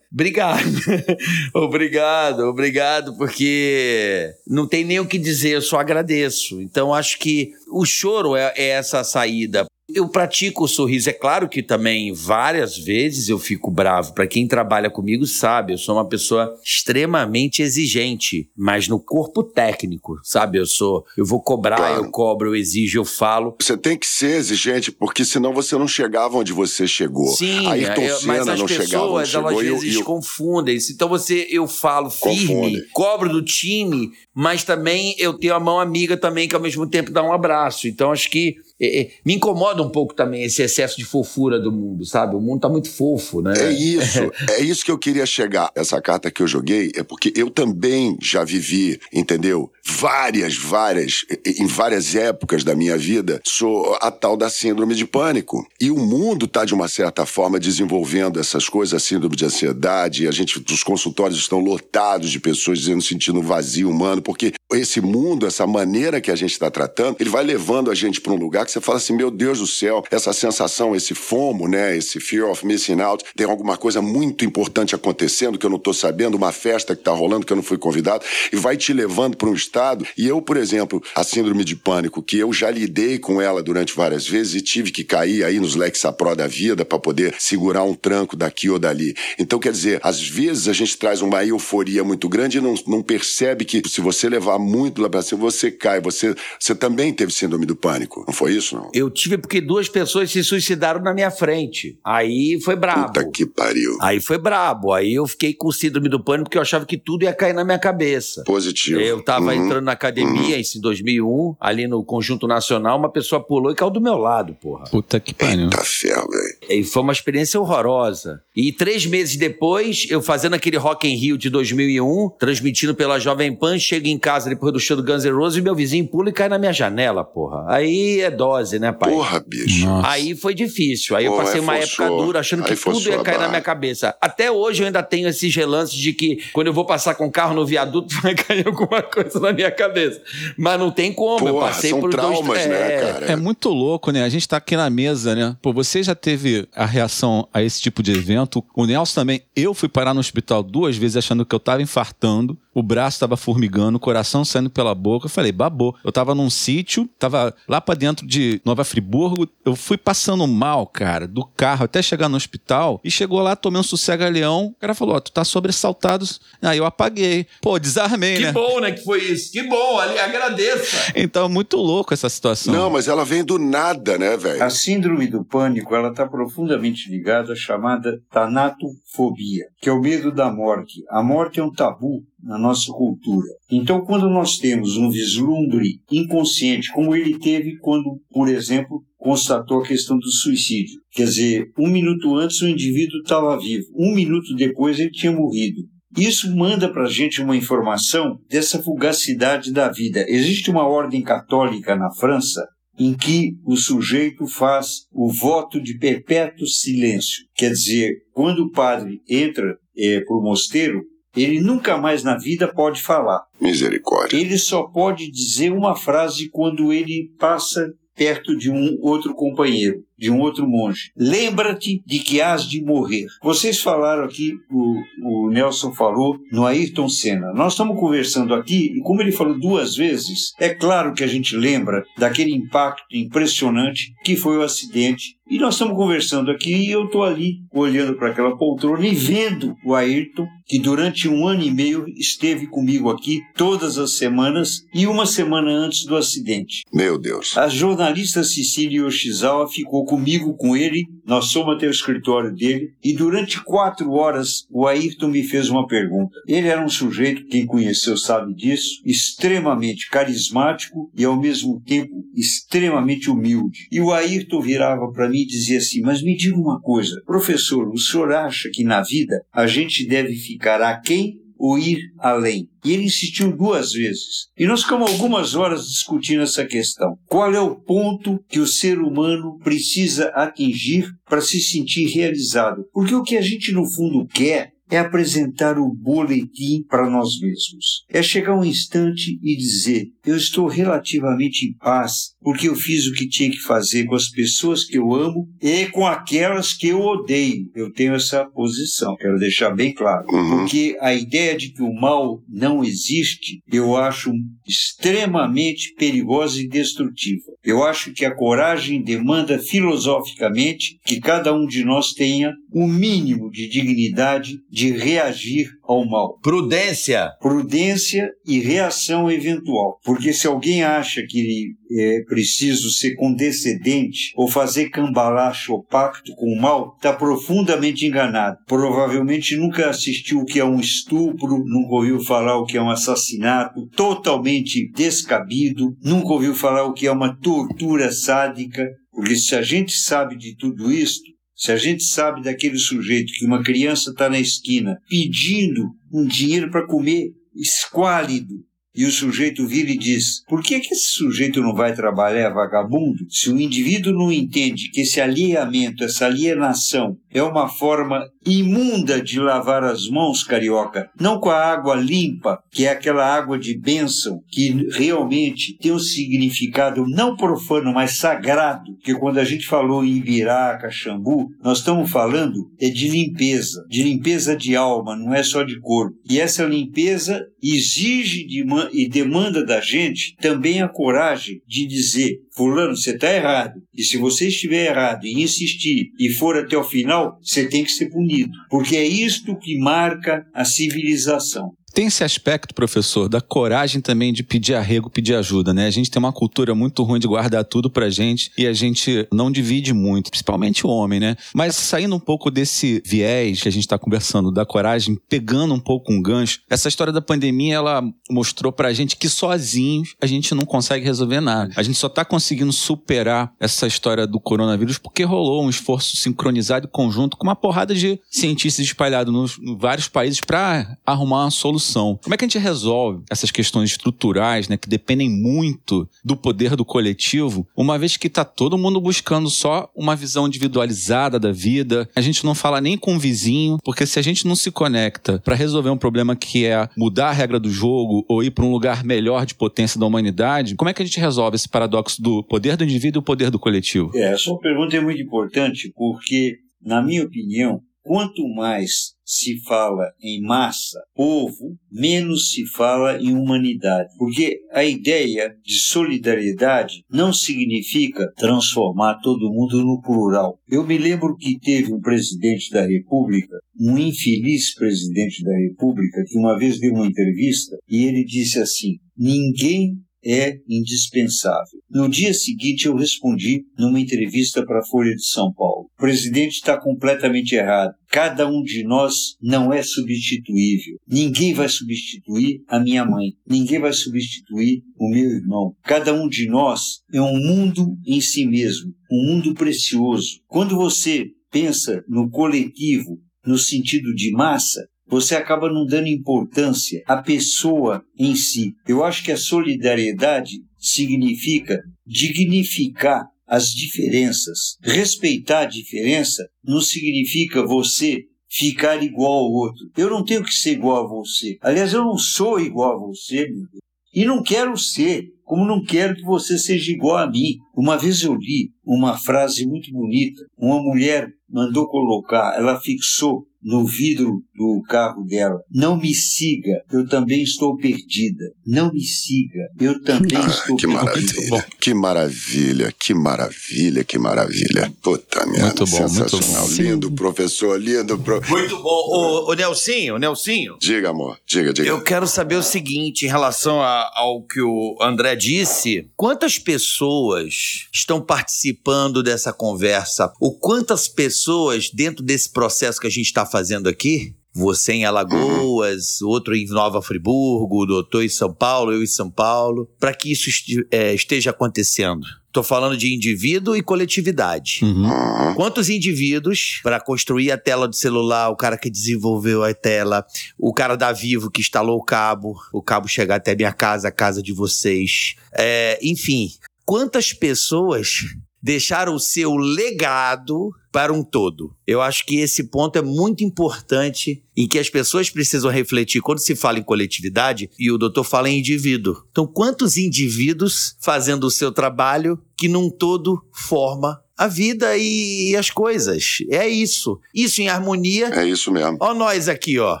obrigado. 0.12 0.62
obrigado, 1.52 2.40
obrigado, 2.44 3.16
porque 3.16 4.32
não 4.46 4.66
tem 4.68 4.84
nem 4.84 5.00
o 5.00 5.06
que 5.06 5.18
dizer, 5.18 5.54
eu 5.56 5.62
só 5.62 5.80
agradeço. 5.80 6.60
Então, 6.60 6.94
acho 6.94 7.18
que 7.18 7.52
o 7.70 7.84
choro 7.84 8.36
é, 8.36 8.52
é 8.56 8.68
essa 8.68 9.02
saída. 9.02 9.66
Eu 9.88 10.08
pratico 10.08 10.64
o 10.64 10.68
sorriso. 10.68 11.08
É 11.08 11.12
claro 11.12 11.48
que 11.48 11.62
também 11.62 12.12
várias 12.12 12.76
vezes 12.76 13.28
eu 13.28 13.38
fico 13.38 13.70
bravo. 13.70 14.14
Para 14.14 14.26
quem 14.26 14.48
trabalha 14.48 14.90
comigo 14.90 15.24
sabe, 15.26 15.72
eu 15.74 15.78
sou 15.78 15.94
uma 15.94 16.08
pessoa 16.08 16.58
extremamente 16.64 17.62
exigente, 17.62 18.50
mas 18.56 18.88
no 18.88 18.98
corpo 18.98 19.44
técnico, 19.44 20.18
sabe? 20.24 20.58
Eu 20.58 20.66
sou, 20.66 21.04
eu 21.16 21.24
vou 21.24 21.40
cobrar, 21.40 21.76
claro. 21.76 22.04
eu 22.04 22.10
cobro, 22.10 22.48
eu 22.48 22.56
exijo, 22.56 22.98
eu 22.98 23.04
falo. 23.04 23.54
Você 23.60 23.76
tem 23.76 23.96
que 23.96 24.08
ser 24.08 24.36
exigente, 24.36 24.90
porque 24.90 25.24
senão 25.24 25.52
você 25.52 25.76
não 25.78 25.86
chegava 25.86 26.36
onde 26.36 26.52
você 26.52 26.88
chegou. 26.88 27.28
Sim, 27.28 27.68
Ayrton 27.68 28.02
eu, 28.02 28.18
mas 28.24 28.38
Senna 28.40 28.52
as 28.54 28.58
não 28.58 28.66
pessoas 28.66 28.88
chegava 28.88 29.04
onde 29.06 29.36
elas 29.36 29.54
chegou. 29.56 29.76
às 29.76 29.82
vezes 29.82 30.02
confundem. 30.02 30.78
Então 30.90 31.08
você, 31.08 31.46
eu 31.48 31.68
falo 31.68 32.10
firme, 32.10 32.46
Confunde. 32.46 32.88
cobro 32.92 33.28
do 33.28 33.40
time, 33.42 34.10
mas 34.38 34.62
também 34.62 35.14
eu 35.18 35.32
tenho 35.32 35.54
a 35.54 35.58
mão 35.58 35.80
amiga 35.80 36.14
também 36.14 36.46
que 36.46 36.54
ao 36.54 36.60
mesmo 36.60 36.86
tempo 36.86 37.10
dá 37.10 37.22
um 37.22 37.32
abraço. 37.32 37.88
Então 37.88 38.12
acho 38.12 38.28
que 38.30 38.58
é, 38.78 39.00
é, 39.00 39.10
me 39.24 39.34
incomoda 39.34 39.82
um 39.82 39.88
pouco 39.88 40.12
também 40.12 40.44
esse 40.44 40.60
excesso 40.60 40.98
de 40.98 41.06
fofura 41.06 41.58
do 41.58 41.72
mundo, 41.72 42.04
sabe? 42.04 42.36
O 42.36 42.40
mundo 42.40 42.60
tá 42.60 42.68
muito 42.68 42.90
fofo, 42.90 43.40
né? 43.40 43.54
É 43.56 43.72
isso, 43.72 44.30
é 44.52 44.60
isso 44.60 44.84
que 44.84 44.90
eu 44.90 44.98
queria 44.98 45.24
chegar. 45.24 45.70
Essa 45.74 46.02
carta 46.02 46.30
que 46.30 46.42
eu 46.42 46.46
joguei 46.46 46.92
é 46.94 47.02
porque 47.02 47.32
eu 47.34 47.48
também 47.48 48.18
já 48.20 48.44
vivi, 48.44 49.00
entendeu? 49.10 49.72
Várias, 49.88 50.56
várias, 50.56 51.24
em 51.46 51.66
várias 51.66 52.14
épocas 52.16 52.64
da 52.64 52.74
minha 52.74 52.98
vida, 52.98 53.40
sou 53.44 53.96
a 54.00 54.10
tal 54.10 54.36
da 54.36 54.50
síndrome 54.50 54.96
de 54.96 55.06
pânico. 55.06 55.64
E 55.80 55.92
o 55.92 55.96
mundo 55.96 56.48
tá, 56.48 56.64
de 56.64 56.74
uma 56.74 56.88
certa 56.88 57.24
forma, 57.24 57.60
desenvolvendo 57.60 58.40
essas 58.40 58.68
coisas, 58.68 58.94
a 58.94 58.98
síndrome 58.98 59.36
de 59.36 59.44
ansiedade, 59.44 60.26
a 60.26 60.32
gente, 60.32 60.62
os 60.70 60.82
consultórios 60.82 61.38
estão 61.38 61.60
lotados 61.60 62.30
de 62.30 62.40
pessoas 62.40 62.80
dizendo 62.80 63.00
sentindo 63.00 63.38
um 63.38 63.42
vazio 63.42 63.88
humano, 63.88 64.20
porque 64.20 64.54
esse 64.72 65.00
mundo, 65.00 65.46
essa 65.46 65.66
maneira 65.66 66.20
que 66.20 66.32
a 66.32 66.36
gente 66.36 66.52
está 66.52 66.68
tratando, 66.68 67.16
ele 67.20 67.30
vai 67.30 67.44
levando 67.44 67.88
a 67.88 67.94
gente 67.94 68.20
para 68.20 68.32
um 68.32 68.36
lugar 68.36 68.66
que 68.66 68.72
você 68.72 68.80
fala 68.80 68.98
assim, 68.98 69.14
meu 69.14 69.30
Deus 69.30 69.60
do 69.60 69.66
céu, 69.66 70.02
essa 70.10 70.32
sensação, 70.32 70.96
esse 70.96 71.14
fomo, 71.14 71.68
né, 71.68 71.96
esse 71.96 72.18
fear 72.18 72.50
of 72.50 72.66
missing 72.66 73.00
out, 73.00 73.24
tem 73.36 73.46
alguma 73.46 73.76
coisa 73.76 74.02
muito 74.02 74.44
importante 74.44 74.96
acontecendo 74.96 75.58
que 75.58 75.64
eu 75.64 75.70
não 75.70 75.76
estou 75.76 75.94
sabendo, 75.94 76.36
uma 76.36 76.50
festa 76.50 76.96
que 76.96 77.02
está 77.02 77.12
rolando 77.12 77.46
que 77.46 77.52
eu 77.52 77.56
não 77.56 77.62
fui 77.62 77.78
convidado, 77.78 78.24
e 78.52 78.56
vai 78.56 78.76
te 78.76 78.92
levando 78.92 79.36
para 79.36 79.48
um 79.48 79.54
estado. 79.54 79.75
E 80.16 80.26
eu, 80.26 80.40
por 80.40 80.56
exemplo, 80.56 81.02
a 81.14 81.22
síndrome 81.22 81.64
de 81.64 81.76
pânico, 81.76 82.22
que 82.22 82.38
eu 82.38 82.52
já 82.52 82.70
lidei 82.70 83.18
com 83.18 83.40
ela 83.40 83.62
durante 83.62 83.94
várias 83.94 84.26
vezes 84.26 84.54
e 84.54 84.60
tive 84.60 84.90
que 84.90 85.04
cair 85.04 85.44
aí 85.44 85.60
nos 85.60 85.74
Lexapro 85.74 86.34
da 86.34 86.46
vida 86.46 86.84
para 86.84 86.98
poder 86.98 87.34
segurar 87.38 87.82
um 87.84 87.94
tranco 87.94 88.36
daqui 88.36 88.68
ou 88.70 88.78
dali. 88.78 89.14
Então, 89.38 89.58
quer 89.58 89.72
dizer, 89.72 90.00
às 90.02 90.26
vezes 90.26 90.68
a 90.68 90.72
gente 90.72 90.96
traz 90.96 91.22
uma 91.22 91.44
euforia 91.44 92.02
muito 92.02 92.28
grande 92.28 92.58
e 92.58 92.60
não, 92.60 92.74
não 92.86 93.02
percebe 93.02 93.64
que 93.64 93.82
se 93.88 94.00
você 94.00 94.28
levar 94.28 94.58
muito 94.58 95.00
lá 95.00 95.08
para 95.08 95.22
cima, 95.22 95.40
você 95.40 95.70
cai. 95.70 96.00
Você, 96.00 96.34
você 96.58 96.74
também 96.74 97.12
teve 97.12 97.32
síndrome 97.32 97.66
do 97.66 97.76
pânico, 97.76 98.24
não 98.26 98.32
foi 98.34 98.54
isso, 98.54 98.76
não? 98.76 98.90
Eu 98.94 99.10
tive 99.10 99.38
porque 99.38 99.60
duas 99.60 99.88
pessoas 99.88 100.30
se 100.30 100.42
suicidaram 100.42 101.00
na 101.00 101.12
minha 101.14 101.30
frente. 101.30 101.98
Aí 102.04 102.58
foi 102.64 102.76
brabo. 102.76 103.06
Puta 103.12 103.30
que 103.30 103.46
pariu. 103.46 103.98
Aí 104.00 104.20
foi 104.20 104.38
brabo. 104.38 104.92
Aí 104.92 105.14
eu 105.14 105.26
fiquei 105.26 105.54
com 105.54 105.70
síndrome 105.70 106.08
do 106.08 106.22
pânico 106.22 106.44
porque 106.44 106.58
eu 106.58 106.62
achava 106.62 106.86
que 106.86 106.96
tudo 106.96 107.24
ia 107.24 107.32
cair 107.32 107.52
na 107.52 107.64
minha 107.64 107.78
cabeça. 107.78 108.42
Positivo. 108.44 109.00
Eu 109.00 109.22
tava 109.22 109.46
Uhum. 109.46 109.65
Entrando 109.66 109.84
na 109.84 109.92
academia, 109.92 110.58
isso 110.58 110.78
em 110.78 110.80
2001, 110.80 111.56
ali 111.60 111.86
no 111.86 112.02
Conjunto 112.04 112.46
Nacional, 112.46 112.98
uma 112.98 113.10
pessoa 113.10 113.40
pulou 113.40 113.70
e 113.70 113.74
caiu 113.74 113.90
do 113.90 114.00
meu 114.00 114.16
lado, 114.16 114.54
porra. 114.54 114.84
Puta 114.90 115.18
que 115.20 115.34
pariu. 115.34 115.70
Tá 115.70 115.82
ferro, 115.84 116.28
velho. 116.30 116.80
E 116.80 116.84
foi 116.84 117.02
uma 117.02 117.12
experiência 117.12 117.60
horrorosa. 117.60 118.42
E 118.54 118.72
três 118.72 119.06
meses 119.06 119.36
depois, 119.36 120.06
eu 120.08 120.22
fazendo 120.22 120.54
aquele 120.54 120.76
Rock 120.76 121.06
in 121.08 121.14
Rio 121.16 121.36
de 121.38 121.50
2001, 121.50 122.30
transmitindo 122.38 122.94
pela 122.94 123.18
Jovem 123.18 123.54
Pan, 123.54 123.78
chego 123.78 124.06
em 124.06 124.18
casa 124.18 124.48
depois 124.48 124.72
do 124.72 124.80
show 124.80 124.96
do 124.96 125.02
Guns 125.04 125.24
N' 125.24 125.32
Roses 125.32 125.58
e 125.58 125.62
meu 125.62 125.74
vizinho 125.74 126.06
pula 126.06 126.30
e 126.30 126.32
cai 126.32 126.48
na 126.48 126.58
minha 126.58 126.72
janela, 126.72 127.24
porra. 127.24 127.64
Aí 127.68 128.20
é 128.20 128.30
dose, 128.30 128.78
né, 128.78 128.92
pai? 128.92 129.10
Porra, 129.10 129.44
bicho. 129.46 129.86
Aí 130.04 130.34
foi 130.34 130.54
difícil. 130.54 131.16
Aí 131.16 131.24
eu 131.24 131.32
Pô, 131.32 131.38
passei 131.38 131.54
aí 131.54 131.60
uma 131.60 131.76
forçou. 131.76 132.06
época 132.06 132.22
dura 132.24 132.40
achando 132.40 132.62
que 132.64 132.70
Aí 132.70 132.76
forçou 132.76 133.02
tudo 133.02 133.12
ia 133.12 133.22
cair 133.22 133.38
na 133.38 133.48
minha 133.48 133.60
cabeça. 133.60 134.16
Até 134.20 134.50
hoje 134.50 134.82
eu 134.82 134.86
ainda 134.86 135.02
tenho 135.02 135.28
esses 135.28 135.54
relances 135.54 135.94
de 135.96 136.12
que 136.12 136.38
quando 136.52 136.68
eu 136.68 136.72
vou 136.72 136.84
passar 136.84 137.14
com 137.14 137.26
o 137.26 137.30
carro 137.30 137.54
no 137.54 137.66
viaduto 137.66 138.14
vai 138.22 138.34
cair 138.34 138.66
alguma 138.66 139.02
coisa 139.02 139.38
na 139.40 139.52
minha 139.56 139.70
cabeça. 139.70 140.20
Mas 140.56 140.78
não 140.78 140.90
tem 140.90 141.12
como. 141.12 141.48
eu 141.48 141.54
Porra, 141.54 141.66
passei 141.66 141.90
são 141.90 142.00
por 142.00 142.10
traumas, 142.10 142.46
dois... 142.46 142.66
né, 142.66 142.94
é, 142.94 143.00
cara? 143.00 143.26
É 143.32 143.36
muito 143.36 143.68
louco, 143.70 144.10
né? 144.12 144.22
A 144.22 144.28
gente 144.28 144.48
tá 144.48 144.58
aqui 144.58 144.76
na 144.76 144.88
mesa, 144.88 145.34
né? 145.34 145.56
Pô, 145.60 145.72
você 145.72 146.02
já 146.02 146.14
teve 146.14 146.68
a 146.74 146.86
reação 146.86 147.48
a 147.52 147.62
esse 147.62 147.80
tipo 147.80 148.02
de 148.02 148.12
evento. 148.12 148.64
O 148.74 148.86
Nelson 148.86 149.20
também. 149.20 149.42
Eu 149.54 149.74
fui 149.74 149.88
parar 149.88 150.14
no 150.14 150.20
hospital 150.20 150.62
duas 150.62 150.96
vezes 150.96 151.16
achando 151.16 151.44
que 151.44 151.54
eu 151.54 151.60
tava 151.60 151.82
infartando. 151.82 152.56
O 152.76 152.82
braço 152.82 153.18
tava 153.18 153.38
formigando, 153.38 153.96
o 153.96 154.00
coração 154.00 154.44
saindo 154.44 154.68
pela 154.68 154.94
boca. 154.94 155.24
Eu 155.24 155.30
falei, 155.30 155.50
babou. 155.50 155.96
Eu 156.04 156.12
tava 156.12 156.34
num 156.34 156.50
sítio, 156.50 157.08
tava 157.18 157.54
lá 157.66 157.80
pra 157.80 157.94
dentro 157.94 158.26
de 158.26 158.60
Nova 158.66 158.84
Friburgo. 158.84 159.48
Eu 159.64 159.74
fui 159.74 159.96
passando 159.96 160.46
mal, 160.46 160.86
cara, 160.86 161.26
do 161.26 161.42
carro 161.42 161.84
até 161.86 162.02
chegar 162.02 162.28
no 162.28 162.36
hospital. 162.36 163.00
E 163.02 163.10
chegou 163.10 163.40
lá, 163.40 163.56
tomei 163.56 163.80
um 163.80 163.82
sossega-leão. 163.82 164.66
O 164.66 164.74
cara 164.78 164.92
falou, 164.92 165.16
ó, 165.16 165.20
tu 165.20 165.32
tá 165.32 165.42
sobressaltado. 165.42 166.26
Aí 166.60 166.76
eu 166.76 166.84
apaguei. 166.84 167.46
Pô, 167.62 167.78
desarmei, 167.78 168.36
Que 168.36 168.42
né? 168.42 168.52
bom, 168.52 168.78
né, 168.78 168.92
que 168.92 169.02
foi 169.02 169.22
isso. 169.22 169.50
Que 169.52 169.62
bom, 169.62 169.98
ali, 169.98 170.18
agradeça. 170.18 171.14
Então, 171.16 171.48
muito 171.48 171.78
louco 171.78 172.12
essa 172.12 172.28
situação. 172.28 172.74
Não, 172.74 172.90
mas 172.90 173.08
ela 173.08 173.24
vem 173.24 173.42
do 173.42 173.58
nada, 173.58 174.18
né, 174.18 174.36
velho? 174.36 174.62
A 174.62 174.68
síndrome 174.68 175.26
do 175.28 175.42
pânico 175.42 175.94
ela 175.94 176.10
está 176.10 176.26
profundamente 176.26 177.10
ligada 177.10 177.54
à 177.54 177.56
chamada 177.56 178.20
tanatofobia, 178.30 179.64
que 179.80 179.88
é 179.88 179.92
o 179.92 180.00
medo 180.00 180.30
da 180.30 180.52
morte. 180.52 181.02
A 181.08 181.22
morte 181.22 181.58
é 181.58 181.64
um 181.64 181.72
tabu 181.72 182.22
na 182.46 182.56
nossa 182.56 182.92
cultura. 182.92 183.46
Então, 183.70 184.04
quando 184.04 184.30
nós 184.30 184.56
temos 184.56 184.96
um 184.96 185.10
vislumbre 185.10 186.00
inconsciente, 186.10 186.92
como 186.92 187.14
ele 187.14 187.38
teve 187.38 187.76
quando, 187.78 188.20
por 188.30 188.48
exemplo, 188.48 189.02
constatou 189.18 189.80
a 189.80 189.86
questão 189.86 190.16
do 190.16 190.30
suicídio. 190.30 191.00
Quer 191.10 191.24
dizer, 191.24 191.66
um 191.76 191.88
minuto 191.88 192.36
antes 192.36 192.62
o 192.62 192.68
indivíduo 192.68 193.20
estava 193.20 193.58
vivo, 193.58 193.86
um 193.96 194.14
minuto 194.14 194.54
depois 194.54 195.00
ele 195.00 195.10
tinha 195.10 195.32
morrido. 195.32 195.82
Isso 196.16 196.54
manda 196.56 196.90
para 196.90 197.02
a 197.02 197.10
gente 197.10 197.42
uma 197.42 197.56
informação 197.56 198.38
dessa 198.48 198.80
fugacidade 198.82 199.72
da 199.72 199.90
vida. 199.90 200.24
Existe 200.28 200.70
uma 200.70 200.86
ordem 200.86 201.22
católica 201.22 201.96
na 201.96 202.10
França 202.14 202.64
em 202.98 203.14
que 203.14 203.52
o 203.66 203.76
sujeito 203.76 204.46
faz 204.46 205.06
o 205.12 205.30
voto 205.30 205.82
de 205.82 205.98
perpétuo 205.98 206.66
silêncio. 206.66 207.44
Quer 207.54 207.70
dizer, 207.70 208.14
quando 208.32 208.60
o 208.60 208.70
padre 208.70 209.20
entra 209.28 209.76
eh, 209.94 210.22
para 210.22 210.36
o 210.36 210.42
mosteiro, 210.42 211.02
ele 211.36 211.60
nunca 211.60 211.96
mais 211.96 212.22
na 212.22 212.36
vida 212.36 212.66
pode 212.66 213.02
falar. 213.02 213.44
Misericórdia. 213.60 214.36
Ele 214.36 214.56
só 214.58 214.84
pode 214.84 215.30
dizer 215.30 215.72
uma 215.72 215.94
frase 215.94 216.48
quando 216.48 216.92
ele 216.92 217.30
passa 217.38 217.92
perto 218.16 218.56
de 218.56 218.70
um 218.70 218.96
outro 219.02 219.34
companheiro, 219.34 220.02
de 220.18 220.30
um 220.30 220.40
outro 220.40 220.68
monge. 220.68 221.10
Lembra-te 221.16 222.02
de 222.06 222.18
que 222.18 222.40
has 222.40 222.68
de 222.68 222.82
morrer. 222.82 223.26
Vocês 223.42 223.80
falaram 223.80 224.24
aqui, 224.24 224.52
o, 224.70 225.46
o 225.46 225.50
Nelson 225.50 225.92
falou 225.92 226.38
no 226.52 226.64
Ayrton 226.66 227.08
Senna. 227.08 227.52
Nós 227.52 227.72
estamos 227.72 227.98
conversando 227.98 228.54
aqui 228.54 228.92
e 228.96 229.00
como 229.00 229.20
ele 229.20 229.32
falou 229.32 229.58
duas 229.58 229.96
vezes, 229.96 230.52
é 230.58 230.70
claro 230.70 231.14
que 231.14 231.24
a 231.24 231.26
gente 231.26 231.56
lembra 231.56 232.04
daquele 232.18 232.52
impacto 232.52 233.04
impressionante 233.12 234.12
que 234.24 234.36
foi 234.36 234.56
o 234.56 234.62
acidente. 234.62 235.36
E 235.48 235.58
nós 235.58 235.74
estamos 235.74 235.94
conversando 235.94 236.50
aqui 236.50 236.74
e 236.74 236.90
eu 236.90 237.04
estou 237.04 237.22
ali 237.22 237.58
olhando 237.72 238.14
para 238.16 238.30
aquela 238.30 238.56
poltrona 238.56 239.06
e 239.06 239.14
vendo 239.14 239.76
o 239.84 239.94
Ayrton, 239.94 240.44
que 240.66 240.76
durante 240.76 241.28
um 241.28 241.46
ano 241.46 241.62
e 241.62 241.70
meio 241.70 242.04
esteve 242.08 242.66
comigo 242.66 243.08
aqui 243.08 243.40
todas 243.54 243.96
as 243.96 244.18
semanas 244.18 244.82
e 244.92 245.06
uma 245.06 245.24
semana 245.24 245.70
antes 245.70 246.04
do 246.04 246.16
acidente. 246.16 246.82
Meu 246.92 247.16
Deus. 247.16 247.56
A 247.56 247.68
jornalista 247.68 248.42
Cecília 248.42 249.02
Yoshizawa 249.02 249.68
ficou 249.68 250.04
comigo, 250.06 250.56
com 250.56 250.76
ele, 250.76 251.04
nós 251.26 251.52
fomos 251.52 251.76
até 251.76 251.86
o 251.86 251.90
escritório 251.90 252.54
dele, 252.54 252.92
e 253.02 253.12
durante 253.12 253.62
quatro 253.62 254.12
horas 254.12 254.66
o 254.70 254.86
Ayrton 254.86 255.28
me 255.28 255.42
fez 255.42 255.68
uma 255.68 255.86
pergunta. 255.86 256.34
Ele 256.46 256.68
era 256.68 256.82
um 256.82 256.88
sujeito, 256.88 257.46
quem 257.46 257.66
conheceu 257.66 258.16
sabe 258.16 258.54
disso, 258.54 259.02
extremamente 259.04 260.08
carismático 260.08 261.10
e 261.14 261.24
ao 261.24 261.38
mesmo 261.38 261.82
tempo 261.84 262.24
extremamente 262.34 263.30
humilde. 263.30 263.88
E 263.90 264.00
o 264.00 264.12
Ayrton 264.12 264.60
virava 264.60 265.10
para 265.12 265.28
mim 265.28 265.40
e 265.40 265.46
dizia 265.46 265.78
assim, 265.78 266.00
mas 266.00 266.22
me 266.22 266.36
diga 266.36 266.56
uma 266.56 266.80
coisa, 266.80 267.20
professor, 267.26 267.88
o 267.88 267.98
senhor 267.98 268.32
acha 268.32 268.70
que 268.72 268.84
na 268.84 269.02
vida 269.02 269.42
a 269.52 269.66
gente 269.66 270.06
deve 270.06 270.34
ficar 270.34 270.80
aquém 270.80 271.45
ou 271.58 271.78
ir 271.78 271.98
além. 272.18 272.68
E 272.84 272.92
ele 272.92 273.04
insistiu 273.04 273.56
duas 273.56 273.92
vezes. 273.92 274.48
E 274.56 274.66
nós 274.66 274.82
ficamos 274.82 275.10
algumas 275.10 275.54
horas 275.54 275.86
discutindo 275.88 276.42
essa 276.42 276.64
questão. 276.64 277.18
Qual 277.26 277.52
é 277.52 277.60
o 277.60 277.74
ponto 277.74 278.42
que 278.48 278.60
o 278.60 278.66
ser 278.66 278.98
humano 278.98 279.58
precisa 279.62 280.28
atingir 280.28 281.08
para 281.28 281.40
se 281.40 281.60
sentir 281.60 282.06
realizado? 282.08 282.84
Porque 282.92 283.14
o 283.14 283.22
que 283.22 283.36
a 283.36 283.42
gente 283.42 283.72
no 283.72 283.88
fundo 283.88 284.26
quer 284.26 284.75
é 284.90 284.98
apresentar 284.98 285.78
o 285.78 285.92
boletim 285.92 286.84
para 286.88 287.08
nós 287.10 287.38
mesmos. 287.40 288.04
É 288.08 288.22
chegar 288.22 288.56
um 288.56 288.64
instante 288.64 289.38
e 289.42 289.56
dizer: 289.56 290.06
eu 290.24 290.36
estou 290.36 290.66
relativamente 290.66 291.66
em 291.66 291.72
paz 291.76 292.34
porque 292.40 292.68
eu 292.68 292.76
fiz 292.76 293.06
o 293.06 293.12
que 293.12 293.28
tinha 293.28 293.50
que 293.50 293.60
fazer 293.60 294.04
com 294.06 294.14
as 294.14 294.28
pessoas 294.28 294.84
que 294.84 294.98
eu 294.98 295.12
amo 295.12 295.48
e 295.60 295.86
com 295.86 296.06
aquelas 296.06 296.72
que 296.72 296.88
eu 296.88 297.00
odeio. 297.00 297.68
Eu 297.74 297.92
tenho 297.92 298.14
essa 298.14 298.44
posição, 298.44 299.16
quero 299.16 299.38
deixar 299.38 299.74
bem 299.74 299.92
claro. 299.92 300.24
Uhum. 300.30 300.58
Porque 300.58 300.96
a 301.00 301.12
ideia 301.12 301.56
de 301.56 301.72
que 301.72 301.82
o 301.82 301.92
mal 301.92 302.40
não 302.48 302.84
existe, 302.84 303.60
eu 303.70 303.96
acho 303.96 304.30
extremamente 304.66 305.92
perigosa 305.94 306.60
e 306.60 306.68
destrutiva. 306.68 307.52
Eu 307.64 307.82
acho 307.82 308.12
que 308.12 308.24
a 308.24 308.34
coragem 308.34 309.02
demanda 309.02 309.58
filosoficamente 309.58 310.98
que 311.04 311.20
cada 311.20 311.52
um 311.52 311.66
de 311.66 311.84
nós 311.84 312.12
tenha 312.12 312.52
o 312.72 312.86
mínimo 312.86 313.50
de 313.50 313.68
dignidade 313.68 314.58
de 314.76 314.90
reagir 314.90 315.70
ao 315.82 316.06
mal. 316.06 316.38
Prudência. 316.42 317.30
Prudência 317.40 318.28
e 318.46 318.58
reação 318.58 319.30
eventual. 319.30 319.98
Porque 320.04 320.34
se 320.34 320.46
alguém 320.46 320.84
acha 320.84 321.22
que 321.26 321.68
é 321.98 322.20
preciso 322.28 322.90
ser 322.90 323.14
condescendente 323.14 324.32
ou 324.36 324.46
fazer 324.46 324.90
cambalacho 324.90 325.72
ou 325.72 325.82
pacto 325.82 326.30
com 326.36 326.52
o 326.52 326.60
mal, 326.60 326.92
está 326.94 327.10
profundamente 327.14 328.04
enganado. 328.04 328.58
Provavelmente 328.66 329.56
nunca 329.56 329.88
assistiu 329.88 330.40
o 330.40 330.44
que 330.44 330.60
é 330.60 330.64
um 330.64 330.78
estupro, 330.78 331.64
nunca 331.64 331.94
ouviu 331.94 332.20
falar 332.20 332.58
o 332.58 332.66
que 332.66 332.76
é 332.76 332.82
um 332.82 332.90
assassinato 332.90 333.88
totalmente 333.96 334.90
descabido, 334.92 335.96
nunca 336.02 336.34
ouviu 336.34 336.54
falar 336.54 336.84
o 336.84 336.92
que 336.92 337.06
é 337.06 337.10
uma 337.10 337.34
tortura 337.34 338.12
sádica. 338.12 338.86
Porque 339.10 339.36
se 339.36 339.54
a 339.54 339.62
gente 339.62 339.96
sabe 339.96 340.36
de 340.36 340.54
tudo 340.54 340.92
isso, 340.92 341.22
se 341.56 341.72
a 341.72 341.76
gente 341.76 342.04
sabe 342.04 342.42
daquele 342.42 342.76
sujeito 342.76 343.32
que 343.32 343.46
uma 343.46 343.62
criança 343.62 344.10
está 344.10 344.28
na 344.28 344.38
esquina 344.38 345.00
pedindo 345.08 345.90
um 346.12 346.26
dinheiro 346.26 346.70
para 346.70 346.86
comer, 346.86 347.32
esquálido, 347.54 348.62
e 348.96 349.04
o 349.04 349.12
sujeito 349.12 349.66
vira 349.66 349.90
e 349.90 349.98
diz: 349.98 350.42
por 350.48 350.62
que, 350.62 350.80
que 350.80 350.94
esse 350.94 351.10
sujeito 351.10 351.60
não 351.60 351.74
vai 351.74 351.94
trabalhar 351.94 352.50
vagabundo? 352.50 353.26
Se 353.28 353.50
o 353.50 353.60
indivíduo 353.60 354.12
não 354.12 354.32
entende 354.32 354.90
que 354.90 355.02
esse 355.02 355.20
alheamento, 355.20 356.04
essa 356.04 356.26
alienação, 356.26 357.16
é 357.30 357.42
uma 357.42 357.68
forma 357.68 358.26
imunda 358.46 359.20
de 359.20 359.38
lavar 359.38 359.84
as 359.84 360.08
mãos, 360.08 360.42
carioca, 360.42 361.10
não 361.20 361.38
com 361.38 361.50
a 361.50 361.56
água 361.58 361.94
limpa, 361.94 362.58
que 362.70 362.86
é 362.86 362.90
aquela 362.90 363.26
água 363.26 363.58
de 363.58 363.78
bênção, 363.78 364.40
que 364.48 364.88
realmente 364.92 365.76
tem 365.78 365.92
um 365.92 365.98
significado 365.98 367.04
não 367.06 367.36
profano, 367.36 367.92
mas 367.92 368.18
sagrado, 368.18 368.94
porque 368.94 369.14
quando 369.14 369.38
a 369.38 369.44
gente 369.44 369.66
falou 369.66 370.04
em 370.04 370.16
Ibirá, 370.16 370.78
Caxambu, 370.80 371.48
nós 371.62 371.78
estamos 371.78 372.10
falando 372.10 372.70
é 372.80 372.88
de 372.88 373.08
limpeza, 373.08 373.84
de 373.88 374.02
limpeza 374.02 374.56
de 374.56 374.74
alma, 374.76 375.16
não 375.16 375.34
é 375.34 375.42
só 375.42 375.62
de 375.62 375.78
corpo. 375.80 376.16
E 376.28 376.40
essa 376.40 376.64
limpeza 376.64 377.44
exige 377.74 378.46
e 378.92 379.08
demanda 379.08 379.64
da 379.64 379.80
gente 379.80 380.36
também 380.40 380.82
a 380.82 380.88
coragem 380.88 381.60
de 381.66 381.86
dizer: 381.86 382.38
Fulano, 382.54 382.96
você 382.96 383.12
está 383.12 383.32
errado. 383.32 383.80
E 383.94 384.02
se 384.02 384.16
você 384.16 384.48
estiver 384.48 384.90
errado 384.90 385.24
e 385.24 385.42
insistir 385.42 386.10
e 386.18 386.28
for 386.30 386.56
até 386.56 386.76
o 386.76 386.84
final, 386.84 387.38
você 387.42 387.66
tem 387.66 387.82
que 387.82 387.90
ser 387.90 388.10
punido. 388.10 388.52
Porque 388.70 388.96
é 388.96 389.06
isto 389.06 389.58
que 389.58 389.78
marca 389.78 390.44
a 390.54 390.64
civilização. 390.64 391.72
Tem 391.96 392.08
esse 392.08 392.22
aspecto, 392.22 392.74
professor, 392.74 393.26
da 393.26 393.40
coragem 393.40 394.02
também 394.02 394.30
de 394.30 394.42
pedir 394.42 394.74
arrego, 394.74 395.08
pedir 395.08 395.34
ajuda, 395.34 395.72
né? 395.72 395.86
A 395.86 395.90
gente 395.90 396.10
tem 396.10 396.20
uma 396.20 396.30
cultura 396.30 396.74
muito 396.74 397.02
ruim 397.02 397.18
de 397.18 397.26
guardar 397.26 397.64
tudo 397.64 397.88
pra 397.88 398.10
gente 398.10 398.52
e 398.58 398.66
a 398.66 398.72
gente 398.74 399.26
não 399.32 399.50
divide 399.50 399.94
muito, 399.94 400.28
principalmente 400.28 400.86
o 400.86 400.90
homem, 400.90 401.18
né? 401.18 401.36
Mas 401.54 401.74
saindo 401.74 402.14
um 402.14 402.20
pouco 402.20 402.50
desse 402.50 403.02
viés 403.02 403.62
que 403.62 403.68
a 403.68 403.72
gente 403.72 403.88
tá 403.88 403.98
conversando, 403.98 404.52
da 404.52 404.66
coragem, 404.66 405.18
pegando 405.26 405.72
um 405.72 405.80
pouco 405.80 406.12
um 406.12 406.20
gancho, 406.20 406.60
essa 406.68 406.86
história 406.86 407.14
da 407.14 407.22
pandemia, 407.22 407.76
ela 407.76 408.02
mostrou 408.30 408.70
pra 408.70 408.92
gente 408.92 409.16
que 409.16 409.30
sozinhos 409.30 410.14
a 410.20 410.26
gente 410.26 410.54
não 410.54 410.66
consegue 410.66 411.02
resolver 411.02 411.40
nada. 411.40 411.72
A 411.76 411.82
gente 411.82 411.96
só 411.96 412.10
tá 412.10 412.26
conseguindo 412.26 412.74
superar 412.74 413.54
essa 413.58 413.86
história 413.86 414.26
do 414.26 414.38
coronavírus 414.38 414.98
porque 414.98 415.22
rolou 415.22 415.64
um 415.64 415.70
esforço 415.70 416.14
sincronizado 416.18 416.88
e 416.88 416.90
conjunto 416.90 417.38
com 417.38 417.46
uma 417.46 417.56
porrada 417.56 417.94
de 417.94 418.20
cientistas 418.30 418.84
espalhados 418.84 419.32
nos, 419.32 419.56
vários 419.78 420.08
países 420.08 420.42
para 420.42 420.98
arrumar 421.06 421.44
uma 421.44 421.50
solução 421.50 421.85
solução. 421.86 422.18
Como 422.22 422.34
é 422.34 422.36
que 422.36 422.44
a 422.44 422.48
gente 422.48 422.58
resolve 422.58 423.22
essas 423.30 423.50
questões 423.50 423.90
estruturais, 423.90 424.68
né, 424.68 424.76
que 424.76 424.88
dependem 424.88 425.30
muito 425.30 426.08
do 426.24 426.36
poder 426.36 426.76
do 426.76 426.84
coletivo, 426.84 427.66
uma 427.76 427.98
vez 427.98 428.16
que 428.16 428.26
está 428.26 428.44
todo 428.44 428.76
mundo 428.76 429.00
buscando 429.00 429.48
só 429.48 429.88
uma 429.94 430.16
visão 430.16 430.46
individualizada 430.46 431.38
da 431.38 431.52
vida? 431.52 432.08
A 432.14 432.20
gente 432.20 432.44
não 432.44 432.54
fala 432.54 432.80
nem 432.80 432.98
com 432.98 433.14
o 433.14 433.18
vizinho, 433.18 433.78
porque 433.84 434.04
se 434.04 434.18
a 434.18 434.22
gente 434.22 434.46
não 434.46 434.56
se 434.56 434.70
conecta 434.70 435.40
para 435.44 435.54
resolver 435.54 435.90
um 435.90 435.96
problema 435.96 436.34
que 436.34 436.66
é 436.66 436.88
mudar 436.96 437.28
a 437.28 437.32
regra 437.32 437.60
do 437.60 437.70
jogo 437.70 438.24
ou 438.28 438.42
ir 438.42 438.50
para 438.50 438.64
um 438.64 438.72
lugar 438.72 439.04
melhor 439.04 439.46
de 439.46 439.54
potência 439.54 439.98
da 440.00 440.06
humanidade, 440.06 440.74
como 440.74 440.90
é 440.90 440.94
que 440.94 441.02
a 441.02 441.06
gente 441.06 441.20
resolve 441.20 441.54
esse 441.54 441.68
paradoxo 441.68 442.20
do 442.20 442.42
poder 442.42 442.76
do 442.76 442.84
indivíduo 442.84 443.20
e 443.20 443.22
o 443.22 443.24
poder 443.24 443.50
do 443.50 443.58
coletivo? 443.58 444.10
É, 444.14 444.32
a 444.32 444.38
sua 444.38 444.58
pergunta 444.58 444.96
é 444.96 445.00
muito 445.00 445.22
importante 445.22 445.92
porque, 445.94 446.56
na 446.82 447.02
minha 447.02 447.24
opinião, 447.24 447.80
quanto 448.02 448.46
mais 448.54 449.15
se 449.26 449.60
fala 449.64 450.12
em 450.22 450.40
massa, 450.40 451.02
povo, 451.12 451.76
menos 451.90 452.52
se 452.52 452.64
fala 452.64 453.20
em 453.20 453.34
humanidade. 453.34 454.08
Porque 454.16 454.60
a 454.72 454.84
ideia 454.84 455.52
de 455.64 455.80
solidariedade 455.80 457.02
não 457.10 457.32
significa 457.32 458.32
transformar 458.36 459.18
todo 459.20 459.52
mundo 459.52 459.84
no 459.84 460.00
plural. 460.00 460.60
Eu 460.70 460.86
me 460.86 460.96
lembro 460.96 461.36
que 461.36 461.58
teve 461.58 461.92
um 461.92 462.00
presidente 462.00 462.70
da 462.70 462.86
República, 462.86 463.56
um 463.78 463.98
infeliz 463.98 464.72
presidente 464.74 465.42
da 465.42 465.56
República, 465.58 466.22
que 466.24 466.38
uma 466.38 466.56
vez 466.56 466.78
deu 466.78 466.94
uma 466.94 467.06
entrevista 467.06 467.76
e 467.88 468.04
ele 468.04 468.24
disse 468.24 468.60
assim: 468.60 468.98
ninguém 469.16 470.05
é 470.26 470.58
indispensável. 470.68 471.80
No 471.88 472.08
dia 472.08 472.34
seguinte, 472.34 472.86
eu 472.86 472.96
respondi 472.96 473.64
numa 473.78 474.00
entrevista 474.00 474.64
para 474.66 474.80
a 474.80 474.84
Folha 474.84 475.14
de 475.14 475.24
São 475.24 475.52
Paulo: 475.52 475.88
o 475.96 476.00
presidente 476.00 476.54
está 476.54 476.76
completamente 476.78 477.54
errado. 477.54 477.94
Cada 478.10 478.48
um 478.48 478.62
de 478.62 478.82
nós 478.82 479.36
não 479.40 479.72
é 479.72 479.82
substituível. 479.82 480.96
Ninguém 481.06 481.54
vai 481.54 481.68
substituir 481.68 482.62
a 482.66 482.80
minha 482.80 483.04
mãe. 483.04 483.32
Ninguém 483.46 483.78
vai 483.78 483.92
substituir 483.92 484.82
o 484.98 485.08
meu 485.08 485.30
irmão. 485.30 485.76
Cada 485.84 486.12
um 486.12 486.28
de 486.28 486.48
nós 486.48 487.00
é 487.12 487.20
um 487.20 487.38
mundo 487.38 487.96
em 488.06 488.20
si 488.20 488.46
mesmo, 488.46 488.92
um 489.10 489.32
mundo 489.32 489.54
precioso. 489.54 490.40
Quando 490.46 490.74
você 490.76 491.26
pensa 491.50 492.02
no 492.08 492.28
coletivo, 492.30 493.20
no 493.46 493.58
sentido 493.58 494.12
de 494.14 494.32
massa, 494.32 494.88
você 495.06 495.36
acaba 495.36 495.72
não 495.72 495.86
dando 495.86 496.08
importância 496.08 497.02
à 497.06 497.22
pessoa 497.22 498.04
em 498.18 498.34
si. 498.34 498.74
Eu 498.86 499.04
acho 499.04 499.22
que 499.22 499.32
a 499.32 499.36
solidariedade 499.36 500.60
significa 500.78 501.80
dignificar 502.04 503.28
as 503.46 503.68
diferenças. 503.70 504.76
Respeitar 504.82 505.60
a 505.60 505.66
diferença 505.66 506.46
não 506.64 506.80
significa 506.80 507.64
você 507.64 508.24
ficar 508.48 509.02
igual 509.02 509.32
ao 509.32 509.52
outro. 509.52 509.84
Eu 509.96 510.10
não 510.10 510.24
tenho 510.24 510.42
que 510.42 510.54
ser 510.54 510.72
igual 510.72 511.04
a 511.04 511.08
você. 511.08 511.56
Aliás, 511.60 511.92
eu 511.92 512.04
não 512.04 512.18
sou 512.18 512.58
igual 512.58 512.94
a 512.94 513.06
você, 513.06 513.48
meu 513.48 513.66
Deus. 513.70 513.86
E 514.14 514.24
não 514.24 514.42
quero 514.42 514.76
ser, 514.78 515.26
como 515.44 515.66
não 515.66 515.84
quero 515.84 516.16
que 516.16 516.22
você 516.22 516.58
seja 516.58 516.90
igual 516.90 517.18
a 517.18 517.30
mim. 517.30 517.58
Uma 517.76 517.98
vez 517.98 518.22
eu 518.22 518.34
li 518.34 518.70
uma 518.84 519.18
frase 519.18 519.66
muito 519.66 519.92
bonita. 519.92 520.42
Uma 520.56 520.80
mulher 520.80 521.28
mandou 521.48 521.86
colocar, 521.86 522.56
ela 522.56 522.80
fixou 522.80 523.46
no 523.62 523.84
vidro 523.86 524.42
do 524.54 524.82
carro 524.88 525.24
dela. 525.24 525.58
Não 525.72 525.96
me 525.96 526.14
siga, 526.14 526.82
eu 526.92 527.06
também 527.08 527.42
estou 527.42 527.76
perdida. 527.76 528.44
Não 528.64 528.92
me 528.92 529.00
siga, 529.02 529.60
eu 529.80 530.00
também 530.02 530.36
Ah, 530.38 530.46
estou 530.46 530.76
que 530.76 530.86
perdida. 530.86 530.98
maravilha, 531.02 531.66
que 531.80 531.94
maravilha, 531.94 532.92
que 532.98 533.14
maravilha, 533.14 534.04
que 534.04 534.18
maravilha. 534.18 534.92
Puta 535.02 535.46
merda, 535.46 535.66
Muito 535.66 535.86
bom, 535.86 535.98
muito 535.98 536.14
sensacional. 536.30 536.68
bom. 536.68 536.74
Lindo, 536.74 537.12
professor, 537.12 537.80
lindo. 537.80 538.18
Pro... 538.18 538.40
Muito 538.48 538.76
bom. 538.82 538.88
Ô, 538.88 539.50
ô 539.50 539.54
Nelsinho, 539.54 540.18
Nelsinho. 540.18 540.76
Diga, 540.80 541.10
amor, 541.10 541.38
diga, 541.46 541.72
diga. 541.72 541.88
Eu 541.88 542.02
quero 542.02 542.26
saber 542.26 542.56
o 542.56 542.62
seguinte, 542.62 543.24
em 543.24 543.28
relação 543.28 543.80
a- 543.80 544.10
ao 544.14 544.42
que 544.42 544.60
o 544.60 544.96
André 545.00 545.34
disse, 545.36 546.08
quantas 546.16 546.58
pessoas 546.58 547.86
estão 547.92 548.20
participando 548.20 549.22
dessa 549.22 549.52
conversa? 549.52 550.32
Ou 550.40 550.56
quantas 550.58 551.08
pessoas, 551.08 551.90
dentro 551.90 552.22
desse 552.24 552.50
processo 552.52 553.00
que 553.00 553.06
a 553.06 553.10
gente 553.10 553.26
está 553.26 553.45
fazendo 553.46 553.88
aqui, 553.88 554.34
você 554.56 554.94
em 554.94 555.04
Alagoas, 555.04 556.22
outro 556.22 556.56
em 556.56 556.66
Nova 556.66 557.02
Friburgo, 557.02 557.82
o 557.82 557.86
doutor 557.86 558.24
em 558.24 558.28
São 558.28 558.52
Paulo, 558.52 558.90
eu 558.90 559.02
em 559.02 559.06
São 559.06 559.30
Paulo, 559.30 559.86
para 560.00 560.14
que 560.14 560.32
isso 560.32 560.48
é, 560.90 561.12
esteja 561.14 561.50
acontecendo? 561.50 562.26
Estou 562.46 562.64
falando 562.64 562.96
de 562.96 563.14
indivíduo 563.14 563.76
e 563.76 563.82
coletividade. 563.82 564.80
Uhum. 564.82 565.54
Quantos 565.56 565.90
indivíduos 565.90 566.80
para 566.82 566.98
construir 566.98 567.52
a 567.52 567.58
tela 567.58 567.86
do 567.86 567.94
celular, 567.94 568.48
o 568.48 568.56
cara 568.56 568.78
que 568.78 568.88
desenvolveu 568.88 569.62
a 569.62 569.74
tela, 569.74 570.24
o 570.58 570.72
cara 570.72 570.96
da 570.96 571.12
Vivo 571.12 571.50
que 571.50 571.60
instalou 571.60 571.98
o 571.98 572.04
cabo, 572.04 572.54
o 572.72 572.80
cabo 572.80 573.06
chegar 573.06 573.36
até 573.36 573.54
minha 573.54 573.74
casa, 573.74 574.08
a 574.08 574.12
casa 574.12 574.42
de 574.42 574.54
vocês. 574.54 575.34
É, 575.52 575.98
enfim, 576.02 576.50
quantas 576.86 577.30
pessoas 577.34 578.24
deixaram 578.66 579.14
o 579.14 579.20
seu 579.20 579.54
legado 579.54 580.72
para 580.90 581.12
um 581.12 581.22
todo? 581.22 581.72
Eu 581.86 582.02
acho 582.02 582.26
que 582.26 582.40
esse 582.40 582.64
ponto 582.64 582.98
é 582.98 583.02
muito 583.02 583.44
importante 583.44 584.42
em 584.56 584.66
que 584.66 584.76
as 584.76 584.90
pessoas 584.90 585.30
precisam 585.30 585.70
refletir 585.70 586.20
quando 586.20 586.40
se 586.40 586.56
fala 586.56 586.80
em 586.80 586.82
coletividade 586.82 587.70
e 587.78 587.92
o 587.92 587.96
doutor 587.96 588.24
fala 588.24 588.50
em 588.50 588.58
indivíduo. 588.58 589.22
Então, 589.30 589.46
quantos 589.46 589.96
indivíduos 589.96 590.96
fazendo 591.00 591.44
o 591.44 591.50
seu 591.50 591.70
trabalho 591.70 592.42
que 592.56 592.66
num 592.66 592.90
todo 592.90 593.40
forma 593.52 594.20
a 594.36 594.48
vida 594.48 594.96
e, 594.96 595.50
e 595.50 595.56
as 595.56 595.70
coisas? 595.70 596.38
É 596.50 596.66
isso. 596.68 597.20
Isso 597.32 597.62
em 597.62 597.68
harmonia. 597.68 598.30
É 598.34 598.44
isso 598.44 598.72
mesmo. 598.72 598.98
Ó 599.00 599.14
nós 599.14 599.48
aqui, 599.48 599.78
ó. 599.78 600.00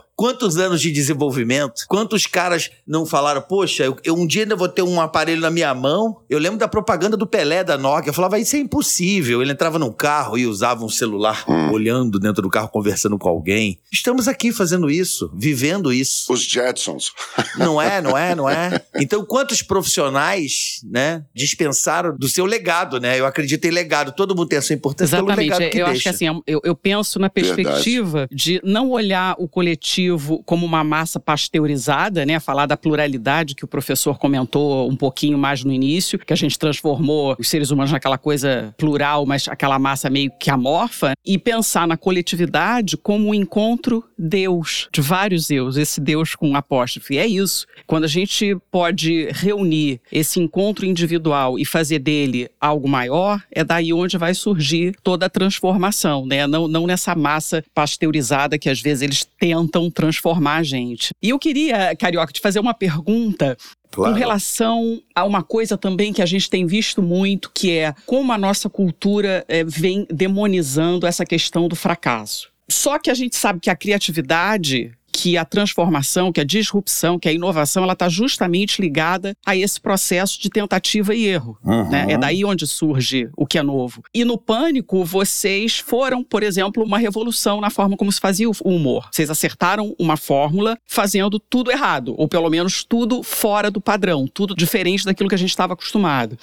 Quantos 0.16 0.56
anos 0.56 0.80
de 0.80 0.90
desenvolvimento? 0.90 1.84
Quantos 1.86 2.26
caras 2.26 2.70
não 2.86 3.04
falaram, 3.04 3.42
poxa, 3.42 3.84
eu, 3.84 3.94
eu 4.02 4.14
um 4.14 4.26
dia 4.26 4.44
ainda 4.44 4.56
vou 4.56 4.66
ter 4.66 4.80
um 4.80 4.98
aparelho 4.98 5.42
na 5.42 5.50
minha 5.50 5.74
mão? 5.74 6.22
Eu 6.30 6.38
lembro 6.38 6.58
da 6.58 6.66
propaganda 6.66 7.18
do 7.18 7.26
Pelé 7.26 7.62
da 7.62 7.76
Nokia. 7.76 8.08
Eu 8.08 8.14
falava, 8.14 8.38
isso 8.38 8.56
é 8.56 8.58
impossível. 8.58 9.42
Ele 9.42 9.52
entrava 9.52 9.78
num 9.78 9.92
carro 9.92 10.38
e 10.38 10.46
usava 10.46 10.82
um 10.82 10.88
celular, 10.88 11.44
olhando 11.70 12.18
dentro 12.18 12.40
do 12.40 12.48
carro, 12.48 12.70
conversando 12.70 13.18
com 13.18 13.28
alguém. 13.28 13.78
Estamos 13.92 14.26
aqui 14.26 14.52
fazendo 14.52 14.88
isso, 14.88 15.30
vivendo 15.34 15.92
isso. 15.92 16.32
Os 16.32 16.40
Jetsons. 16.40 17.12
Não 17.58 17.80
é, 17.80 18.00
não 18.00 18.16
é, 18.16 18.34
não 18.34 18.48
é? 18.48 18.82
Então, 18.96 19.24
quantos 19.24 19.62
profissionais, 19.62 20.80
né, 20.84 21.24
dispensaram 21.34 22.16
do 22.16 22.28
seu 22.28 22.44
legado, 22.44 23.00
né? 23.00 23.18
Eu 23.18 23.26
acredito 23.26 23.64
em 23.64 23.70
legado. 23.70 24.12
Todo 24.12 24.34
mundo 24.36 24.48
tem 24.48 24.58
a 24.58 24.62
sua 24.62 24.74
importância 24.74 25.16
pelo 25.16 25.28
Exatamente. 25.28 25.50
legado 25.50 25.70
que 25.70 25.78
eu 25.78 25.86
deixa. 25.86 25.92
acho 25.92 26.02
que 26.02 26.08
assim, 26.24 26.42
eu, 26.46 26.60
eu 26.62 26.74
penso 26.76 27.18
na 27.18 27.30
perspectiva 27.30 28.28
de 28.30 28.60
não 28.62 28.90
olhar 28.90 29.34
o 29.38 29.48
coletivo 29.48 30.05
como 30.44 30.66
uma 30.66 30.84
massa 30.84 31.18
pasteurizada, 31.18 32.24
né? 32.24 32.38
Falar 32.40 32.66
da 32.66 32.76
pluralidade 32.76 33.54
que 33.54 33.64
o 33.64 33.68
professor 33.68 34.18
comentou 34.18 34.88
um 34.90 34.96
pouquinho 34.96 35.38
mais 35.38 35.64
no 35.64 35.72
início, 35.72 36.18
que 36.18 36.32
a 36.32 36.36
gente 36.36 36.58
transformou 36.58 37.36
os 37.38 37.48
seres 37.48 37.70
humanos 37.70 37.92
naquela 37.92 38.18
coisa 38.18 38.74
plural, 38.76 39.26
mas 39.26 39.48
aquela 39.48 39.78
massa 39.78 40.10
meio 40.10 40.30
que 40.38 40.50
amorfa, 40.50 41.12
e 41.24 41.38
pensar 41.38 41.86
na 41.86 41.96
coletividade 41.96 42.96
como 42.96 43.28
um 43.28 43.34
encontro 43.34 44.04
Deus, 44.18 44.88
de 44.92 45.00
vários 45.00 45.46
Deus, 45.46 45.76
esse 45.76 46.00
Deus 46.00 46.34
com 46.34 46.48
um 46.50 46.56
apóstrofe. 46.56 47.18
É 47.18 47.26
isso. 47.26 47.66
Quando 47.86 48.04
a 48.04 48.08
gente 48.08 48.56
pode 48.70 49.28
reunir 49.32 50.00
esse 50.10 50.40
encontro 50.40 50.86
individual 50.86 51.58
e 51.58 51.64
fazer 51.64 51.98
dele 51.98 52.48
algo 52.60 52.88
maior, 52.88 53.42
é 53.50 53.62
daí 53.64 53.92
onde 53.92 54.16
vai 54.16 54.34
surgir 54.34 54.96
toda 55.02 55.26
a 55.26 55.30
transformação, 55.30 56.26
né? 56.26 56.46
Não, 56.46 56.68
não 56.68 56.86
nessa 56.86 57.14
massa 57.14 57.64
pasteurizada 57.74 58.58
que 58.58 58.70
às 58.70 58.80
vezes 58.80 59.02
eles 59.02 59.26
tentam 59.38 59.90
transformar 59.96 60.56
a 60.56 60.62
gente. 60.62 61.10
E 61.22 61.30
eu 61.30 61.38
queria, 61.38 61.96
Carioca, 61.96 62.30
te 62.32 62.40
fazer 62.40 62.60
uma 62.60 62.74
pergunta 62.74 63.56
Claro. 63.90 64.12
com 64.12 64.18
relação 64.18 65.00
a 65.14 65.24
uma 65.24 65.42
coisa 65.42 65.78
também 65.78 66.12
que 66.12 66.20
a 66.20 66.26
gente 66.26 66.50
tem 66.50 66.66
visto 66.66 67.00
muito, 67.00 67.50
que 67.54 67.70
é 67.78 67.94
como 68.04 68.30
a 68.30 68.36
nossa 68.36 68.68
cultura 68.68 69.42
eh, 69.48 69.64
vem 69.64 70.06
demonizando 70.10 71.06
essa 71.06 71.24
questão 71.24 71.66
do 71.66 71.74
fracasso. 71.74 72.50
Só 72.68 72.98
que 72.98 73.10
a 73.10 73.14
gente 73.14 73.36
sabe 73.36 73.58
que 73.60 73.70
a 73.70 73.76
criatividade, 73.76 74.92
que 75.16 75.38
a 75.38 75.46
transformação, 75.46 76.30
que 76.30 76.42
a 76.42 76.44
disrupção, 76.44 77.18
que 77.18 77.26
a 77.26 77.32
inovação, 77.32 77.82
ela 77.82 77.94
está 77.94 78.06
justamente 78.06 78.82
ligada 78.82 79.34
a 79.46 79.56
esse 79.56 79.80
processo 79.80 80.38
de 80.38 80.50
tentativa 80.50 81.14
e 81.14 81.24
erro. 81.24 81.56
Uhum. 81.64 81.88
Né? 81.88 82.06
É 82.10 82.18
daí 82.18 82.44
onde 82.44 82.66
surge 82.66 83.30
o 83.34 83.46
que 83.46 83.56
é 83.56 83.62
novo. 83.62 84.02
E 84.12 84.26
no 84.26 84.36
Pânico, 84.36 85.02
vocês 85.06 85.78
foram, 85.78 86.22
por 86.22 86.42
exemplo, 86.42 86.84
uma 86.84 86.98
revolução 86.98 87.62
na 87.62 87.70
forma 87.70 87.96
como 87.96 88.12
se 88.12 88.20
fazia 88.20 88.46
o 88.46 88.52
humor. 88.62 89.08
Vocês 89.10 89.30
acertaram 89.30 89.96
uma 89.98 90.18
fórmula 90.18 90.76
fazendo 90.84 91.40
tudo 91.40 91.70
errado, 91.70 92.14
ou 92.18 92.28
pelo 92.28 92.50
menos 92.50 92.84
tudo 92.84 93.22
fora 93.22 93.70
do 93.70 93.80
padrão, 93.80 94.26
tudo 94.26 94.54
diferente 94.54 95.06
daquilo 95.06 95.30
que 95.30 95.34
a 95.34 95.38
gente 95.38 95.48
estava 95.48 95.72
acostumado. 95.72 96.36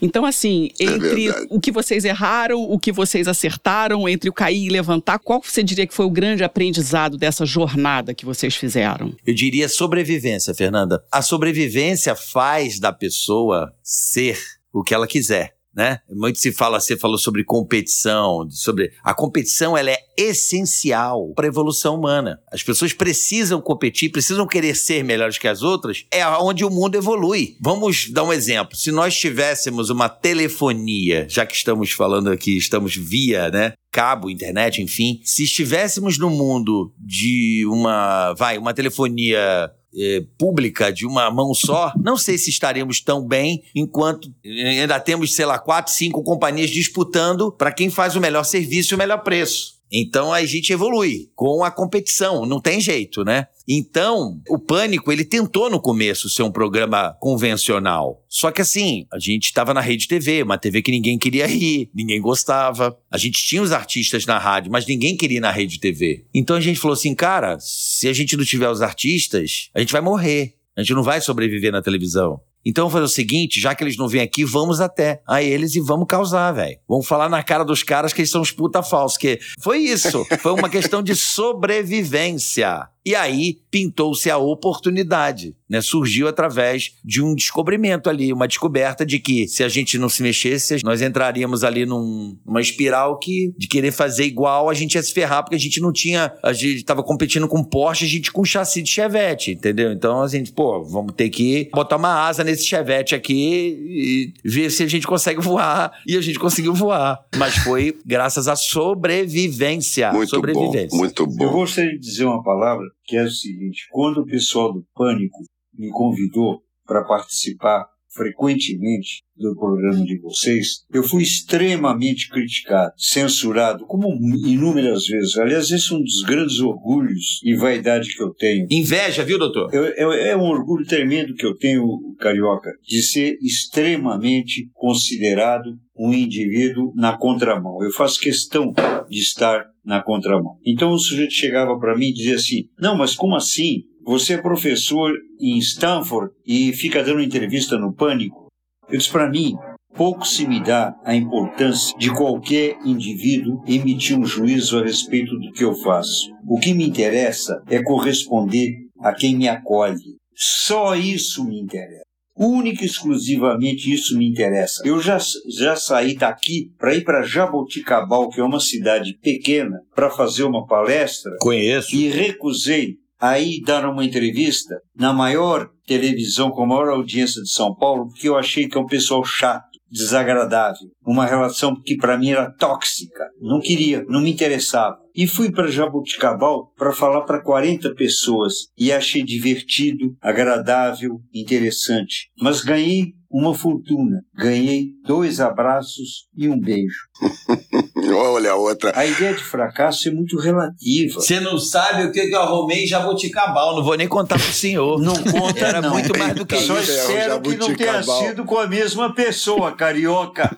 Então, 0.00 0.24
assim, 0.24 0.70
entre 0.80 1.26
verdade. 1.26 1.46
o 1.50 1.60
que 1.60 1.70
vocês 1.70 2.04
erraram, 2.04 2.62
o 2.62 2.78
que 2.78 2.90
vocês 2.90 3.28
acertaram, 3.28 4.08
entre 4.08 4.28
o 4.30 4.32
cair 4.32 4.66
e 4.66 4.68
levantar, 4.68 5.18
qual 5.18 5.42
você 5.42 5.62
diria 5.62 5.86
que 5.86 5.94
foi 5.94 6.06
o 6.06 6.10
grande 6.10 6.42
aprendizado 6.42 7.16
dessa 7.16 7.44
jornada 7.44 8.14
que 8.14 8.24
vocês 8.24 8.54
fizeram? 8.54 9.14
Eu 9.26 9.34
diria 9.34 9.68
sobrevivência, 9.68 10.54
Fernanda. 10.54 11.04
A 11.12 11.22
sobrevivência 11.22 12.14
faz 12.14 12.78
da 12.80 12.92
pessoa 12.92 13.72
ser 13.82 14.38
o 14.72 14.82
que 14.82 14.94
ela 14.94 15.06
quiser. 15.06 15.53
Né? 15.74 15.98
Muito 16.08 16.38
se 16.38 16.52
fala, 16.52 16.78
você 16.78 16.96
falou 16.96 17.18
sobre 17.18 17.42
competição, 17.42 18.48
sobre 18.50 18.92
a 19.02 19.12
competição 19.12 19.76
ela 19.76 19.90
é 19.90 19.98
essencial 20.16 21.32
para 21.34 21.46
a 21.46 21.48
evolução 21.48 21.96
humana. 21.96 22.40
As 22.52 22.62
pessoas 22.62 22.92
precisam 22.92 23.60
competir, 23.60 24.10
precisam 24.10 24.46
querer 24.46 24.76
ser 24.76 25.02
melhores 25.02 25.36
que 25.36 25.48
as 25.48 25.62
outras, 25.62 26.06
é 26.12 26.24
onde 26.26 26.64
o 26.64 26.70
mundo 26.70 26.94
evolui. 26.94 27.56
Vamos 27.60 28.08
dar 28.10 28.22
um 28.22 28.32
exemplo. 28.32 28.76
Se 28.76 28.92
nós 28.92 29.18
tivéssemos 29.18 29.90
uma 29.90 30.08
telefonia, 30.08 31.26
já 31.28 31.44
que 31.44 31.56
estamos 31.56 31.90
falando 31.90 32.30
aqui, 32.30 32.56
estamos 32.56 32.94
via, 32.94 33.50
né? 33.50 33.72
Cabo, 33.90 34.30
internet, 34.30 34.82
enfim. 34.82 35.20
Se 35.24 35.44
estivéssemos 35.44 36.18
no 36.18 36.30
mundo 36.30 36.92
de 36.98 37.64
uma, 37.66 38.32
vai, 38.34 38.58
uma 38.58 38.74
telefonia 38.74 39.70
eh, 39.96 40.24
pública 40.38 40.92
de 40.92 41.06
uma 41.06 41.30
mão 41.30 41.54
só, 41.54 41.92
não 42.02 42.16
sei 42.16 42.38
se 42.38 42.50
estaremos 42.50 43.00
tão 43.00 43.26
bem 43.26 43.62
enquanto 43.74 44.32
eh, 44.44 44.80
ainda 44.80 44.98
temos, 45.00 45.34
sei 45.34 45.46
lá, 45.46 45.58
quatro, 45.58 45.92
cinco 45.92 46.22
companhias 46.22 46.70
disputando 46.70 47.52
para 47.52 47.72
quem 47.72 47.90
faz 47.90 48.16
o 48.16 48.20
melhor 48.20 48.44
serviço 48.44 48.92
e 48.92 48.96
o 48.96 48.98
melhor 48.98 49.18
preço. 49.18 49.73
Então 49.90 50.32
a 50.32 50.44
gente 50.44 50.72
evolui 50.72 51.28
com 51.34 51.62
a 51.62 51.70
competição, 51.70 52.44
não 52.46 52.60
tem 52.60 52.80
jeito, 52.80 53.24
né? 53.24 53.46
Então, 53.66 54.40
o 54.48 54.58
Pânico, 54.58 55.10
ele 55.10 55.24
tentou 55.24 55.70
no 55.70 55.80
começo 55.80 56.28
ser 56.28 56.42
um 56.42 56.50
programa 56.50 57.16
convencional. 57.20 58.22
Só 58.28 58.50
que 58.50 58.60
assim, 58.60 59.06
a 59.12 59.18
gente 59.18 59.44
estava 59.44 59.72
na 59.72 59.80
rede 59.80 60.06
TV, 60.06 60.42
uma 60.42 60.58
TV 60.58 60.82
que 60.82 60.90
ninguém 60.90 61.18
queria 61.18 61.46
rir, 61.46 61.90
ninguém 61.94 62.20
gostava. 62.20 62.98
A 63.10 63.16
gente 63.16 63.42
tinha 63.42 63.62
os 63.62 63.72
artistas 63.72 64.26
na 64.26 64.38
rádio, 64.38 64.70
mas 64.70 64.86
ninguém 64.86 65.16
queria 65.16 65.38
ir 65.38 65.40
na 65.40 65.50
rede 65.50 65.78
TV. 65.78 66.26
Então 66.34 66.56
a 66.56 66.60
gente 66.60 66.78
falou 66.78 66.94
assim, 66.94 67.14
cara, 67.14 67.58
se 67.60 68.08
a 68.08 68.12
gente 68.12 68.36
não 68.36 68.44
tiver 68.44 68.68
os 68.68 68.82
artistas, 68.82 69.70
a 69.74 69.80
gente 69.80 69.92
vai 69.92 70.00
morrer. 70.00 70.54
A 70.76 70.82
gente 70.82 70.94
não 70.94 71.02
vai 71.02 71.20
sobreviver 71.20 71.70
na 71.70 71.80
televisão. 71.80 72.40
Então 72.64 72.84
vamos 72.84 72.92
fazer 72.92 73.04
o 73.04 73.08
seguinte, 73.08 73.60
já 73.60 73.74
que 73.74 73.84
eles 73.84 73.96
não 73.96 74.08
vêm 74.08 74.22
aqui, 74.22 74.44
vamos 74.44 74.80
até 74.80 75.20
a 75.26 75.42
eles 75.42 75.74
e 75.74 75.80
vamos 75.80 76.06
causar, 76.08 76.52
velho. 76.52 76.78
Vamos 76.88 77.06
falar 77.06 77.28
na 77.28 77.42
cara 77.42 77.64
dos 77.64 77.82
caras 77.82 78.12
que 78.12 78.20
eles 78.20 78.30
são 78.30 78.40
os 78.40 78.50
puta 78.50 78.82
falsos, 78.82 79.18
que 79.18 79.38
foi 79.60 79.78
isso. 79.78 80.24
Foi 80.40 80.52
uma 80.52 80.68
questão 80.68 81.02
de 81.02 81.14
sobrevivência. 81.14 82.88
E 83.06 83.14
aí 83.14 83.58
pintou-se 83.70 84.30
a 84.30 84.38
oportunidade, 84.38 85.54
né? 85.68 85.80
Surgiu 85.82 86.26
através 86.26 86.92
de 87.04 87.20
um 87.20 87.34
descobrimento 87.34 88.08
ali, 88.08 88.32
uma 88.32 88.48
descoberta 88.48 89.04
de 89.04 89.18
que 89.18 89.46
se 89.46 89.62
a 89.62 89.68
gente 89.68 89.98
não 89.98 90.08
se 90.08 90.22
mexesse, 90.22 90.82
nós 90.82 91.02
entraríamos 91.02 91.64
ali 91.64 91.84
num- 91.84 92.36
numa 92.46 92.60
espiral 92.62 93.18
que 93.18 93.52
de 93.58 93.68
querer 93.68 93.92
fazer 93.92 94.24
igual, 94.24 94.70
a 94.70 94.74
gente 94.74 94.94
ia 94.94 95.02
se 95.02 95.12
ferrar 95.12 95.42
porque 95.42 95.56
a 95.56 95.58
gente 95.58 95.80
não 95.80 95.92
tinha, 95.92 96.32
a 96.42 96.52
gente 96.52 96.76
estava 96.76 97.02
competindo 97.02 97.46
com 97.46 97.62
Porsche, 97.62 98.04
a 98.04 98.08
gente 98.08 98.32
com 98.32 98.44
chassi 98.44 98.80
de 98.80 98.88
Chevette, 98.90 99.50
entendeu? 99.52 99.92
Então 99.92 100.22
a 100.22 100.28
gente, 100.28 100.50
pô, 100.52 100.82
vamos 100.84 101.12
ter 101.14 101.28
que 101.28 101.68
botar 101.74 101.96
uma 101.96 102.26
asa 102.26 102.42
nesse 102.42 102.64
Chevette 102.64 103.14
aqui 103.14 104.32
e 104.44 104.48
ver 104.48 104.70
se 104.70 104.82
a 104.82 104.86
gente 104.86 105.06
consegue 105.06 105.40
voar. 105.40 105.92
E 106.06 106.16
a 106.16 106.20
gente 106.20 106.38
conseguiu 106.38 106.72
voar, 106.74 107.18
mas 107.36 107.56
foi 107.56 107.98
graças 108.06 108.48
à 108.48 108.56
sobrevivência, 108.56 110.12
Muito 110.12 110.30
bom, 110.30 110.36
sobrevivência. 110.36 110.96
muito 110.96 111.22
Eu 111.22 111.26
bom. 111.26 111.52
gostaria 111.52 111.92
de 111.92 111.98
dizer 111.98 112.24
uma 112.24 112.42
palavra 112.42 112.86
que 113.04 113.16
é 113.16 113.22
o 113.22 113.30
seguinte: 113.30 113.86
quando 113.90 114.18
o 114.18 114.26
pessoal 114.26 114.72
do 114.72 114.86
Pânico 114.94 115.38
me 115.72 115.90
convidou 115.90 116.62
para 116.86 117.04
participar 117.04 117.86
frequentemente 118.14 119.22
do 119.36 119.54
programa 119.56 120.04
de 120.04 120.18
vocês, 120.20 120.84
eu 120.92 121.02
fui 121.02 121.22
extremamente 121.24 122.28
criticado, 122.28 122.92
censurado, 122.96 123.84
como 123.86 124.08
inúmeras 124.46 125.06
vezes. 125.06 125.36
Aliás, 125.36 125.70
esse 125.72 125.92
é 125.92 125.96
um 125.96 126.02
dos 126.02 126.22
grandes 126.22 126.60
orgulhos 126.60 127.40
e 127.42 127.56
vaidade 127.56 128.14
que 128.14 128.22
eu 128.22 128.30
tenho. 128.32 128.66
Inveja, 128.70 129.24
viu, 129.24 129.38
doutor? 129.38 129.74
Eu- 129.74 129.86
eu- 129.96 130.12
é 130.12 130.36
um 130.36 130.44
orgulho 130.48 130.86
tremendo 130.86 131.34
que 131.34 131.44
eu 131.44 131.56
tenho, 131.56 131.84
Carioca, 132.20 132.70
de 132.86 133.02
ser 133.02 133.36
extremamente 133.42 134.68
considerado 134.72 135.76
um 135.96 136.12
indivíduo 136.12 136.92
na 136.96 137.16
contramão. 137.16 137.82
Eu 137.82 137.90
faço 137.92 138.20
questão 138.20 138.72
de 139.08 139.18
estar 139.18 139.64
na 139.84 140.02
contramão. 140.02 140.58
Então 140.64 140.92
o 140.92 140.98
sujeito 140.98 141.32
chegava 141.32 141.78
para 141.78 141.96
mim 141.96 142.06
e 142.08 142.12
dizia 142.14 142.36
assim: 142.36 142.68
Não, 142.80 142.96
mas 142.96 143.14
como 143.14 143.36
assim? 143.36 143.82
Você 144.06 144.34
é 144.34 144.38
professor 144.38 145.12
em 145.40 145.56
Stanford 145.58 146.30
e 146.46 146.72
fica 146.74 147.02
dando 147.02 147.22
entrevista 147.22 147.78
no 147.78 147.92
Pânico? 147.94 148.48
Eu 148.88 148.98
disse 148.98 149.10
para 149.10 149.30
mim: 149.30 149.56
pouco 149.94 150.26
se 150.26 150.46
me 150.46 150.62
dá 150.62 150.94
a 151.04 151.14
importância 151.14 151.96
de 151.96 152.12
qualquer 152.12 152.76
indivíduo 152.84 153.62
emitir 153.66 154.18
um 154.18 154.26
juízo 154.26 154.78
a 154.78 154.82
respeito 154.82 155.38
do 155.38 155.52
que 155.52 155.64
eu 155.64 155.74
faço. 155.74 156.30
O 156.46 156.58
que 156.58 156.74
me 156.74 156.86
interessa 156.86 157.62
é 157.66 157.82
corresponder 157.82 158.74
a 159.00 159.14
quem 159.14 159.36
me 159.36 159.48
acolhe. 159.48 160.16
Só 160.36 160.94
isso 160.94 161.44
me 161.44 161.58
interessa. 161.58 162.04
Única 162.36 162.82
e 162.82 162.86
exclusivamente 162.86 163.92
isso 163.92 164.18
me 164.18 164.28
interessa. 164.28 164.82
Eu 164.84 165.00
já, 165.00 165.18
já 165.56 165.76
saí 165.76 166.16
daqui 166.16 166.72
para 166.76 166.94
ir 166.94 167.04
para 167.04 167.22
Jaboticabal, 167.22 168.28
que 168.28 168.40
é 168.40 168.44
uma 168.44 168.58
cidade 168.58 169.16
pequena, 169.22 169.80
para 169.94 170.10
fazer 170.10 170.42
uma 170.42 170.66
palestra 170.66 171.30
Conheço. 171.40 171.94
e 171.94 172.08
recusei 172.08 172.96
a 173.20 173.38
ir 173.38 173.62
dar 173.62 173.88
uma 173.88 174.04
entrevista 174.04 174.76
na 174.96 175.12
maior 175.12 175.68
televisão 175.86 176.50
com 176.50 176.62
a 176.62 176.66
maior 176.66 176.88
audiência 176.88 177.42
de 177.42 177.50
São 177.50 177.74
Paulo, 177.74 178.08
porque 178.08 178.28
eu 178.28 178.36
achei 178.36 178.68
que 178.68 178.76
é 178.76 178.80
um 178.80 178.86
pessoal 178.86 179.24
chato, 179.24 179.74
desagradável, 179.90 180.88
uma 181.06 181.24
relação 181.24 181.80
que 181.80 181.96
para 181.96 182.18
mim 182.18 182.30
era 182.30 182.50
tóxica. 182.50 183.24
Não 183.40 183.60
queria, 183.60 184.04
não 184.08 184.20
me 184.20 184.32
interessava. 184.32 184.96
E 185.14 185.26
fui 185.28 185.52
para 185.52 185.70
Jaboticabal 185.70 186.72
para 186.76 186.92
falar 186.92 187.22
para 187.22 187.40
40 187.40 187.94
pessoas 187.94 188.54
e 188.76 188.90
achei 188.90 189.22
divertido, 189.22 190.16
agradável, 190.20 191.20
interessante. 191.32 192.28
Mas 192.40 192.62
ganhei 192.62 193.12
uma 193.30 193.54
fortuna. 193.54 194.20
Ganhei 194.34 194.90
dois 195.04 195.40
abraços 195.40 196.26
e 196.36 196.48
um 196.48 196.58
beijo. 196.58 197.08
Olha 198.18 198.52
a 198.52 198.56
outra. 198.56 198.92
A 198.94 199.04
ideia 199.06 199.34
de 199.34 199.42
fracasso 199.42 200.08
é 200.08 200.12
muito 200.12 200.38
relativa. 200.38 201.20
Você 201.20 201.40
não 201.40 201.58
sabe 201.58 202.04
o 202.04 202.12
que 202.12 202.20
eu 202.20 202.40
arrumei 202.40 202.84
em 202.84 202.86
Jaboticabal, 202.86 203.76
não 203.76 203.84
vou 203.84 203.96
nem 203.96 204.08
contar 204.08 204.36
pro 204.38 204.52
senhor. 204.52 205.00
Não 205.00 205.14
conta, 205.14 205.64
Era 205.64 205.80
não. 205.80 205.90
muito 205.90 206.16
mais 206.18 206.34
do 206.34 206.44
que 206.46 206.56
Só 206.56 206.78
isso. 206.78 206.90
espero 206.90 207.40
que 207.40 207.56
não 207.56 207.74
tenha 207.74 207.92
Jabuticabal. 208.02 208.22
sido 208.22 208.44
com 208.44 208.58
a 208.58 208.66
mesma 208.66 209.14
pessoa, 209.14 209.72
carioca. 209.72 210.56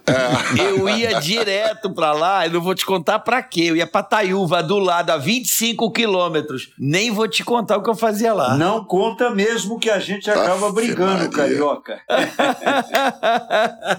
Eu 0.59 0.88
ia 0.88 1.18
direto 1.20 1.92
pra 1.94 2.12
lá, 2.12 2.46
eu 2.46 2.52
não 2.52 2.61
vou 2.61 2.74
te 2.74 2.84
contar 2.84 3.18
pra 3.20 3.42
quê. 3.42 3.62
Eu 3.68 3.76
ia 3.76 3.86
pra 3.86 4.02
Taiúva, 4.02 4.62
do 4.62 4.78
lado, 4.78 5.11
a 5.11 5.16
25 5.16 5.90
quilômetros. 5.90 6.70
Nem 6.78 7.11
vou 7.11 7.28
te 7.28 7.44
contar 7.44 7.76
o 7.78 7.82
que 7.82 7.90
eu 7.90 7.94
fazia 7.94 8.32
lá. 8.34 8.57
Não 8.57 8.84
conta 8.84 9.30
mesmo 9.30 9.78
que 9.78 9.90
a 9.90 9.98
gente 9.98 10.30
acaba 10.30 10.66
Aff, 10.66 10.74
brigando, 10.74 11.12
Maria. 11.14 11.28
carioca. 11.30 12.00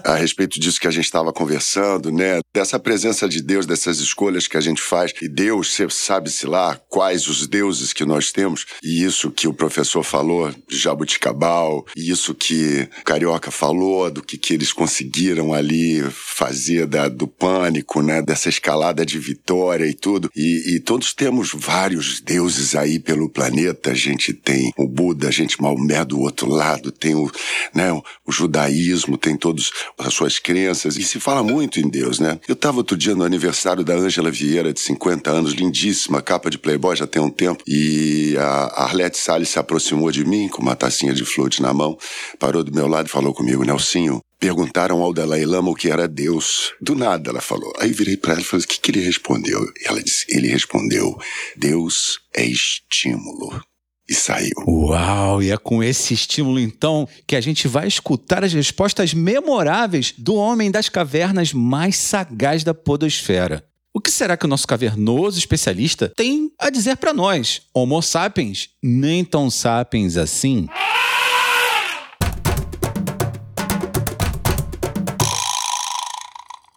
a 0.04 0.14
respeito 0.16 0.58
disso 0.60 0.80
que 0.80 0.86
a 0.86 0.90
gente 0.90 1.04
estava 1.04 1.32
conversando, 1.32 2.10
né? 2.10 2.40
Dessa 2.54 2.78
presença 2.78 3.28
de 3.28 3.42
Deus, 3.48 3.64
dessas 3.64 3.98
escolhas 3.98 4.46
que 4.46 4.58
a 4.58 4.60
gente 4.60 4.82
faz. 4.82 5.14
E 5.22 5.26
Deus, 5.26 5.74
sabe-se 5.88 6.46
lá 6.46 6.78
quais 6.90 7.26
os 7.28 7.46
deuses 7.46 7.94
que 7.94 8.04
nós 8.04 8.30
temos. 8.30 8.66
E 8.82 9.02
isso 9.02 9.30
que 9.30 9.48
o 9.48 9.54
professor 9.54 10.02
falou 10.02 10.52
de 10.68 10.76
Jabuticabal, 10.76 11.86
e 11.96 12.10
isso 12.10 12.34
que 12.34 12.86
o 13.00 13.04
Carioca 13.04 13.50
falou, 13.50 14.10
do 14.10 14.22
que, 14.22 14.36
que 14.36 14.52
eles 14.52 14.70
conseguiram 14.70 15.54
ali 15.54 16.02
fazer 16.10 16.86
da, 16.86 17.08
do 17.08 17.26
pânico, 17.26 18.02
né? 18.02 18.20
Dessa 18.20 18.50
escalada 18.50 19.06
de 19.06 19.18
vitória 19.18 19.86
e 19.86 19.94
tudo. 19.94 20.30
E, 20.36 20.76
e 20.76 20.80
todos 20.80 21.14
temos 21.14 21.52
vários 21.54 22.20
deuses 22.20 22.74
aí 22.74 22.98
pelo 22.98 23.30
planeta. 23.30 23.92
A 23.92 23.94
gente 23.94 24.34
tem 24.34 24.72
o 24.76 24.86
Buda, 24.86 25.28
a 25.28 25.30
gente 25.30 25.60
Maomé 25.62 26.04
do 26.04 26.20
outro 26.20 26.50
lado, 26.50 26.92
tem 26.92 27.14
o, 27.14 27.30
né, 27.74 27.90
o 28.26 28.30
judaísmo, 28.30 29.16
tem 29.16 29.36
todas 29.36 29.70
as 29.98 30.12
suas 30.12 30.38
crenças. 30.38 30.98
E 30.98 31.02
se 31.02 31.18
fala 31.18 31.42
muito 31.42 31.80
em 31.80 31.88
Deus, 31.88 32.18
né? 32.18 32.38
Eu 32.46 32.52
estava 32.52 32.76
outro 32.76 32.96
dia 32.96 33.14
no 33.14 33.24
aniversário 33.38 33.84
da 33.84 33.94
Ângela 33.94 34.30
Vieira, 34.30 34.72
de 34.72 34.80
50 34.80 35.30
anos, 35.30 35.52
lindíssima, 35.52 36.20
capa 36.20 36.50
de 36.50 36.58
Playboy 36.58 36.96
já 36.96 37.06
tem 37.06 37.22
um 37.22 37.30
tempo. 37.30 37.62
E 37.66 38.36
a 38.36 38.82
Arlete 38.84 39.16
Salles 39.16 39.48
se 39.48 39.58
aproximou 39.58 40.10
de 40.10 40.24
mim 40.24 40.48
com 40.48 40.60
uma 40.60 40.74
tacinha 40.74 41.14
de 41.14 41.24
flores 41.24 41.60
na 41.60 41.72
mão, 41.72 41.96
parou 42.38 42.64
do 42.64 42.74
meu 42.74 42.88
lado 42.88 43.06
e 43.06 43.10
falou 43.10 43.32
comigo, 43.32 43.64
Nelsinho, 43.64 44.20
Perguntaram 44.40 45.02
ao 45.02 45.12
Dalai 45.12 45.44
Lama 45.44 45.70
o 45.70 45.74
que 45.74 45.90
era 45.90 46.06
Deus. 46.06 46.72
Do 46.80 46.94
nada 46.94 47.30
ela 47.30 47.40
falou. 47.40 47.72
Aí 47.80 47.92
virei 47.92 48.16
para 48.16 48.34
ela 48.34 48.40
e 48.40 48.44
falei: 48.44 48.64
o 48.64 48.68
que, 48.68 48.78
que 48.78 48.92
ele 48.92 49.00
respondeu? 49.00 49.60
E 49.80 49.88
ela 49.88 50.00
disse: 50.00 50.26
ele 50.28 50.46
respondeu: 50.46 51.18
Deus 51.56 52.20
é 52.32 52.44
estímulo. 52.44 53.60
E 54.08 54.14
saiu. 54.14 54.54
Uau, 54.66 55.42
e 55.42 55.50
é 55.50 55.56
com 55.58 55.82
esse 55.82 56.14
estímulo 56.14 56.58
então 56.58 57.06
que 57.26 57.36
a 57.36 57.40
gente 57.42 57.68
vai 57.68 57.86
escutar 57.86 58.42
as 58.42 58.54
respostas 58.54 59.12
memoráveis 59.12 60.14
do 60.16 60.34
homem 60.34 60.70
das 60.70 60.88
cavernas 60.88 61.52
mais 61.52 61.96
sagaz 61.96 62.64
da 62.64 62.72
podosfera. 62.72 63.62
O 63.92 64.00
que 64.00 64.10
será 64.10 64.34
que 64.34 64.46
o 64.46 64.48
nosso 64.48 64.66
cavernoso 64.66 65.38
especialista 65.38 66.10
tem 66.16 66.50
a 66.58 66.70
dizer 66.70 66.96
para 66.96 67.12
nós, 67.12 67.60
Homo 67.74 68.00
sapiens, 68.00 68.70
nem 68.82 69.24
tão 69.24 69.50
sapiens 69.50 70.16
assim? 70.16 70.66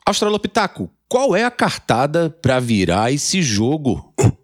Australopitaco, 0.06 0.90
qual 1.08 1.34
é 1.34 1.46
a 1.46 1.52
cartada 1.52 2.30
para 2.30 2.60
virar 2.60 3.14
esse 3.14 3.42
jogo? 3.42 4.14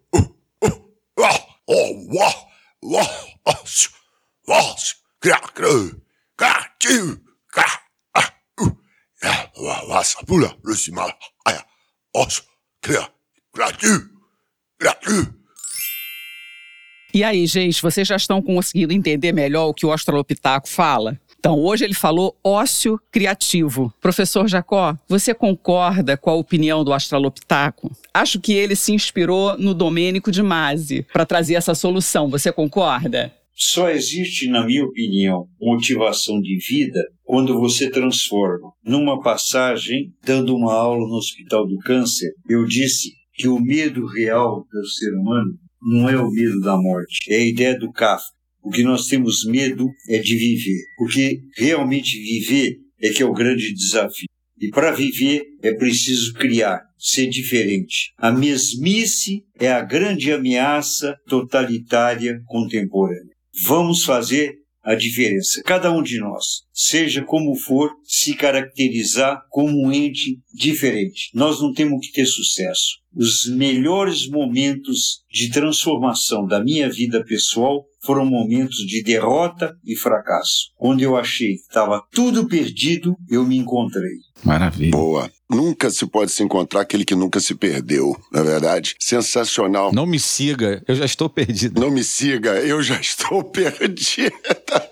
E 17.12 17.24
aí, 17.24 17.46
gente, 17.46 17.82
vocês 17.82 18.06
já 18.06 18.16
estão 18.16 18.40
conseguindo 18.40 18.92
entender 18.92 19.32
melhor 19.32 19.68
o 19.68 19.74
que 19.74 19.84
o 19.84 19.90
Australopitaco 19.90 20.68
fala? 20.68 21.20
Então, 21.38 21.58
hoje 21.60 21.84
ele 21.84 21.94
falou 21.94 22.36
ócio 22.42 23.00
criativo. 23.12 23.92
Professor 24.00 24.48
Jacó, 24.48 24.96
você 25.08 25.32
concorda 25.32 26.16
com 26.16 26.30
a 26.30 26.34
opinião 26.34 26.82
do 26.82 26.92
Australopitaco? 26.92 27.90
Acho 28.12 28.40
que 28.40 28.52
ele 28.52 28.74
se 28.74 28.92
inspirou 28.92 29.56
no 29.56 29.72
Domênico 29.72 30.32
de 30.32 30.42
Masi 30.42 31.06
para 31.12 31.24
trazer 31.24 31.54
essa 31.54 31.74
solução. 31.74 32.28
Você 32.28 32.50
concorda? 32.50 33.32
Só 33.54 33.90
existe, 33.90 34.48
na 34.48 34.64
minha 34.64 34.84
opinião, 34.84 35.46
motivação 35.60 36.40
de 36.40 36.58
vida 36.58 37.00
quando 37.24 37.58
você 37.58 37.90
transforma. 37.90 38.70
Numa 38.84 39.20
passagem, 39.20 40.12
dando 40.24 40.54
uma 40.54 40.72
aula 40.72 41.06
no 41.06 41.16
Hospital 41.16 41.66
do 41.66 41.76
Câncer, 41.78 42.30
eu 42.48 42.64
disse 42.64 43.10
que 43.34 43.48
o 43.48 43.58
medo 43.58 44.06
real 44.06 44.64
do 44.70 44.86
ser 44.86 45.12
humano 45.12 45.58
não 45.82 46.08
é 46.08 46.16
o 46.16 46.30
medo 46.30 46.60
da 46.60 46.76
morte, 46.76 47.18
é 47.28 47.36
a 47.36 47.46
ideia 47.46 47.78
do 47.78 47.90
Kafka. 47.92 48.37
O 48.68 48.70
que 48.70 48.82
nós 48.82 49.06
temos 49.06 49.46
medo 49.46 49.90
é 50.10 50.18
de 50.18 50.36
viver, 50.36 50.82
porque 50.98 51.40
realmente 51.56 52.20
viver 52.20 52.76
é 53.00 53.08
que 53.08 53.22
é 53.22 53.24
o 53.24 53.32
grande 53.32 53.72
desafio. 53.72 54.28
E 54.60 54.68
para 54.68 54.90
viver 54.90 55.42
é 55.62 55.72
preciso 55.72 56.34
criar, 56.34 56.82
ser 56.98 57.28
diferente. 57.28 58.12
A 58.18 58.30
mesmice 58.30 59.42
é 59.58 59.72
a 59.72 59.80
grande 59.80 60.30
ameaça 60.30 61.16
totalitária 61.26 62.42
contemporânea. 62.44 63.32
Vamos 63.64 64.04
fazer 64.04 64.58
a 64.84 64.94
diferença. 64.94 65.62
Cada 65.64 65.90
um 65.90 66.02
de 66.02 66.18
nós, 66.18 66.64
seja 66.78 67.24
como 67.24 67.56
for, 67.56 67.90
se 68.04 68.36
caracterizar 68.36 69.42
como 69.50 69.84
um 69.84 69.92
ente 69.92 70.38
diferente. 70.54 71.28
Nós 71.34 71.60
não 71.60 71.72
temos 71.72 72.06
que 72.06 72.12
ter 72.12 72.24
sucesso. 72.24 72.98
Os 73.16 73.46
melhores 73.46 74.28
momentos 74.28 75.24
de 75.28 75.50
transformação 75.50 76.46
da 76.46 76.62
minha 76.62 76.88
vida 76.88 77.24
pessoal 77.24 77.84
foram 78.00 78.24
momentos 78.24 78.76
de 78.86 79.02
derrota 79.02 79.74
e 79.84 79.96
fracasso. 79.96 80.70
Quando 80.76 81.02
eu 81.02 81.16
achei 81.16 81.56
que 81.56 81.62
estava 81.62 82.00
tudo 82.12 82.46
perdido, 82.46 83.16
eu 83.28 83.44
me 83.44 83.56
encontrei. 83.56 84.18
Maravilha. 84.44 84.92
Boa. 84.92 85.28
Nunca 85.50 85.90
se 85.90 86.06
pode 86.06 86.30
se 86.30 86.44
encontrar 86.44 86.82
aquele 86.82 87.04
que 87.04 87.16
nunca 87.16 87.40
se 87.40 87.56
perdeu, 87.56 88.16
na 88.30 88.40
é 88.40 88.44
verdade? 88.44 88.94
Sensacional. 89.00 89.92
Não 89.92 90.06
me 90.06 90.20
siga, 90.20 90.80
eu 90.86 90.94
já 90.94 91.04
estou 91.04 91.28
perdido. 91.28 91.80
Não 91.80 91.90
me 91.90 92.04
siga, 92.04 92.52
eu 92.60 92.80
já 92.82 93.00
estou 93.00 93.42
perdida. 93.50 94.32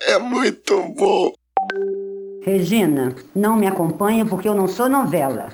É 0.01 0.19
muito 0.19 0.83
bom. 0.97 1.33
Regina, 2.43 3.15
não 3.35 3.57
me 3.57 3.67
acompanha 3.67 4.25
porque 4.25 4.49
eu 4.49 4.55
não 4.55 4.69
sou 4.69 4.89
novela. 4.89 5.53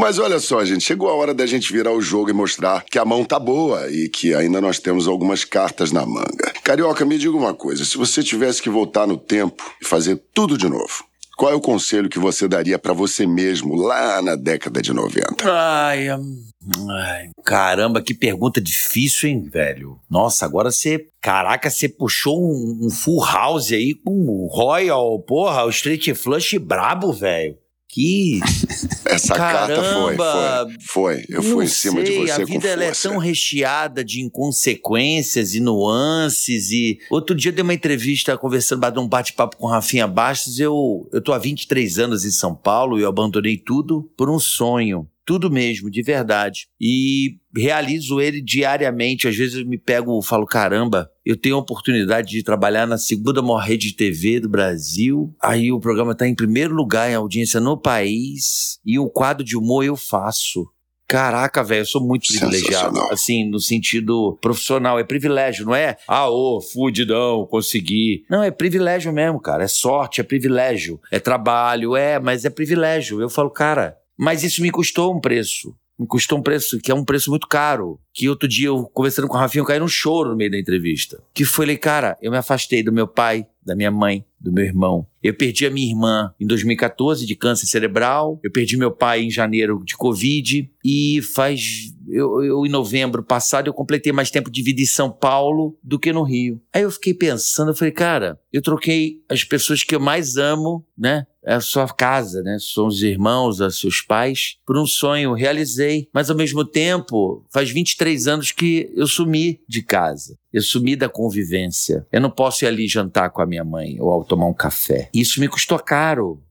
Mas 0.00 0.18
olha 0.18 0.38
só, 0.38 0.64
gente, 0.64 0.82
chegou 0.82 1.10
a 1.10 1.14
hora 1.14 1.34
da 1.34 1.44
gente 1.44 1.72
virar 1.72 1.92
o 1.92 2.00
jogo 2.00 2.30
e 2.30 2.32
mostrar 2.32 2.84
que 2.84 2.98
a 2.98 3.04
mão 3.04 3.22
tá 3.22 3.38
boa 3.38 3.90
e 3.90 4.08
que 4.08 4.34
ainda 4.34 4.60
nós 4.60 4.78
temos 4.78 5.06
algumas 5.06 5.44
cartas 5.44 5.92
na 5.92 6.06
manga. 6.06 6.52
Carioca, 6.64 7.04
me 7.04 7.18
diga 7.18 7.36
uma 7.36 7.52
coisa: 7.52 7.84
se 7.84 7.98
você 7.98 8.22
tivesse 8.22 8.62
que 8.62 8.70
voltar 8.70 9.06
no 9.06 9.18
tempo 9.18 9.62
e 9.80 9.84
fazer 9.84 10.16
tudo 10.32 10.56
de 10.56 10.68
novo, 10.68 11.04
qual 11.40 11.52
é 11.52 11.54
o 11.54 11.60
conselho 11.60 12.10
que 12.10 12.18
você 12.18 12.46
daria 12.46 12.78
para 12.78 12.92
você 12.92 13.26
mesmo 13.26 13.74
lá 13.74 14.20
na 14.20 14.36
década 14.36 14.82
de 14.82 14.92
90? 14.92 15.42
Ai, 15.50 16.10
ai, 16.10 17.30
caramba, 17.42 18.02
que 18.02 18.12
pergunta 18.12 18.60
difícil, 18.60 19.30
hein, 19.30 19.48
velho? 19.50 19.98
Nossa, 20.10 20.44
agora 20.44 20.70
você. 20.70 21.06
Caraca, 21.18 21.70
você 21.70 21.88
puxou 21.88 22.38
um, 22.38 22.86
um 22.86 22.90
full 22.90 23.24
house 23.24 23.72
aí 23.72 23.94
com 23.94 24.12
o 24.12 24.48
Royal, 24.48 25.18
porra, 25.20 25.64
o 25.64 25.70
Street 25.70 26.14
Flush 26.14 26.58
brabo, 26.58 27.10
velho. 27.10 27.56
Que. 27.92 28.40
Essa 29.04 29.34
Caramba, 29.34 29.74
carta 29.74 29.94
foi, 29.94 30.16
foi. 30.16 30.76
Foi. 30.80 31.24
Eu 31.28 31.42
fui 31.42 31.64
em 31.64 31.68
cima 31.68 32.04
sei, 32.04 32.04
de 32.04 32.26
você 32.26 32.42
a 32.42 32.44
vida 32.44 32.68
ela 32.68 32.84
é 32.84 32.86
força. 32.88 33.08
tão 33.08 33.18
recheada 33.18 34.04
de 34.04 34.20
inconsequências 34.20 35.54
e 35.54 35.60
nuances 35.60 36.70
e 36.70 37.00
outro 37.10 37.34
dia 37.34 37.50
eu 37.50 37.54
dei 37.54 37.64
uma 37.64 37.74
entrevista 37.74 38.38
conversando, 38.38 39.00
um 39.00 39.08
bate-papo 39.08 39.56
com 39.56 39.66
Rafinha 39.66 40.06
Bastos, 40.06 40.60
eu 40.60 41.08
eu 41.12 41.20
tô 41.20 41.32
há 41.32 41.38
23 41.38 41.98
anos 41.98 42.24
em 42.24 42.30
São 42.30 42.54
Paulo 42.54 42.98
e 42.98 43.02
eu 43.02 43.08
abandonei 43.08 43.56
tudo 43.56 44.08
por 44.16 44.30
um 44.30 44.38
sonho. 44.38 45.08
Tudo 45.24 45.50
mesmo, 45.50 45.90
de 45.90 46.02
verdade. 46.02 46.66
E 46.80 47.36
realizo 47.54 48.20
ele 48.20 48.40
diariamente. 48.40 49.28
Às 49.28 49.36
vezes 49.36 49.56
eu 49.56 49.66
me 49.66 49.78
pego 49.78 50.18
e 50.18 50.26
falo: 50.26 50.46
caramba, 50.46 51.10
eu 51.24 51.36
tenho 51.36 51.56
a 51.56 51.60
oportunidade 51.60 52.30
de 52.30 52.42
trabalhar 52.42 52.86
na 52.86 52.98
segunda 52.98 53.42
maior 53.42 53.58
rede 53.58 53.88
de 53.88 53.96
TV 53.96 54.40
do 54.40 54.48
Brasil. 54.48 55.34
Aí 55.42 55.70
o 55.70 55.80
programa 55.80 56.12
está 56.12 56.26
em 56.26 56.34
primeiro 56.34 56.74
lugar 56.74 57.10
em 57.10 57.14
audiência 57.14 57.60
no 57.60 57.76
país. 57.76 58.78
E 58.84 58.98
o 58.98 59.08
quadro 59.08 59.44
de 59.44 59.56
humor 59.56 59.84
eu 59.84 59.96
faço. 59.96 60.66
Caraca, 61.10 61.64
velho, 61.64 61.80
eu 61.80 61.86
sou 61.86 62.00
muito 62.00 62.28
privilegiado. 62.28 63.00
Assim, 63.10 63.44
no 63.50 63.58
sentido 63.58 64.38
profissional. 64.40 64.96
É 64.96 65.02
privilégio, 65.02 65.66
não 65.66 65.74
é? 65.74 65.96
Ah, 66.06 66.30
ô, 66.30 66.60
fudidão, 66.60 67.44
consegui. 67.50 68.24
Não, 68.30 68.44
é 68.44 68.50
privilégio 68.52 69.12
mesmo, 69.12 69.40
cara. 69.40 69.64
É 69.64 69.66
sorte, 69.66 70.20
é 70.20 70.24
privilégio. 70.24 71.00
É 71.10 71.18
trabalho, 71.18 71.96
é, 71.96 72.20
mas 72.20 72.44
é 72.44 72.50
privilégio. 72.50 73.20
Eu 73.20 73.28
falo, 73.28 73.50
cara, 73.50 73.96
mas 74.20 74.44
isso 74.44 74.60
me 74.60 74.70
custou 74.70 75.16
um 75.16 75.18
preço. 75.18 75.74
Me 75.98 76.06
custou 76.06 76.38
um 76.38 76.42
preço 76.42 76.78
que 76.78 76.90
é 76.90 76.94
um 76.94 77.04
preço 77.04 77.30
muito 77.30 77.46
caro. 77.46 77.98
Que 78.12 78.28
outro 78.28 78.46
dia 78.46 78.68
eu, 78.68 78.84
conversando 78.84 79.26
com 79.26 79.34
o 79.34 79.40
Rafinha, 79.40 79.62
eu 79.62 79.66
caí 79.66 79.78
num 79.78 79.88
choro 79.88 80.30
no 80.30 80.36
meio 80.36 80.50
da 80.50 80.58
entrevista. 80.58 81.22
Que 81.32 81.42
foi, 81.42 81.64
falei, 81.64 81.78
cara, 81.78 82.18
eu 82.20 82.30
me 82.30 82.36
afastei 82.36 82.82
do 82.82 82.92
meu 82.92 83.08
pai, 83.08 83.46
da 83.64 83.74
minha 83.74 83.90
mãe, 83.90 84.24
do 84.38 84.52
meu 84.52 84.64
irmão. 84.64 85.06
Eu 85.22 85.34
perdi 85.34 85.64
a 85.64 85.70
minha 85.70 85.88
irmã 85.88 86.34
em 86.38 86.46
2014 86.46 87.26
de 87.26 87.34
câncer 87.34 87.66
cerebral. 87.66 88.38
Eu 88.42 88.50
perdi 88.50 88.76
meu 88.76 88.90
pai 88.90 89.22
em 89.22 89.30
janeiro 89.30 89.82
de 89.84 89.96
Covid. 89.96 90.70
E 90.84 91.22
faz. 91.22 91.94
Eu, 92.08 92.42
eu, 92.42 92.66
em 92.66 92.70
novembro 92.70 93.22
passado, 93.22 93.68
eu 93.68 93.74
completei 93.74 94.12
mais 94.12 94.30
tempo 94.30 94.50
de 94.50 94.62
vida 94.62 94.80
em 94.80 94.86
São 94.86 95.10
Paulo 95.10 95.78
do 95.82 95.98
que 95.98 96.12
no 96.12 96.22
Rio. 96.22 96.60
Aí 96.74 96.82
eu 96.82 96.90
fiquei 96.90 97.14
pensando, 97.14 97.70
eu 97.70 97.76
falei, 97.76 97.92
cara, 97.92 98.38
eu 98.52 98.60
troquei 98.60 99.22
as 99.28 99.44
pessoas 99.44 99.84
que 99.84 99.94
eu 99.94 100.00
mais 100.00 100.36
amo, 100.36 100.84
né? 100.96 101.26
É 101.42 101.54
a 101.54 101.60
sua 101.60 101.88
casa, 101.88 102.42
né? 102.42 102.58
São 102.60 102.86
os 102.86 103.02
irmãos, 103.02 103.60
os 103.60 103.80
seus 103.80 104.02
pais, 104.02 104.56
por 104.66 104.76
um 104.76 104.84
sonho. 104.86 105.32
Realizei. 105.32 106.08
Mas 106.12 106.28
ao 106.28 106.36
mesmo 106.36 106.64
tempo, 106.64 107.46
faz 107.50 107.70
23 107.70 108.28
anos 108.28 108.52
que 108.52 108.92
eu 108.94 109.06
sumi 109.06 109.60
de 109.66 109.82
casa. 109.82 110.36
Eu 110.52 110.60
sumi 110.60 110.94
da 110.96 111.08
convivência. 111.08 112.06
Eu 112.12 112.20
não 112.20 112.30
posso 112.30 112.64
ir 112.64 112.68
ali 112.68 112.86
jantar 112.86 113.30
com 113.30 113.40
a 113.40 113.46
minha 113.46 113.64
mãe 113.64 113.98
ou 114.00 114.10
ao 114.10 114.24
tomar 114.24 114.46
um 114.46 114.54
café. 114.54 115.08
Isso 115.14 115.40
me 115.40 115.48
custou 115.48 115.78
caro. 115.78 116.42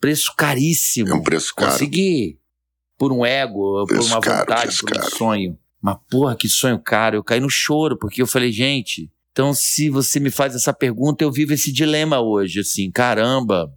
Preço 0.00 0.32
caríssimo. 0.36 1.08
É 1.08 1.14
um 1.14 1.22
preço 1.22 1.52
caro. 1.54 1.72
Consegui. 1.72 2.38
Por 2.96 3.12
um 3.12 3.26
ego, 3.26 3.84
por 3.84 3.86
Preço 3.88 4.08
uma 4.14 4.20
caro, 4.20 4.38
vontade, 4.40 4.78
por 4.78 4.90
um 4.90 5.00
caro. 5.00 5.16
sonho. 5.16 5.58
Mas 5.82 5.96
porra, 6.08 6.36
que 6.36 6.48
sonho 6.48 6.78
caro. 6.78 7.16
Eu 7.16 7.24
caí 7.24 7.40
no 7.40 7.50
choro, 7.50 7.98
porque 7.98 8.22
eu 8.22 8.26
falei, 8.28 8.52
gente, 8.52 9.10
então 9.32 9.52
se 9.52 9.90
você 9.90 10.20
me 10.20 10.30
faz 10.30 10.54
essa 10.54 10.72
pergunta, 10.72 11.24
eu 11.24 11.32
vivo 11.32 11.52
esse 11.52 11.72
dilema 11.72 12.20
hoje, 12.20 12.60
assim, 12.60 12.90
caramba, 12.92 13.72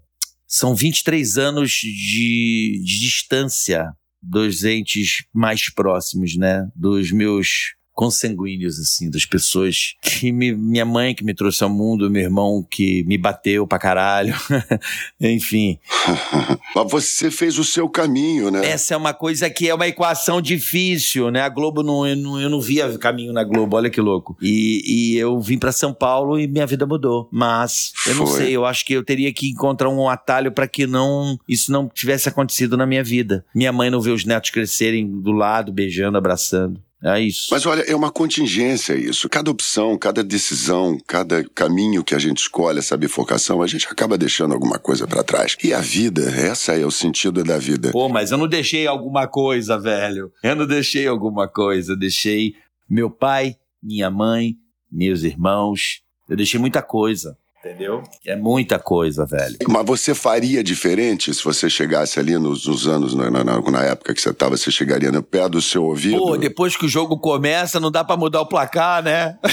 são 0.48 0.74
23 0.74 1.38
anos 1.38 1.72
de, 1.72 2.82
de 2.84 3.00
distância 3.00 3.92
dos 4.22 4.64
entes 4.64 5.26
mais 5.34 5.70
próximos, 5.70 6.36
né? 6.38 6.68
Dos 6.76 7.12
meus 7.12 7.76
consanguíneos, 7.98 8.78
assim, 8.80 9.10
das 9.10 9.26
pessoas 9.26 9.96
que 10.00 10.32
me, 10.32 10.54
minha 10.54 10.86
mãe 10.86 11.16
que 11.16 11.24
me 11.24 11.34
trouxe 11.34 11.64
ao 11.64 11.70
mundo, 11.70 12.12
meu 12.12 12.22
irmão 12.22 12.64
que 12.70 13.04
me 13.06 13.18
bateu 13.18 13.66
pra 13.66 13.80
caralho, 13.80 14.36
enfim. 15.20 15.80
Mas 16.76 16.92
você 16.92 17.32
fez 17.32 17.58
o 17.58 17.64
seu 17.64 17.90
caminho, 17.90 18.52
né? 18.52 18.64
Essa 18.68 18.94
é 18.94 18.98
uma 18.98 19.16
coisa 19.16 19.50
que 19.50 19.68
é 19.68 19.74
uma 19.74 19.88
equação 19.88 20.40
difícil, 20.40 21.32
né? 21.32 21.42
A 21.42 21.50
Globo 21.50 21.82
não, 21.82 22.06
eu 22.06 22.16
não, 22.16 22.40
eu 22.40 22.50
não 22.52 22.62
via 22.62 22.96
caminho 23.00 23.34
na 23.34 23.44
Globo, 23.44 23.76
olha 23.76 23.90
que 23.90 24.00
louco. 24.00 24.38
E, 24.40 24.84
e 24.86 25.18
eu 25.18 25.42
vim 25.42 25.58
para 25.58 25.72
São 25.72 25.92
Paulo 25.92 26.40
e 26.40 26.48
minha 26.48 26.68
vida 26.68 26.86
mudou. 26.86 27.28
Mas 27.32 27.94
eu 28.06 28.14
não 28.14 28.28
Foi. 28.28 28.42
sei, 28.42 28.56
eu 28.56 28.64
acho 28.64 28.86
que 28.86 28.94
eu 28.94 29.04
teria 29.04 29.34
que 29.34 29.50
encontrar 29.50 29.90
um 29.90 30.08
atalho 30.08 30.52
para 30.52 30.68
que 30.68 30.86
não 30.86 31.36
isso 31.50 31.72
não 31.72 31.90
tivesse 31.90 32.30
acontecido 32.30 32.78
na 32.78 32.86
minha 32.86 33.04
vida. 33.04 33.44
Minha 33.56 33.72
mãe 33.72 33.90
não 33.90 34.00
vê 34.00 34.12
os 34.12 34.24
netos 34.24 34.52
crescerem 34.52 35.20
do 35.20 35.32
lado, 35.32 35.72
beijando, 35.72 36.16
abraçando. 36.16 36.80
É 37.04 37.20
isso. 37.22 37.50
Mas 37.52 37.66
olha, 37.66 37.82
é 37.82 37.96
uma 37.96 38.12
contingência 38.12 38.96
isso. 38.96 39.30
Cada 39.30 39.52
opção, 39.52 39.98
cada 39.98 40.24
decisão, 40.24 40.98
cada 41.06 41.44
caminho 41.50 42.04
que 42.04 42.16
a 42.16 42.20
gente 42.20 42.40
escolhe, 42.40 42.80
essa 42.80 42.98
bifurcação, 42.98 43.62
a 43.62 43.68
gente 43.68 43.88
acaba 43.88 44.18
deixando 44.18 44.54
alguma 44.54 44.80
coisa 44.80 45.08
pra 45.08 45.24
trás. 45.24 45.56
E 45.64 45.74
a 45.74 45.80
vida, 45.80 46.22
essa 46.24 46.74
é 46.74 46.86
o 46.86 46.92
sentido 46.92 47.44
da 47.44 47.60
vida. 47.60 47.92
Pô, 47.92 48.10
mas 48.10 48.32
eu 48.32 48.38
não 48.38 48.48
deixei 48.48 48.88
alguma 48.88 49.28
coisa, 49.28 49.80
velho. 49.80 50.32
Eu 50.42 50.56
não 50.56 50.66
deixei 50.66 51.06
alguma 51.08 51.48
coisa. 51.48 51.94
Eu 51.94 51.98
deixei 51.98 52.56
meu 52.90 53.12
pai, 53.12 53.56
minha 53.82 54.10
mãe, 54.10 54.56
meus 54.92 55.22
irmãos. 55.24 56.02
Eu 56.28 56.36
deixei 56.36 56.60
muita 56.60 56.82
coisa. 56.82 57.38
Entendeu? 57.68 58.02
É 58.26 58.34
muita 58.36 58.80
coisa, 58.80 59.26
velho. 59.26 59.58
Mas 59.68 59.86
você 59.86 60.16
faria 60.16 60.64
diferente 60.64 61.34
se 61.34 61.44
você 61.44 61.70
chegasse 61.70 62.18
ali 62.18 62.38
nos, 62.38 62.66
nos 62.66 62.88
anos, 62.88 63.14
na, 63.14 63.30
na, 63.30 63.44
na- 63.44 63.84
época 63.84 64.14
que 64.14 64.22
você 64.22 64.30
estava, 64.30 64.56
você 64.56 64.72
chegaria 64.72 65.12
no 65.12 65.22
pé 65.22 65.50
do 65.50 65.62
seu 65.62 65.84
ouvido? 65.84 66.18
Pô, 66.18 66.38
depois 66.38 66.78
que 66.78 66.86
o 66.86 66.90
jogo 66.90 67.18
começa, 67.20 67.78
não 67.80 67.92
dá 67.92 68.04
pra 68.06 68.16
mudar 68.16 68.40
o 68.42 68.46
placar, 68.46 69.04
né? 69.04 69.38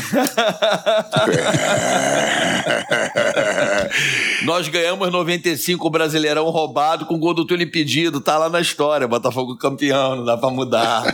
Nós 4.44 4.68
ganhamos 4.68 5.10
95 5.10 5.86
o 5.86 5.90
Brasileirão 5.90 6.48
roubado 6.50 7.06
com 7.06 7.18
gol 7.18 7.34
do 7.34 7.44
Túlio 7.44 7.66
impedido. 7.66 8.20
Tá 8.20 8.38
lá 8.38 8.48
na 8.48 8.60
história. 8.60 9.08
Botafogo 9.08 9.56
campeão, 9.56 10.16
não 10.16 10.24
dá 10.24 10.36
pra 10.36 10.50
mudar. 10.50 11.04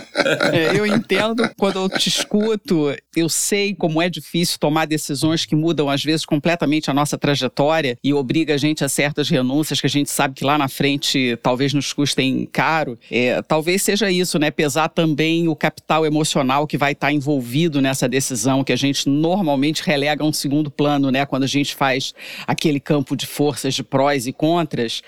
É, 0.51 0.77
eu 0.77 0.85
entendo 0.85 1.49
quando 1.57 1.79
eu 1.79 1.89
te 1.89 2.09
escuto, 2.09 2.93
eu 3.15 3.29
sei 3.29 3.73
como 3.75 4.01
é 4.01 4.09
difícil 4.09 4.57
tomar 4.59 4.85
decisões 4.85 5.45
que 5.45 5.55
mudam, 5.55 5.89
às 5.89 6.03
vezes, 6.03 6.25
completamente 6.25 6.89
a 6.91 6.93
nossa 6.93 7.17
trajetória 7.17 7.97
e 8.03 8.13
obriga 8.13 8.53
a 8.53 8.57
gente 8.57 8.83
a 8.83 8.89
certas 8.89 9.29
renúncias 9.29 9.79
que 9.79 9.87
a 9.87 9.89
gente 9.89 10.09
sabe 10.09 10.35
que 10.35 10.45
lá 10.45 10.57
na 10.57 10.67
frente 10.67 11.37
talvez 11.41 11.73
nos 11.73 11.93
custem 11.93 12.47
caro. 12.51 12.97
É, 13.09 13.41
talvez 13.41 13.81
seja 13.81 14.11
isso, 14.11 14.37
né? 14.37 14.51
Pesar 14.51 14.89
também 14.89 15.47
o 15.47 15.55
capital 15.55 16.05
emocional 16.05 16.67
que 16.67 16.77
vai 16.77 16.91
estar 16.91 17.11
envolvido 17.11 17.81
nessa 17.81 18.07
decisão, 18.07 18.63
que 18.63 18.73
a 18.73 18.77
gente 18.77 19.09
normalmente 19.09 19.83
relega 19.83 20.23
a 20.23 20.27
um 20.27 20.33
segundo 20.33 20.69
plano, 20.69 21.09
né? 21.11 21.25
Quando 21.25 21.43
a 21.43 21.47
gente 21.47 21.75
faz 21.75 22.13
aquele 22.45 22.79
campo 22.79 23.15
de 23.15 23.25
forças, 23.25 23.73
de 23.73 23.83
prós 23.83 24.27
e 24.27 24.33
contras 24.33 25.01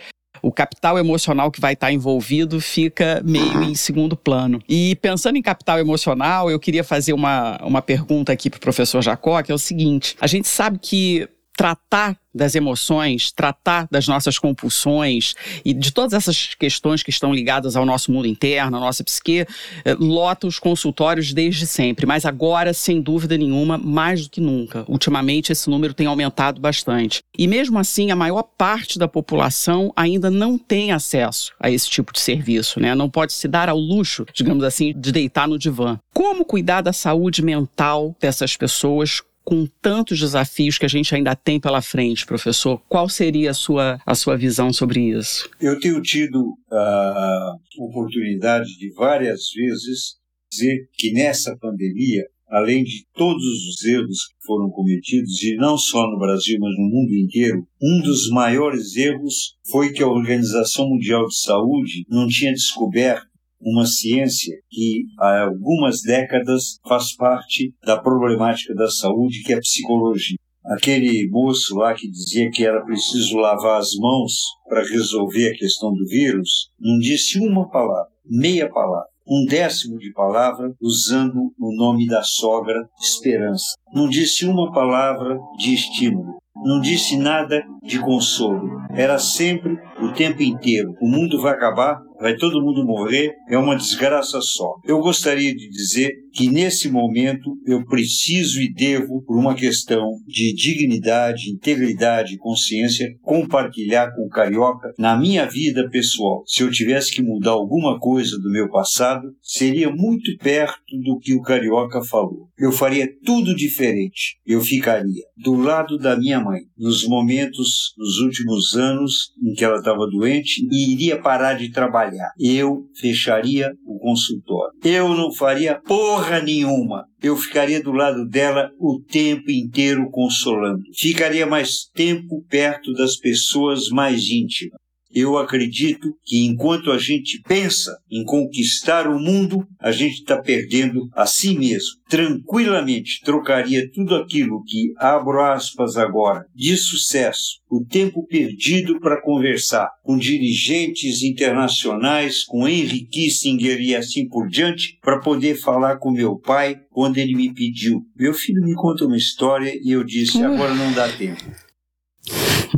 o 0.43 0.51
capital 0.51 0.99
emocional 0.99 1.49
que 1.49 1.61
vai 1.61 1.73
estar 1.73 1.91
envolvido 1.91 2.59
fica 2.59 3.21
meio 3.23 3.63
em 3.63 3.73
segundo 3.73 4.15
plano. 4.15 4.61
E 4.67 4.95
pensando 4.97 5.37
em 5.37 5.41
capital 5.41 5.79
emocional, 5.79 6.51
eu 6.51 6.59
queria 6.59 6.83
fazer 6.83 7.13
uma, 7.13 7.57
uma 7.63 7.81
pergunta 7.81 8.31
aqui 8.33 8.49
para 8.49 8.57
o 8.57 8.61
professor 8.61 9.01
Jacó, 9.01 9.41
que 9.41 9.51
é 9.51 9.55
o 9.55 9.57
seguinte: 9.57 10.17
a 10.19 10.27
gente 10.27 10.47
sabe 10.47 10.77
que 10.79 11.29
tratar 11.55 12.17
das 12.33 12.55
emoções, 12.55 13.31
tratar 13.31 13.87
das 13.91 14.07
nossas 14.07 14.39
compulsões 14.39 15.35
e 15.63 15.73
de 15.73 15.91
todas 15.91 16.13
essas 16.13 16.55
questões 16.55 17.03
que 17.03 17.11
estão 17.11 17.31
ligadas 17.33 17.75
ao 17.75 17.85
nosso 17.85 18.11
mundo 18.11 18.27
interno, 18.27 18.77
à 18.77 18.79
nossa 18.79 19.03
psique, 19.03 19.45
eh, 19.85 19.95
lota 19.99 20.47
os 20.47 20.57
consultórios 20.57 21.31
desde 21.31 21.67
sempre, 21.67 22.05
mas 22.07 22.25
agora, 22.25 22.73
sem 22.73 22.99
dúvida 22.99 23.37
nenhuma, 23.37 23.77
mais 23.77 24.23
do 24.23 24.29
que 24.31 24.41
nunca. 24.41 24.83
Ultimamente, 24.87 25.51
esse 25.51 25.69
número 25.69 25.93
tem 25.93 26.07
aumentado 26.07 26.59
bastante. 26.59 27.21
E 27.37 27.47
mesmo 27.47 27.77
assim, 27.77 28.09
a 28.09 28.15
maior 28.15 28.43
parte 28.43 28.97
da 28.97 29.07
população 29.07 29.93
ainda 29.95 30.31
não 30.31 30.57
tem 30.57 30.91
acesso 30.91 31.53
a 31.59 31.69
esse 31.69 31.89
tipo 31.89 32.11
de 32.11 32.19
serviço, 32.19 32.79
né? 32.79 32.95
Não 32.95 33.09
pode 33.09 33.33
se 33.33 33.47
dar 33.47 33.69
ao 33.69 33.77
luxo, 33.77 34.25
digamos 34.33 34.63
assim, 34.63 34.91
de 34.95 35.11
deitar 35.11 35.47
no 35.47 35.59
divã. 35.59 35.99
Como 36.13 36.45
cuidar 36.45 36.81
da 36.81 36.93
saúde 36.93 37.43
mental 37.43 38.15
dessas 38.19 38.57
pessoas 38.57 39.21
com 39.43 39.67
tantos 39.81 40.19
desafios 40.19 40.77
que 40.77 40.85
a 40.85 40.89
gente 40.89 41.13
ainda 41.13 41.35
tem 41.35 41.59
pela 41.59 41.81
frente, 41.81 42.25
professor? 42.25 42.81
Qual 42.87 43.09
seria 43.09 43.51
a 43.51 43.53
sua, 43.53 43.99
a 44.05 44.15
sua 44.15 44.37
visão 44.37 44.71
sobre 44.71 45.01
isso? 45.01 45.49
Eu 45.59 45.79
tenho 45.79 46.01
tido 46.01 46.55
a 46.71 47.55
oportunidade 47.79 48.77
de 48.77 48.91
várias 48.93 49.41
vezes 49.55 50.15
dizer 50.51 50.87
que 50.93 51.11
nessa 51.13 51.57
pandemia, 51.57 52.23
além 52.47 52.83
de 52.83 53.05
todos 53.15 53.43
os 53.43 53.83
erros 53.83 54.27
que 54.27 54.45
foram 54.45 54.69
cometidos, 54.69 55.41
e 55.41 55.55
não 55.55 55.77
só 55.77 56.07
no 56.09 56.19
Brasil, 56.19 56.57
mas 56.59 56.75
no 56.77 56.83
mundo 56.83 57.13
inteiro, 57.13 57.67
um 57.81 58.01
dos 58.01 58.29
maiores 58.29 58.95
erros 58.95 59.55
foi 59.69 59.91
que 59.91 60.03
a 60.03 60.07
Organização 60.07 60.87
Mundial 60.87 61.25
de 61.25 61.37
Saúde 61.39 62.05
não 62.07 62.27
tinha 62.27 62.53
descoberto 62.53 63.32
uma 63.65 63.85
ciência 63.85 64.55
que 64.69 65.05
há 65.19 65.43
algumas 65.43 66.01
décadas 66.01 66.79
faz 66.87 67.15
parte 67.15 67.73
da 67.85 67.99
problemática 67.99 68.73
da 68.75 68.89
saúde, 68.89 69.43
que 69.43 69.53
é 69.53 69.57
a 69.57 69.61
psicologia. 69.61 70.37
Aquele 70.65 71.27
moço 71.29 71.75
lá 71.75 71.93
que 71.93 72.09
dizia 72.09 72.49
que 72.49 72.65
era 72.65 72.83
preciso 72.85 73.37
lavar 73.37 73.79
as 73.79 73.93
mãos 73.95 74.33
para 74.67 74.81
resolver 74.81 75.49
a 75.49 75.57
questão 75.57 75.91
do 75.93 76.05
vírus, 76.07 76.69
não 76.79 76.97
disse 76.99 77.37
uma 77.39 77.69
palavra, 77.69 78.09
meia 78.25 78.69
palavra, 78.69 79.09
um 79.27 79.45
décimo 79.45 79.97
de 79.97 80.11
palavra 80.13 80.73
usando 80.81 81.53
o 81.59 81.75
nome 81.75 82.07
da 82.07 82.23
sogra, 82.23 82.87
Esperança. 82.99 83.75
Não 83.93 84.07
disse 84.07 84.45
uma 84.45 84.71
palavra 84.71 85.37
de 85.57 85.73
estímulo, 85.73 86.37
não 86.55 86.79
disse 86.79 87.17
nada 87.17 87.61
de 87.83 87.99
consolo. 87.99 88.81
Era 88.95 89.19
sempre 89.19 89.77
o 90.01 90.13
tempo 90.13 90.41
inteiro. 90.41 90.93
O 91.01 91.07
mundo 91.07 91.41
vai 91.41 91.53
acabar, 91.53 91.99
vai 92.23 92.37
todo 92.37 92.63
mundo 92.63 92.85
morrer, 92.85 93.33
é 93.49 93.57
uma 93.57 93.75
desgraça 93.75 94.39
só. 94.39 94.75
Eu 94.85 94.99
gostaria 94.99 95.53
de 95.53 95.67
dizer 95.67 96.09
que 96.31 96.49
nesse 96.49 96.89
momento 96.89 97.57
eu 97.67 97.85
preciso 97.85 98.61
e 98.61 98.73
devo, 98.73 99.21
por 99.23 99.37
uma 99.37 99.53
questão 99.53 100.01
de 100.25 100.53
dignidade, 100.53 101.51
integridade 101.51 102.33
e 102.33 102.37
consciência, 102.37 103.13
compartilhar 103.21 104.15
com 104.15 104.25
o 104.25 104.29
carioca 104.29 104.93
na 104.97 105.17
minha 105.17 105.45
vida 105.45 105.89
pessoal. 105.89 106.43
Se 106.47 106.63
eu 106.63 106.71
tivesse 106.71 107.11
que 107.11 107.21
mudar 107.21 107.51
alguma 107.51 107.99
coisa 107.99 108.39
do 108.39 108.49
meu 108.49 108.69
passado, 108.69 109.27
seria 109.41 109.91
muito 109.91 110.35
perto 110.37 110.97
do 111.03 111.19
que 111.19 111.35
o 111.35 111.41
carioca 111.41 112.01
falou. 112.05 112.47
Eu 112.57 112.71
faria 112.71 113.05
tudo 113.25 113.53
diferente. 113.53 114.37
Eu 114.45 114.61
ficaria 114.61 115.23
do 115.35 115.55
lado 115.55 115.97
da 115.97 116.15
minha 116.17 116.39
mãe 116.39 116.61
nos 116.77 117.05
momentos, 117.05 117.93
nos 117.97 118.19
últimos 118.19 118.75
anos 118.75 119.33
em 119.43 119.53
que 119.53 119.65
ela 119.65 119.77
estava 119.77 120.07
doente 120.07 120.65
e 120.71 120.93
iria 120.93 121.21
parar 121.21 121.55
de 121.55 121.69
trabalhar. 121.69 122.12
Eu 122.39 122.85
fecharia 122.99 123.71
o 123.85 123.99
consultório. 123.99 124.73
Eu 124.83 125.09
não 125.09 125.31
faria 125.31 125.79
porra 125.81 126.41
nenhuma. 126.41 127.05
Eu 127.21 127.37
ficaria 127.37 127.81
do 127.81 127.91
lado 127.91 128.27
dela 128.27 128.69
o 128.79 128.99
tempo 128.99 129.49
inteiro 129.49 130.09
consolando. 130.11 130.83
Ficaria 130.93 131.45
mais 131.45 131.85
tempo 131.93 132.43
perto 132.49 132.91
das 132.93 133.15
pessoas 133.17 133.87
mais 133.89 134.29
íntimas. 134.29 134.82
Eu 135.13 135.37
acredito 135.37 136.15
que 136.25 136.43
enquanto 136.43 136.91
a 136.91 136.97
gente 136.97 137.39
pensa 137.47 137.95
em 138.09 138.23
conquistar 138.23 139.07
o 139.07 139.19
mundo, 139.19 139.67
a 139.79 139.91
gente 139.91 140.15
está 140.15 140.41
perdendo 140.41 141.07
a 141.13 141.27
si 141.27 141.55
mesmo. 141.57 142.01
Tranquilamente 142.09 143.21
trocaria 143.23 143.89
tudo 143.91 144.15
aquilo 144.15 144.63
que, 144.65 144.91
abro 144.97 145.39
aspas 145.41 145.97
agora, 145.97 146.45
de 146.55 146.75
sucesso, 146.75 147.59
o 147.69 147.85
tempo 147.85 148.25
perdido 148.25 148.99
para 148.99 149.21
conversar 149.21 149.89
com 150.03 150.17
dirigentes 150.17 151.21
internacionais, 151.21 152.43
com 152.43 152.67
Henry 152.67 153.05
Kissinger 153.05 153.79
e 153.79 153.95
assim 153.95 154.27
por 154.27 154.47
diante, 154.47 154.97
para 155.01 155.19
poder 155.19 155.55
falar 155.55 155.97
com 155.97 156.11
meu 156.11 156.37
pai 156.37 156.81
quando 156.91 157.17
ele 157.17 157.35
me 157.35 157.53
pediu. 157.53 158.01
Meu 158.15 158.33
filho 158.33 158.63
me 158.63 158.73
conta 158.73 159.05
uma 159.05 159.17
história 159.17 159.73
e 159.83 159.91
eu 159.91 160.03
disse: 160.03 160.41
agora 160.41 160.73
não 160.73 160.91
dá 160.91 161.07
tempo. 161.09 161.43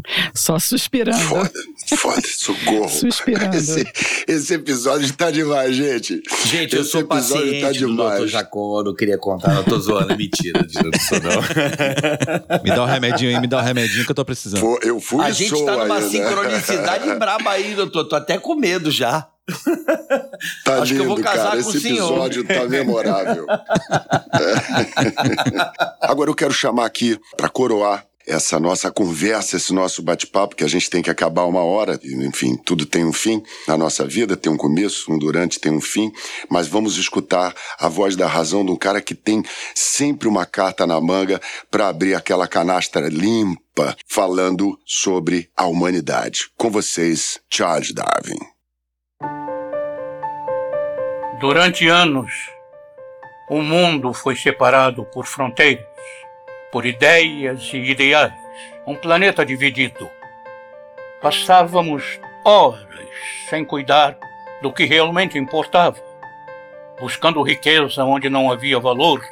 Só 0.34 0.60
suspirando. 0.60 1.18
Foda, 1.18 1.52
foda, 1.98 2.22
socorro. 2.26 2.90
Suspirando. 2.90 3.56
Esse, 3.56 3.86
esse 4.28 4.54
episódio 4.54 5.12
tá 5.14 5.32
demais, 5.32 5.76
gente. 5.76 6.22
Gente, 6.46 6.76
eu 6.76 6.82
Esse 6.82 6.92
sou 6.92 7.02
episódio 7.02 7.36
paciente 7.36 7.62
tá 7.62 7.68
do 7.68 7.74
demais. 7.74 8.22
Dr. 8.22 8.28
Jacó, 8.28 8.84
não 8.84 8.96
queria 8.96 9.18
contar, 9.18 9.54
não 9.54 9.64
tô 9.64 9.80
zoando, 9.80 10.16
mentira, 10.18 10.62
não 10.62 11.00
sou 11.00 11.20
não. 11.22 11.42
Me 12.64 12.70
dá 12.72 12.84
um 12.84 12.88
remedinho 12.88 13.32
aí, 13.36 13.40
me 13.40 13.48
dá 13.48 13.60
um 13.60 13.64
remedinho 13.64 14.06
que 14.06 14.12
eu 14.12 14.16
tô 14.16 14.26
precisando. 14.26 14.62
Pô, 14.62 14.80
eu 14.82 15.00
fui 15.00 15.24
A 15.24 15.32
gente 15.32 15.52
tá 15.66 15.78
numa 15.78 15.96
ainda. 15.96 16.10
sincronicidade 16.10 17.16
braba 17.16 17.52
aí, 17.52 17.74
doutor, 17.76 18.06
tô 18.06 18.16
até 18.16 18.38
com 18.38 18.56
medo 18.56 18.90
já. 18.92 19.28
Tá 20.64 20.82
Acho 20.82 20.94
que 20.94 21.00
eu 21.00 21.04
lindo, 21.04 21.16
vou 21.16 21.24
casar 21.24 21.52
cara. 21.52 21.64
com 21.64 21.70
Esse 21.70 21.78
o 21.78 21.82
senhor. 21.82 22.10
episódio 22.10 22.44
tá 22.48 22.66
memorável. 22.68 23.46
Agora 26.02 26.30
eu 26.32 26.36
quero 26.36 26.52
chamar 26.54 26.86
aqui, 26.86 27.20
pra 27.38 27.48
coroar 27.50 28.06
essa 28.28 28.60
nossa 28.60 28.92
conversa, 28.92 29.58
esse 29.58 29.74
nosso 29.74 30.02
bate-papo, 30.02 30.56
que 30.56 30.64
a 30.64 30.68
gente 30.68 30.90
tem 30.90 31.02
que 31.02 31.10
acabar 31.10 31.46
uma 31.46 31.64
hora, 31.64 32.00
enfim, 32.04 32.56
tudo 32.56 32.86
tem 32.86 33.06
um 33.06 33.14
fim 33.14 33.44
na 33.68 33.78
nossa 33.78 34.06
vida, 34.06 34.36
tem 34.36 34.52
um 34.52 34.58
começo, 34.58 35.12
um 35.12 35.18
durante, 35.18 35.60
tem 35.60 35.72
um 35.72 35.82
fim, 35.82 36.12
mas 36.50 36.68
vamos 36.68 36.98
escutar 36.98 37.54
a 37.78 37.88
voz 37.88 38.16
da 38.16 38.28
razão 38.28 38.66
de 38.66 38.72
um 38.72 38.76
cara 38.76 39.02
que 39.02 39.14
tem 39.14 39.44
sempre 39.74 40.28
uma 40.28 40.46
carta 40.46 40.88
na 40.88 41.00
manga 41.00 41.40
para 41.70 41.88
abrir 41.88 42.16
aquela 42.16 42.48
canastra 42.48 43.08
limpa, 43.10 43.96
falando 44.08 44.78
sobre 44.86 45.50
a 45.56 45.66
humanidade. 45.66 46.50
Com 46.58 46.70
vocês, 46.70 47.40
Charles 47.50 47.94
Darwin. 47.94 48.40
Durante 51.40 51.88
anos, 51.88 52.32
o 53.50 53.62
mundo 53.62 54.14
foi 54.14 54.36
separado 54.36 55.06
por 55.06 55.26
fronteiras, 55.26 55.86
por 56.76 56.86
ideias 56.86 57.72
e 57.74 57.78
ideais. 57.78 58.34
Um 58.86 58.96
planeta 58.96 59.46
dividido. 59.46 60.12
Passávamos 61.22 62.20
horas 62.44 63.08
sem 63.50 63.64
cuidar 63.64 64.18
do 64.62 64.74
que 64.74 64.84
realmente 64.84 65.38
importava, 65.38 65.96
buscando 67.00 67.42
riqueza 67.42 68.04
onde 68.04 68.30
não 68.30 68.52
havia 68.52 68.78
valor, 68.78 69.24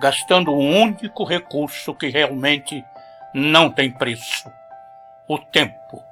gastando 0.00 0.50
o 0.50 0.58
único 0.58 1.22
recurso 1.22 1.94
que 1.94 2.08
realmente 2.08 2.82
não 3.34 3.70
tem 3.70 3.90
preço: 3.90 4.50
o 5.28 5.36
tempo. 5.36 6.02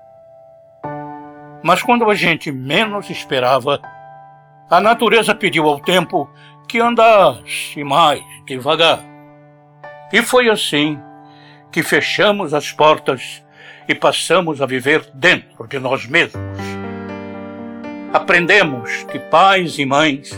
Mas 1.62 1.82
quando 1.82 2.10
a 2.10 2.14
gente 2.14 2.52
menos 2.52 3.08
esperava, 3.08 3.80
a 4.68 4.82
natureza 4.82 5.34
pediu 5.34 5.66
ao 5.66 5.80
tempo 5.80 6.30
que 6.68 6.78
andasse 6.78 7.82
mais 7.82 8.22
devagar. 8.46 9.15
E 10.12 10.22
foi 10.22 10.48
assim 10.48 10.98
que 11.72 11.82
fechamos 11.82 12.54
as 12.54 12.70
portas 12.70 13.42
e 13.88 13.94
passamos 13.94 14.62
a 14.62 14.66
viver 14.66 15.08
dentro 15.12 15.66
de 15.66 15.78
nós 15.78 16.06
mesmos. 16.06 16.40
Aprendemos 18.12 19.04
que 19.04 19.18
pais 19.18 19.78
e 19.78 19.84
mães 19.84 20.30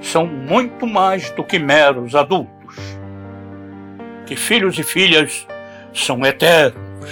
são 0.00 0.26
muito 0.26 0.86
mais 0.86 1.30
do 1.30 1.44
que 1.44 1.58
meros 1.58 2.14
adultos, 2.14 2.76
que 4.26 4.34
filhos 4.34 4.78
e 4.78 4.82
filhas 4.82 5.46
são 5.92 6.24
eternos, 6.24 7.10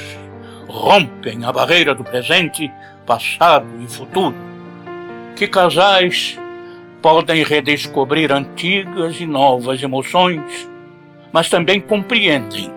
rompem 0.67 1.45
a 1.45 1.53
barreira 1.53 1.95
do 1.95 2.05
presente, 2.05 2.71
passado 3.05 3.67
e 3.81 3.87
futuro, 3.87 4.35
que 5.35 5.47
casais 5.47 6.39
podem 7.03 7.45
redescobrir 7.45 8.33
antigas 8.33 9.21
e 9.21 9.27
novas 9.27 9.83
emoções, 9.83 10.69
mas 11.37 11.51
também 11.51 11.83
compreendem 11.83 12.73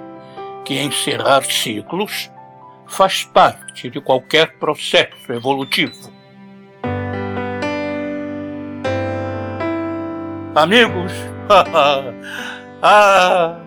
que 0.66 0.82
encerrar 0.82 1.46
ciclos 1.46 2.30
faz 2.86 3.24
parte 3.24 3.90
de 3.90 4.02
qualquer 4.02 4.58
processo 4.58 5.32
evolutivo. 5.32 6.12
Amigos, 10.54 11.14
ah, 12.84 13.62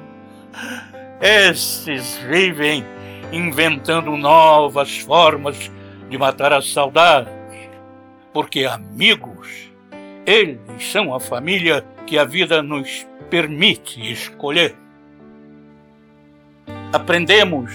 esses 1.22 2.18
vivem 2.28 2.84
inventando 3.32 4.14
novas 4.14 4.98
formas 4.98 5.70
de 6.10 6.18
matar 6.18 6.52
a 6.52 6.60
saudade, 6.60 7.30
porque 8.30 8.66
amigos 8.66 9.72
eles 10.26 10.60
são 10.92 11.14
a 11.14 11.18
família 11.18 11.82
que 12.06 12.18
a 12.18 12.24
vida 12.26 12.62
nos 12.62 13.06
permite 13.30 14.12
escolher. 14.12 14.81
Aprendemos 16.92 17.72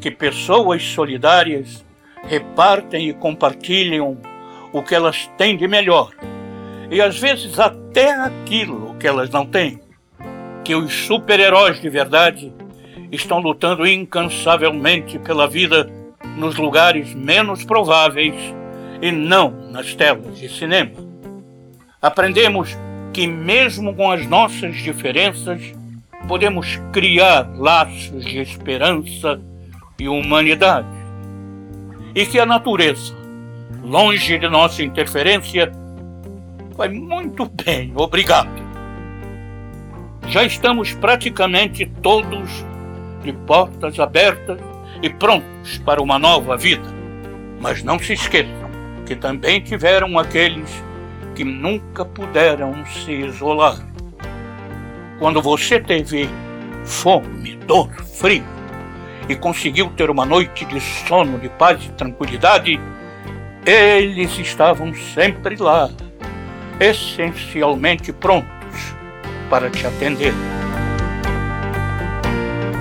que 0.00 0.10
pessoas 0.10 0.82
solidárias 0.82 1.84
repartem 2.28 3.08
e 3.08 3.14
compartilham 3.14 4.18
o 4.72 4.82
que 4.82 4.94
elas 4.94 5.28
têm 5.36 5.56
de 5.56 5.66
melhor 5.66 6.10
e 6.90 7.00
às 7.00 7.18
vezes 7.18 7.58
até 7.58 8.12
aquilo 8.12 8.94
que 9.00 9.06
elas 9.06 9.30
não 9.30 9.44
têm. 9.44 9.80
Que 10.64 10.74
os 10.74 10.92
super-heróis 10.92 11.80
de 11.80 11.88
verdade 11.88 12.52
estão 13.10 13.38
lutando 13.38 13.86
incansavelmente 13.86 15.18
pela 15.18 15.46
vida 15.46 15.90
nos 16.36 16.56
lugares 16.56 17.14
menos 17.14 17.64
prováveis 17.64 18.34
e 19.00 19.10
não 19.10 19.50
nas 19.70 19.94
telas 19.94 20.38
de 20.38 20.48
cinema 20.48 21.06
aprendemos 22.06 22.76
que, 23.12 23.26
mesmo 23.26 23.94
com 23.94 24.10
as 24.10 24.26
nossas 24.26 24.76
diferenças, 24.76 25.60
podemos 26.26 26.80
criar 26.92 27.48
laços 27.56 28.24
de 28.24 28.40
esperança 28.40 29.40
e 29.98 30.08
humanidade. 30.08 30.88
E 32.14 32.26
que 32.26 32.38
a 32.38 32.46
natureza, 32.46 33.14
longe 33.82 34.38
de 34.38 34.48
nossa 34.48 34.82
interferência, 34.82 35.70
vai 36.74 36.88
muito 36.88 37.50
bem, 37.64 37.92
obrigado. 37.94 38.66
Já 40.28 40.44
estamos 40.44 40.92
praticamente 40.92 41.86
todos 42.02 42.64
de 43.22 43.32
portas 43.32 43.98
abertas 44.00 44.58
e 45.02 45.08
prontos 45.08 45.78
para 45.78 46.02
uma 46.02 46.18
nova 46.18 46.56
vida. 46.56 46.88
Mas 47.60 47.82
não 47.82 47.98
se 47.98 48.14
esqueçam 48.14 48.66
que 49.06 49.14
também 49.14 49.60
tiveram 49.60 50.18
aqueles 50.18 50.82
que 51.34 51.44
nunca 51.44 52.04
puderam 52.04 52.84
se 52.86 53.12
isolar. 53.12 53.85
Quando 55.18 55.40
você 55.40 55.80
teve 55.80 56.28
fome, 56.84 57.56
dor, 57.66 57.90
frio 58.04 58.44
e 59.28 59.34
conseguiu 59.34 59.88
ter 59.96 60.10
uma 60.10 60.24
noite 60.24 60.64
de 60.64 60.80
sono, 60.80 61.38
de 61.38 61.48
paz 61.48 61.84
e 61.84 61.92
tranquilidade, 61.92 62.80
eles 63.64 64.38
estavam 64.38 64.94
sempre 64.94 65.56
lá, 65.56 65.90
essencialmente 66.78 68.12
prontos 68.12 68.94
para 69.50 69.68
te 69.70 69.86
atender. 69.86 70.32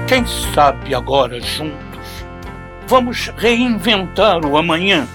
Quem 0.07 0.25
sabe 0.53 0.93
agora 0.93 1.41
juntos 1.41 2.25
vamos 2.87 3.31
reinventar 3.37 4.45
o 4.45 4.57
amanhã 4.57 5.07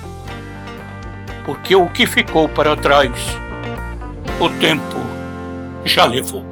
porque 1.44 1.74
o 1.74 1.88
que 1.88 2.06
ficou 2.06 2.48
para 2.48 2.76
trás, 2.76 3.10
o 4.38 4.48
tempo 4.60 4.96
já 5.84 6.04
levou. 6.04 6.49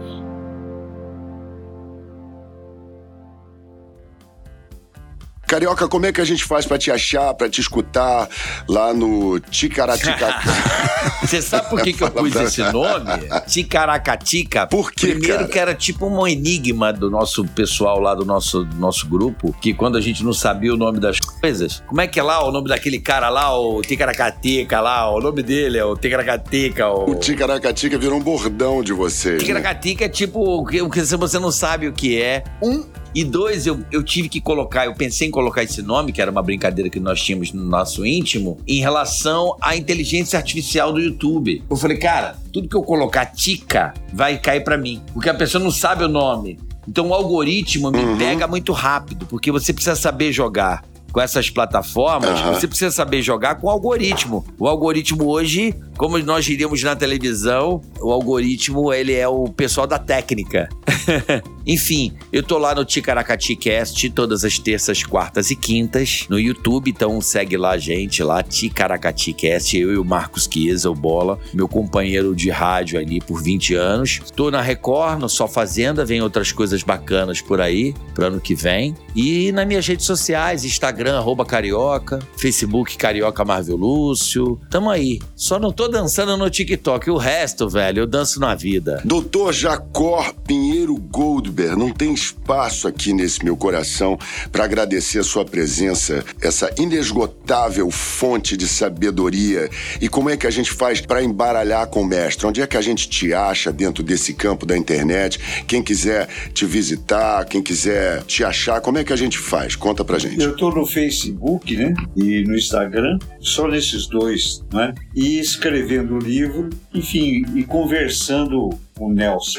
Carioca, 5.49 5.89
como 5.89 6.05
é 6.05 6.13
que 6.13 6.21
a 6.21 6.25
gente 6.27 6.45
faz 6.45 6.67
para 6.67 6.77
te 6.77 6.91
achar, 6.91 7.33
para 7.33 7.49
te 7.49 7.59
escutar 7.59 8.29
lá 8.69 8.93
no 8.93 9.41
Ticaratica? 9.41 10.29
Você 11.25 11.41
sabe 11.41 11.71
por 11.71 11.81
que, 11.81 11.95
que 11.95 12.05
eu 12.05 12.11
pus 12.11 12.37
esse 12.37 12.61
nome? 12.71 13.27
Ticaracatica. 13.47 14.67
Por 14.67 14.93
quê, 14.93 15.09
Primeiro 15.09 15.39
cara? 15.39 15.49
que 15.49 15.59
era 15.59 15.75
tipo 15.75 16.07
um 16.07 16.27
enigma 16.29 16.93
do 16.93 17.11
nosso 17.11 17.47
pessoal 17.47 17.99
lá 17.99 18.15
do 18.15 18.27
nosso, 18.27 18.63
do 18.63 18.77
nosso 18.77 19.09
grupo, 19.09 19.55
que 19.59 19.73
quando 19.73 19.97
a 19.97 20.03
gente 20.03 20.23
não 20.23 20.35
sabia 20.35 20.73
o 20.75 20.77
nome 20.77 21.01
das 21.01 21.19
coisas, 21.19 21.83
como 21.87 22.03
é 22.03 22.07
que 22.07 22.21
é 22.21 22.23
lá 22.23 22.47
o 22.47 22.53
nome 22.53 22.69
daquele 22.69 23.01
cara 23.01 23.31
lá, 23.31 23.59
o 23.59 23.81
Ticaracateca 23.81 24.81
lá, 24.83 25.11
o 25.11 25.19
nome 25.19 25.43
dele 25.43 25.79
é 25.79 25.85
o 25.85 25.97
Ticaracateca. 25.97 26.89
O, 26.89 27.13
O 27.13 27.15
Ticaracatica 27.15 27.97
virou 27.97 28.19
um 28.19 28.23
bordão 28.23 28.83
de 28.83 28.93
vocês. 28.93 29.35
né? 29.35 29.39
Ticaracatica 29.41 30.05
é 30.05 30.09
tipo 30.11 30.41
o 30.41 30.67
que 30.67 30.83
você 30.83 31.39
não 31.39 31.51
sabe 31.51 31.89
o 31.89 31.93
que 31.93 32.21
é. 32.21 32.45
Um. 32.63 32.85
E 33.15 33.25
dois, 33.25 33.67
eu, 33.67 33.81
eu 33.91 34.03
tive 34.03 34.29
que 34.29 34.41
colocar, 34.41 34.87
eu 34.87 34.95
pensei 34.95 35.29
em 35.29 35.31
colocar 35.31 35.63
esse 35.63 35.83
nome, 35.83 36.13
que 36.13 36.21
era 36.21 36.31
uma 36.31 36.43
brincadeira 36.43 36.91
que 36.91 37.01
nós 37.01 37.21
tínhamos 37.23 37.53
no 37.53 37.65
nosso 37.65 38.05
íntimo, 38.05 38.59
em 38.67 38.81
relação 38.81 39.57
à 39.61 39.77
inteligência 39.77 40.39
artificial 40.39 40.93
do 40.93 41.01
YouTube. 41.01 41.63
Eu 41.69 41.77
falei, 41.77 41.97
cara, 41.97 42.37
tudo 42.53 42.69
que 42.69 42.77
eu 42.77 42.83
colocar 42.83 43.27
Tica 43.27 43.95
vai 44.13 44.39
cair 44.39 44.63
pra 44.63 44.77
mim. 44.77 45.03
Porque 45.13 45.29
a 45.29 45.35
pessoa 45.35 45.63
não 45.63 45.71
sabe 45.71 46.05
o 46.05 46.09
nome. 46.09 46.59
Então 46.87 47.09
o 47.09 47.15
algoritmo 47.15 47.91
me 47.91 48.17
pega 48.17 48.47
muito 48.47 48.73
rápido, 48.73 49.27
porque 49.27 49.53
você 49.53 49.73
precisa 49.73 49.95
saber 49.95 50.33
jogar 50.33 50.83
com 51.13 51.21
essas 51.21 51.51
plataformas, 51.51 52.31
Aham. 52.31 52.55
você 52.55 52.67
precisa 52.67 52.91
saber 52.91 53.23
jogar 53.23 53.57
com 53.57 53.67
o 53.67 53.71
algoritmo. 53.71 54.45
O 54.59 54.67
algoritmo 54.67 55.27
hoje, 55.27 55.75
como 55.97 56.19
nós 56.19 56.45
diríamos 56.45 56.83
na 56.83 56.95
televisão, 56.95 57.81
o 58.01 58.13
algoritmo 58.13 58.93
ele 58.93 59.15
é 59.15 59.27
o 59.27 59.49
pessoal 59.49 59.87
da 59.87 59.99
técnica. 59.99 60.69
Enfim, 61.67 62.15
eu 62.33 62.43
tô 62.43 62.57
lá 62.57 62.75
no 62.75 62.85
Ticaracati 62.85 63.55
Cast 63.55 64.09
todas 64.11 64.45
as 64.45 64.59
terças, 64.59 65.03
quartas 65.03 65.51
e 65.51 65.57
quintas 65.57 66.27
no 66.29 66.39
YouTube, 66.39 66.91
então 66.91 67.21
segue 67.21 67.57
lá 67.57 67.73
a 67.73 67.79
gente 67.79 68.23
lá, 68.23 68.43
Ticaracati 68.43 69.33
Cast, 69.35 69.77
eu 69.77 69.93
e 69.93 69.99
o 69.99 70.05
Marcos 70.05 70.49
Chiesa, 70.51 70.91
o 70.91 70.95
Bola, 70.95 71.39
meu 71.53 71.69
companheiro 71.69 72.35
de 72.35 72.49
rádio 72.49 72.99
ali 72.99 73.21
por 73.21 73.43
20 73.43 73.75
anos. 73.75 74.21
Tô 74.35 74.51
na 74.51 74.63
Record, 74.63 75.21
no 75.21 75.29
Só 75.29 75.47
Fazenda, 75.47 76.05
vem 76.05 76.23
outras 76.23 76.53
coisas 76.53 76.83
bacanas 76.83 77.41
por 77.41 77.61
aí 77.61 77.95
pro 78.15 78.27
ano 78.27 78.41
que 78.41 78.55
vem. 78.55 78.95
E 79.15 79.53
nas 79.53 79.67
minhas 79.67 79.87
redes 79.87 80.07
sociais, 80.07 80.65
Instagram, 80.65 81.08
Instagram, 81.09 81.17
arroba 81.17 81.45
Carioca, 81.45 82.19
Facebook 82.37 82.97
Carioca 82.97 83.45
Marvel 83.45 83.77
Lúcio. 83.77 84.61
Tamo 84.71 84.91
aí. 84.91 85.21
Só 85.35 85.59
não 85.59 85.73
tô 85.73 85.89
dançando 85.89 86.37
no 86.37 86.51
TikTok. 86.51 87.11
O 87.11 87.17
resto, 87.17 87.69
velho, 87.69 88.01
eu 88.01 88.07
danço 88.07 88.39
na 88.39 88.55
vida. 88.55 89.01
Doutor 89.05 89.53
Jacó 89.53 90.33
Pinheiro 90.47 90.97
Goldberg, 90.97 91.77
não 91.77 91.91
tem 91.91 92.13
espaço 92.13 92.87
aqui 92.87 93.13
nesse 93.13 93.45
meu 93.45 93.57
coração 93.57 94.19
para 94.53 94.65
agradecer 94.65 95.19
a 95.19 95.25
sua 95.25 95.45
presença, 95.45 96.25
essa 96.41 96.71
inesgotável 96.79 97.91
fonte 97.91 98.57
de 98.57 98.69
sabedoria. 98.69 99.71
E 100.01 100.09
como 100.09 100.29
é 100.29 100.37
que 100.37 100.47
a 100.47 100.51
gente 100.51 100.71
faz 100.71 101.01
para 101.01 101.23
embaralhar 101.23 101.87
com 101.87 102.03
o 102.03 102.07
mestre? 102.07 102.47
Onde 102.47 102.61
é 102.61 102.67
que 102.67 102.77
a 102.77 102.83
gente 102.83 103.09
te 103.09 103.33
acha 103.33 103.73
dentro 103.73 104.03
desse 104.03 104.35
campo 104.35 104.67
da 104.67 104.77
internet? 104.77 105.65
Quem 105.67 105.83
quiser 105.83 106.29
te 106.53 106.67
visitar, 106.67 107.45
quem 107.47 107.63
quiser 107.63 108.23
te 108.25 108.45
achar, 108.45 108.81
como 108.81 108.99
é 108.99 109.05
que 109.05 109.13
a 109.13 109.17
gente 109.17 109.39
faz? 109.39 109.75
Conta 109.75 110.05
pra 110.05 110.19
gente. 110.19 110.41
Eu 110.41 110.57
tô 110.57 110.71
no 110.71 110.87
Facebook, 110.89 111.77
né? 111.77 111.95
E 112.17 112.43
no 112.45 112.57
Instagram, 112.57 113.19
só 113.41 113.69
nesses 113.69 114.07
dois, 114.07 114.65
né? 114.73 114.95
E 115.15 115.39
escrevendo 115.39 116.15
o 116.15 116.19
livro, 116.19 116.71
enfim, 116.95 117.43
e 117.55 117.63
conversando 117.65 118.71
o 119.07 119.13
Nelson. 119.13 119.59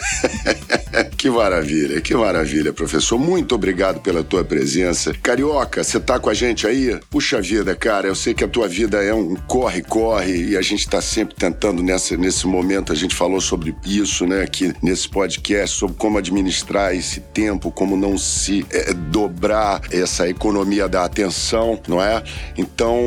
que 1.17 1.29
maravilha, 1.29 2.01
que 2.01 2.15
maravilha, 2.15 2.73
professor. 2.73 3.17
Muito 3.17 3.55
obrigado 3.55 3.99
pela 4.01 4.23
tua 4.23 4.43
presença. 4.43 5.13
Carioca, 5.21 5.83
você 5.83 5.99
tá 5.99 6.19
com 6.19 6.29
a 6.29 6.33
gente 6.33 6.65
aí? 6.67 6.99
Puxa 7.09 7.41
vida, 7.41 7.75
cara, 7.75 8.07
eu 8.07 8.15
sei 8.15 8.33
que 8.33 8.43
a 8.43 8.47
tua 8.47 8.67
vida 8.67 9.03
é 9.03 9.13
um 9.13 9.35
corre-corre 9.35 10.49
e 10.49 10.57
a 10.57 10.61
gente 10.61 10.87
tá 10.87 11.01
sempre 11.01 11.35
tentando 11.35 11.81
nessa, 11.83 12.15
nesse 12.17 12.47
momento, 12.47 12.91
a 12.91 12.95
gente 12.95 13.15
falou 13.15 13.41
sobre 13.41 13.75
isso, 13.85 14.25
né, 14.25 14.41
aqui 14.41 14.73
nesse 14.81 15.09
podcast, 15.09 15.77
sobre 15.77 15.95
como 15.97 16.17
administrar 16.17 16.95
esse 16.95 17.19
tempo, 17.19 17.71
como 17.71 17.97
não 17.97 18.17
se 18.17 18.65
é, 18.71 18.93
dobrar 18.93 19.81
essa 19.91 20.27
economia 20.27 20.87
da 20.87 21.03
atenção, 21.05 21.79
não 21.87 22.01
é? 22.01 22.23
Então, 22.57 22.97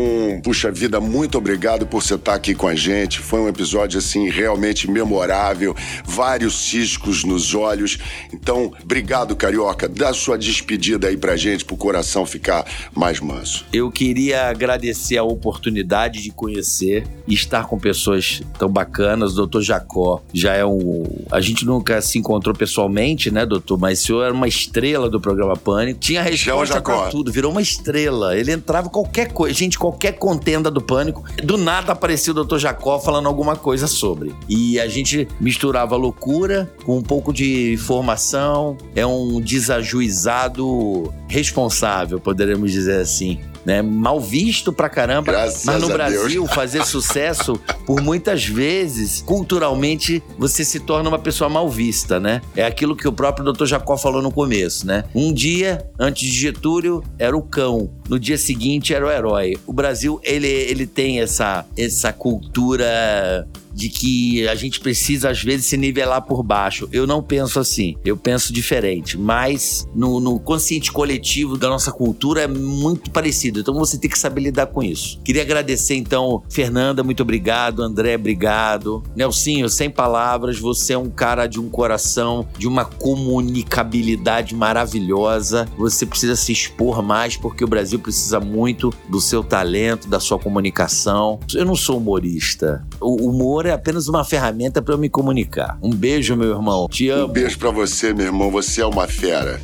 puxa 0.43 0.71
vida, 0.71 1.01
muito 1.01 1.39
obrigado 1.39 1.87
por 1.87 2.03
você 2.03 2.15
estar 2.15 2.35
aqui 2.35 2.55
com 2.55 2.69
a 2.69 2.75
gente. 2.75 3.21
Foi 3.21 3.41
um 3.41 3.49
episódio, 3.49 3.99
assim, 3.99 4.29
realmente 4.29 4.91
memorável 4.91 5.75
vários 6.23 6.55
ciscos 6.55 7.25
nos 7.25 7.53
olhos. 7.53 7.99
Então, 8.33 8.73
obrigado, 8.81 9.35
Carioca. 9.35 9.89
Dá 9.89 10.15
sua 10.15 10.39
despedida 10.39 11.09
aí 11.09 11.17
pra 11.17 11.35
gente, 11.37 11.65
pro 11.65 11.77
coração 11.77 12.25
ficar 12.25 12.65
mais 12.95 13.19
manso. 13.19 13.67
Eu 13.73 13.91
queria 13.91 14.49
agradecer 14.49 15.19
a 15.19 15.25
oportunidade 15.25 16.23
de 16.23 16.31
conhecer 16.31 17.05
e 17.27 17.35
estar 17.35 17.67
com 17.67 17.77
pessoas 17.77 18.41
tão 18.57 18.69
bacanas. 18.69 19.33
O 19.33 19.35
doutor 19.35 19.63
Jacó 19.63 20.23
já 20.33 20.55
é 20.55 20.65
um. 20.65 21.03
A 21.29 21.41
gente 21.41 21.67
nunca 21.67 22.01
se 22.01 22.21
encontrou 22.21 22.55
pessoalmente, 22.55 23.29
né, 23.29 23.45
doutor? 23.45 23.77
Mas 23.77 24.01
o 24.01 24.07
senhor 24.07 24.23
era 24.23 24.33
uma 24.33 24.47
estrela 24.47 25.11
do 25.11 25.21
programa 25.21 25.57
Pânico. 25.57 25.99
Tinha 25.99 26.23
resposta 26.23 26.81
pra 26.81 27.09
tudo, 27.09 27.33
virou 27.33 27.51
uma 27.51 27.63
estrela. 27.63 28.39
Ele 28.39 28.53
entrava 28.53 28.89
qualquer 28.89 29.33
coisa. 29.33 29.57
Gente, 29.57 29.77
qualquer 29.77 30.13
contenda 30.13 30.71
do 30.71 30.81
Pânico. 30.81 31.25
Do 31.43 31.59
nada 31.59 31.91
aparecia 31.91 32.31
o 32.31 32.35
doutor 32.35 32.61
Jacó 32.61 33.01
falando 33.01 33.27
alguma 33.27 33.57
coisa 33.57 33.89
sobre. 33.89 34.33
E 34.49 34.79
a 34.79 34.87
gente 34.87 35.27
misturava 35.41 35.97
loucura 35.97 36.12
com 36.13 36.99
um 36.99 37.03
pouco 37.03 37.33
de 37.33 37.73
informação. 37.73 38.77
É 38.95 39.07
um 39.07 39.41
desajuizado 39.41 41.13
responsável, 41.29 42.21
poderemos 42.21 42.71
dizer 42.71 43.01
assim. 43.01 43.41
Né, 43.65 43.81
mal 43.81 44.21
visto 44.21 44.73
pra 44.73 44.89
caramba, 44.89 45.31
Graças 45.31 45.65
mas 45.65 45.81
no 45.81 45.89
Brasil 45.89 46.43
Deus. 46.43 46.53
fazer 46.53 46.85
sucesso, 46.85 47.55
por 47.87 48.01
muitas 48.01 48.45
vezes, 48.45 49.23
culturalmente, 49.25 50.21
você 50.37 50.65
se 50.65 50.81
torna 50.81 51.09
uma 51.09 51.19
pessoa 51.21 51.49
mal 51.49 51.69
vista, 51.71 52.19
né? 52.19 52.41
É 52.57 52.65
aquilo 52.67 52.97
que 52.97 53.07
o 53.07 53.13
próprio 53.13 53.53
Dr. 53.53 53.67
Jacó 53.67 53.97
falou 53.97 54.21
no 54.21 54.33
começo, 54.33 54.85
né? 54.85 55.05
Um 55.15 55.33
dia, 55.33 55.79
antes 55.97 56.29
de 56.29 56.37
Getúlio, 56.37 57.05
era 57.21 57.37
o 57.37 57.43
cão. 57.43 57.89
No 58.09 58.19
dia 58.19 58.39
seguinte, 58.39 58.93
era 58.95 59.07
o 59.07 59.11
herói. 59.11 59.57
O 59.67 59.73
Brasil, 59.73 60.21
ele, 60.23 60.49
ele 60.49 60.87
tem 60.87 61.21
essa, 61.21 61.67
essa 61.77 62.13
cultura 62.13 63.49
de 63.75 63.89
que 63.89 64.47
a 64.49 64.55
gente 64.55 64.81
precisa, 64.81 65.31
às 65.31 65.43
vezes, 65.43 65.67
se 65.67 65.77
nivelar 65.77 66.23
por 66.23 66.43
baixo. 66.43 66.89
Eu 66.93 67.07
não 67.07 67.23
penso 67.23 67.59
assim. 67.59 67.97
Eu 68.05 68.17
penso 68.17 68.53
diferente. 68.53 69.19
Mas 69.19 69.87
no, 69.95 70.21
no 70.21 70.39
consciente 70.39 70.93
coletivo 70.93 71.57
da 71.57 71.69
nossa 71.69 71.91
cultura 71.91 72.43
é 72.43 72.47
muito 72.47 73.11
parecido. 73.11 73.61
Então 73.61 73.75
você 73.75 73.99
tem 73.99 74.11
que 74.11 74.19
saber 74.19 74.43
lidar 74.43 74.67
com 74.67 74.83
isso. 74.83 75.19
Queria 75.25 75.43
agradecer, 75.43 75.95
então, 75.95 76.43
Fernanda, 76.51 77.03
muito 77.03 77.23
obrigado. 77.23 77.83
André, 77.83 78.15
obrigado. 78.15 79.03
Nelsinho, 79.17 79.69
sem 79.69 79.91
palavras, 79.91 80.59
você 80.59 80.93
é 80.93 80.99
um 80.99 81.11
cara 81.11 81.47
de 81.47 81.61
um 81.61 81.69
coração, 81.69 82.47
de 82.59 82.67
uma 82.67 82.85
comunicabilidade 82.85 84.55
maravilhosa. 84.55 85.69
Você 85.79 86.05
precisa 86.05 86.37
se 86.37 86.53
expor 86.53 87.03
mais, 87.03 87.37
porque 87.37 87.65
o 87.65 87.69
Brasil 87.69 87.99
precisa 88.03 88.41
muito 88.41 88.93
do 89.09 89.21
seu 89.21 89.43
talento, 89.43 90.09
da 90.09 90.21
sua 90.21 90.39
comunicação. 90.39 91.39
Eu 91.55 91.65
não 91.65 91.77
sou 91.77 91.99
humorista. 91.99 92.85
O 93.01 93.29
humor 93.29 93.67
é 93.67 93.73
apenas 93.73 94.09
uma 94.09 94.25
ferramenta 94.25 94.83
para 94.83 94.95
eu 94.95 94.99
me 94.99 95.09
comunicar. 95.09 95.79
Um 95.83 95.91
beijo, 95.91 96.37
meu 96.37 96.51
irmão. 96.51 96.89
Te 96.89 97.09
amo. 97.09 97.29
Um 97.29 97.33
beijo 97.33 97.59
pra 97.59 97.71
você, 97.71 98.13
meu 98.13 98.27
irmão. 98.27 98.51
Você 98.51 98.83
é 98.83 98.87
uma 98.87 99.07
fera. 99.07 99.61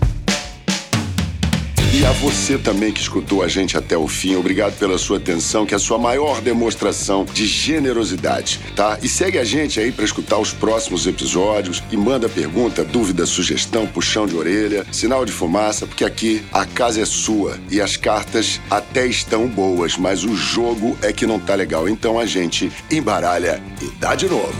E 1.90 2.04
a 2.04 2.12
você 2.12 2.58
também 2.58 2.92
que 2.92 3.00
escutou 3.00 3.42
a 3.42 3.48
gente 3.48 3.76
até 3.76 3.96
o 3.96 4.06
fim, 4.06 4.36
obrigado 4.36 4.78
pela 4.78 4.98
sua 4.98 5.16
atenção, 5.16 5.64
que 5.64 5.72
é 5.72 5.76
a 5.76 5.80
sua 5.80 5.98
maior 5.98 6.42
demonstração 6.42 7.24
de 7.24 7.46
generosidade, 7.46 8.60
tá? 8.76 8.98
E 9.02 9.08
segue 9.08 9.38
a 9.38 9.44
gente 9.44 9.80
aí 9.80 9.90
para 9.90 10.04
escutar 10.04 10.38
os 10.38 10.52
próximos 10.52 11.06
episódios 11.06 11.82
e 11.90 11.96
manda 11.96 12.28
pergunta, 12.28 12.84
dúvida, 12.84 13.24
sugestão, 13.24 13.86
puxão 13.86 14.26
de 14.26 14.36
orelha, 14.36 14.86
sinal 14.92 15.24
de 15.24 15.32
fumaça, 15.32 15.86
porque 15.86 16.04
aqui 16.04 16.44
a 16.52 16.66
casa 16.66 17.00
é 17.00 17.06
sua 17.06 17.58
e 17.70 17.80
as 17.80 17.96
cartas 17.96 18.60
até 18.70 19.06
estão 19.06 19.48
boas, 19.48 19.96
mas 19.96 20.24
o 20.24 20.36
jogo 20.36 20.96
é 21.00 21.10
que 21.10 21.26
não 21.26 21.40
tá 21.40 21.54
legal. 21.54 21.88
Então 21.88 22.18
a 22.18 22.26
gente 22.26 22.70
embaralha 22.90 23.62
e 23.80 23.86
dá 23.98 24.14
de 24.14 24.28
novo. 24.28 24.52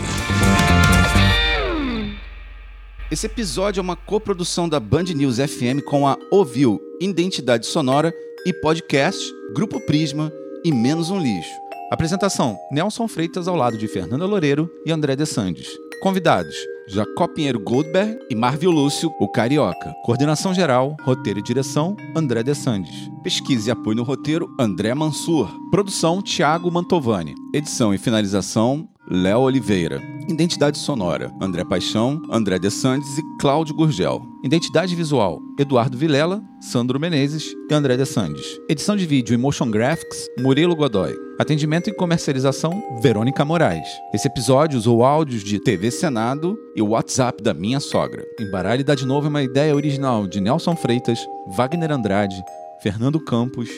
Esse 3.11 3.25
episódio 3.25 3.79
é 3.79 3.83
uma 3.83 3.95
coprodução 3.95 4.69
da 4.69 4.79
Band 4.79 5.05
News 5.15 5.37
FM 5.37 5.81
com 5.83 6.07
a 6.07 6.15
Ovil, 6.31 6.79
Identidade 7.01 7.65
Sonora 7.65 8.13
e 8.45 8.51
Podcast, 8.51 9.33
Grupo 9.55 9.79
Prisma 9.79 10.29
e 10.65 10.71
Menos 10.71 11.09
um 11.09 11.17
Lixo. 11.17 11.49
Apresentação: 11.89 12.57
Nelson 12.69 13.07
Freitas 13.07 13.47
ao 13.47 13.55
lado 13.55 13.77
de 13.77 13.87
Fernanda 13.87 14.25
Loureiro 14.25 14.69
e 14.85 14.91
André 14.91 15.15
De 15.15 15.25
Sandes. 15.25 15.65
Convidados: 16.01 16.53
Jacó 16.89 17.25
Pinheiro 17.25 17.57
Goldberg 17.57 18.19
e 18.29 18.35
Marvio 18.35 18.69
Lúcio, 18.69 19.13
o 19.17 19.29
Carioca. 19.29 19.93
Coordenação 20.03 20.53
geral, 20.53 20.97
roteiro 21.03 21.39
e 21.39 21.43
direção, 21.43 21.95
André 22.13 22.43
De 22.43 22.53
Sandes. 22.53 23.09
Pesquisa 23.23 23.69
e 23.69 23.71
apoio 23.71 23.95
no 23.95 24.03
roteiro, 24.03 24.53
André 24.59 24.93
Mansur. 24.93 25.49
Produção, 25.71 26.21
Thiago 26.21 26.69
Mantovani. 26.69 27.33
Edição 27.53 27.93
e 27.93 27.97
finalização, 27.97 28.89
Léo 29.09 29.39
Oliveira. 29.39 29.99
Identidade 30.27 30.77
sonora: 30.77 31.33
André 31.41 31.65
Paixão, 31.65 32.21
André 32.29 32.59
De 32.59 32.69
Sandes 32.69 33.17
e 33.17 33.21
Cláudio 33.41 33.73
Gurgel. 33.73 34.21
Identidade 34.43 34.95
visual: 34.95 35.41
Eduardo 35.57 35.97
Vilela, 35.97 36.43
Sandro 36.61 36.99
Menezes 36.99 37.55
e 37.67 37.73
André 37.73 37.97
De 37.97 38.05
Sandes. 38.05 38.45
Edição 38.69 38.95
de 38.95 39.07
vídeo 39.07 39.33
e 39.33 39.37
motion 39.37 39.71
graphics: 39.71 40.27
Murilo 40.37 40.75
Godoy. 40.75 41.15
Atendimento 41.39 41.89
e 41.89 41.93
comercialização: 41.93 42.99
Verônica 43.01 43.43
Moraes. 43.43 43.87
Esse 44.13 44.27
episódio 44.27 44.77
usou 44.77 45.03
áudios 45.03 45.43
de 45.43 45.59
TV 45.59 45.89
Senado 45.89 46.55
e 46.75 46.81
WhatsApp 46.83 47.41
da 47.41 47.53
minha 47.53 47.79
sogra. 47.79 48.23
Embaralhe 48.39 48.83
dá 48.83 48.93
de 48.93 49.07
novo 49.07 49.25
é 49.25 49.29
uma 49.29 49.41
ideia 49.41 49.75
original 49.75 50.27
de 50.27 50.39
Nelson 50.39 50.75
Freitas, 50.75 51.19
Wagner 51.47 51.91
Andrade, 51.91 52.39
Fernando 52.83 53.19
Campos 53.19 53.69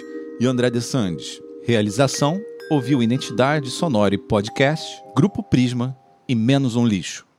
e 0.41 0.45
André 0.45 0.69
De 0.69 0.81
Sandes. 0.81 1.39
Realização: 1.63 2.41
Ouviu 2.71 3.03
Identidade 3.03 3.69
Sonora 3.69 4.15
e 4.15 4.17
Podcast, 4.17 5.03
Grupo 5.13 5.43
Prisma 5.43 5.93
e 6.25 6.33
Menos 6.33 6.77
um 6.77 6.85
Lixo. 6.85 7.30